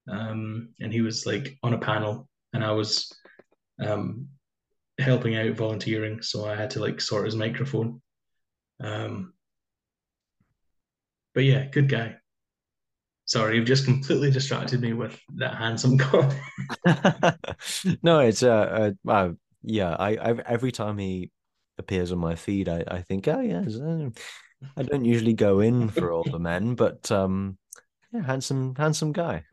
[0.08, 3.12] um, and he was like on a panel, and I was
[3.84, 4.28] um,
[4.98, 8.00] helping out volunteering, so I had to like sort his microphone.
[8.80, 9.32] Um,
[11.34, 12.16] but yeah, good guy.
[13.26, 16.38] Sorry, you've just completely distracted me with that handsome guy.
[18.02, 19.32] no, it's uh, uh, uh
[19.62, 19.96] yeah.
[19.98, 21.32] I, I every time he
[21.76, 24.10] appears on my feed, I I think, oh yeah, uh,
[24.76, 27.58] I don't usually go in for all the men, but um,
[28.12, 29.44] yeah, handsome handsome guy.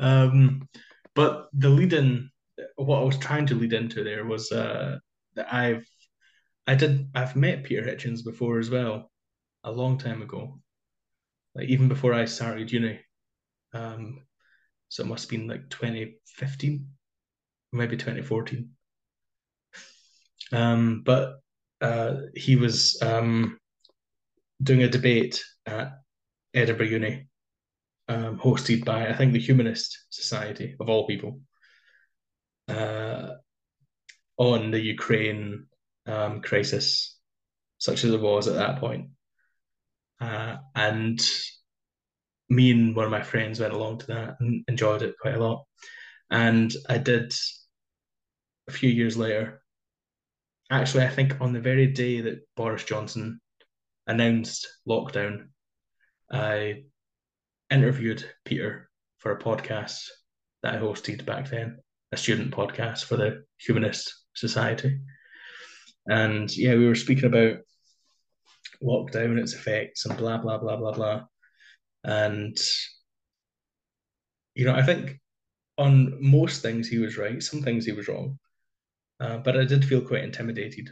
[0.00, 0.68] um,
[1.14, 2.30] but the lead in,
[2.74, 4.98] what I was trying to lead into there was uh
[5.36, 5.86] that I've
[6.66, 9.12] I did I've met Peter Hitchens before as well,
[9.62, 10.58] a long time ago,
[11.54, 13.00] like even before I started uni.
[13.72, 14.22] Um,
[14.88, 16.86] so it must have been like 2015,
[17.72, 18.70] maybe 2014.
[20.52, 21.40] Um, but
[21.80, 23.58] uh, he was um,
[24.62, 25.92] doing a debate at
[26.54, 27.28] Edinburgh Uni,
[28.08, 31.40] um, hosted by I think the Humanist Society of all people,
[32.68, 33.34] uh,
[34.36, 35.66] on the Ukraine
[36.06, 37.16] um, crisis,
[37.78, 39.10] such as it was at that point.
[40.20, 41.20] Uh, and
[42.48, 45.42] me and one of my friends went along to that and enjoyed it quite a
[45.42, 45.64] lot.
[46.30, 47.32] And I did
[48.68, 49.62] a few years later.
[50.70, 53.40] Actually, I think on the very day that Boris Johnson
[54.06, 55.48] announced lockdown,
[56.30, 56.84] I
[57.70, 60.02] interviewed Peter for a podcast
[60.62, 61.78] that I hosted back then,
[62.12, 65.00] a student podcast for the Humanist Society.
[66.06, 67.58] And yeah, we were speaking about
[68.82, 71.22] lockdown its effects and blah, blah, blah, blah, blah.
[72.04, 72.56] And,
[74.54, 75.20] you know, I think
[75.78, 78.38] on most things he was right, some things he was wrong.
[79.18, 80.90] Uh, but I did feel quite intimidated.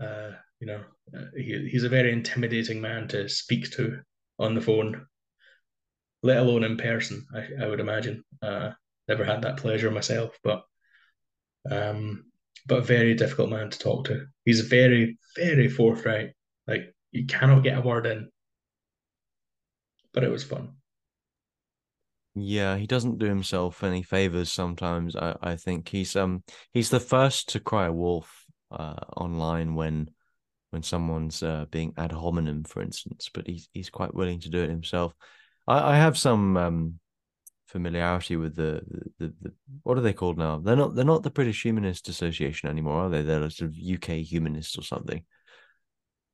[0.00, 0.82] Uh, you know,
[1.16, 4.00] uh, he, he's a very intimidating man to speak to
[4.38, 5.06] on the phone,
[6.22, 8.24] let alone in person, I, I would imagine.
[8.42, 8.70] Uh,
[9.08, 10.62] never had that pleasure myself, but
[11.70, 12.24] um,
[12.66, 14.26] but very difficult man to talk to.
[14.44, 16.32] He's very, very forthright.
[16.68, 18.28] Like you cannot get a word in.
[20.12, 20.74] But it was fun.
[22.34, 25.16] Yeah, he doesn't do himself any favors sometimes.
[25.16, 30.10] I, I think he's um he's the first to cry a wolf uh, online when
[30.70, 33.30] when someone's uh, being ad hominem, for instance.
[33.32, 35.14] But he's he's quite willing to do it himself.
[35.66, 37.00] I, I have some um
[37.66, 38.80] familiarity with the,
[39.18, 40.58] the, the, what are they called now?
[40.58, 43.22] They're not they're not the British Humanist Association anymore, are they?
[43.22, 45.24] They're sort of UK Humanists or something.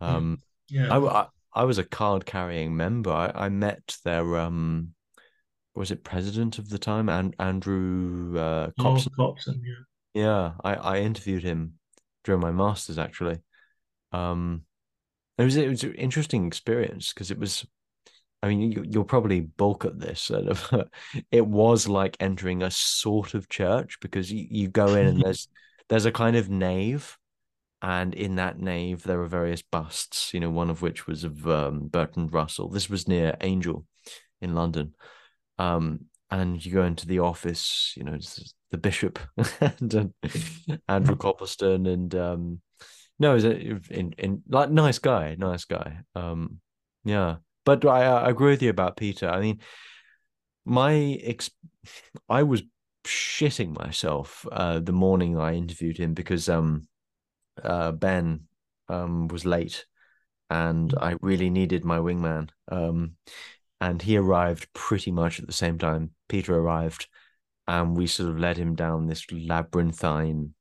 [0.05, 0.93] Um, yeah.
[0.93, 3.11] I, I, I was a card carrying member.
[3.11, 4.95] I, I met their um,
[5.75, 9.13] was it president of the time, and Andrew uh, Copson?
[9.19, 10.23] Oh, Copson, yeah.
[10.23, 11.75] Yeah, I, I interviewed him
[12.23, 13.39] during my masters actually.
[14.13, 14.63] Um,
[15.39, 17.67] it was it was an interesting experience because it was
[18.45, 20.31] I mean, you, will probably bulk at this.
[21.31, 25.49] it was like entering a sort of church because you, you go in and there's
[25.89, 27.17] there's a kind of nave,
[27.85, 30.33] and in that nave there are various busts.
[30.33, 32.71] You know, one of which was of um, Bertrand Russell.
[32.71, 33.85] This was near Angel,
[34.41, 34.95] in London.
[35.59, 37.93] Um, and you go into the office.
[37.97, 38.19] You know,
[38.71, 39.19] the bishop
[39.61, 42.61] and uh, Andrew Copleston and um,
[43.19, 45.99] no, is it in, in like nice guy, nice guy.
[46.17, 46.61] Um,
[47.05, 49.29] yeah but I, I agree with you about Peter.
[49.29, 49.61] I mean,
[50.65, 51.51] my ex-
[52.29, 52.63] I was
[53.05, 56.87] shitting myself uh, the morning I interviewed him because um,
[57.63, 58.41] uh, Ben
[58.89, 59.87] um, was late,
[60.51, 61.03] and mm.
[61.03, 62.51] I really needed my wingman.
[62.69, 63.13] Um,
[63.81, 67.09] and he arrived pretty much at the same time Peter arrived,
[67.67, 70.55] and we sort of led him down this labyrinthine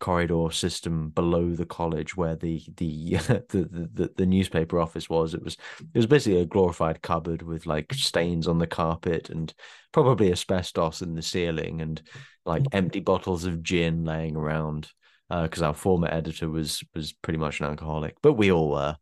[0.00, 3.16] corridor system below the college where the the,
[3.48, 7.66] the the the newspaper office was it was it was basically a glorified cupboard with
[7.66, 9.52] like stains on the carpet and
[9.92, 12.02] probably asbestos in the ceiling and
[12.44, 14.88] like empty bottles of gin laying around
[15.28, 18.96] because uh, our former editor was was pretty much an alcoholic but we all were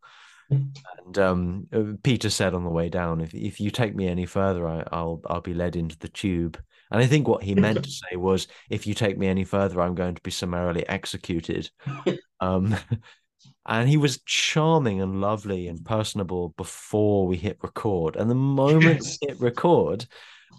[0.51, 4.27] and um, uh, Peter said on the way down, if if you take me any
[4.27, 6.61] further, I, will I'll be led into the tube.
[6.91, 9.81] And I think what he meant to say was, if you take me any further,
[9.81, 11.69] I'm going to be summarily executed.
[12.41, 12.77] um,
[13.67, 18.15] and he was charming and lovely and personable before we hit record.
[18.15, 20.07] And the moment we hit record,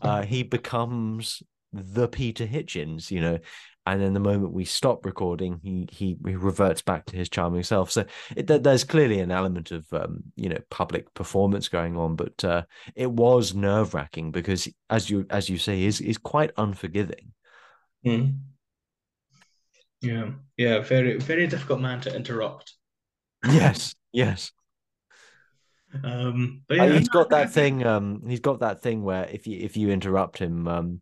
[0.02, 3.40] uh, he becomes the Peter Hitchens, you know.
[3.88, 7.64] And then the moment we stop recording, he he, he reverts back to his charming
[7.64, 7.90] self.
[7.90, 8.04] So
[8.36, 12.64] it, there's clearly an element of um, you know public performance going on, but uh,
[12.96, 17.32] it was nerve wracking because, as you as you say, is is quite unforgiving.
[18.06, 18.40] Mm.
[20.02, 22.74] Yeah, yeah, very very difficult man to interrupt.
[23.50, 24.52] Yes, yes.
[26.04, 27.86] Um, but Uh, yeah, he's got that thing.
[27.86, 31.02] Um, he's got that thing where if you if you interrupt him, um,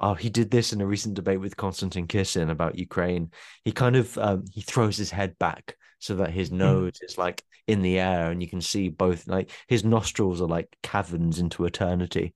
[0.00, 3.30] oh, he did this in a recent debate with Konstantin Kisin about Ukraine.
[3.64, 7.42] He kind of um, he throws his head back so that his nose is like
[7.66, 11.64] in the air, and you can see both like his nostrils are like caverns into
[11.64, 12.34] eternity.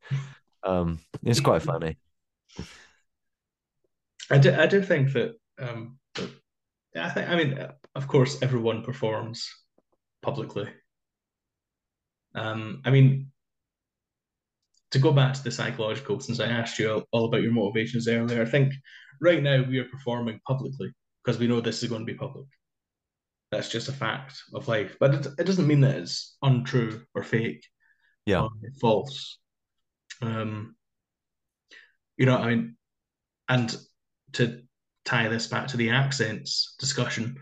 [0.65, 1.97] Um, it's quite funny.
[4.31, 6.31] I do, I do think that um, that-
[6.94, 7.58] I think I mean
[7.94, 9.49] of course everyone performs
[10.20, 10.68] publicly.
[12.34, 13.32] Um, I mean
[14.92, 18.42] to go back to the psychological, since I asked you all about your motivations earlier,
[18.42, 18.74] I think
[19.20, 20.92] right now we are performing publicly
[21.24, 22.46] because we know this is going to be public.
[23.50, 27.22] That's just a fact of life, but it, it doesn't mean that it's untrue or
[27.22, 27.64] fake
[28.26, 29.38] Yeah, or false.
[30.22, 30.76] Um,
[32.16, 32.76] you know, I mean,
[33.48, 33.76] and
[34.34, 34.62] to
[35.04, 37.38] tie this back to the accents discussion,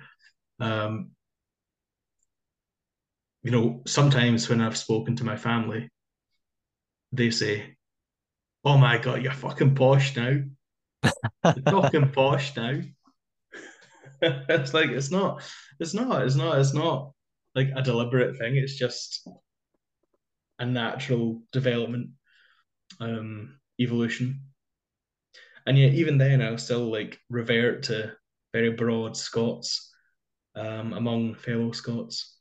[0.60, 1.10] um,
[3.42, 5.90] you know, sometimes when I've spoken to my family,
[7.12, 7.76] they say,
[8.64, 10.40] "Oh my God, you're fucking posh now.
[11.44, 12.80] You're talking posh now."
[14.22, 15.42] it's like it's not,
[15.78, 17.12] it's not, it's not, it's not
[17.54, 18.56] like a deliberate thing.
[18.56, 19.26] It's just
[20.58, 22.10] a natural development,
[23.00, 24.42] um, evolution.
[25.66, 28.12] And yet, even then, I'll still like revert to
[28.52, 29.92] very broad Scots
[30.54, 32.36] um, among fellow Scots.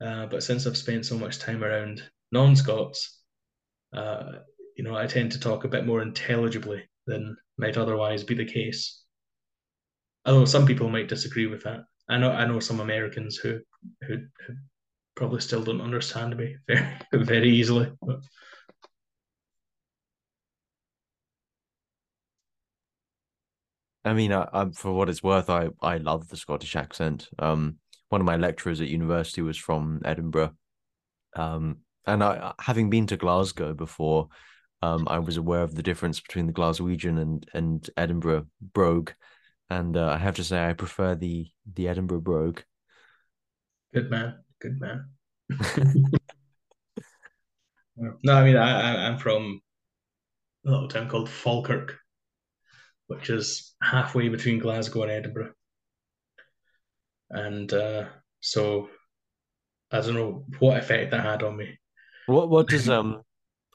[0.00, 2.02] Uh, but since I've spent so much time around
[2.32, 3.21] non-Scots,
[3.92, 4.32] uh,
[4.76, 8.44] you know, I tend to talk a bit more intelligibly than might otherwise be the
[8.44, 9.02] case.
[10.24, 11.84] Although some people might disagree with that.
[12.08, 13.60] I know I know some Americans who
[14.06, 14.54] who, who
[15.14, 17.92] probably still don't understand me very very easily.
[18.00, 18.20] But
[24.04, 27.28] I mean, I, I, for what it's worth, I I love the Scottish accent.
[27.38, 30.54] Um, one of my lecturers at university was from Edinburgh,
[31.34, 34.28] um, and I, having been to Glasgow before,
[34.82, 39.12] um, I was aware of the difference between the Glaswegian and and Edinburgh brogue,
[39.70, 42.60] and uh, I have to say I prefer the the Edinburgh brogue.
[43.94, 45.10] good man, good man.
[47.96, 49.60] No, I mean I, I I'm from
[50.66, 51.98] a little town called Falkirk,
[53.06, 55.52] which is halfway between Glasgow and Edinburgh.
[57.30, 58.08] And uh,
[58.40, 58.88] so
[59.90, 61.78] I don't know what effect that had on me.
[62.26, 63.22] What what does um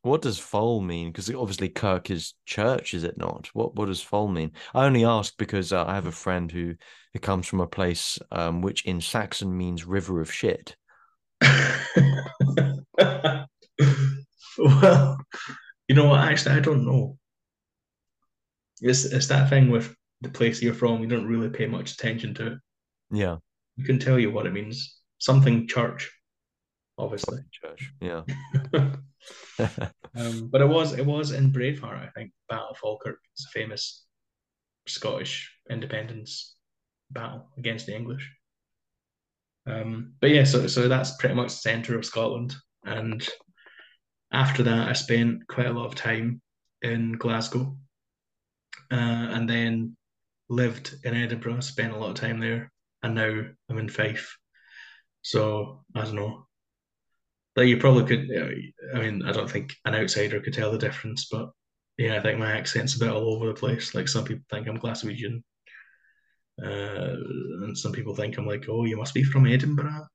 [0.04, 1.12] what does foal mean?
[1.12, 3.50] Because obviously Kirk is church, is it not?
[3.54, 4.52] What what does foal mean?
[4.74, 6.76] I only ask because uh, I have a friend who
[7.14, 10.76] who comes from a place um which in Saxon means river of shit.
[14.58, 15.18] Well,
[15.88, 16.22] you know what?
[16.22, 17.18] Actually, I don't know.
[18.82, 21.02] It's it's that thing with the place you're from.
[21.02, 22.54] You don't really pay much attention to it.
[23.12, 23.38] Yeah,
[23.76, 25.00] You can tell you what it means.
[25.20, 26.12] Something church,
[26.98, 27.40] obviously.
[27.52, 27.92] church.
[28.02, 28.24] Yeah.
[30.16, 33.20] Um, but it was it was in Braveheart, I think, Battle of Falkirk.
[33.34, 34.04] It's a famous
[34.88, 36.56] Scottish independence
[37.12, 38.28] battle against the English.
[39.68, 42.56] Um, but yeah, so so that's pretty much the centre of Scotland.
[42.84, 43.28] And
[44.32, 46.42] after that, I spent quite a lot of time
[46.82, 47.78] in Glasgow,
[48.92, 49.96] uh, and then
[50.50, 51.60] lived in Edinburgh.
[51.60, 52.72] Spent a lot of time there,
[53.04, 54.38] and now I'm in Fife.
[55.22, 56.47] So I don't know.
[57.58, 58.30] Like you probably could.
[58.96, 61.50] I mean, I don't think an outsider could tell the difference, but
[61.98, 63.96] yeah, I think my accent's a bit all over the place.
[63.96, 65.42] Like some people think I'm Glaswegian,
[66.64, 67.16] uh,
[67.64, 70.06] and some people think I'm like, oh, you must be from Edinburgh.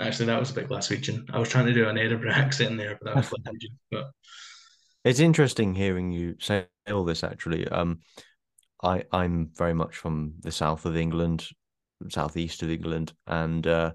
[0.00, 1.28] Actually, that was a bit Glaswegian.
[1.32, 3.76] I was trying to do an Edinburgh accent there, but that was Glaswegian.
[3.90, 4.10] But
[5.04, 7.66] It's interesting hearing you say all this actually.
[7.66, 7.98] Um
[8.80, 11.48] I I'm very much from the south of England,
[12.08, 13.92] southeast of England, and uh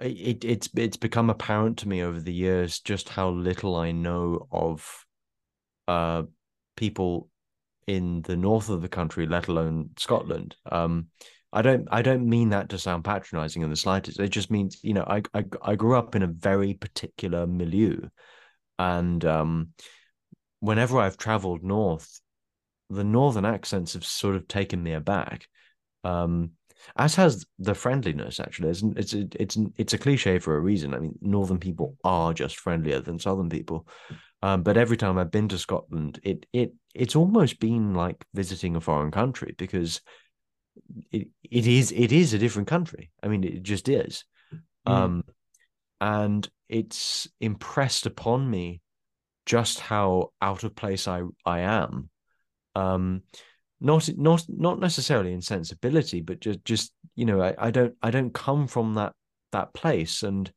[0.00, 4.46] it it's it's become apparent to me over the years just how little I know
[4.50, 5.04] of
[5.88, 6.22] uh
[6.76, 7.28] people
[7.86, 10.56] in the north of the country, let alone Scotland.
[10.70, 11.08] Um
[11.52, 14.18] I don't I don't mean that to sound patronizing in the slightest.
[14.18, 18.08] It just means, you know, I I, I grew up in a very particular milieu.
[18.78, 19.68] And um
[20.60, 22.20] whenever I've traveled north,
[22.88, 25.48] the northern accents have sort of taken me aback.
[26.04, 26.52] Um,
[26.96, 28.40] as has the friendliness.
[28.40, 30.94] Actually, it's it's it's it's a cliche for a reason.
[30.94, 33.86] I mean, northern people are just friendlier than southern people.
[34.42, 38.76] Um, but every time I've been to Scotland, it it it's almost been like visiting
[38.76, 40.00] a foreign country because
[41.10, 43.10] it it is it is a different country.
[43.22, 44.24] I mean, it just is.
[44.86, 44.92] Mm.
[44.92, 45.24] Um,
[46.00, 48.80] and it's impressed upon me
[49.46, 52.10] just how out of place I I am.
[52.74, 53.22] Um,
[53.82, 58.10] not not not necessarily in sensibility, but just just you know I, I don't I
[58.10, 59.12] don't come from that
[59.50, 60.50] that place, and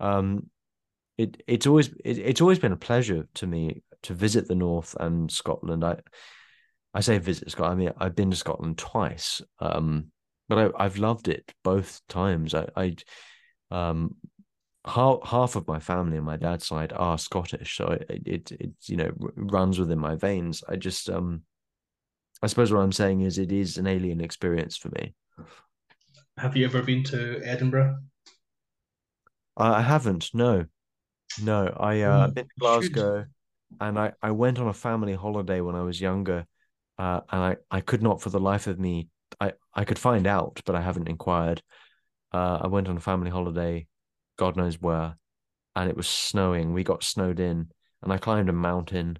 [0.00, 0.50] um,
[1.16, 4.96] it it's always it, it's always been a pleasure to me to visit the north
[4.98, 5.84] and Scotland.
[5.84, 5.98] I
[6.92, 7.80] I say visit Scotland.
[7.80, 10.06] I mean I've been to Scotland twice, um,
[10.48, 12.54] but I, have loved it both times.
[12.54, 12.96] I, I
[13.70, 14.16] um,
[14.84, 18.72] half half of my family on my dad's side are Scottish, so it it, it
[18.86, 20.64] you know runs within my veins.
[20.68, 21.42] I just um,
[22.44, 25.14] I suppose what I'm saying is it is an alien experience for me.
[26.36, 28.00] Have you ever been to Edinburgh?
[29.56, 30.28] I haven't.
[30.34, 30.66] No.
[31.42, 33.28] No, I uh, mm, been to Glasgow, should.
[33.80, 36.44] and I I went on a family holiday when I was younger,
[36.98, 39.08] uh, and I I could not for the life of me
[39.40, 41.62] I I could find out, but I haven't inquired.
[42.30, 43.86] Uh, I went on a family holiday,
[44.36, 45.16] God knows where,
[45.74, 46.74] and it was snowing.
[46.74, 47.70] We got snowed in,
[48.02, 49.18] and I climbed a mountain,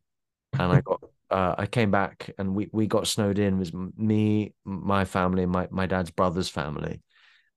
[0.52, 1.00] and I got
[1.34, 3.54] uh, I came back, and we we got snowed in.
[3.54, 7.02] It was me, my family, my my dad's brother's family,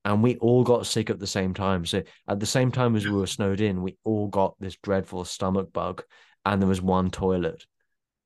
[0.04, 1.86] and we all got sick at the same time.
[1.86, 5.26] So at the same time as we were snowed in, we all got this dreadful
[5.26, 6.04] stomach bug,
[6.44, 7.68] and there was one toilet.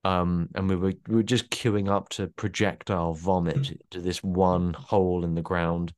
[0.06, 4.72] Um, and we were we were just queuing up to projectile vomit to this one
[4.72, 5.94] hole in the ground.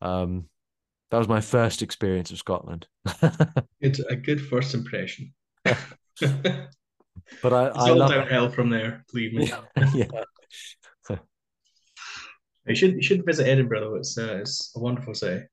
[0.00, 0.48] Um,
[1.12, 2.88] that was my first experience of Scotland.
[3.80, 5.32] it's a good first impression.
[7.42, 9.04] but I, it's I all downhill from there.
[9.12, 9.52] Believe me.
[9.94, 10.06] yeah.
[12.64, 13.94] You should you should visit Edinburgh though.
[13.96, 15.44] It's uh, it's a wonderful city,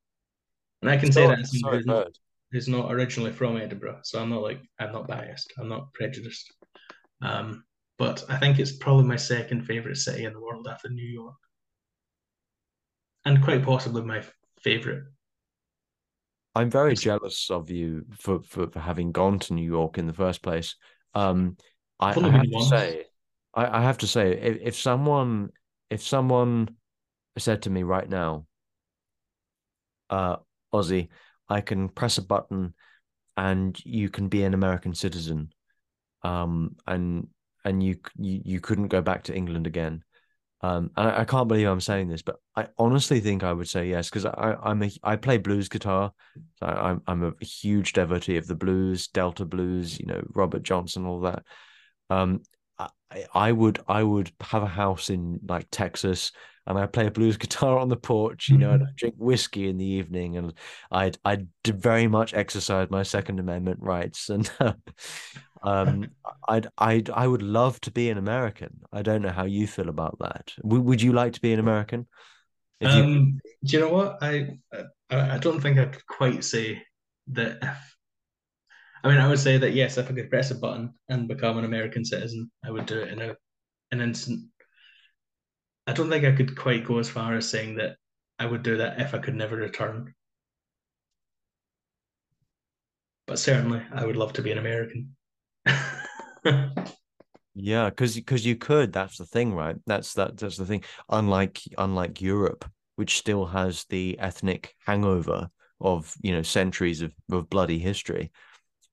[0.84, 2.08] and I can say that as not,
[2.52, 5.52] who's not originally from Edinburgh, so I'm not like I'm not biased.
[5.58, 6.54] I'm not prejudiced.
[7.24, 7.64] Um,
[7.98, 11.34] but I think it's probably my second favorite city in the world after New York,
[13.26, 14.22] and quite possibly my
[14.62, 15.06] favorite.
[16.56, 20.14] I'm very jealous of you for, for, for having gone to New York in the
[20.14, 20.76] first place.
[21.14, 21.58] Um,
[22.00, 23.06] I, I have to say,
[23.54, 25.50] I, I have to say, if, if someone
[25.90, 26.70] if someone
[27.38, 28.46] said to me right now,
[30.10, 30.38] uh,
[30.74, 31.10] Ozzy,
[31.48, 32.74] I can press a button
[33.38, 35.52] and you can be an American citizen.
[36.24, 37.28] Um, and
[37.66, 40.04] and you you, you couldn't go back to England again.
[40.62, 43.70] Um, and I, I, can't believe I'm saying this, but I honestly think I would
[43.70, 46.12] say yes because I I'm a I play blues guitar.
[46.60, 51.06] So I'm I'm a huge devotee of the blues, Delta blues, you know, Robert Johnson,
[51.06, 51.44] all that.
[52.10, 52.42] Um,
[52.78, 52.90] I,
[53.34, 56.32] I would I would have a house in like Texas
[56.70, 58.96] and I play a blues guitar on the porch, you know, and I mm-hmm.
[58.96, 60.54] drink whiskey in the evening, and
[60.92, 64.50] I'd I'd very much exercise my Second Amendment rights, and
[65.64, 66.10] um,
[66.48, 68.82] I'd I'd I would love to be an American.
[68.92, 70.54] I don't know how you feel about that.
[70.64, 72.08] W- would you like to be an American?
[72.80, 73.04] If you...
[73.04, 76.82] Um, do you know what I, I I don't think I could quite say
[77.28, 77.58] that.
[77.62, 77.96] If,
[79.04, 81.58] I mean, I would say that yes, if I could press a button and become
[81.58, 83.36] an American citizen, I would do it in a
[83.92, 84.50] an instant.
[85.88, 87.96] I don't think I could quite go as far as saying that
[88.38, 90.14] I would do that if I could never return.
[93.26, 95.16] But certainly, I would love to be an American.
[97.56, 98.94] Yeah, because because you could.
[98.94, 99.76] That's the thing, right?
[99.86, 100.38] That's that.
[100.38, 100.84] That's the thing.
[101.10, 105.50] Unlike unlike Europe, which still has the ethnic hangover
[105.82, 108.32] of you know centuries of, of bloody history.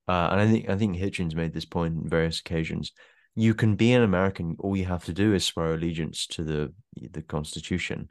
[0.09, 2.93] Uh, and I think I think Hitchens made this point on various occasions
[3.37, 4.57] you can be an American.
[4.59, 6.73] All you have to do is swear allegiance to the
[7.13, 8.09] the Constitution,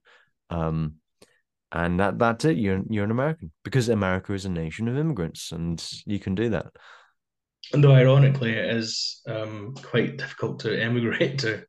[0.51, 0.95] um,
[1.71, 2.57] and that that's it.
[2.57, 6.49] You're you're an American because America is a nation of immigrants, and you can do
[6.51, 6.67] that.
[7.73, 11.63] And though ironically, it is um, quite difficult to emigrate to.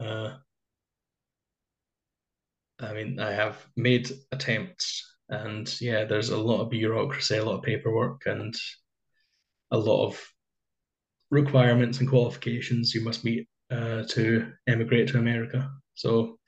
[0.00, 0.36] Uh,
[2.80, 7.56] I mean, I have made attempts, and yeah, there's a lot of bureaucracy, a lot
[7.56, 8.54] of paperwork, and
[9.70, 10.20] a lot of
[11.30, 15.70] requirements and qualifications you must meet uh, to emigrate to America.
[15.94, 16.38] So,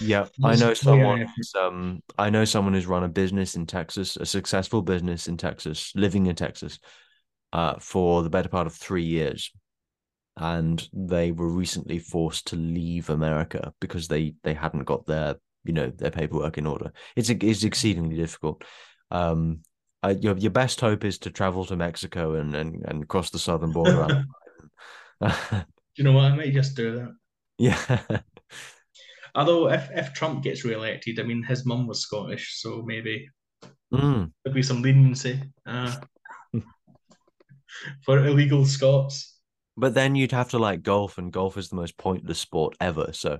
[0.00, 1.26] yeah, I know someone.
[1.60, 5.92] Um, I know someone who's run a business in Texas, a successful business in Texas,
[5.96, 6.78] living in Texas,
[7.52, 9.50] uh, for the better part of three years,
[10.36, 15.72] and they were recently forced to leave America because they they hadn't got their you
[15.72, 16.92] know their paperwork in order.
[17.16, 18.64] It's it's exceedingly difficult.
[19.10, 19.60] Um,
[20.02, 23.38] uh, your your best hope is to travel to Mexico and and, and cross the
[23.38, 24.24] southern border.
[25.20, 25.64] do
[25.96, 26.24] you know what?
[26.24, 27.14] I might just do that.
[27.60, 27.98] Yeah.
[29.34, 33.28] Although if if Trump gets re-elected, I mean his mum was Scottish, so maybe
[33.92, 34.32] mm.
[34.42, 35.94] there'd be some leniency uh,
[38.04, 39.38] for illegal Scots.
[39.76, 43.12] But then you'd have to like golf, and golf is the most pointless sport ever.
[43.12, 43.38] So,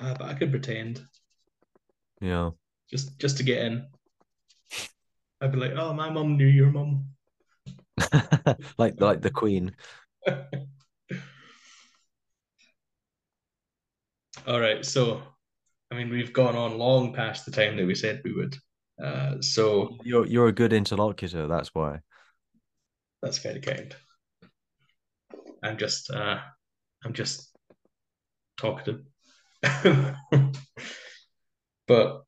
[0.00, 1.06] uh, but I could pretend.
[2.20, 2.50] Yeah.
[2.90, 3.86] Just just to get in.
[5.40, 7.06] I'd be like, oh, my mum knew your mum.
[8.78, 9.74] like like the Queen.
[14.46, 15.22] All right, so
[15.90, 18.56] I mean, we've gone on long past the time that we said we would.
[19.02, 21.46] Uh, so you're you're a good interlocutor.
[21.46, 22.00] That's why.
[23.22, 23.94] That's very kind.
[25.62, 26.38] I'm just uh,
[27.04, 27.56] I'm just
[28.56, 29.02] talkative.
[31.86, 32.22] but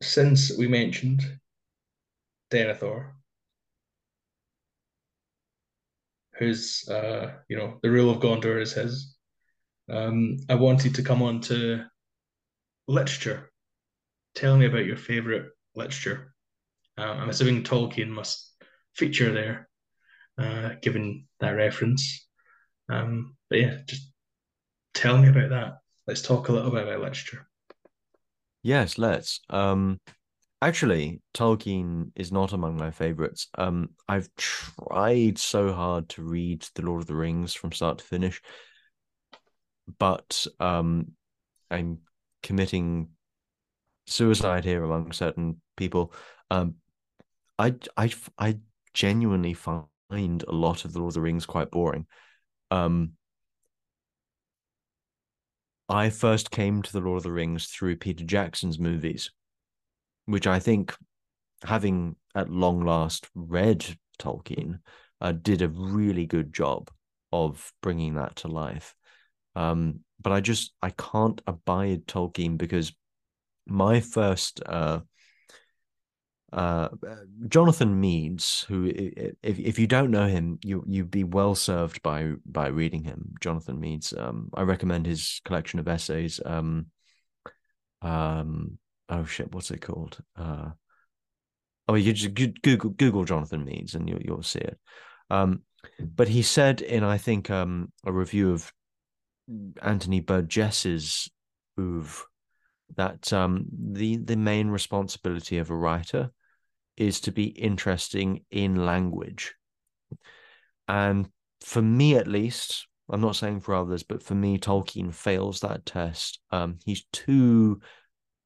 [0.00, 1.24] since we mentioned
[2.52, 3.10] Denethor,
[6.34, 9.16] who's uh, you know the rule of Gondor is his.
[9.90, 11.84] Um, I wanted to come on to
[12.86, 13.50] literature.
[14.34, 16.34] Tell me about your favorite literature.
[16.96, 18.47] Um, I'm assuming Tolkien must
[18.94, 19.68] feature there,
[20.38, 22.26] uh, given that reference.
[22.88, 24.10] Um, but yeah, just
[24.94, 25.78] tell me about that.
[26.06, 27.46] Let's talk a little bit about literature.
[28.62, 29.40] Yes, let's.
[29.50, 30.00] Um,
[30.60, 33.48] actually, Tolkien is not among my favorites.
[33.56, 38.04] Um, I've tried so hard to read The Lord of the Rings from start to
[38.04, 38.42] finish,
[39.98, 41.12] but um,
[41.70, 41.98] I'm
[42.42, 43.10] committing
[44.06, 46.12] suicide here among certain people.
[46.50, 46.76] Um,
[47.58, 48.58] I, I, I
[48.98, 52.04] genuinely find a lot of The Lord of the Rings quite boring.
[52.72, 53.12] Um,
[55.88, 59.30] I first came to The Lord of the Rings through Peter Jackson's movies,
[60.26, 60.96] which I think,
[61.62, 63.86] having at long last read
[64.18, 64.80] Tolkien,
[65.20, 66.90] uh, did a really good job
[67.30, 68.96] of bringing that to life.
[69.54, 72.92] Um, but I just I can't abide Tolkien because
[73.64, 75.00] my first uh,
[76.52, 76.88] uh,
[77.48, 78.90] Jonathan Meades, who
[79.42, 83.34] if if you don't know him, you you'd be well served by by reading him.
[83.40, 86.40] Jonathan Meades, Um, I recommend his collection of essays.
[86.44, 86.86] Um,
[88.00, 88.78] um,
[89.08, 90.18] oh shit, what's it called?
[90.36, 90.70] Uh,
[91.86, 94.78] oh, you just Google Google Jonathan Meades, and you'll you'll see it.
[95.28, 95.62] Um,
[96.00, 98.72] but he said in I think um a review of
[99.82, 101.30] Anthony Burgess's
[101.78, 102.24] oeuvre
[102.96, 106.30] that um the the main responsibility of a writer
[106.98, 109.54] is to be interesting in language.
[110.88, 111.28] And
[111.60, 115.86] for me, at least, I'm not saying for others, but for me, Tolkien fails that
[115.86, 116.40] test.
[116.50, 117.80] Um, he's too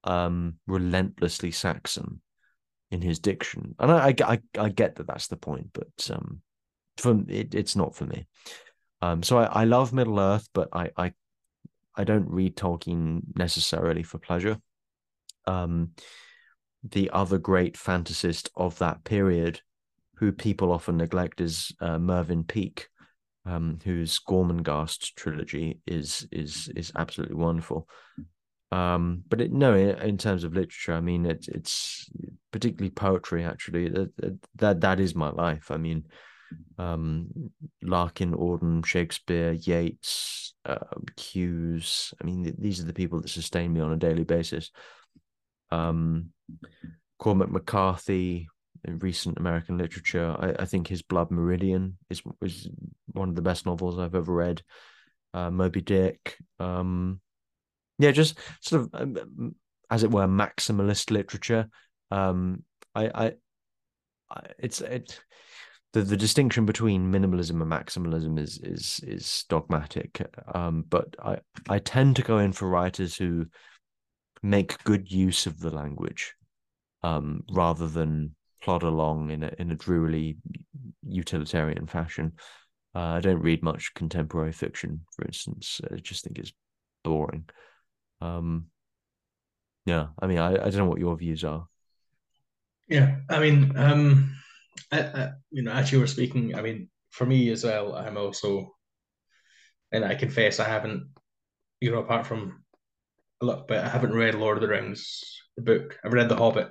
[0.05, 2.21] um, relentlessly Saxon
[2.91, 6.43] in his diction, and I, I, I, get that that's the point, but um,
[6.99, 8.27] for it, it's not for me.
[9.01, 11.13] Um, so I, I love Middle Earth, but I, I,
[11.97, 14.59] I don't read Tolkien necessarily for pleasure.
[15.47, 15.93] Um,
[16.83, 19.61] the other great fantasist of that period,
[20.17, 22.89] who people often neglect, is uh, Mervyn Peake,
[23.47, 27.89] um, whose Gormenghast trilogy is is is absolutely wonderful.
[28.73, 32.11] Um, but it, no, in, terms of literature, I mean, it, it's
[32.53, 33.45] particularly poetry.
[33.45, 35.71] Actually, that, that that is my life.
[35.71, 36.07] I mean,
[36.79, 37.29] um,
[37.83, 40.79] Larkin, Auden, Shakespeare, Yeats, uh,
[41.21, 42.15] Hughes.
[42.21, 44.71] I mean, th- these are the people that sustain me on a daily basis
[45.73, 46.29] um,
[47.19, 48.49] Cormac McCarthy
[48.85, 50.35] in recent American literature.
[50.39, 52.69] I, I, think his Blood Meridian is is
[53.07, 54.63] one of the best novels I've ever read.
[55.35, 56.37] Uh, Moby Dick.
[56.59, 57.21] Um,
[57.99, 59.55] yeah, just sort of um,
[59.91, 61.69] as it were maximalist literature.
[62.11, 62.65] Um,
[62.95, 63.33] I, I,
[64.31, 65.21] I, it's it.
[65.93, 71.79] The, the distinction between minimalism and maximalism is is is dogmatic, um, but I I
[71.79, 73.47] tend to go in for writers who
[74.43, 76.35] make good use of the language
[77.03, 80.37] um, rather than plod along in a in a drearily
[81.07, 82.33] utilitarian fashion.
[82.95, 85.81] Uh, I don't read much contemporary fiction, for instance.
[85.91, 86.53] I just think it's
[87.03, 87.49] boring.
[88.21, 88.67] Um,
[89.87, 91.67] yeah, I mean, I, I don't know what your views are.
[92.89, 94.37] Yeah, I mean, um,
[94.91, 98.17] I, I, you know, as you were speaking, I mean, for me as well, I'm
[98.17, 98.75] also,
[99.91, 101.09] and I confess I haven't,
[101.81, 102.63] you know, apart from
[103.41, 103.83] a little bit.
[103.83, 105.23] I haven't read Lord of the Rings,
[105.57, 105.99] the book.
[106.05, 106.71] I've read The Hobbit,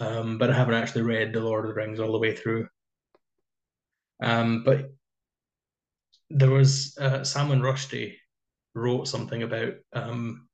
[0.00, 2.66] um, but I haven't actually read The Lord of the Rings all the way through.
[4.22, 4.90] Um, but
[6.30, 8.16] there was uh, Salman Rushdie
[8.74, 10.48] wrote something about um,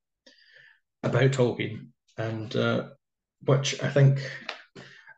[1.03, 2.89] about Tolkien, and uh,
[3.43, 4.21] which I think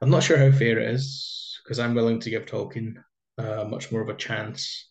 [0.02, 2.94] I'm not sure how fair it is because I'm willing to give Tolkien
[3.39, 4.90] uh, much more of a chance.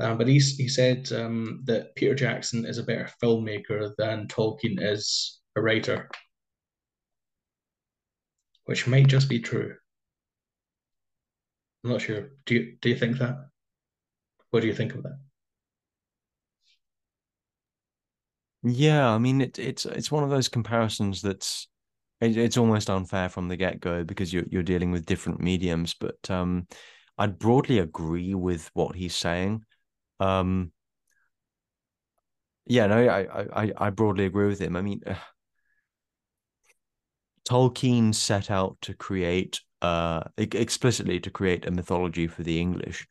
[0.00, 4.78] Um, but he, he said um, that Peter Jackson is a better filmmaker than Tolkien
[4.80, 6.08] is a writer,
[8.64, 9.76] which might just be true.
[11.84, 12.30] I'm not sure.
[12.46, 13.48] Do you do you think that?
[14.50, 15.18] What do you think of that?
[18.62, 21.68] Yeah, I mean it, it's it's one of those comparisons that's
[22.20, 25.94] it, it's almost unfair from the get go because you're you're dealing with different mediums.
[25.94, 26.68] But um,
[27.18, 29.64] I'd broadly agree with what he's saying.
[30.20, 30.72] Um,
[32.66, 34.76] yeah, no, I I I broadly agree with him.
[34.76, 35.02] I mean,
[37.52, 43.06] Tolkien set out to create uh explicitly to create a mythology for the English,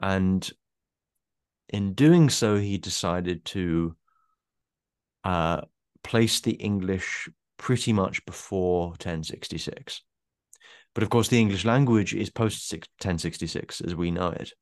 [0.00, 0.48] and
[1.68, 3.96] in doing so, he decided to
[5.24, 5.62] uh,
[6.02, 10.02] place the English pretty much before 1066.
[10.94, 14.52] But of course, the English language is post 1066 as we know it.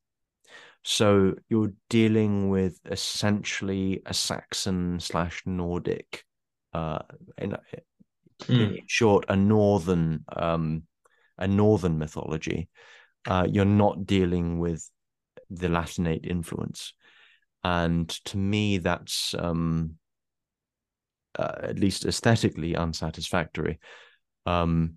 [0.84, 6.24] So you're dealing with essentially a Saxon slash Nordic,
[6.72, 7.00] uh,
[8.44, 8.78] mm.
[8.78, 10.82] in, short, a northern, um,
[11.38, 12.68] a northern mythology.
[13.26, 14.88] Uh, you're not dealing with
[15.50, 16.94] the Latinate influence,
[17.62, 19.96] and to me, that's um,
[21.38, 23.78] uh, at least aesthetically unsatisfactory.
[24.46, 24.94] Um,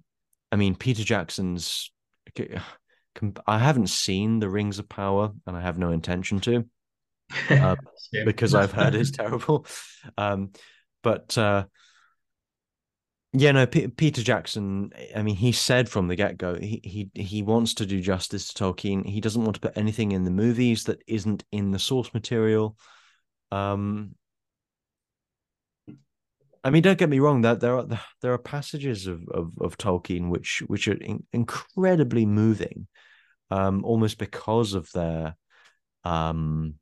[0.51, 1.91] I mean, Peter Jackson's.
[3.47, 6.65] I haven't seen The Rings of Power, and I have no intention to,
[7.49, 7.75] uh,
[8.25, 9.65] because I've heard it's terrible.
[10.17, 10.51] Um,
[11.01, 11.65] but uh,
[13.37, 14.91] yeah, no, P- Peter Jackson.
[15.15, 18.53] I mean, he said from the get go he he he wants to do justice
[18.53, 19.05] to Tolkien.
[19.05, 22.77] He doesn't want to put anything in the movies that isn't in the source material.
[23.51, 24.15] Um,
[26.63, 27.41] I mean, don't get me wrong.
[27.41, 27.85] That there are
[28.21, 32.87] there are passages of of, of Tolkien which which are in, incredibly moving,
[33.51, 35.35] um, almost because of their
[36.03, 36.75] um,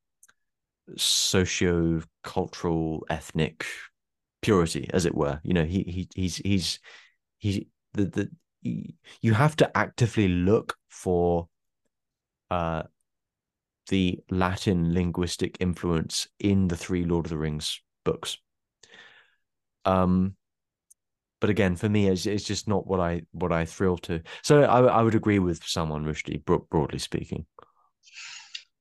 [0.98, 3.66] socio cultural ethnic
[4.44, 5.40] purity, as it were.
[5.44, 6.80] You know, he he he's he's
[7.38, 8.30] he the the
[9.22, 11.50] you have to actively look for
[12.50, 12.84] uh
[13.90, 18.38] the Latin linguistic influence in the three Lord of the Rings books.
[19.86, 20.36] Um,
[21.42, 24.22] but again, for me, it's, it's just not what I what I thrill to.
[24.44, 27.46] So I, I would agree with someone, Rushdie, broadly speaking.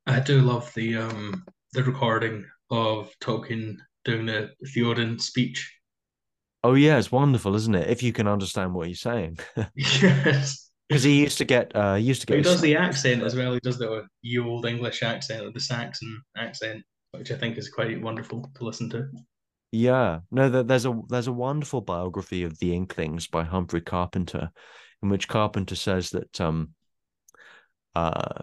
[0.06, 5.72] I do love the um the recording of Tolkien doing the Theoden speech.
[6.64, 7.90] Oh yeah, it's wonderful, isn't it?
[7.90, 9.38] If you can understand what he's saying.
[9.74, 10.70] yes.
[10.88, 12.36] Because he used to get, uh, he used to get.
[12.36, 13.54] He does the accent as well.
[13.54, 14.06] He does the
[14.38, 16.82] old English accent, or the Saxon accent,
[17.12, 19.08] which I think is quite wonderful to listen to.
[19.70, 24.50] Yeah, no, there's a there's a wonderful biography of the Inklings by Humphrey Carpenter,
[25.02, 26.74] in which Carpenter says that um,
[27.94, 28.42] uh,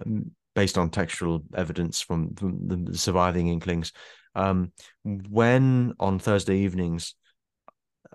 [0.55, 3.93] based on textual evidence from, from the surviving Inklings,
[4.35, 4.71] um,
[5.03, 7.15] when on Thursday evenings,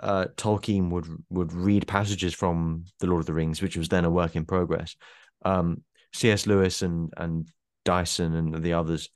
[0.01, 4.05] uh, Tolkien would would read passages from the Lord of the Rings, which was then
[4.05, 4.97] a work in progress.
[5.45, 6.47] Um, C.S.
[6.47, 7.49] Lewis and and
[7.85, 9.11] Dyson and the others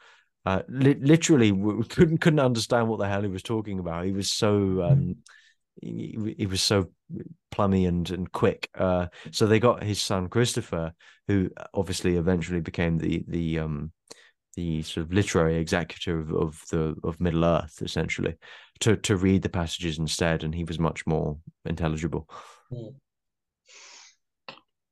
[0.48, 1.52] uh, li- literally
[1.88, 4.04] couldn't couldn't understand what the hell he was talking about.
[4.04, 4.80] He was so hmm.
[4.80, 5.16] um,
[5.80, 6.90] he, he, was so
[7.50, 8.70] plummy and and quick.
[8.74, 10.92] Uh, so they got his son Christopher,
[11.26, 13.92] who obviously eventually became the the um,
[14.58, 18.34] the sort of literary executive of, the of Middle Earth, essentially,
[18.80, 22.28] to to read the passages instead, and he was much more intelligible.
[22.72, 22.94] Mm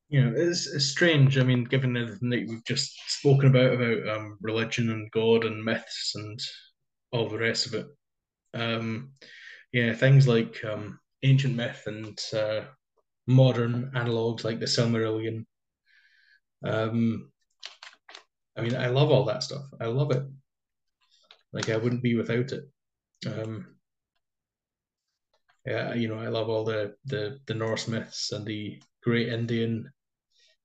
[0.09, 1.37] you know, it's, it's strange.
[1.37, 5.65] I mean, given everything that we've just spoken about about um, religion and God and
[5.65, 6.39] myths and
[7.13, 7.87] all the rest of it,
[8.55, 9.11] um,
[9.73, 12.61] yeah, things like um, ancient myth and uh,
[13.27, 15.45] modern analogs like the Silmarillion.
[16.65, 17.33] Um,
[18.57, 19.65] I mean, I love all that stuff.
[19.81, 20.23] I love it.
[21.53, 22.65] Like I wouldn't be without it.
[23.27, 23.67] Um,
[25.65, 29.91] yeah, you know, I love all the the the Norse myths and the great Indian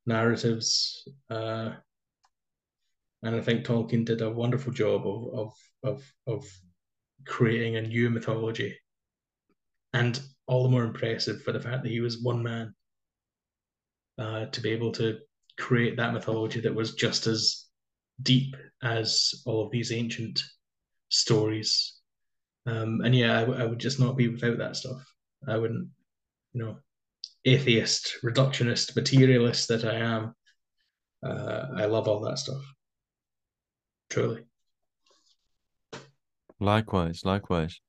[0.05, 1.07] narratives.
[1.29, 1.71] Uh,
[3.23, 5.53] and I think Tolkien did a wonderful job of, of
[5.83, 6.45] of of
[7.25, 8.77] creating a new mythology,
[9.93, 12.73] and all the more impressive for the fact that he was one man
[14.17, 15.19] uh, to be able to
[15.57, 17.60] create that mythology that was just as
[18.23, 20.41] deep as all of these ancient
[21.09, 21.99] stories.
[22.65, 25.03] Um, and yeah, I, w- I would just not be without that stuff.
[25.47, 25.87] I wouldn't,
[26.53, 26.77] you know,
[27.45, 30.35] atheist, reductionist, materialist that I am,
[31.25, 32.61] uh, I love all that stuff.
[34.09, 34.43] Truly.
[36.59, 37.79] Likewise, likewise.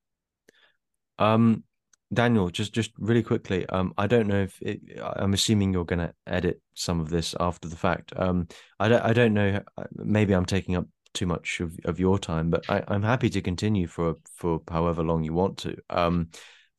[1.19, 1.65] Um,
[2.13, 5.99] Daniel, just just really quickly, um, I don't know if it, I'm assuming you're going
[6.01, 8.13] to edit some of this after the fact.
[8.17, 9.61] Um, I don't, I don't know.
[9.95, 13.41] Maybe I'm taking up too much of, of your time, but I, I'm happy to
[13.41, 15.77] continue for for however long you want to.
[15.91, 16.29] Um,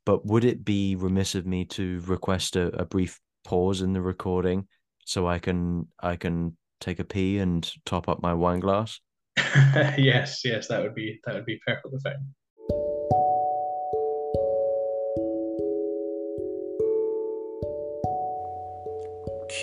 [0.05, 4.01] but would it be remiss of me to request a, a brief pause in the
[4.01, 4.67] recording
[5.05, 8.99] so I can I can take a pee and top up my wine glass?
[9.97, 12.33] yes, yes, that would be that would be perfectly fine.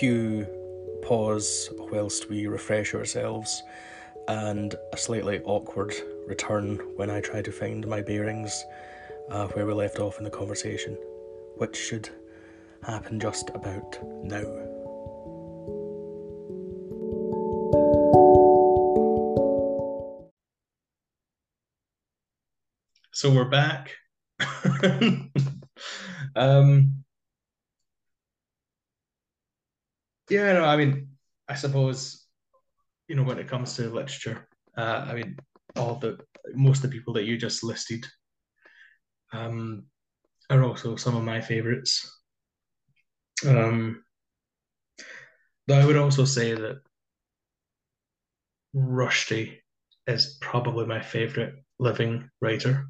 [0.01, 0.47] Cue
[1.03, 3.61] pause whilst we refresh ourselves,
[4.27, 5.93] and a slightly awkward
[6.25, 8.65] return when I try to find my bearings
[9.29, 10.95] uh, where we left off in the conversation,
[11.57, 12.09] which should
[12.81, 14.41] happen just about now.
[23.11, 23.91] So we're back.
[26.35, 27.00] um,
[30.31, 31.09] yeah, no, I mean,
[31.49, 32.25] I suppose,
[33.09, 35.37] you know, when it comes to literature, uh, I mean,
[35.75, 36.19] all the
[36.53, 38.05] most of the people that you just listed
[39.33, 39.83] um,
[40.49, 42.21] are also some of my favorites.
[43.45, 44.05] Um,
[45.67, 46.77] though I would also say that
[48.73, 49.57] Rushdie
[50.07, 52.87] is probably my favorite living writer.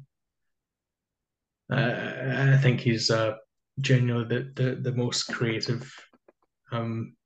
[1.72, 3.34] Uh, I think he's uh,
[3.80, 5.92] genuinely the, the, the most creative
[6.70, 7.16] um,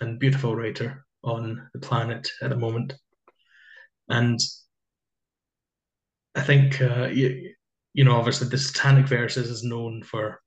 [0.00, 2.94] and beautiful writer on the planet at the moment.
[4.08, 4.38] And
[6.34, 7.54] I think, uh, you,
[7.92, 10.40] you know, obviously the Satanic Verses is known for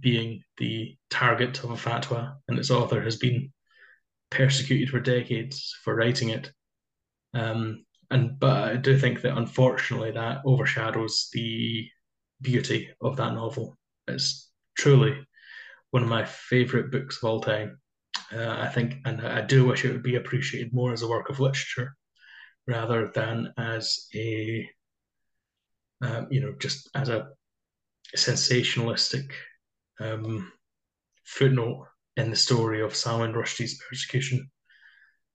[0.00, 3.52] being the target of a fatwa, and its author has been
[4.30, 6.50] persecuted for decades for writing it.
[7.34, 11.88] Um, and but I do think that unfortunately that overshadows the
[12.40, 13.76] beauty of that novel.
[14.06, 15.26] It's truly
[15.90, 17.78] one of my favorite books of all time.
[18.32, 21.28] Uh, I think, and I do wish it would be appreciated more as a work
[21.28, 21.94] of literature
[22.66, 24.68] rather than as a,
[26.02, 27.28] um, you know, just as a
[28.16, 29.30] sensationalistic
[30.00, 30.50] um,
[31.24, 34.50] footnote in the story of Salman Rushdie's persecution.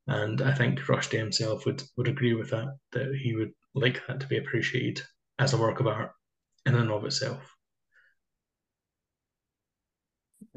[0.07, 4.19] And I think Rushdie himself would, would agree with that, that he would like that
[4.19, 5.03] to be appreciated
[5.39, 6.11] as a work of art
[6.65, 7.41] in and of itself.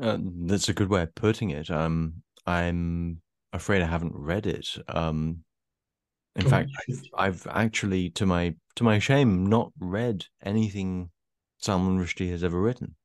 [0.01, 1.71] Uh, that's a good way of putting it.
[1.71, 3.21] Um, I'm
[3.53, 4.69] afraid I haven't read it.
[4.89, 5.45] Um,
[6.37, 11.11] in oh, fact, I've, I've, actually, to my to my shame, not read anything
[11.59, 12.97] Salman Rushdie has ever written.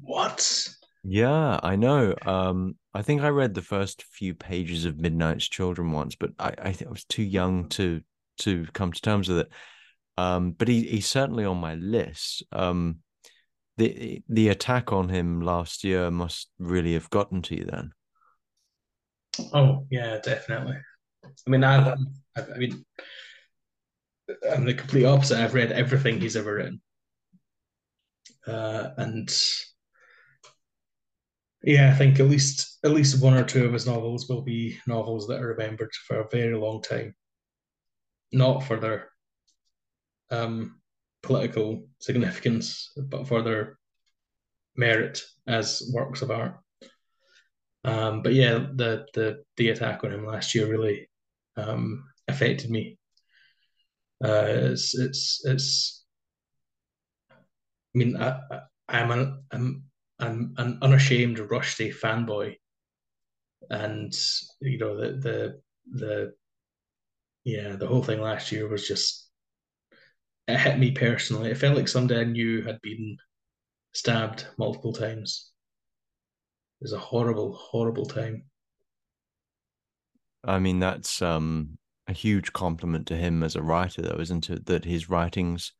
[0.00, 0.68] What?
[1.04, 2.14] Yeah, I know.
[2.22, 6.54] Um, I think I read the first few pages of Midnight's Children once, but I,
[6.58, 8.00] I think I was too young to
[8.38, 9.48] to come to terms with it.
[10.18, 12.42] Um, but he, he's certainly on my list.
[12.52, 13.00] Um,
[13.76, 17.92] the the attack on him last year must really have gotten to you then.
[19.52, 20.76] Oh yeah, definitely.
[21.24, 21.96] I mean, I, I,
[22.36, 22.84] I mean,
[24.50, 25.38] I'm the complete opposite.
[25.38, 26.80] I've read everything he's ever written,
[28.46, 29.30] uh, and
[31.62, 34.78] yeah, I think at least at least one or two of his novels will be
[34.86, 37.14] novels that are remembered for a very long time,
[38.32, 39.10] not for their
[40.30, 40.80] um,
[41.26, 43.78] political significance, but for their
[44.76, 46.58] merit as works of art.
[47.84, 51.08] Um, but yeah, the the the attack on him last year really
[51.56, 52.98] um, affected me.
[54.24, 56.04] Uh, it's it's it's.
[57.30, 57.34] I
[57.94, 58.40] mean, I,
[58.88, 59.84] I'm an I'm
[60.18, 62.56] I'm an unashamed Rushdie fanboy,
[63.70, 64.12] and
[64.60, 65.60] you know the the
[65.92, 66.32] the
[67.44, 69.25] yeah the whole thing last year was just
[70.48, 71.50] it hit me personally.
[71.50, 73.16] It felt like somebody I knew had been
[73.92, 75.50] stabbed multiple times.
[76.80, 78.44] It was a horrible, horrible time.
[80.44, 84.66] I mean, that's um, a huge compliment to him as a writer, though, isn't it?
[84.66, 85.72] That his writings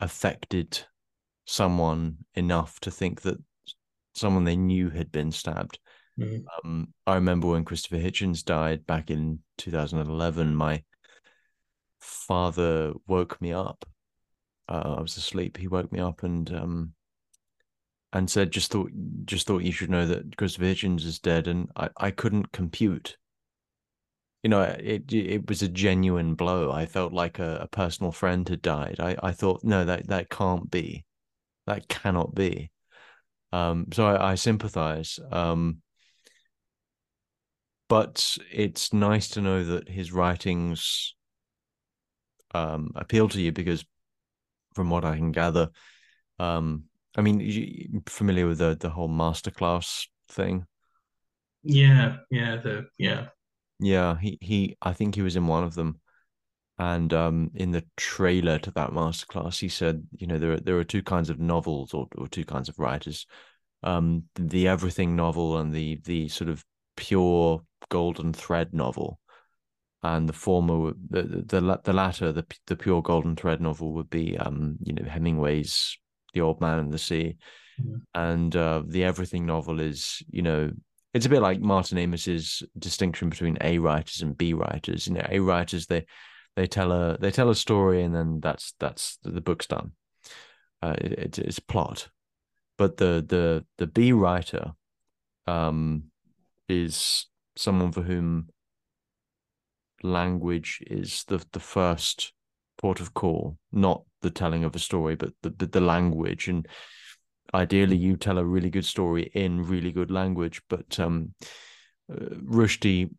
[0.00, 0.86] affected
[1.44, 3.38] someone enough to think that
[4.14, 5.78] someone they knew had been stabbed.
[6.18, 6.46] Mm-hmm.
[6.64, 10.82] Um, I remember when Christopher Hitchens died back in 2011, my
[12.00, 13.84] father woke me up.
[14.68, 15.56] Uh, I was asleep.
[15.56, 16.94] He woke me up and um,
[18.12, 18.90] and said, "Just thought,
[19.24, 23.16] just thought you should know that Christopher Hitchens is dead." And I, I couldn't compute.
[24.42, 26.70] You know, it it was a genuine blow.
[26.70, 28.96] I felt like a, a personal friend had died.
[29.00, 31.04] I, I thought, no, that that can't be,
[31.66, 32.70] that cannot be.
[33.52, 35.18] Um, so I, I sympathize.
[35.32, 35.82] Um,
[37.88, 41.14] but it's nice to know that his writings
[42.54, 43.84] um, appeal to you because,
[44.76, 45.70] from what I can gather,
[46.38, 46.84] um,
[47.16, 50.66] I mean, you familiar with the the whole masterclass thing?
[51.62, 53.28] Yeah, yeah, the yeah,
[53.80, 54.18] yeah.
[54.20, 55.98] He he, I think he was in one of them,
[56.78, 60.78] and um, in the trailer to that masterclass, he said, you know, there are, there
[60.78, 63.26] are two kinds of novels or, or two kinds of writers,
[63.82, 66.64] um, the everything novel and the the sort of
[66.96, 69.18] pure golden thread novel.
[70.06, 74.38] And the former, the the the latter, the the pure golden thread novel would be,
[74.38, 75.98] um, you know, Hemingway's
[76.32, 77.36] The Old Man and the Sea,
[78.14, 80.70] and uh, the Everything novel is, you know,
[81.12, 85.08] it's a bit like Martin Amis's distinction between A writers and B writers.
[85.08, 86.06] You know, A writers they
[86.54, 89.92] they tell a they tell a story and then that's that's the book's done.
[90.82, 92.08] Uh, it, it's plot,
[92.78, 94.72] but the the the B writer
[95.48, 96.04] um,
[96.68, 97.26] is
[97.56, 98.50] someone for whom
[100.02, 102.32] language is the the first
[102.78, 106.48] port of call, not the telling of a story, but the, the, the language.
[106.48, 106.66] And
[107.54, 110.60] ideally, you tell a really good story in really good language.
[110.68, 111.34] But um,
[112.12, 113.10] uh, Rushdie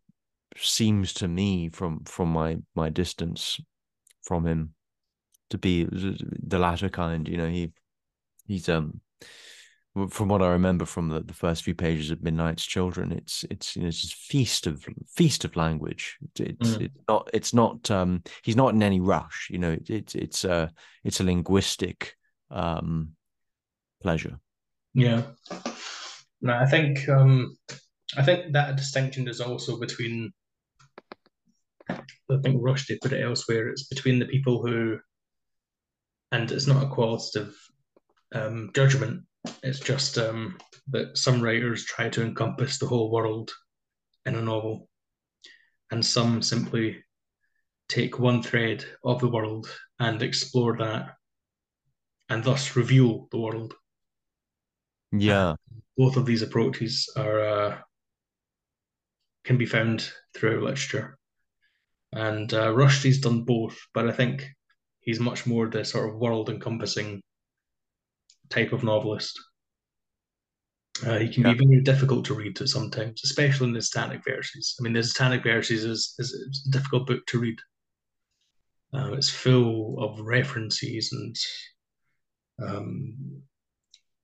[0.56, 3.60] seems to me, from from my my distance
[4.22, 4.74] from him,
[5.50, 7.28] to be the latter kind.
[7.28, 7.72] You know, he
[8.46, 9.00] he's um
[10.10, 13.74] from what I remember from the, the first few pages of Midnight's Children, it's it's
[13.74, 16.18] you know it's just feast of feast of language.
[16.38, 16.82] It's mm.
[16.82, 19.48] it's not it's not um he's not in any rush.
[19.50, 20.70] You know, it's it, it's a
[21.04, 22.14] it's a linguistic
[22.50, 23.12] um
[24.02, 24.38] pleasure.
[24.94, 25.22] Yeah,
[26.40, 27.56] no, I think um
[28.16, 30.32] I think that distinction is also between.
[31.90, 33.68] I think Rushdie put it elsewhere.
[33.68, 34.98] It's between the people who,
[36.30, 37.56] and it's not a qualitative
[38.34, 39.22] um, judgment
[39.62, 40.58] it's just um,
[40.88, 43.50] that some writers try to encompass the whole world
[44.26, 44.88] in a novel,
[45.90, 47.02] and some simply
[47.88, 51.14] take one thread of the world and explore that,
[52.28, 53.74] and thus reveal the world.
[55.12, 55.54] Yeah,
[55.96, 57.78] both of these approaches are uh,
[59.44, 61.18] can be found throughout literature,
[62.12, 64.46] and uh, Rushdie's done both, but I think
[65.00, 67.22] he's much more the sort of world-encompassing
[68.50, 69.38] type of novelist.
[71.06, 71.54] Uh, he can yeah.
[71.54, 74.76] be very difficult to read sometimes, especially in the Satanic Verses.
[74.78, 77.58] I mean, the Satanic Verses is, is, a difficult book to read.
[78.92, 81.36] Uh, it's full of references and
[82.68, 83.42] um,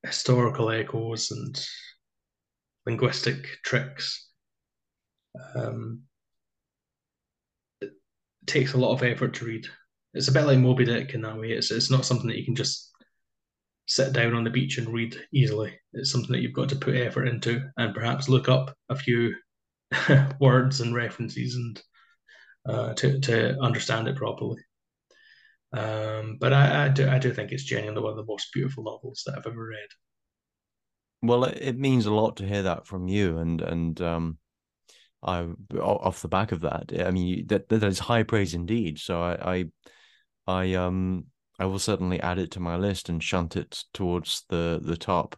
[0.02, 1.64] historical echoes and
[2.86, 4.30] linguistic tricks.
[5.54, 6.02] Um,
[7.80, 7.92] it
[8.46, 9.66] takes a lot of effort to read.
[10.12, 11.50] It's a bit like Moby Dick in that way.
[11.50, 12.93] It's it's not something that you can just
[13.86, 15.78] sit down on the beach and read easily.
[15.92, 19.34] It's something that you've got to put effort into and perhaps look up a few
[20.40, 21.82] words and references and
[22.66, 24.62] uh, to to understand it properly.
[25.72, 28.84] Um, but I, I, do I do think it's genuinely one of the most beautiful
[28.84, 29.88] novels that I've ever read.
[31.20, 34.38] Well, it means a lot to hear that from you, and and um,
[35.22, 35.48] I
[35.80, 38.98] off the back of that, I mean that that is high praise indeed.
[38.98, 39.64] So I I,
[40.46, 41.26] I um
[41.58, 45.36] I will certainly add it to my list and shunt it towards the the top.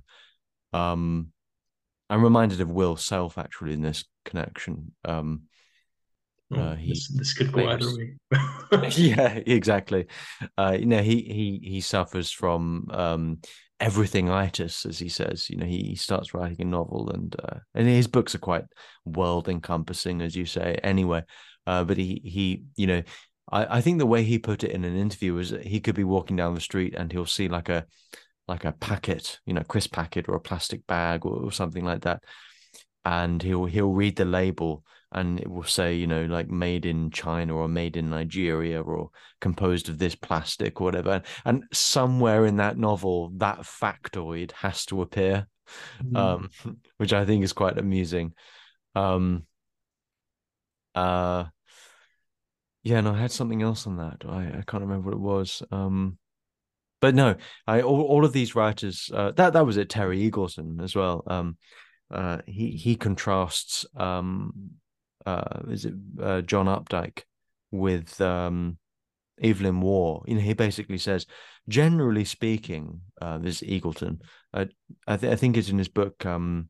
[0.72, 1.32] Um,
[2.08, 4.92] I'm reminded of Will Self actually in this connection.
[5.04, 5.42] Um,
[6.52, 8.16] oh, uh, he, this, this could go either way.
[8.96, 10.06] yeah, exactly.
[10.56, 13.38] Uh, you know, he he he suffers from um,
[13.80, 15.50] everythingitis, as he says.
[15.50, 18.64] You know, he, he starts writing a novel, and uh, and his books are quite
[19.04, 20.78] world encompassing, as you say.
[20.82, 21.22] Anyway,
[21.66, 23.02] uh, but he he you know
[23.50, 26.04] I, I think the way he put it in an interview was he could be
[26.04, 27.86] walking down the street and he'll see like a
[28.48, 32.02] like a packet, you know, crisp packet or a plastic bag or, or something like
[32.02, 32.22] that,
[33.04, 37.10] and he'll he'll read the label and it will say, you know, like made in
[37.10, 39.10] China or made in Nigeria or
[39.40, 41.22] composed of this plastic or whatever.
[41.44, 45.46] And somewhere in that novel, that factoid has to appear,
[46.02, 46.16] mm.
[46.16, 46.50] um,
[46.96, 48.34] which I think is quite amusing.
[48.94, 49.44] Um,
[50.94, 51.44] uh,
[52.86, 54.22] yeah, and I had something else on that.
[54.28, 55.60] I, I can't remember what it was.
[55.72, 56.18] Um,
[57.00, 57.34] but no,
[57.66, 59.10] I all, all of these writers.
[59.12, 59.90] Uh, that that was it.
[59.90, 61.24] Terry Eagleton as well.
[61.26, 61.56] Um,
[62.12, 63.86] uh, he he contrasts.
[63.96, 64.52] Um,
[65.26, 67.22] uh, is it uh, John Updike
[67.72, 68.78] with um,
[69.42, 70.22] Evelyn Waugh?
[70.28, 71.26] You know, he basically says,
[71.68, 74.20] generally speaking, uh, this Eagleton.
[74.54, 74.66] Uh,
[75.08, 76.24] I, th- I think it's in his book.
[76.24, 76.68] Um,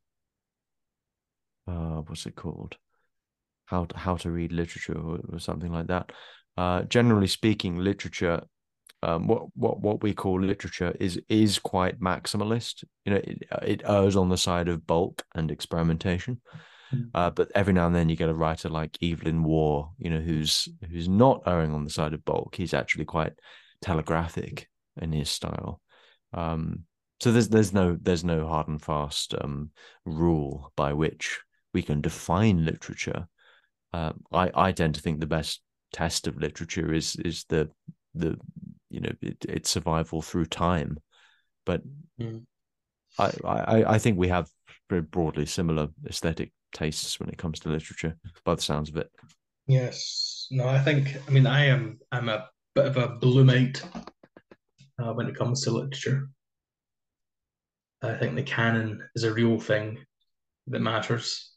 [1.69, 2.79] uh, what's it called?
[3.67, 6.11] How to, how to read literature or, or something like that.
[6.57, 8.43] Uh, generally speaking, literature,
[9.03, 12.85] um, what what what we call literature is is quite maximalist.
[13.05, 16.41] You know, it, it errs on the side of bulk and experimentation.
[16.95, 17.11] Mm.
[17.15, 20.21] Uh, but every now and then you get a writer like Evelyn Waugh, you know,
[20.21, 22.55] who's who's not erring on the side of bulk.
[22.57, 23.33] He's actually quite
[23.83, 24.69] telegraphic
[25.01, 25.81] in his style.
[26.33, 26.85] Um,
[27.21, 29.71] so there's there's no there's no hard and fast um,
[30.05, 31.41] rule by which
[31.75, 33.29] we can define literature
[33.97, 37.71] uh, I I tend to think the best test of literature is is the
[38.15, 38.39] the
[38.91, 40.99] you know it, its survival through time,
[41.65, 41.83] but
[42.21, 42.43] mm.
[43.19, 44.49] I, I I think we have
[44.91, 49.11] very broadly similar aesthetic tastes when it comes to literature, by the sounds of it.
[49.67, 50.47] Yes.
[50.51, 51.17] No, I think.
[51.27, 51.99] I mean, I am.
[52.13, 53.83] I'm a bit of a Bloomite
[55.03, 56.29] uh, when it comes to literature.
[58.03, 59.99] I think the canon is a real thing
[60.67, 61.53] that matters.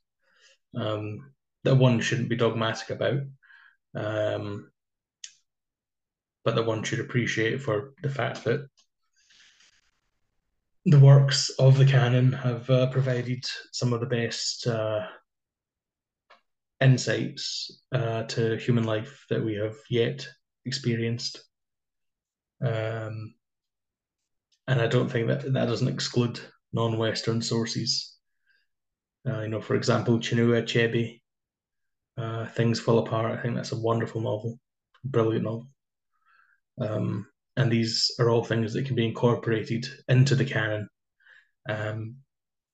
[0.76, 1.20] Um,
[1.64, 3.22] that one shouldn't be dogmatic about,
[3.96, 4.72] um,
[6.46, 8.68] but that one should appreciate for the fact that
[10.86, 15.06] the works of the canon have uh, provided some of the best uh,
[16.82, 20.28] insights uh, to human life that we have yet
[20.66, 21.44] experienced.
[22.66, 23.34] Um,
[24.68, 26.40] and I don't think that that doesn't exclude
[26.74, 28.16] non-Western sources.
[29.28, 31.22] Uh, you know, for example, Chinua Achebe,
[32.20, 33.38] uh, Things Fall Apart.
[33.38, 34.60] I think that's a wonderful novel,
[35.04, 35.68] brilliant novel.
[36.80, 40.90] Um, and these are all things that can be incorporated into the canon,
[41.68, 42.16] um,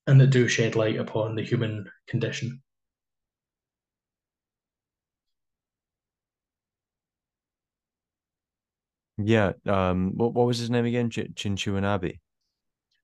[0.06, 2.62] and that do shed light upon the human condition.
[9.18, 9.52] Yeah.
[9.64, 10.12] Um.
[10.14, 11.10] What What was his name again?
[11.10, 12.18] Ch- Chinchuanabi.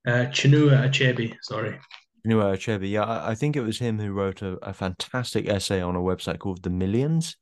[0.06, 1.34] Uh, Chinua Achebe.
[1.40, 1.78] Sorry.
[2.26, 2.89] Chinua Achebe.
[2.91, 6.01] Yeah, I, I, think it was him who wrote a, a fantastic essay on a
[6.01, 7.36] website called The Millions.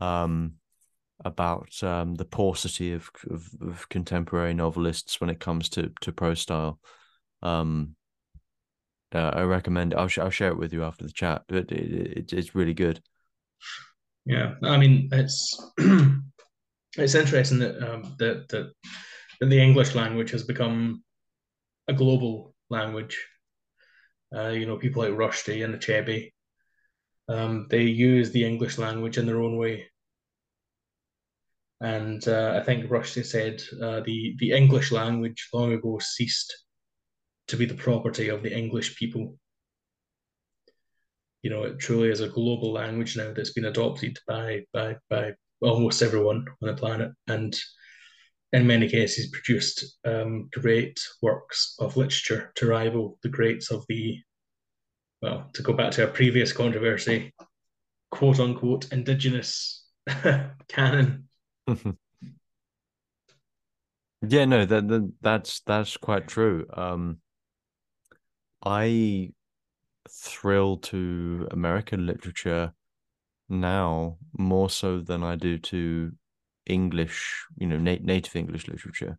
[0.00, 0.54] Um,
[1.24, 6.40] about um, the paucity of, of, of contemporary novelists when it comes to to prose
[6.40, 6.78] style.
[7.42, 7.96] Um,
[9.14, 9.94] uh, I recommend.
[9.94, 12.74] I'll sh- I'll share it with you after the chat, but it, it, it's really
[12.74, 13.00] good.
[14.24, 15.58] Yeah, I mean it's
[16.96, 18.72] it's interesting that um, that, that
[19.40, 21.02] that the English language has become
[21.88, 23.16] a global language.
[24.36, 26.32] Uh, you know, people like Rushdie and Achebe,
[27.28, 29.86] um, they use the English language in their own way.
[31.80, 36.64] And uh, I think Rushdie said uh, the the English language long ago ceased
[37.48, 39.38] to be the property of the English people.
[41.42, 45.34] You know, it truly is a global language now that's been adopted by by by
[45.60, 47.58] almost everyone on the planet, and
[48.52, 54.18] in many cases produced um, great works of literature to rival the greats of the,
[55.22, 57.32] well, to go back to a previous controversy,
[58.10, 59.84] quote unquote, indigenous
[60.68, 61.28] canon.
[64.26, 66.66] yeah, no, that, that that's that's quite true.
[66.72, 67.18] Um,
[68.64, 69.32] I
[70.08, 72.72] thrill to American literature
[73.48, 76.12] now more so than I do to
[76.66, 79.18] English, you know, na- native English literature.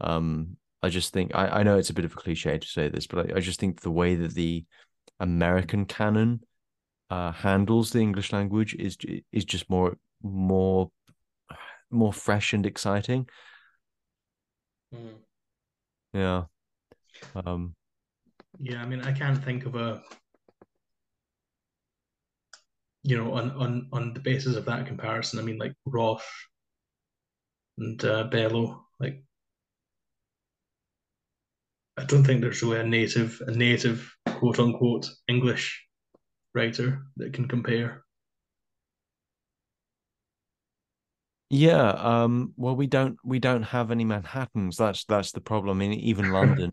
[0.00, 2.88] Um, I just think I, I know it's a bit of a cliche to say
[2.88, 4.64] this, but I, I just think the way that the
[5.20, 6.40] American canon
[7.10, 8.96] uh, handles the English language is
[9.32, 10.90] is just more more
[11.90, 13.28] more fresh and exciting.
[14.94, 15.16] Mm.
[16.12, 16.44] Yeah.
[17.34, 17.74] Um,
[18.60, 20.02] yeah, I mean, I can't think of a
[23.02, 26.26] you know, on on on the basis of that comparison, I mean, like Roth
[27.78, 29.22] and uh, Bellow, like
[31.96, 35.84] I don't think there's really a native a native quote unquote English
[36.54, 38.04] writer that can compare.
[41.50, 44.76] Yeah, um, well, we don't we don't have any Manhattans.
[44.76, 45.76] That's that's the problem.
[45.76, 46.72] I mean, even London,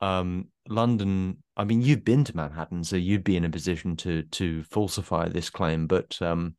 [0.00, 1.38] um, London.
[1.56, 5.28] I mean, you've been to Manhattan, so you'd be in a position to to falsify
[5.28, 5.86] this claim.
[5.86, 6.56] But um,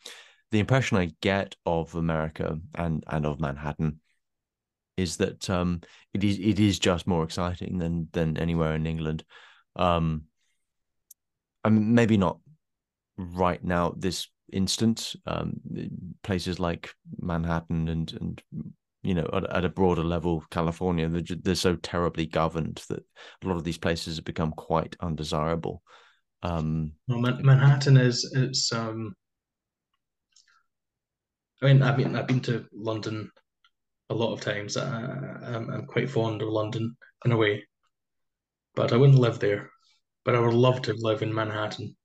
[0.54, 4.00] the impression I get of America and and of Manhattan
[4.98, 5.82] is that um,
[6.14, 9.24] it is it is just more exciting than than anywhere in England.
[9.76, 10.26] Um,
[11.64, 12.38] I mean, maybe not
[13.18, 15.16] right now this instant.
[15.26, 15.54] Um,
[16.22, 18.44] places like Manhattan and and
[19.02, 23.04] you know, at, at, a broader level, California, they're, they're, so terribly governed that
[23.44, 25.82] a lot of these places have become quite undesirable.
[26.42, 28.72] Um, well, Man- Manhattan is it's.
[28.72, 29.16] Um,
[31.64, 33.32] I mean, I've been I've been to London
[34.10, 34.78] a lot of times.
[34.78, 37.64] I, I'm, I'm quite fond of London in a way,
[38.76, 39.72] but I wouldn't live there.
[40.26, 41.96] But I would love to live in Manhattan,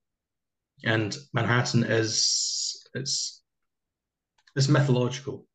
[0.83, 3.41] and Manhattan is it's
[4.55, 5.45] it's mythological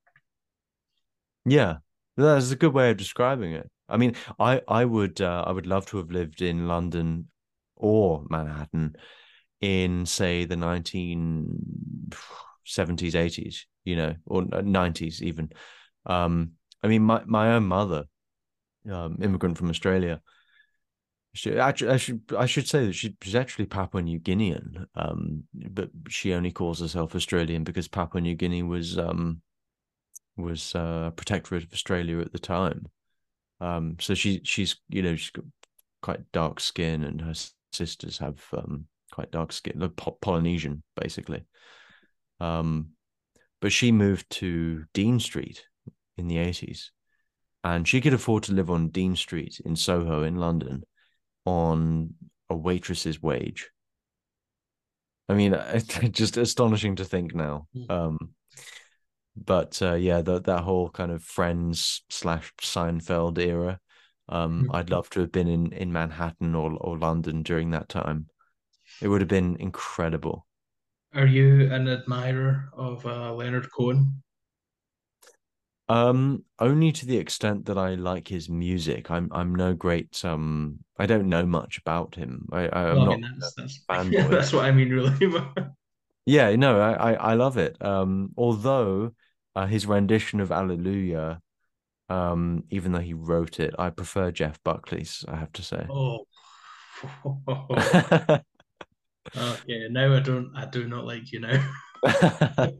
[1.44, 1.76] yeah,
[2.16, 3.70] that's a good way of describing it.
[3.88, 7.28] I mean, I I would uh, I would love to have lived in London
[7.76, 8.96] or Manhattan
[9.60, 10.56] in say the
[12.66, 15.50] 1970s 80s you know or 90s even
[16.06, 16.52] um
[16.82, 18.04] i mean my my own mother
[18.90, 20.20] um immigrant from australia
[21.34, 25.44] she actually i should i should say that she, she's actually papua new guinean um
[25.70, 29.42] but she only calls herself australian because papua new guinea was um
[30.36, 32.86] was uh, protectorate of Australia at the time.
[33.60, 35.44] Um, so she she's you know she's got
[36.02, 37.34] quite dark skin, and her
[37.72, 41.44] sisters have um, quite dark skin, Polynesian basically.
[42.40, 42.90] Um,
[43.60, 45.64] but she moved to Dean Street
[46.16, 46.90] in the 80s
[47.64, 50.84] and she could afford to live on Dean Street in Soho in London
[51.46, 52.14] on
[52.50, 53.70] a waitress's wage.
[55.28, 57.66] I mean, it's just astonishing to think now.
[57.74, 57.90] Hmm.
[57.90, 58.18] Um,
[59.36, 63.80] but uh, yeah, that that whole kind of Friends slash Seinfeld era.
[64.28, 64.76] Um, mm-hmm.
[64.76, 68.28] I'd love to have been in in Manhattan or or London during that time.
[69.00, 70.46] It would have been incredible.
[71.14, 74.20] Are you an admirer of uh, Leonard Cohen?
[75.88, 79.10] Um, only to the extent that I like his music.
[79.10, 82.48] I'm I'm no great um I don't know much about him.
[82.50, 85.12] I, I am well, not I mean, that's, that's, that's what I mean really.
[86.26, 87.76] yeah, no, I, I, I love it.
[87.80, 89.12] Um although
[89.54, 91.40] uh, his rendition of Hallelujah,
[92.08, 95.86] um, even though he wrote it, I prefer Jeff Buckley's, I have to say.
[95.88, 96.26] Oh.
[99.66, 101.70] yeah, no, I don't I do not like you now.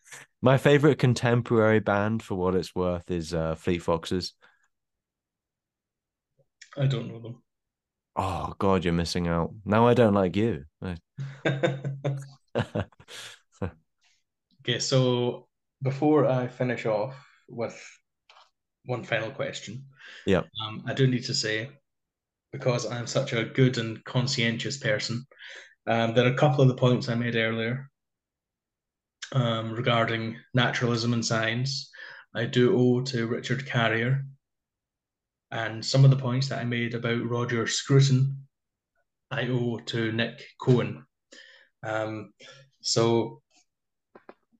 [0.42, 4.32] My favorite contemporary band, for what it's worth, is uh, Fleet Foxes.
[6.76, 7.42] I don't know them.
[8.16, 9.54] Oh God, you're missing out.
[9.64, 10.64] Now I don't like you.
[14.60, 15.46] okay, so
[15.82, 17.14] before I finish off
[17.48, 17.80] with
[18.84, 19.84] one final question,
[20.26, 21.70] yeah, um, I do need to say
[22.52, 25.24] because I'm such a good and conscientious person,
[25.86, 27.90] um, there are a couple of the points I made earlier
[29.32, 31.90] um, regarding naturalism and science,
[32.34, 34.24] I do owe to Richard Carrier.
[35.50, 38.46] And some of the points that I made about Roger Scruton,
[39.30, 41.04] I owe to Nick Cohen.
[41.82, 42.32] Um,
[42.80, 43.42] so,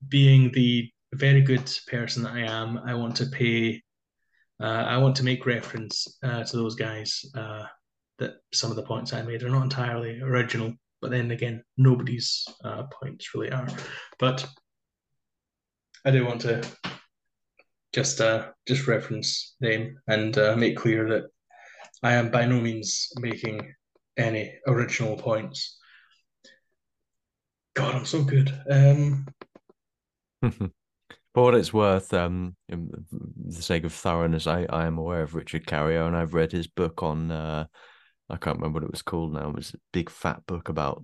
[0.07, 3.81] being the very good person that I am, I want to pay,
[4.61, 7.25] uh, I want to make reference uh, to those guys.
[7.35, 7.65] Uh,
[8.19, 12.45] that some of the points I made are not entirely original, but then again, nobody's
[12.63, 13.67] uh, points really are.
[14.19, 14.47] But
[16.05, 16.65] I do want to
[17.91, 21.23] just uh, just reference them and uh, make clear that
[22.01, 23.73] I am by no means making
[24.15, 25.77] any original points.
[27.75, 28.57] God, I'm so good.
[28.69, 29.27] Um,
[31.33, 35.65] For what it's worth, um, the sake of thoroughness, I, I am aware of Richard
[35.65, 37.65] Carrier and I've read his book on, uh,
[38.29, 39.49] I can't remember what it was called now.
[39.49, 41.03] It was a big fat book about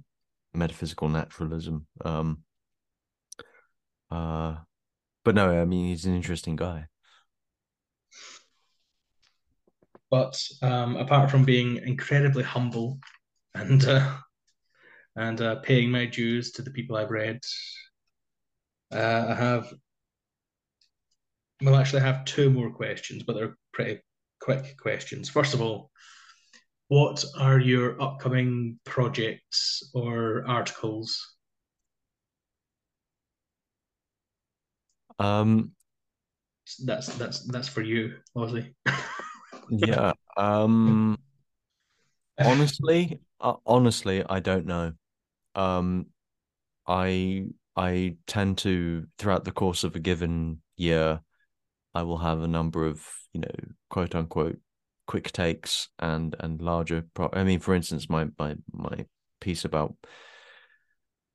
[0.54, 1.88] metaphysical naturalism.
[2.04, 2.44] Um,
[4.10, 4.56] uh,
[5.24, 6.88] but no, I mean he's an interesting guy.
[10.10, 13.00] But um, apart from being incredibly humble
[13.54, 14.16] and uh,
[15.16, 17.40] and uh, paying my dues to the people I've read,
[18.92, 19.74] uh, I have
[21.62, 24.00] well, actually, I have two more questions, but they're pretty
[24.40, 25.30] quick questions.
[25.30, 25.92] First of all,
[26.90, 31.38] what are your upcoming projects or articles
[35.20, 35.72] Um,
[36.86, 38.74] that's that's that's for you, Ozzy.
[39.70, 40.14] yeah.
[40.38, 41.18] Um.
[42.40, 44.94] honestly, uh, honestly, I don't know.
[45.56, 46.08] Um,
[46.88, 51.20] I I tend to throughout the course of a given year,
[51.94, 54.60] I will have a number of you know quote unquote
[55.10, 57.04] quick takes and and larger.
[57.16, 59.08] Pro- I mean, for instance, my my my
[59.42, 59.96] piece about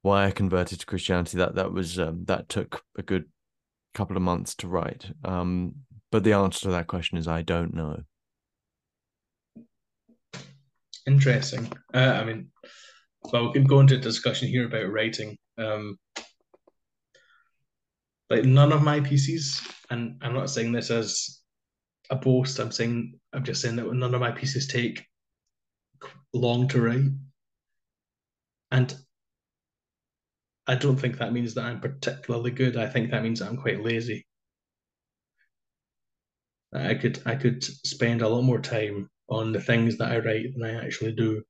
[0.02, 3.24] why I converted to Christianity that that was um, that took a good
[3.92, 5.10] couple of months to write.
[5.24, 5.74] Um,
[6.12, 8.02] but the answer to that question is I don't know.
[11.04, 11.72] Interesting.
[11.92, 12.52] Uh, I mean,
[13.32, 15.36] well, we can go into a discussion here about writing.
[15.58, 15.98] Um,
[18.30, 21.40] like none of my pieces, and I'm not saying this as
[22.10, 22.58] a boast.
[22.58, 25.04] I'm saying I'm just saying that none of my pieces take
[26.32, 27.10] long to write,
[28.70, 28.96] and
[30.66, 32.76] I don't think that means that I'm particularly good.
[32.76, 34.26] I think that means that I'm quite lazy.
[36.72, 40.52] I could I could spend a lot more time on the things that I write
[40.54, 41.42] than I actually do.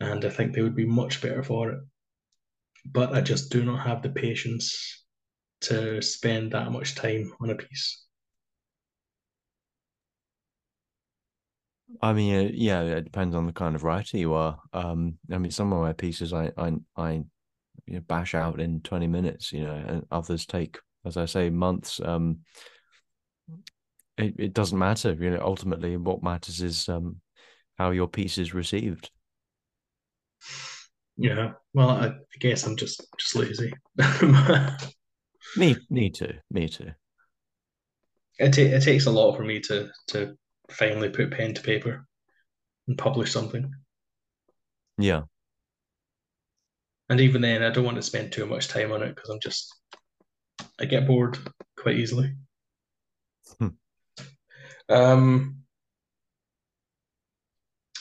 [0.00, 1.80] And I think they would be much better for it.
[2.84, 5.04] But I just do not have the patience
[5.62, 8.04] to spend that much time on a piece.
[12.00, 14.58] I mean, yeah, it depends on the kind of writer you are.
[14.72, 17.24] Um, I mean, some of my pieces I I I
[17.86, 21.50] you know, bash out in 20 minutes, you know, and others take, as I say,
[21.50, 22.00] months.
[22.04, 22.40] Um,
[24.16, 27.20] it, it doesn't matter, you know, ultimately what matters is um,
[27.78, 29.10] how your piece is received.
[31.16, 33.72] Yeah, well, I, I guess I'm just just lazy.
[35.56, 36.32] me, me too.
[36.50, 36.90] Me too.
[38.38, 40.36] It, ta- it takes a lot for me to to
[40.70, 42.06] finally put pen to paper
[42.88, 43.72] and publish something.
[44.98, 45.22] Yeah.
[47.08, 49.40] And even then, I don't want to spend too much time on it because I'm
[49.40, 49.74] just
[50.80, 51.38] I get bored
[51.76, 52.34] quite easily.
[53.58, 53.68] Hmm.
[54.88, 55.56] Um,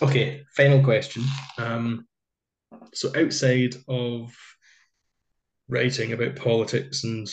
[0.01, 1.24] okay, final question.
[1.58, 2.08] Um,
[2.93, 4.33] so outside of
[5.67, 7.27] writing about politics and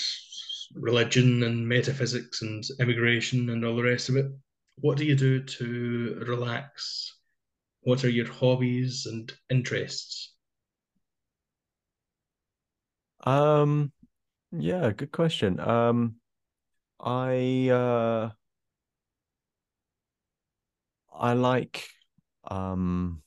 [0.74, 4.26] religion and metaphysics and immigration and all the rest of it,
[4.80, 7.16] what do you do to relax?
[7.82, 10.34] What are your hobbies and interests?
[13.24, 13.92] Um,
[14.52, 15.60] yeah, good question.
[15.60, 16.16] Um,
[16.98, 18.30] I uh,
[21.12, 21.88] I like
[22.44, 23.22] um,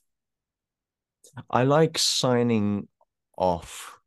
[1.50, 2.88] I like signing
[3.36, 3.98] off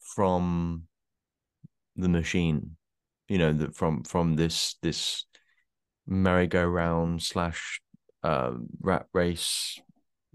[0.00, 0.84] from
[1.96, 2.76] the machine.
[3.28, 5.25] You know, that from from this this
[6.06, 7.80] merry-go-round slash
[8.22, 9.80] uh, rat race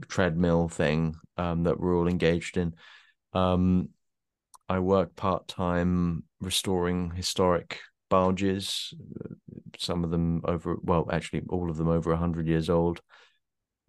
[0.08, 2.74] treadmill thing um, that we're all engaged in.
[3.34, 3.90] Um,
[4.70, 8.94] I work part time restoring historic barges,
[9.78, 13.02] some of them over, well, actually, all of them over 100 years old.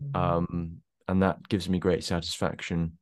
[0.02, 0.16] Mm-hmm.
[0.16, 0.76] Um,
[1.08, 2.98] and that gives me great satisfaction.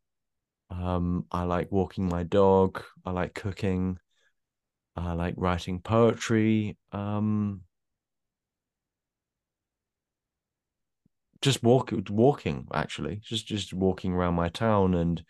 [0.71, 3.99] Um, I like walking my dog, I like cooking,
[4.97, 6.77] I like writing poetry.
[6.93, 7.63] Um,
[11.43, 15.25] just walk walking actually just just walking around my town and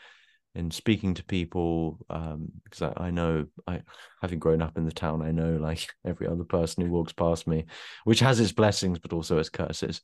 [0.57, 3.83] and speaking to people um, because I, I, know I
[4.21, 7.47] having grown up in the town I know like every other person who walks past
[7.47, 7.67] me
[8.05, 10.03] which has its blessings but also its curses.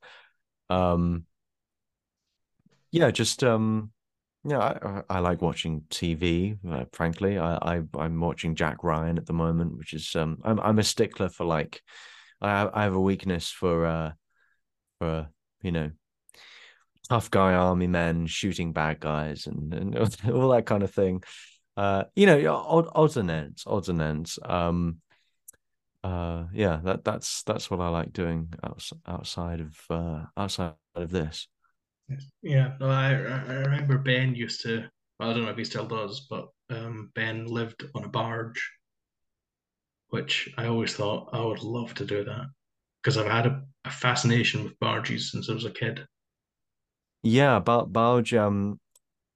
[0.70, 1.25] Um
[2.93, 3.91] yeah just um
[4.44, 7.39] yeah I, I like watching TV uh, frankly.
[7.39, 10.85] I, I I'm watching Jack Ryan at the moment which is um I'm I'm a
[10.85, 11.83] stickler for like
[12.41, 14.12] I I have a weakness for uh
[15.01, 15.28] for
[15.67, 15.91] you know
[17.09, 19.97] tough guy army men shooting bad guys and, and
[20.33, 21.23] all that kind of thing.
[21.77, 24.39] Uh, you know, odd, odds and ends, odds and ends.
[24.45, 24.99] Um,
[26.03, 28.53] uh, yeah, that that's that's what I like doing
[29.07, 31.49] outside of uh, outside of this.
[32.43, 34.85] Yeah, no, I I remember Ben used to.
[35.19, 38.70] Well, I don't know if he still does, but um, Ben lived on a barge,
[40.09, 42.47] which I always thought I would love to do that
[43.03, 46.06] because I've had a, a fascination with barges since I was a kid.
[47.23, 48.78] Yeah, but Balj, um,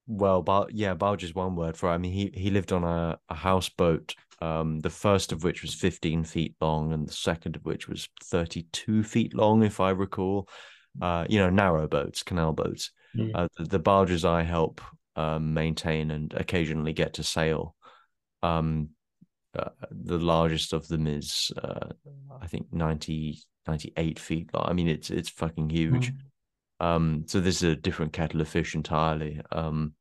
[0.06, 1.94] well, but yeah, Balj is one word for it.
[1.94, 5.74] I mean, he he lived on a, a houseboat, um, the first of which was
[5.74, 10.48] 15 feet long, and the second of which was 32 feet long, if I recall.
[11.00, 12.90] Uh, you know, narrow boats, canal boats.
[13.16, 13.30] Mm.
[13.32, 14.80] Uh, the, the, barges I help
[15.14, 17.76] um, maintain and occasionally get to sail.
[18.42, 18.90] Um,
[19.56, 21.90] uh, the largest of them is, uh,
[22.40, 24.66] I think, 90, 98 feet long.
[24.68, 26.12] I mean, it's it's fucking huge.
[26.12, 26.16] Mm.
[26.80, 29.40] Um, so this is a different kettle of fish entirely.
[29.52, 29.94] Um,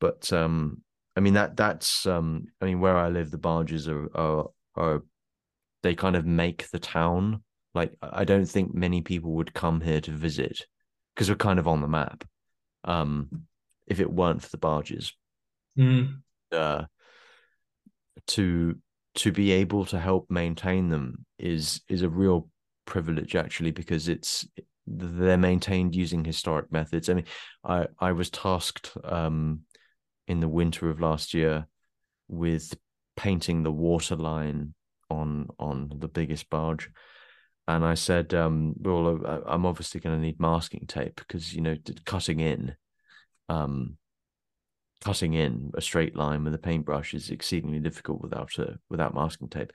[0.00, 0.82] but um,
[1.16, 5.02] I mean that that's um, I mean where I live, the barges are, are are
[5.82, 7.42] they kind of make the town.
[7.74, 10.66] Like I don't think many people would come here to visit
[11.14, 12.24] because we're kind of on the map.
[12.84, 13.44] Um,
[13.86, 15.12] if it weren't for the barges,
[15.78, 16.16] mm.
[16.50, 16.84] uh,
[18.28, 18.76] to
[19.14, 22.48] to be able to help maintain them is is a real
[22.92, 24.46] privilege actually because it's
[24.86, 27.08] they're maintained using historic methods.
[27.08, 27.24] I mean,
[27.64, 29.60] I I was tasked um,
[30.28, 31.66] in the winter of last year
[32.28, 32.74] with
[33.16, 34.74] painting the water line
[35.08, 36.90] on on the biggest barge,
[37.66, 41.76] and I said, um, "Well, I'm obviously going to need masking tape because you know
[42.04, 42.76] cutting in."
[43.48, 43.96] Um,
[45.00, 49.48] cutting in a straight line with a paintbrush is exceedingly difficult without a without masking
[49.48, 49.72] tape.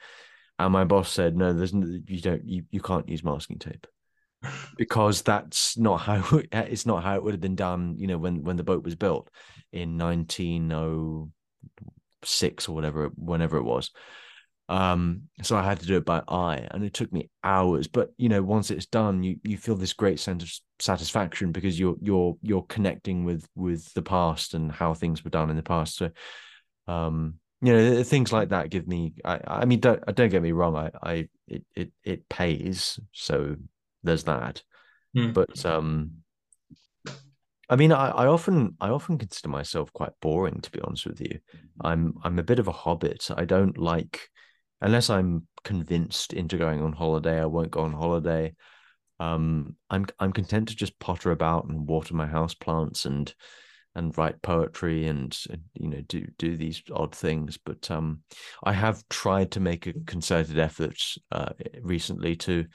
[0.59, 3.87] And my boss said, "No, there's no, you don't you, you can't use masking tape."
[4.77, 8.43] because that's not how it's not how it would have been done you know when
[8.43, 9.29] when the boat was built
[9.71, 13.91] in 1906 or whatever whenever it was.
[14.69, 17.87] Um so i had to do it by eye and it took me hours.
[17.87, 21.79] But you know once it's done you you feel this great sense of satisfaction because
[21.79, 25.63] you're you're you're connecting with with the past and how things were done in the
[25.63, 25.95] past.
[25.95, 26.11] So
[26.87, 30.51] um you know things like that give me i i mean don't don't get me
[30.51, 33.55] wrong i i it it, it pays so
[34.07, 34.63] there's that.
[35.15, 35.33] Mm.
[35.33, 36.11] But um,
[37.69, 41.21] I mean, I, I often I often consider myself quite boring, to be honest with
[41.21, 41.39] you.
[41.81, 43.29] I'm I'm a bit of a hobbit.
[43.35, 44.29] I don't like
[44.81, 47.39] unless I'm convinced into going on holiday.
[47.39, 48.55] I won't go on holiday.
[49.19, 53.33] Um, I'm I'm content to just potter about and water my house plants and
[53.97, 55.35] and write poetry and
[55.73, 57.57] you know do do these odd things.
[57.57, 58.21] But um,
[58.63, 60.97] I have tried to make a concerted effort
[61.31, 61.49] uh,
[61.81, 62.65] recently to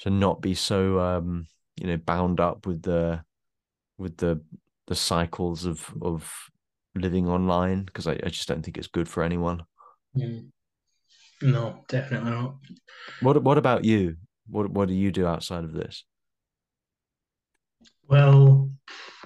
[0.00, 1.46] to not be so um,
[1.76, 3.22] you know bound up with the
[3.98, 4.42] with the
[4.86, 6.32] the cycles of of
[6.94, 9.62] living online because I, I just don't think it's good for anyone.
[10.16, 10.48] Mm.
[11.42, 12.56] No, definitely not.
[13.20, 14.16] What What about you?
[14.48, 16.04] What What do you do outside of this?
[18.08, 18.70] Well,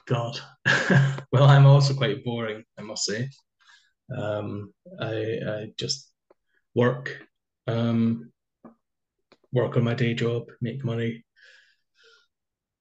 [0.06, 0.38] God,
[1.32, 3.28] well, I'm also quite boring, I must say.
[4.16, 6.12] Um, I I just
[6.74, 7.18] work,
[7.66, 8.32] um,
[9.52, 11.24] work on my day job, make money,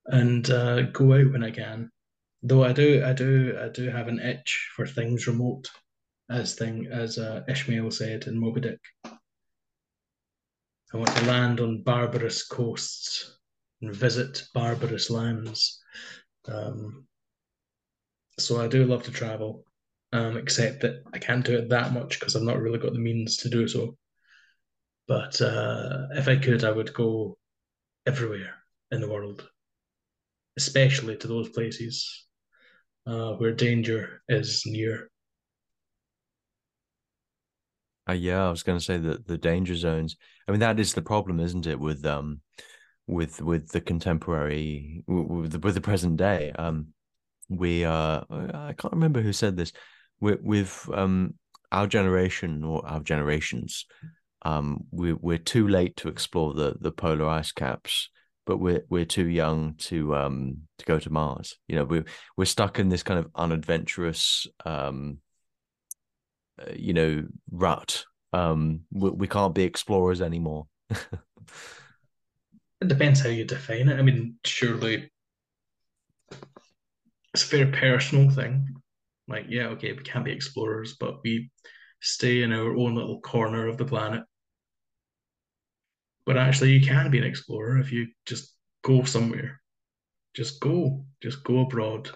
[0.05, 1.91] and uh, go out when I can.
[2.43, 5.67] Though I do, I do, I do have an itch for things remote,
[6.29, 8.79] as thing as uh, Ishmael said in Moby Dick.
[10.93, 13.39] I want to land on barbarous coasts
[13.81, 15.81] and visit barbarous lands.
[16.47, 17.07] Um,
[18.37, 19.63] so I do love to travel,
[20.11, 22.99] um, except that I can't do it that much because I've not really got the
[22.99, 23.97] means to do so.
[25.07, 27.37] But uh, if I could, I would go
[28.05, 28.55] everywhere
[28.91, 29.47] in the world,
[30.57, 32.25] especially to those places
[33.05, 35.09] uh, where danger is near.
[38.07, 40.15] Uh, yeah, I was going to say that the danger zones.
[40.47, 41.79] I mean, that is the problem, isn't it?
[41.79, 42.41] With um,
[43.07, 46.51] with with the contemporary, with the, with the present day.
[46.51, 46.93] Um,
[47.49, 49.71] we uh, I can't remember who said this.
[50.19, 51.35] With um
[51.71, 53.85] our generation or our generations,
[54.43, 58.09] um, we we're too late to explore the the polar ice caps
[58.45, 61.57] but we're we're too young to um to go to Mars.
[61.67, 62.05] You know, we're
[62.37, 65.17] we're stuck in this kind of unadventurous um
[66.61, 68.05] uh, you know rut.
[68.33, 70.67] Um, we, we can't be explorers anymore.
[70.89, 70.99] it
[72.87, 73.99] depends how you define it.
[73.99, 75.09] I mean, surely
[77.35, 78.75] it's a very personal thing.
[79.27, 81.51] Like, yeah, okay, we can't be explorers, but we
[82.01, 84.23] stay in our own little corner of the planet
[86.25, 89.61] but actually, you can be an explorer if you just go somewhere.
[90.35, 92.09] Just go, just go abroad,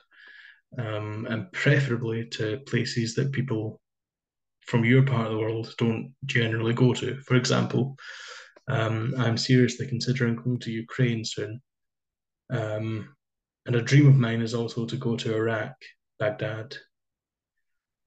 [0.77, 3.80] um, and preferably to places that people
[4.61, 7.22] from your part of the world don't generally go to.
[7.22, 7.95] For example,
[8.67, 11.61] um, I'm seriously considering going to Ukraine soon.
[12.49, 13.15] Um,
[13.69, 15.75] and a dream of mine is also to go to Iraq,
[16.17, 16.75] Baghdad.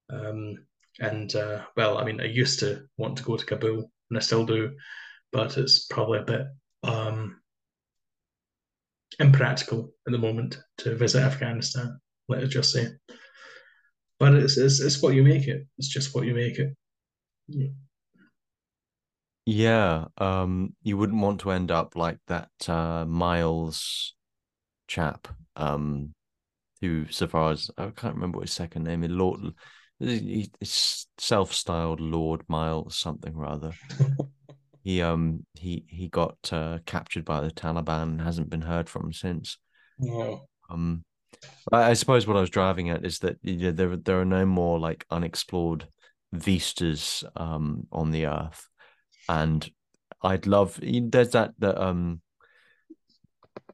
[0.09, 0.65] Um,
[0.99, 4.19] and uh, well, I mean, I used to want to go to Kabul, and I
[4.19, 4.73] still do
[5.31, 6.41] but it's probably a bit
[6.83, 7.41] um,
[9.19, 11.99] impractical at the moment to visit Afghanistan.
[12.29, 12.87] Let us just say,
[14.19, 15.65] but it's, it's it's what you make it.
[15.77, 16.73] It's just what you make it.
[17.47, 17.69] Yeah.
[19.45, 24.13] Yeah, um, you wouldn't want to end up like that uh, Miles
[24.87, 26.13] chap, um,
[26.81, 29.39] who, so far as I can't remember what his second name is, Lord,
[29.99, 33.71] he's self-styled Lord Miles something rather.
[34.83, 39.13] he um he he got uh, captured by the Taliban and hasn't been heard from
[39.13, 39.57] since.
[40.69, 41.03] Um,
[41.71, 44.25] I, I, suppose what I was driving at is that you know, there there are
[44.25, 45.87] no more like unexplored
[46.31, 48.67] vistas um on the earth,
[49.29, 49.69] and
[50.21, 52.21] I'd love there's that that um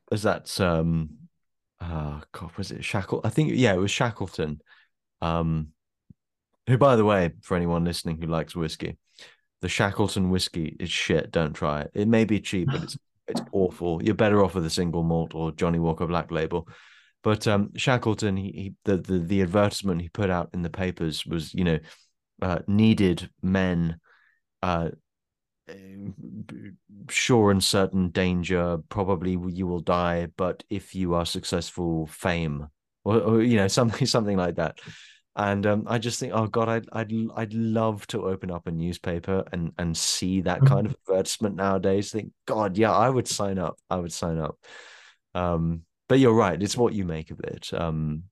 [0.09, 1.09] there's that um
[1.79, 4.61] uh God was it Shackle I think yeah it was Shackleton
[5.21, 5.69] um
[6.67, 8.97] who by the way for anyone listening who likes whiskey
[9.61, 11.31] the Shackleton whiskey is shit.
[11.31, 11.91] Don't try it.
[11.93, 12.97] It may be cheap, but it's
[13.27, 14.01] it's awful.
[14.03, 16.67] You're better off with a single malt or Johnnie Walker Black Label.
[17.21, 21.25] But um, Shackleton, he, he the, the the advertisement he put out in the papers
[21.25, 21.79] was, you know,
[22.41, 23.99] uh, needed men,
[24.63, 24.89] uh,
[27.09, 28.77] sure and certain danger.
[28.89, 32.67] Probably you will die, but if you are successful, fame,
[33.03, 34.79] or, or you know something something like that
[35.39, 38.71] and um, I just think, oh God, I'd I'd I'd love to open up a
[38.71, 42.11] newspaper and and see that kind of advertisement nowadays.
[42.11, 43.77] Think, God, yeah, I would sign up.
[43.89, 44.57] I would sign up.
[45.33, 47.71] Um, but you're right; it's what you make of it.
[47.73, 48.23] Um,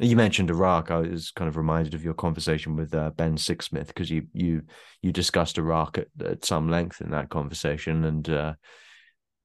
[0.00, 0.90] you mentioned Iraq.
[0.90, 4.62] I was kind of reminded of your conversation with uh, Ben Sixsmith because you you
[5.02, 8.54] you discussed Iraq at, at some length in that conversation, and uh,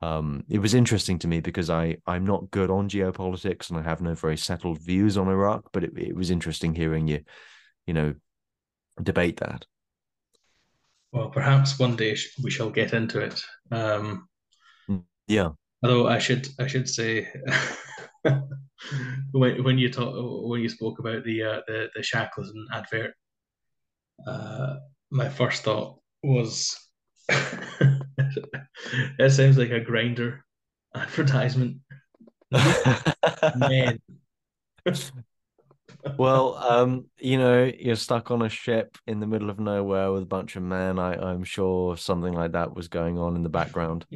[0.01, 3.81] um, it was interesting to me because I I'm not good on geopolitics and I
[3.81, 7.21] have no very settled views on Iraq, but it, it was interesting hearing you,
[7.85, 8.13] you know,
[9.01, 9.65] debate that.
[11.11, 13.41] Well, perhaps one day we shall get into it.
[13.71, 14.27] Um,
[15.27, 15.49] yeah.
[15.85, 17.31] Although I should I should say
[19.31, 20.15] when when you talk
[20.49, 23.13] when you spoke about the uh, the the Shackleton advert,
[24.25, 24.77] uh,
[25.11, 26.75] my first thought was
[27.27, 28.01] that
[29.29, 30.39] sounds like a Grindr
[30.95, 31.77] advertisement.
[33.55, 33.99] Man.
[36.17, 40.23] well, um, you know, you're stuck on a ship in the middle of nowhere with
[40.23, 40.97] a bunch of men.
[40.97, 44.07] I, I'm sure something like that was going on in the background.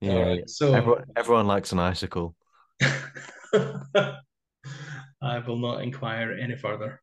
[0.00, 0.22] Yeah.
[0.22, 2.34] Right, so everyone, everyone likes an icicle.
[5.22, 7.00] I will not inquire any further.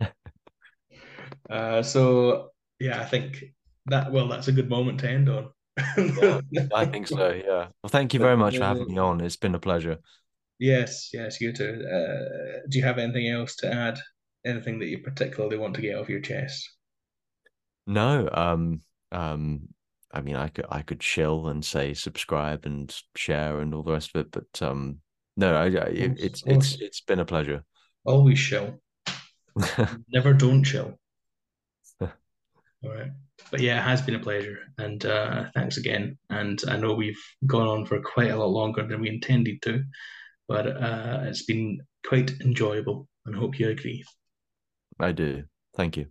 [1.50, 3.44] uh, so yeah, I think
[3.86, 5.50] that well, that's a good moment to end on.
[6.50, 7.30] yeah, I think so.
[7.30, 7.68] Yeah.
[7.82, 9.20] Well, thank you very much for having me on.
[9.20, 9.98] It's been a pleasure.
[10.58, 11.86] Yes, yes, you too.
[11.86, 13.98] Uh, do you have anything else to add?
[14.44, 16.68] Anything that you particularly want to get off your chest?
[17.86, 18.28] No.
[18.32, 18.80] Um.
[19.12, 19.68] Um.
[20.12, 23.92] I mean, I could I could chill and say subscribe and share and all the
[23.92, 25.00] rest of it, but um,
[25.36, 27.64] no, I, I it's it's it's been a pleasure.
[28.04, 28.80] Always chill.
[30.08, 30.98] Never don't chill.
[32.00, 32.08] all
[32.82, 33.10] right,
[33.50, 36.18] but yeah, it has been a pleasure, and uh, thanks again.
[36.30, 39.84] And I know we've gone on for quite a lot longer than we intended to,
[40.48, 44.04] but uh, it's been quite enjoyable, and hope you agree.
[44.98, 45.44] I do.
[45.76, 46.06] Thank you.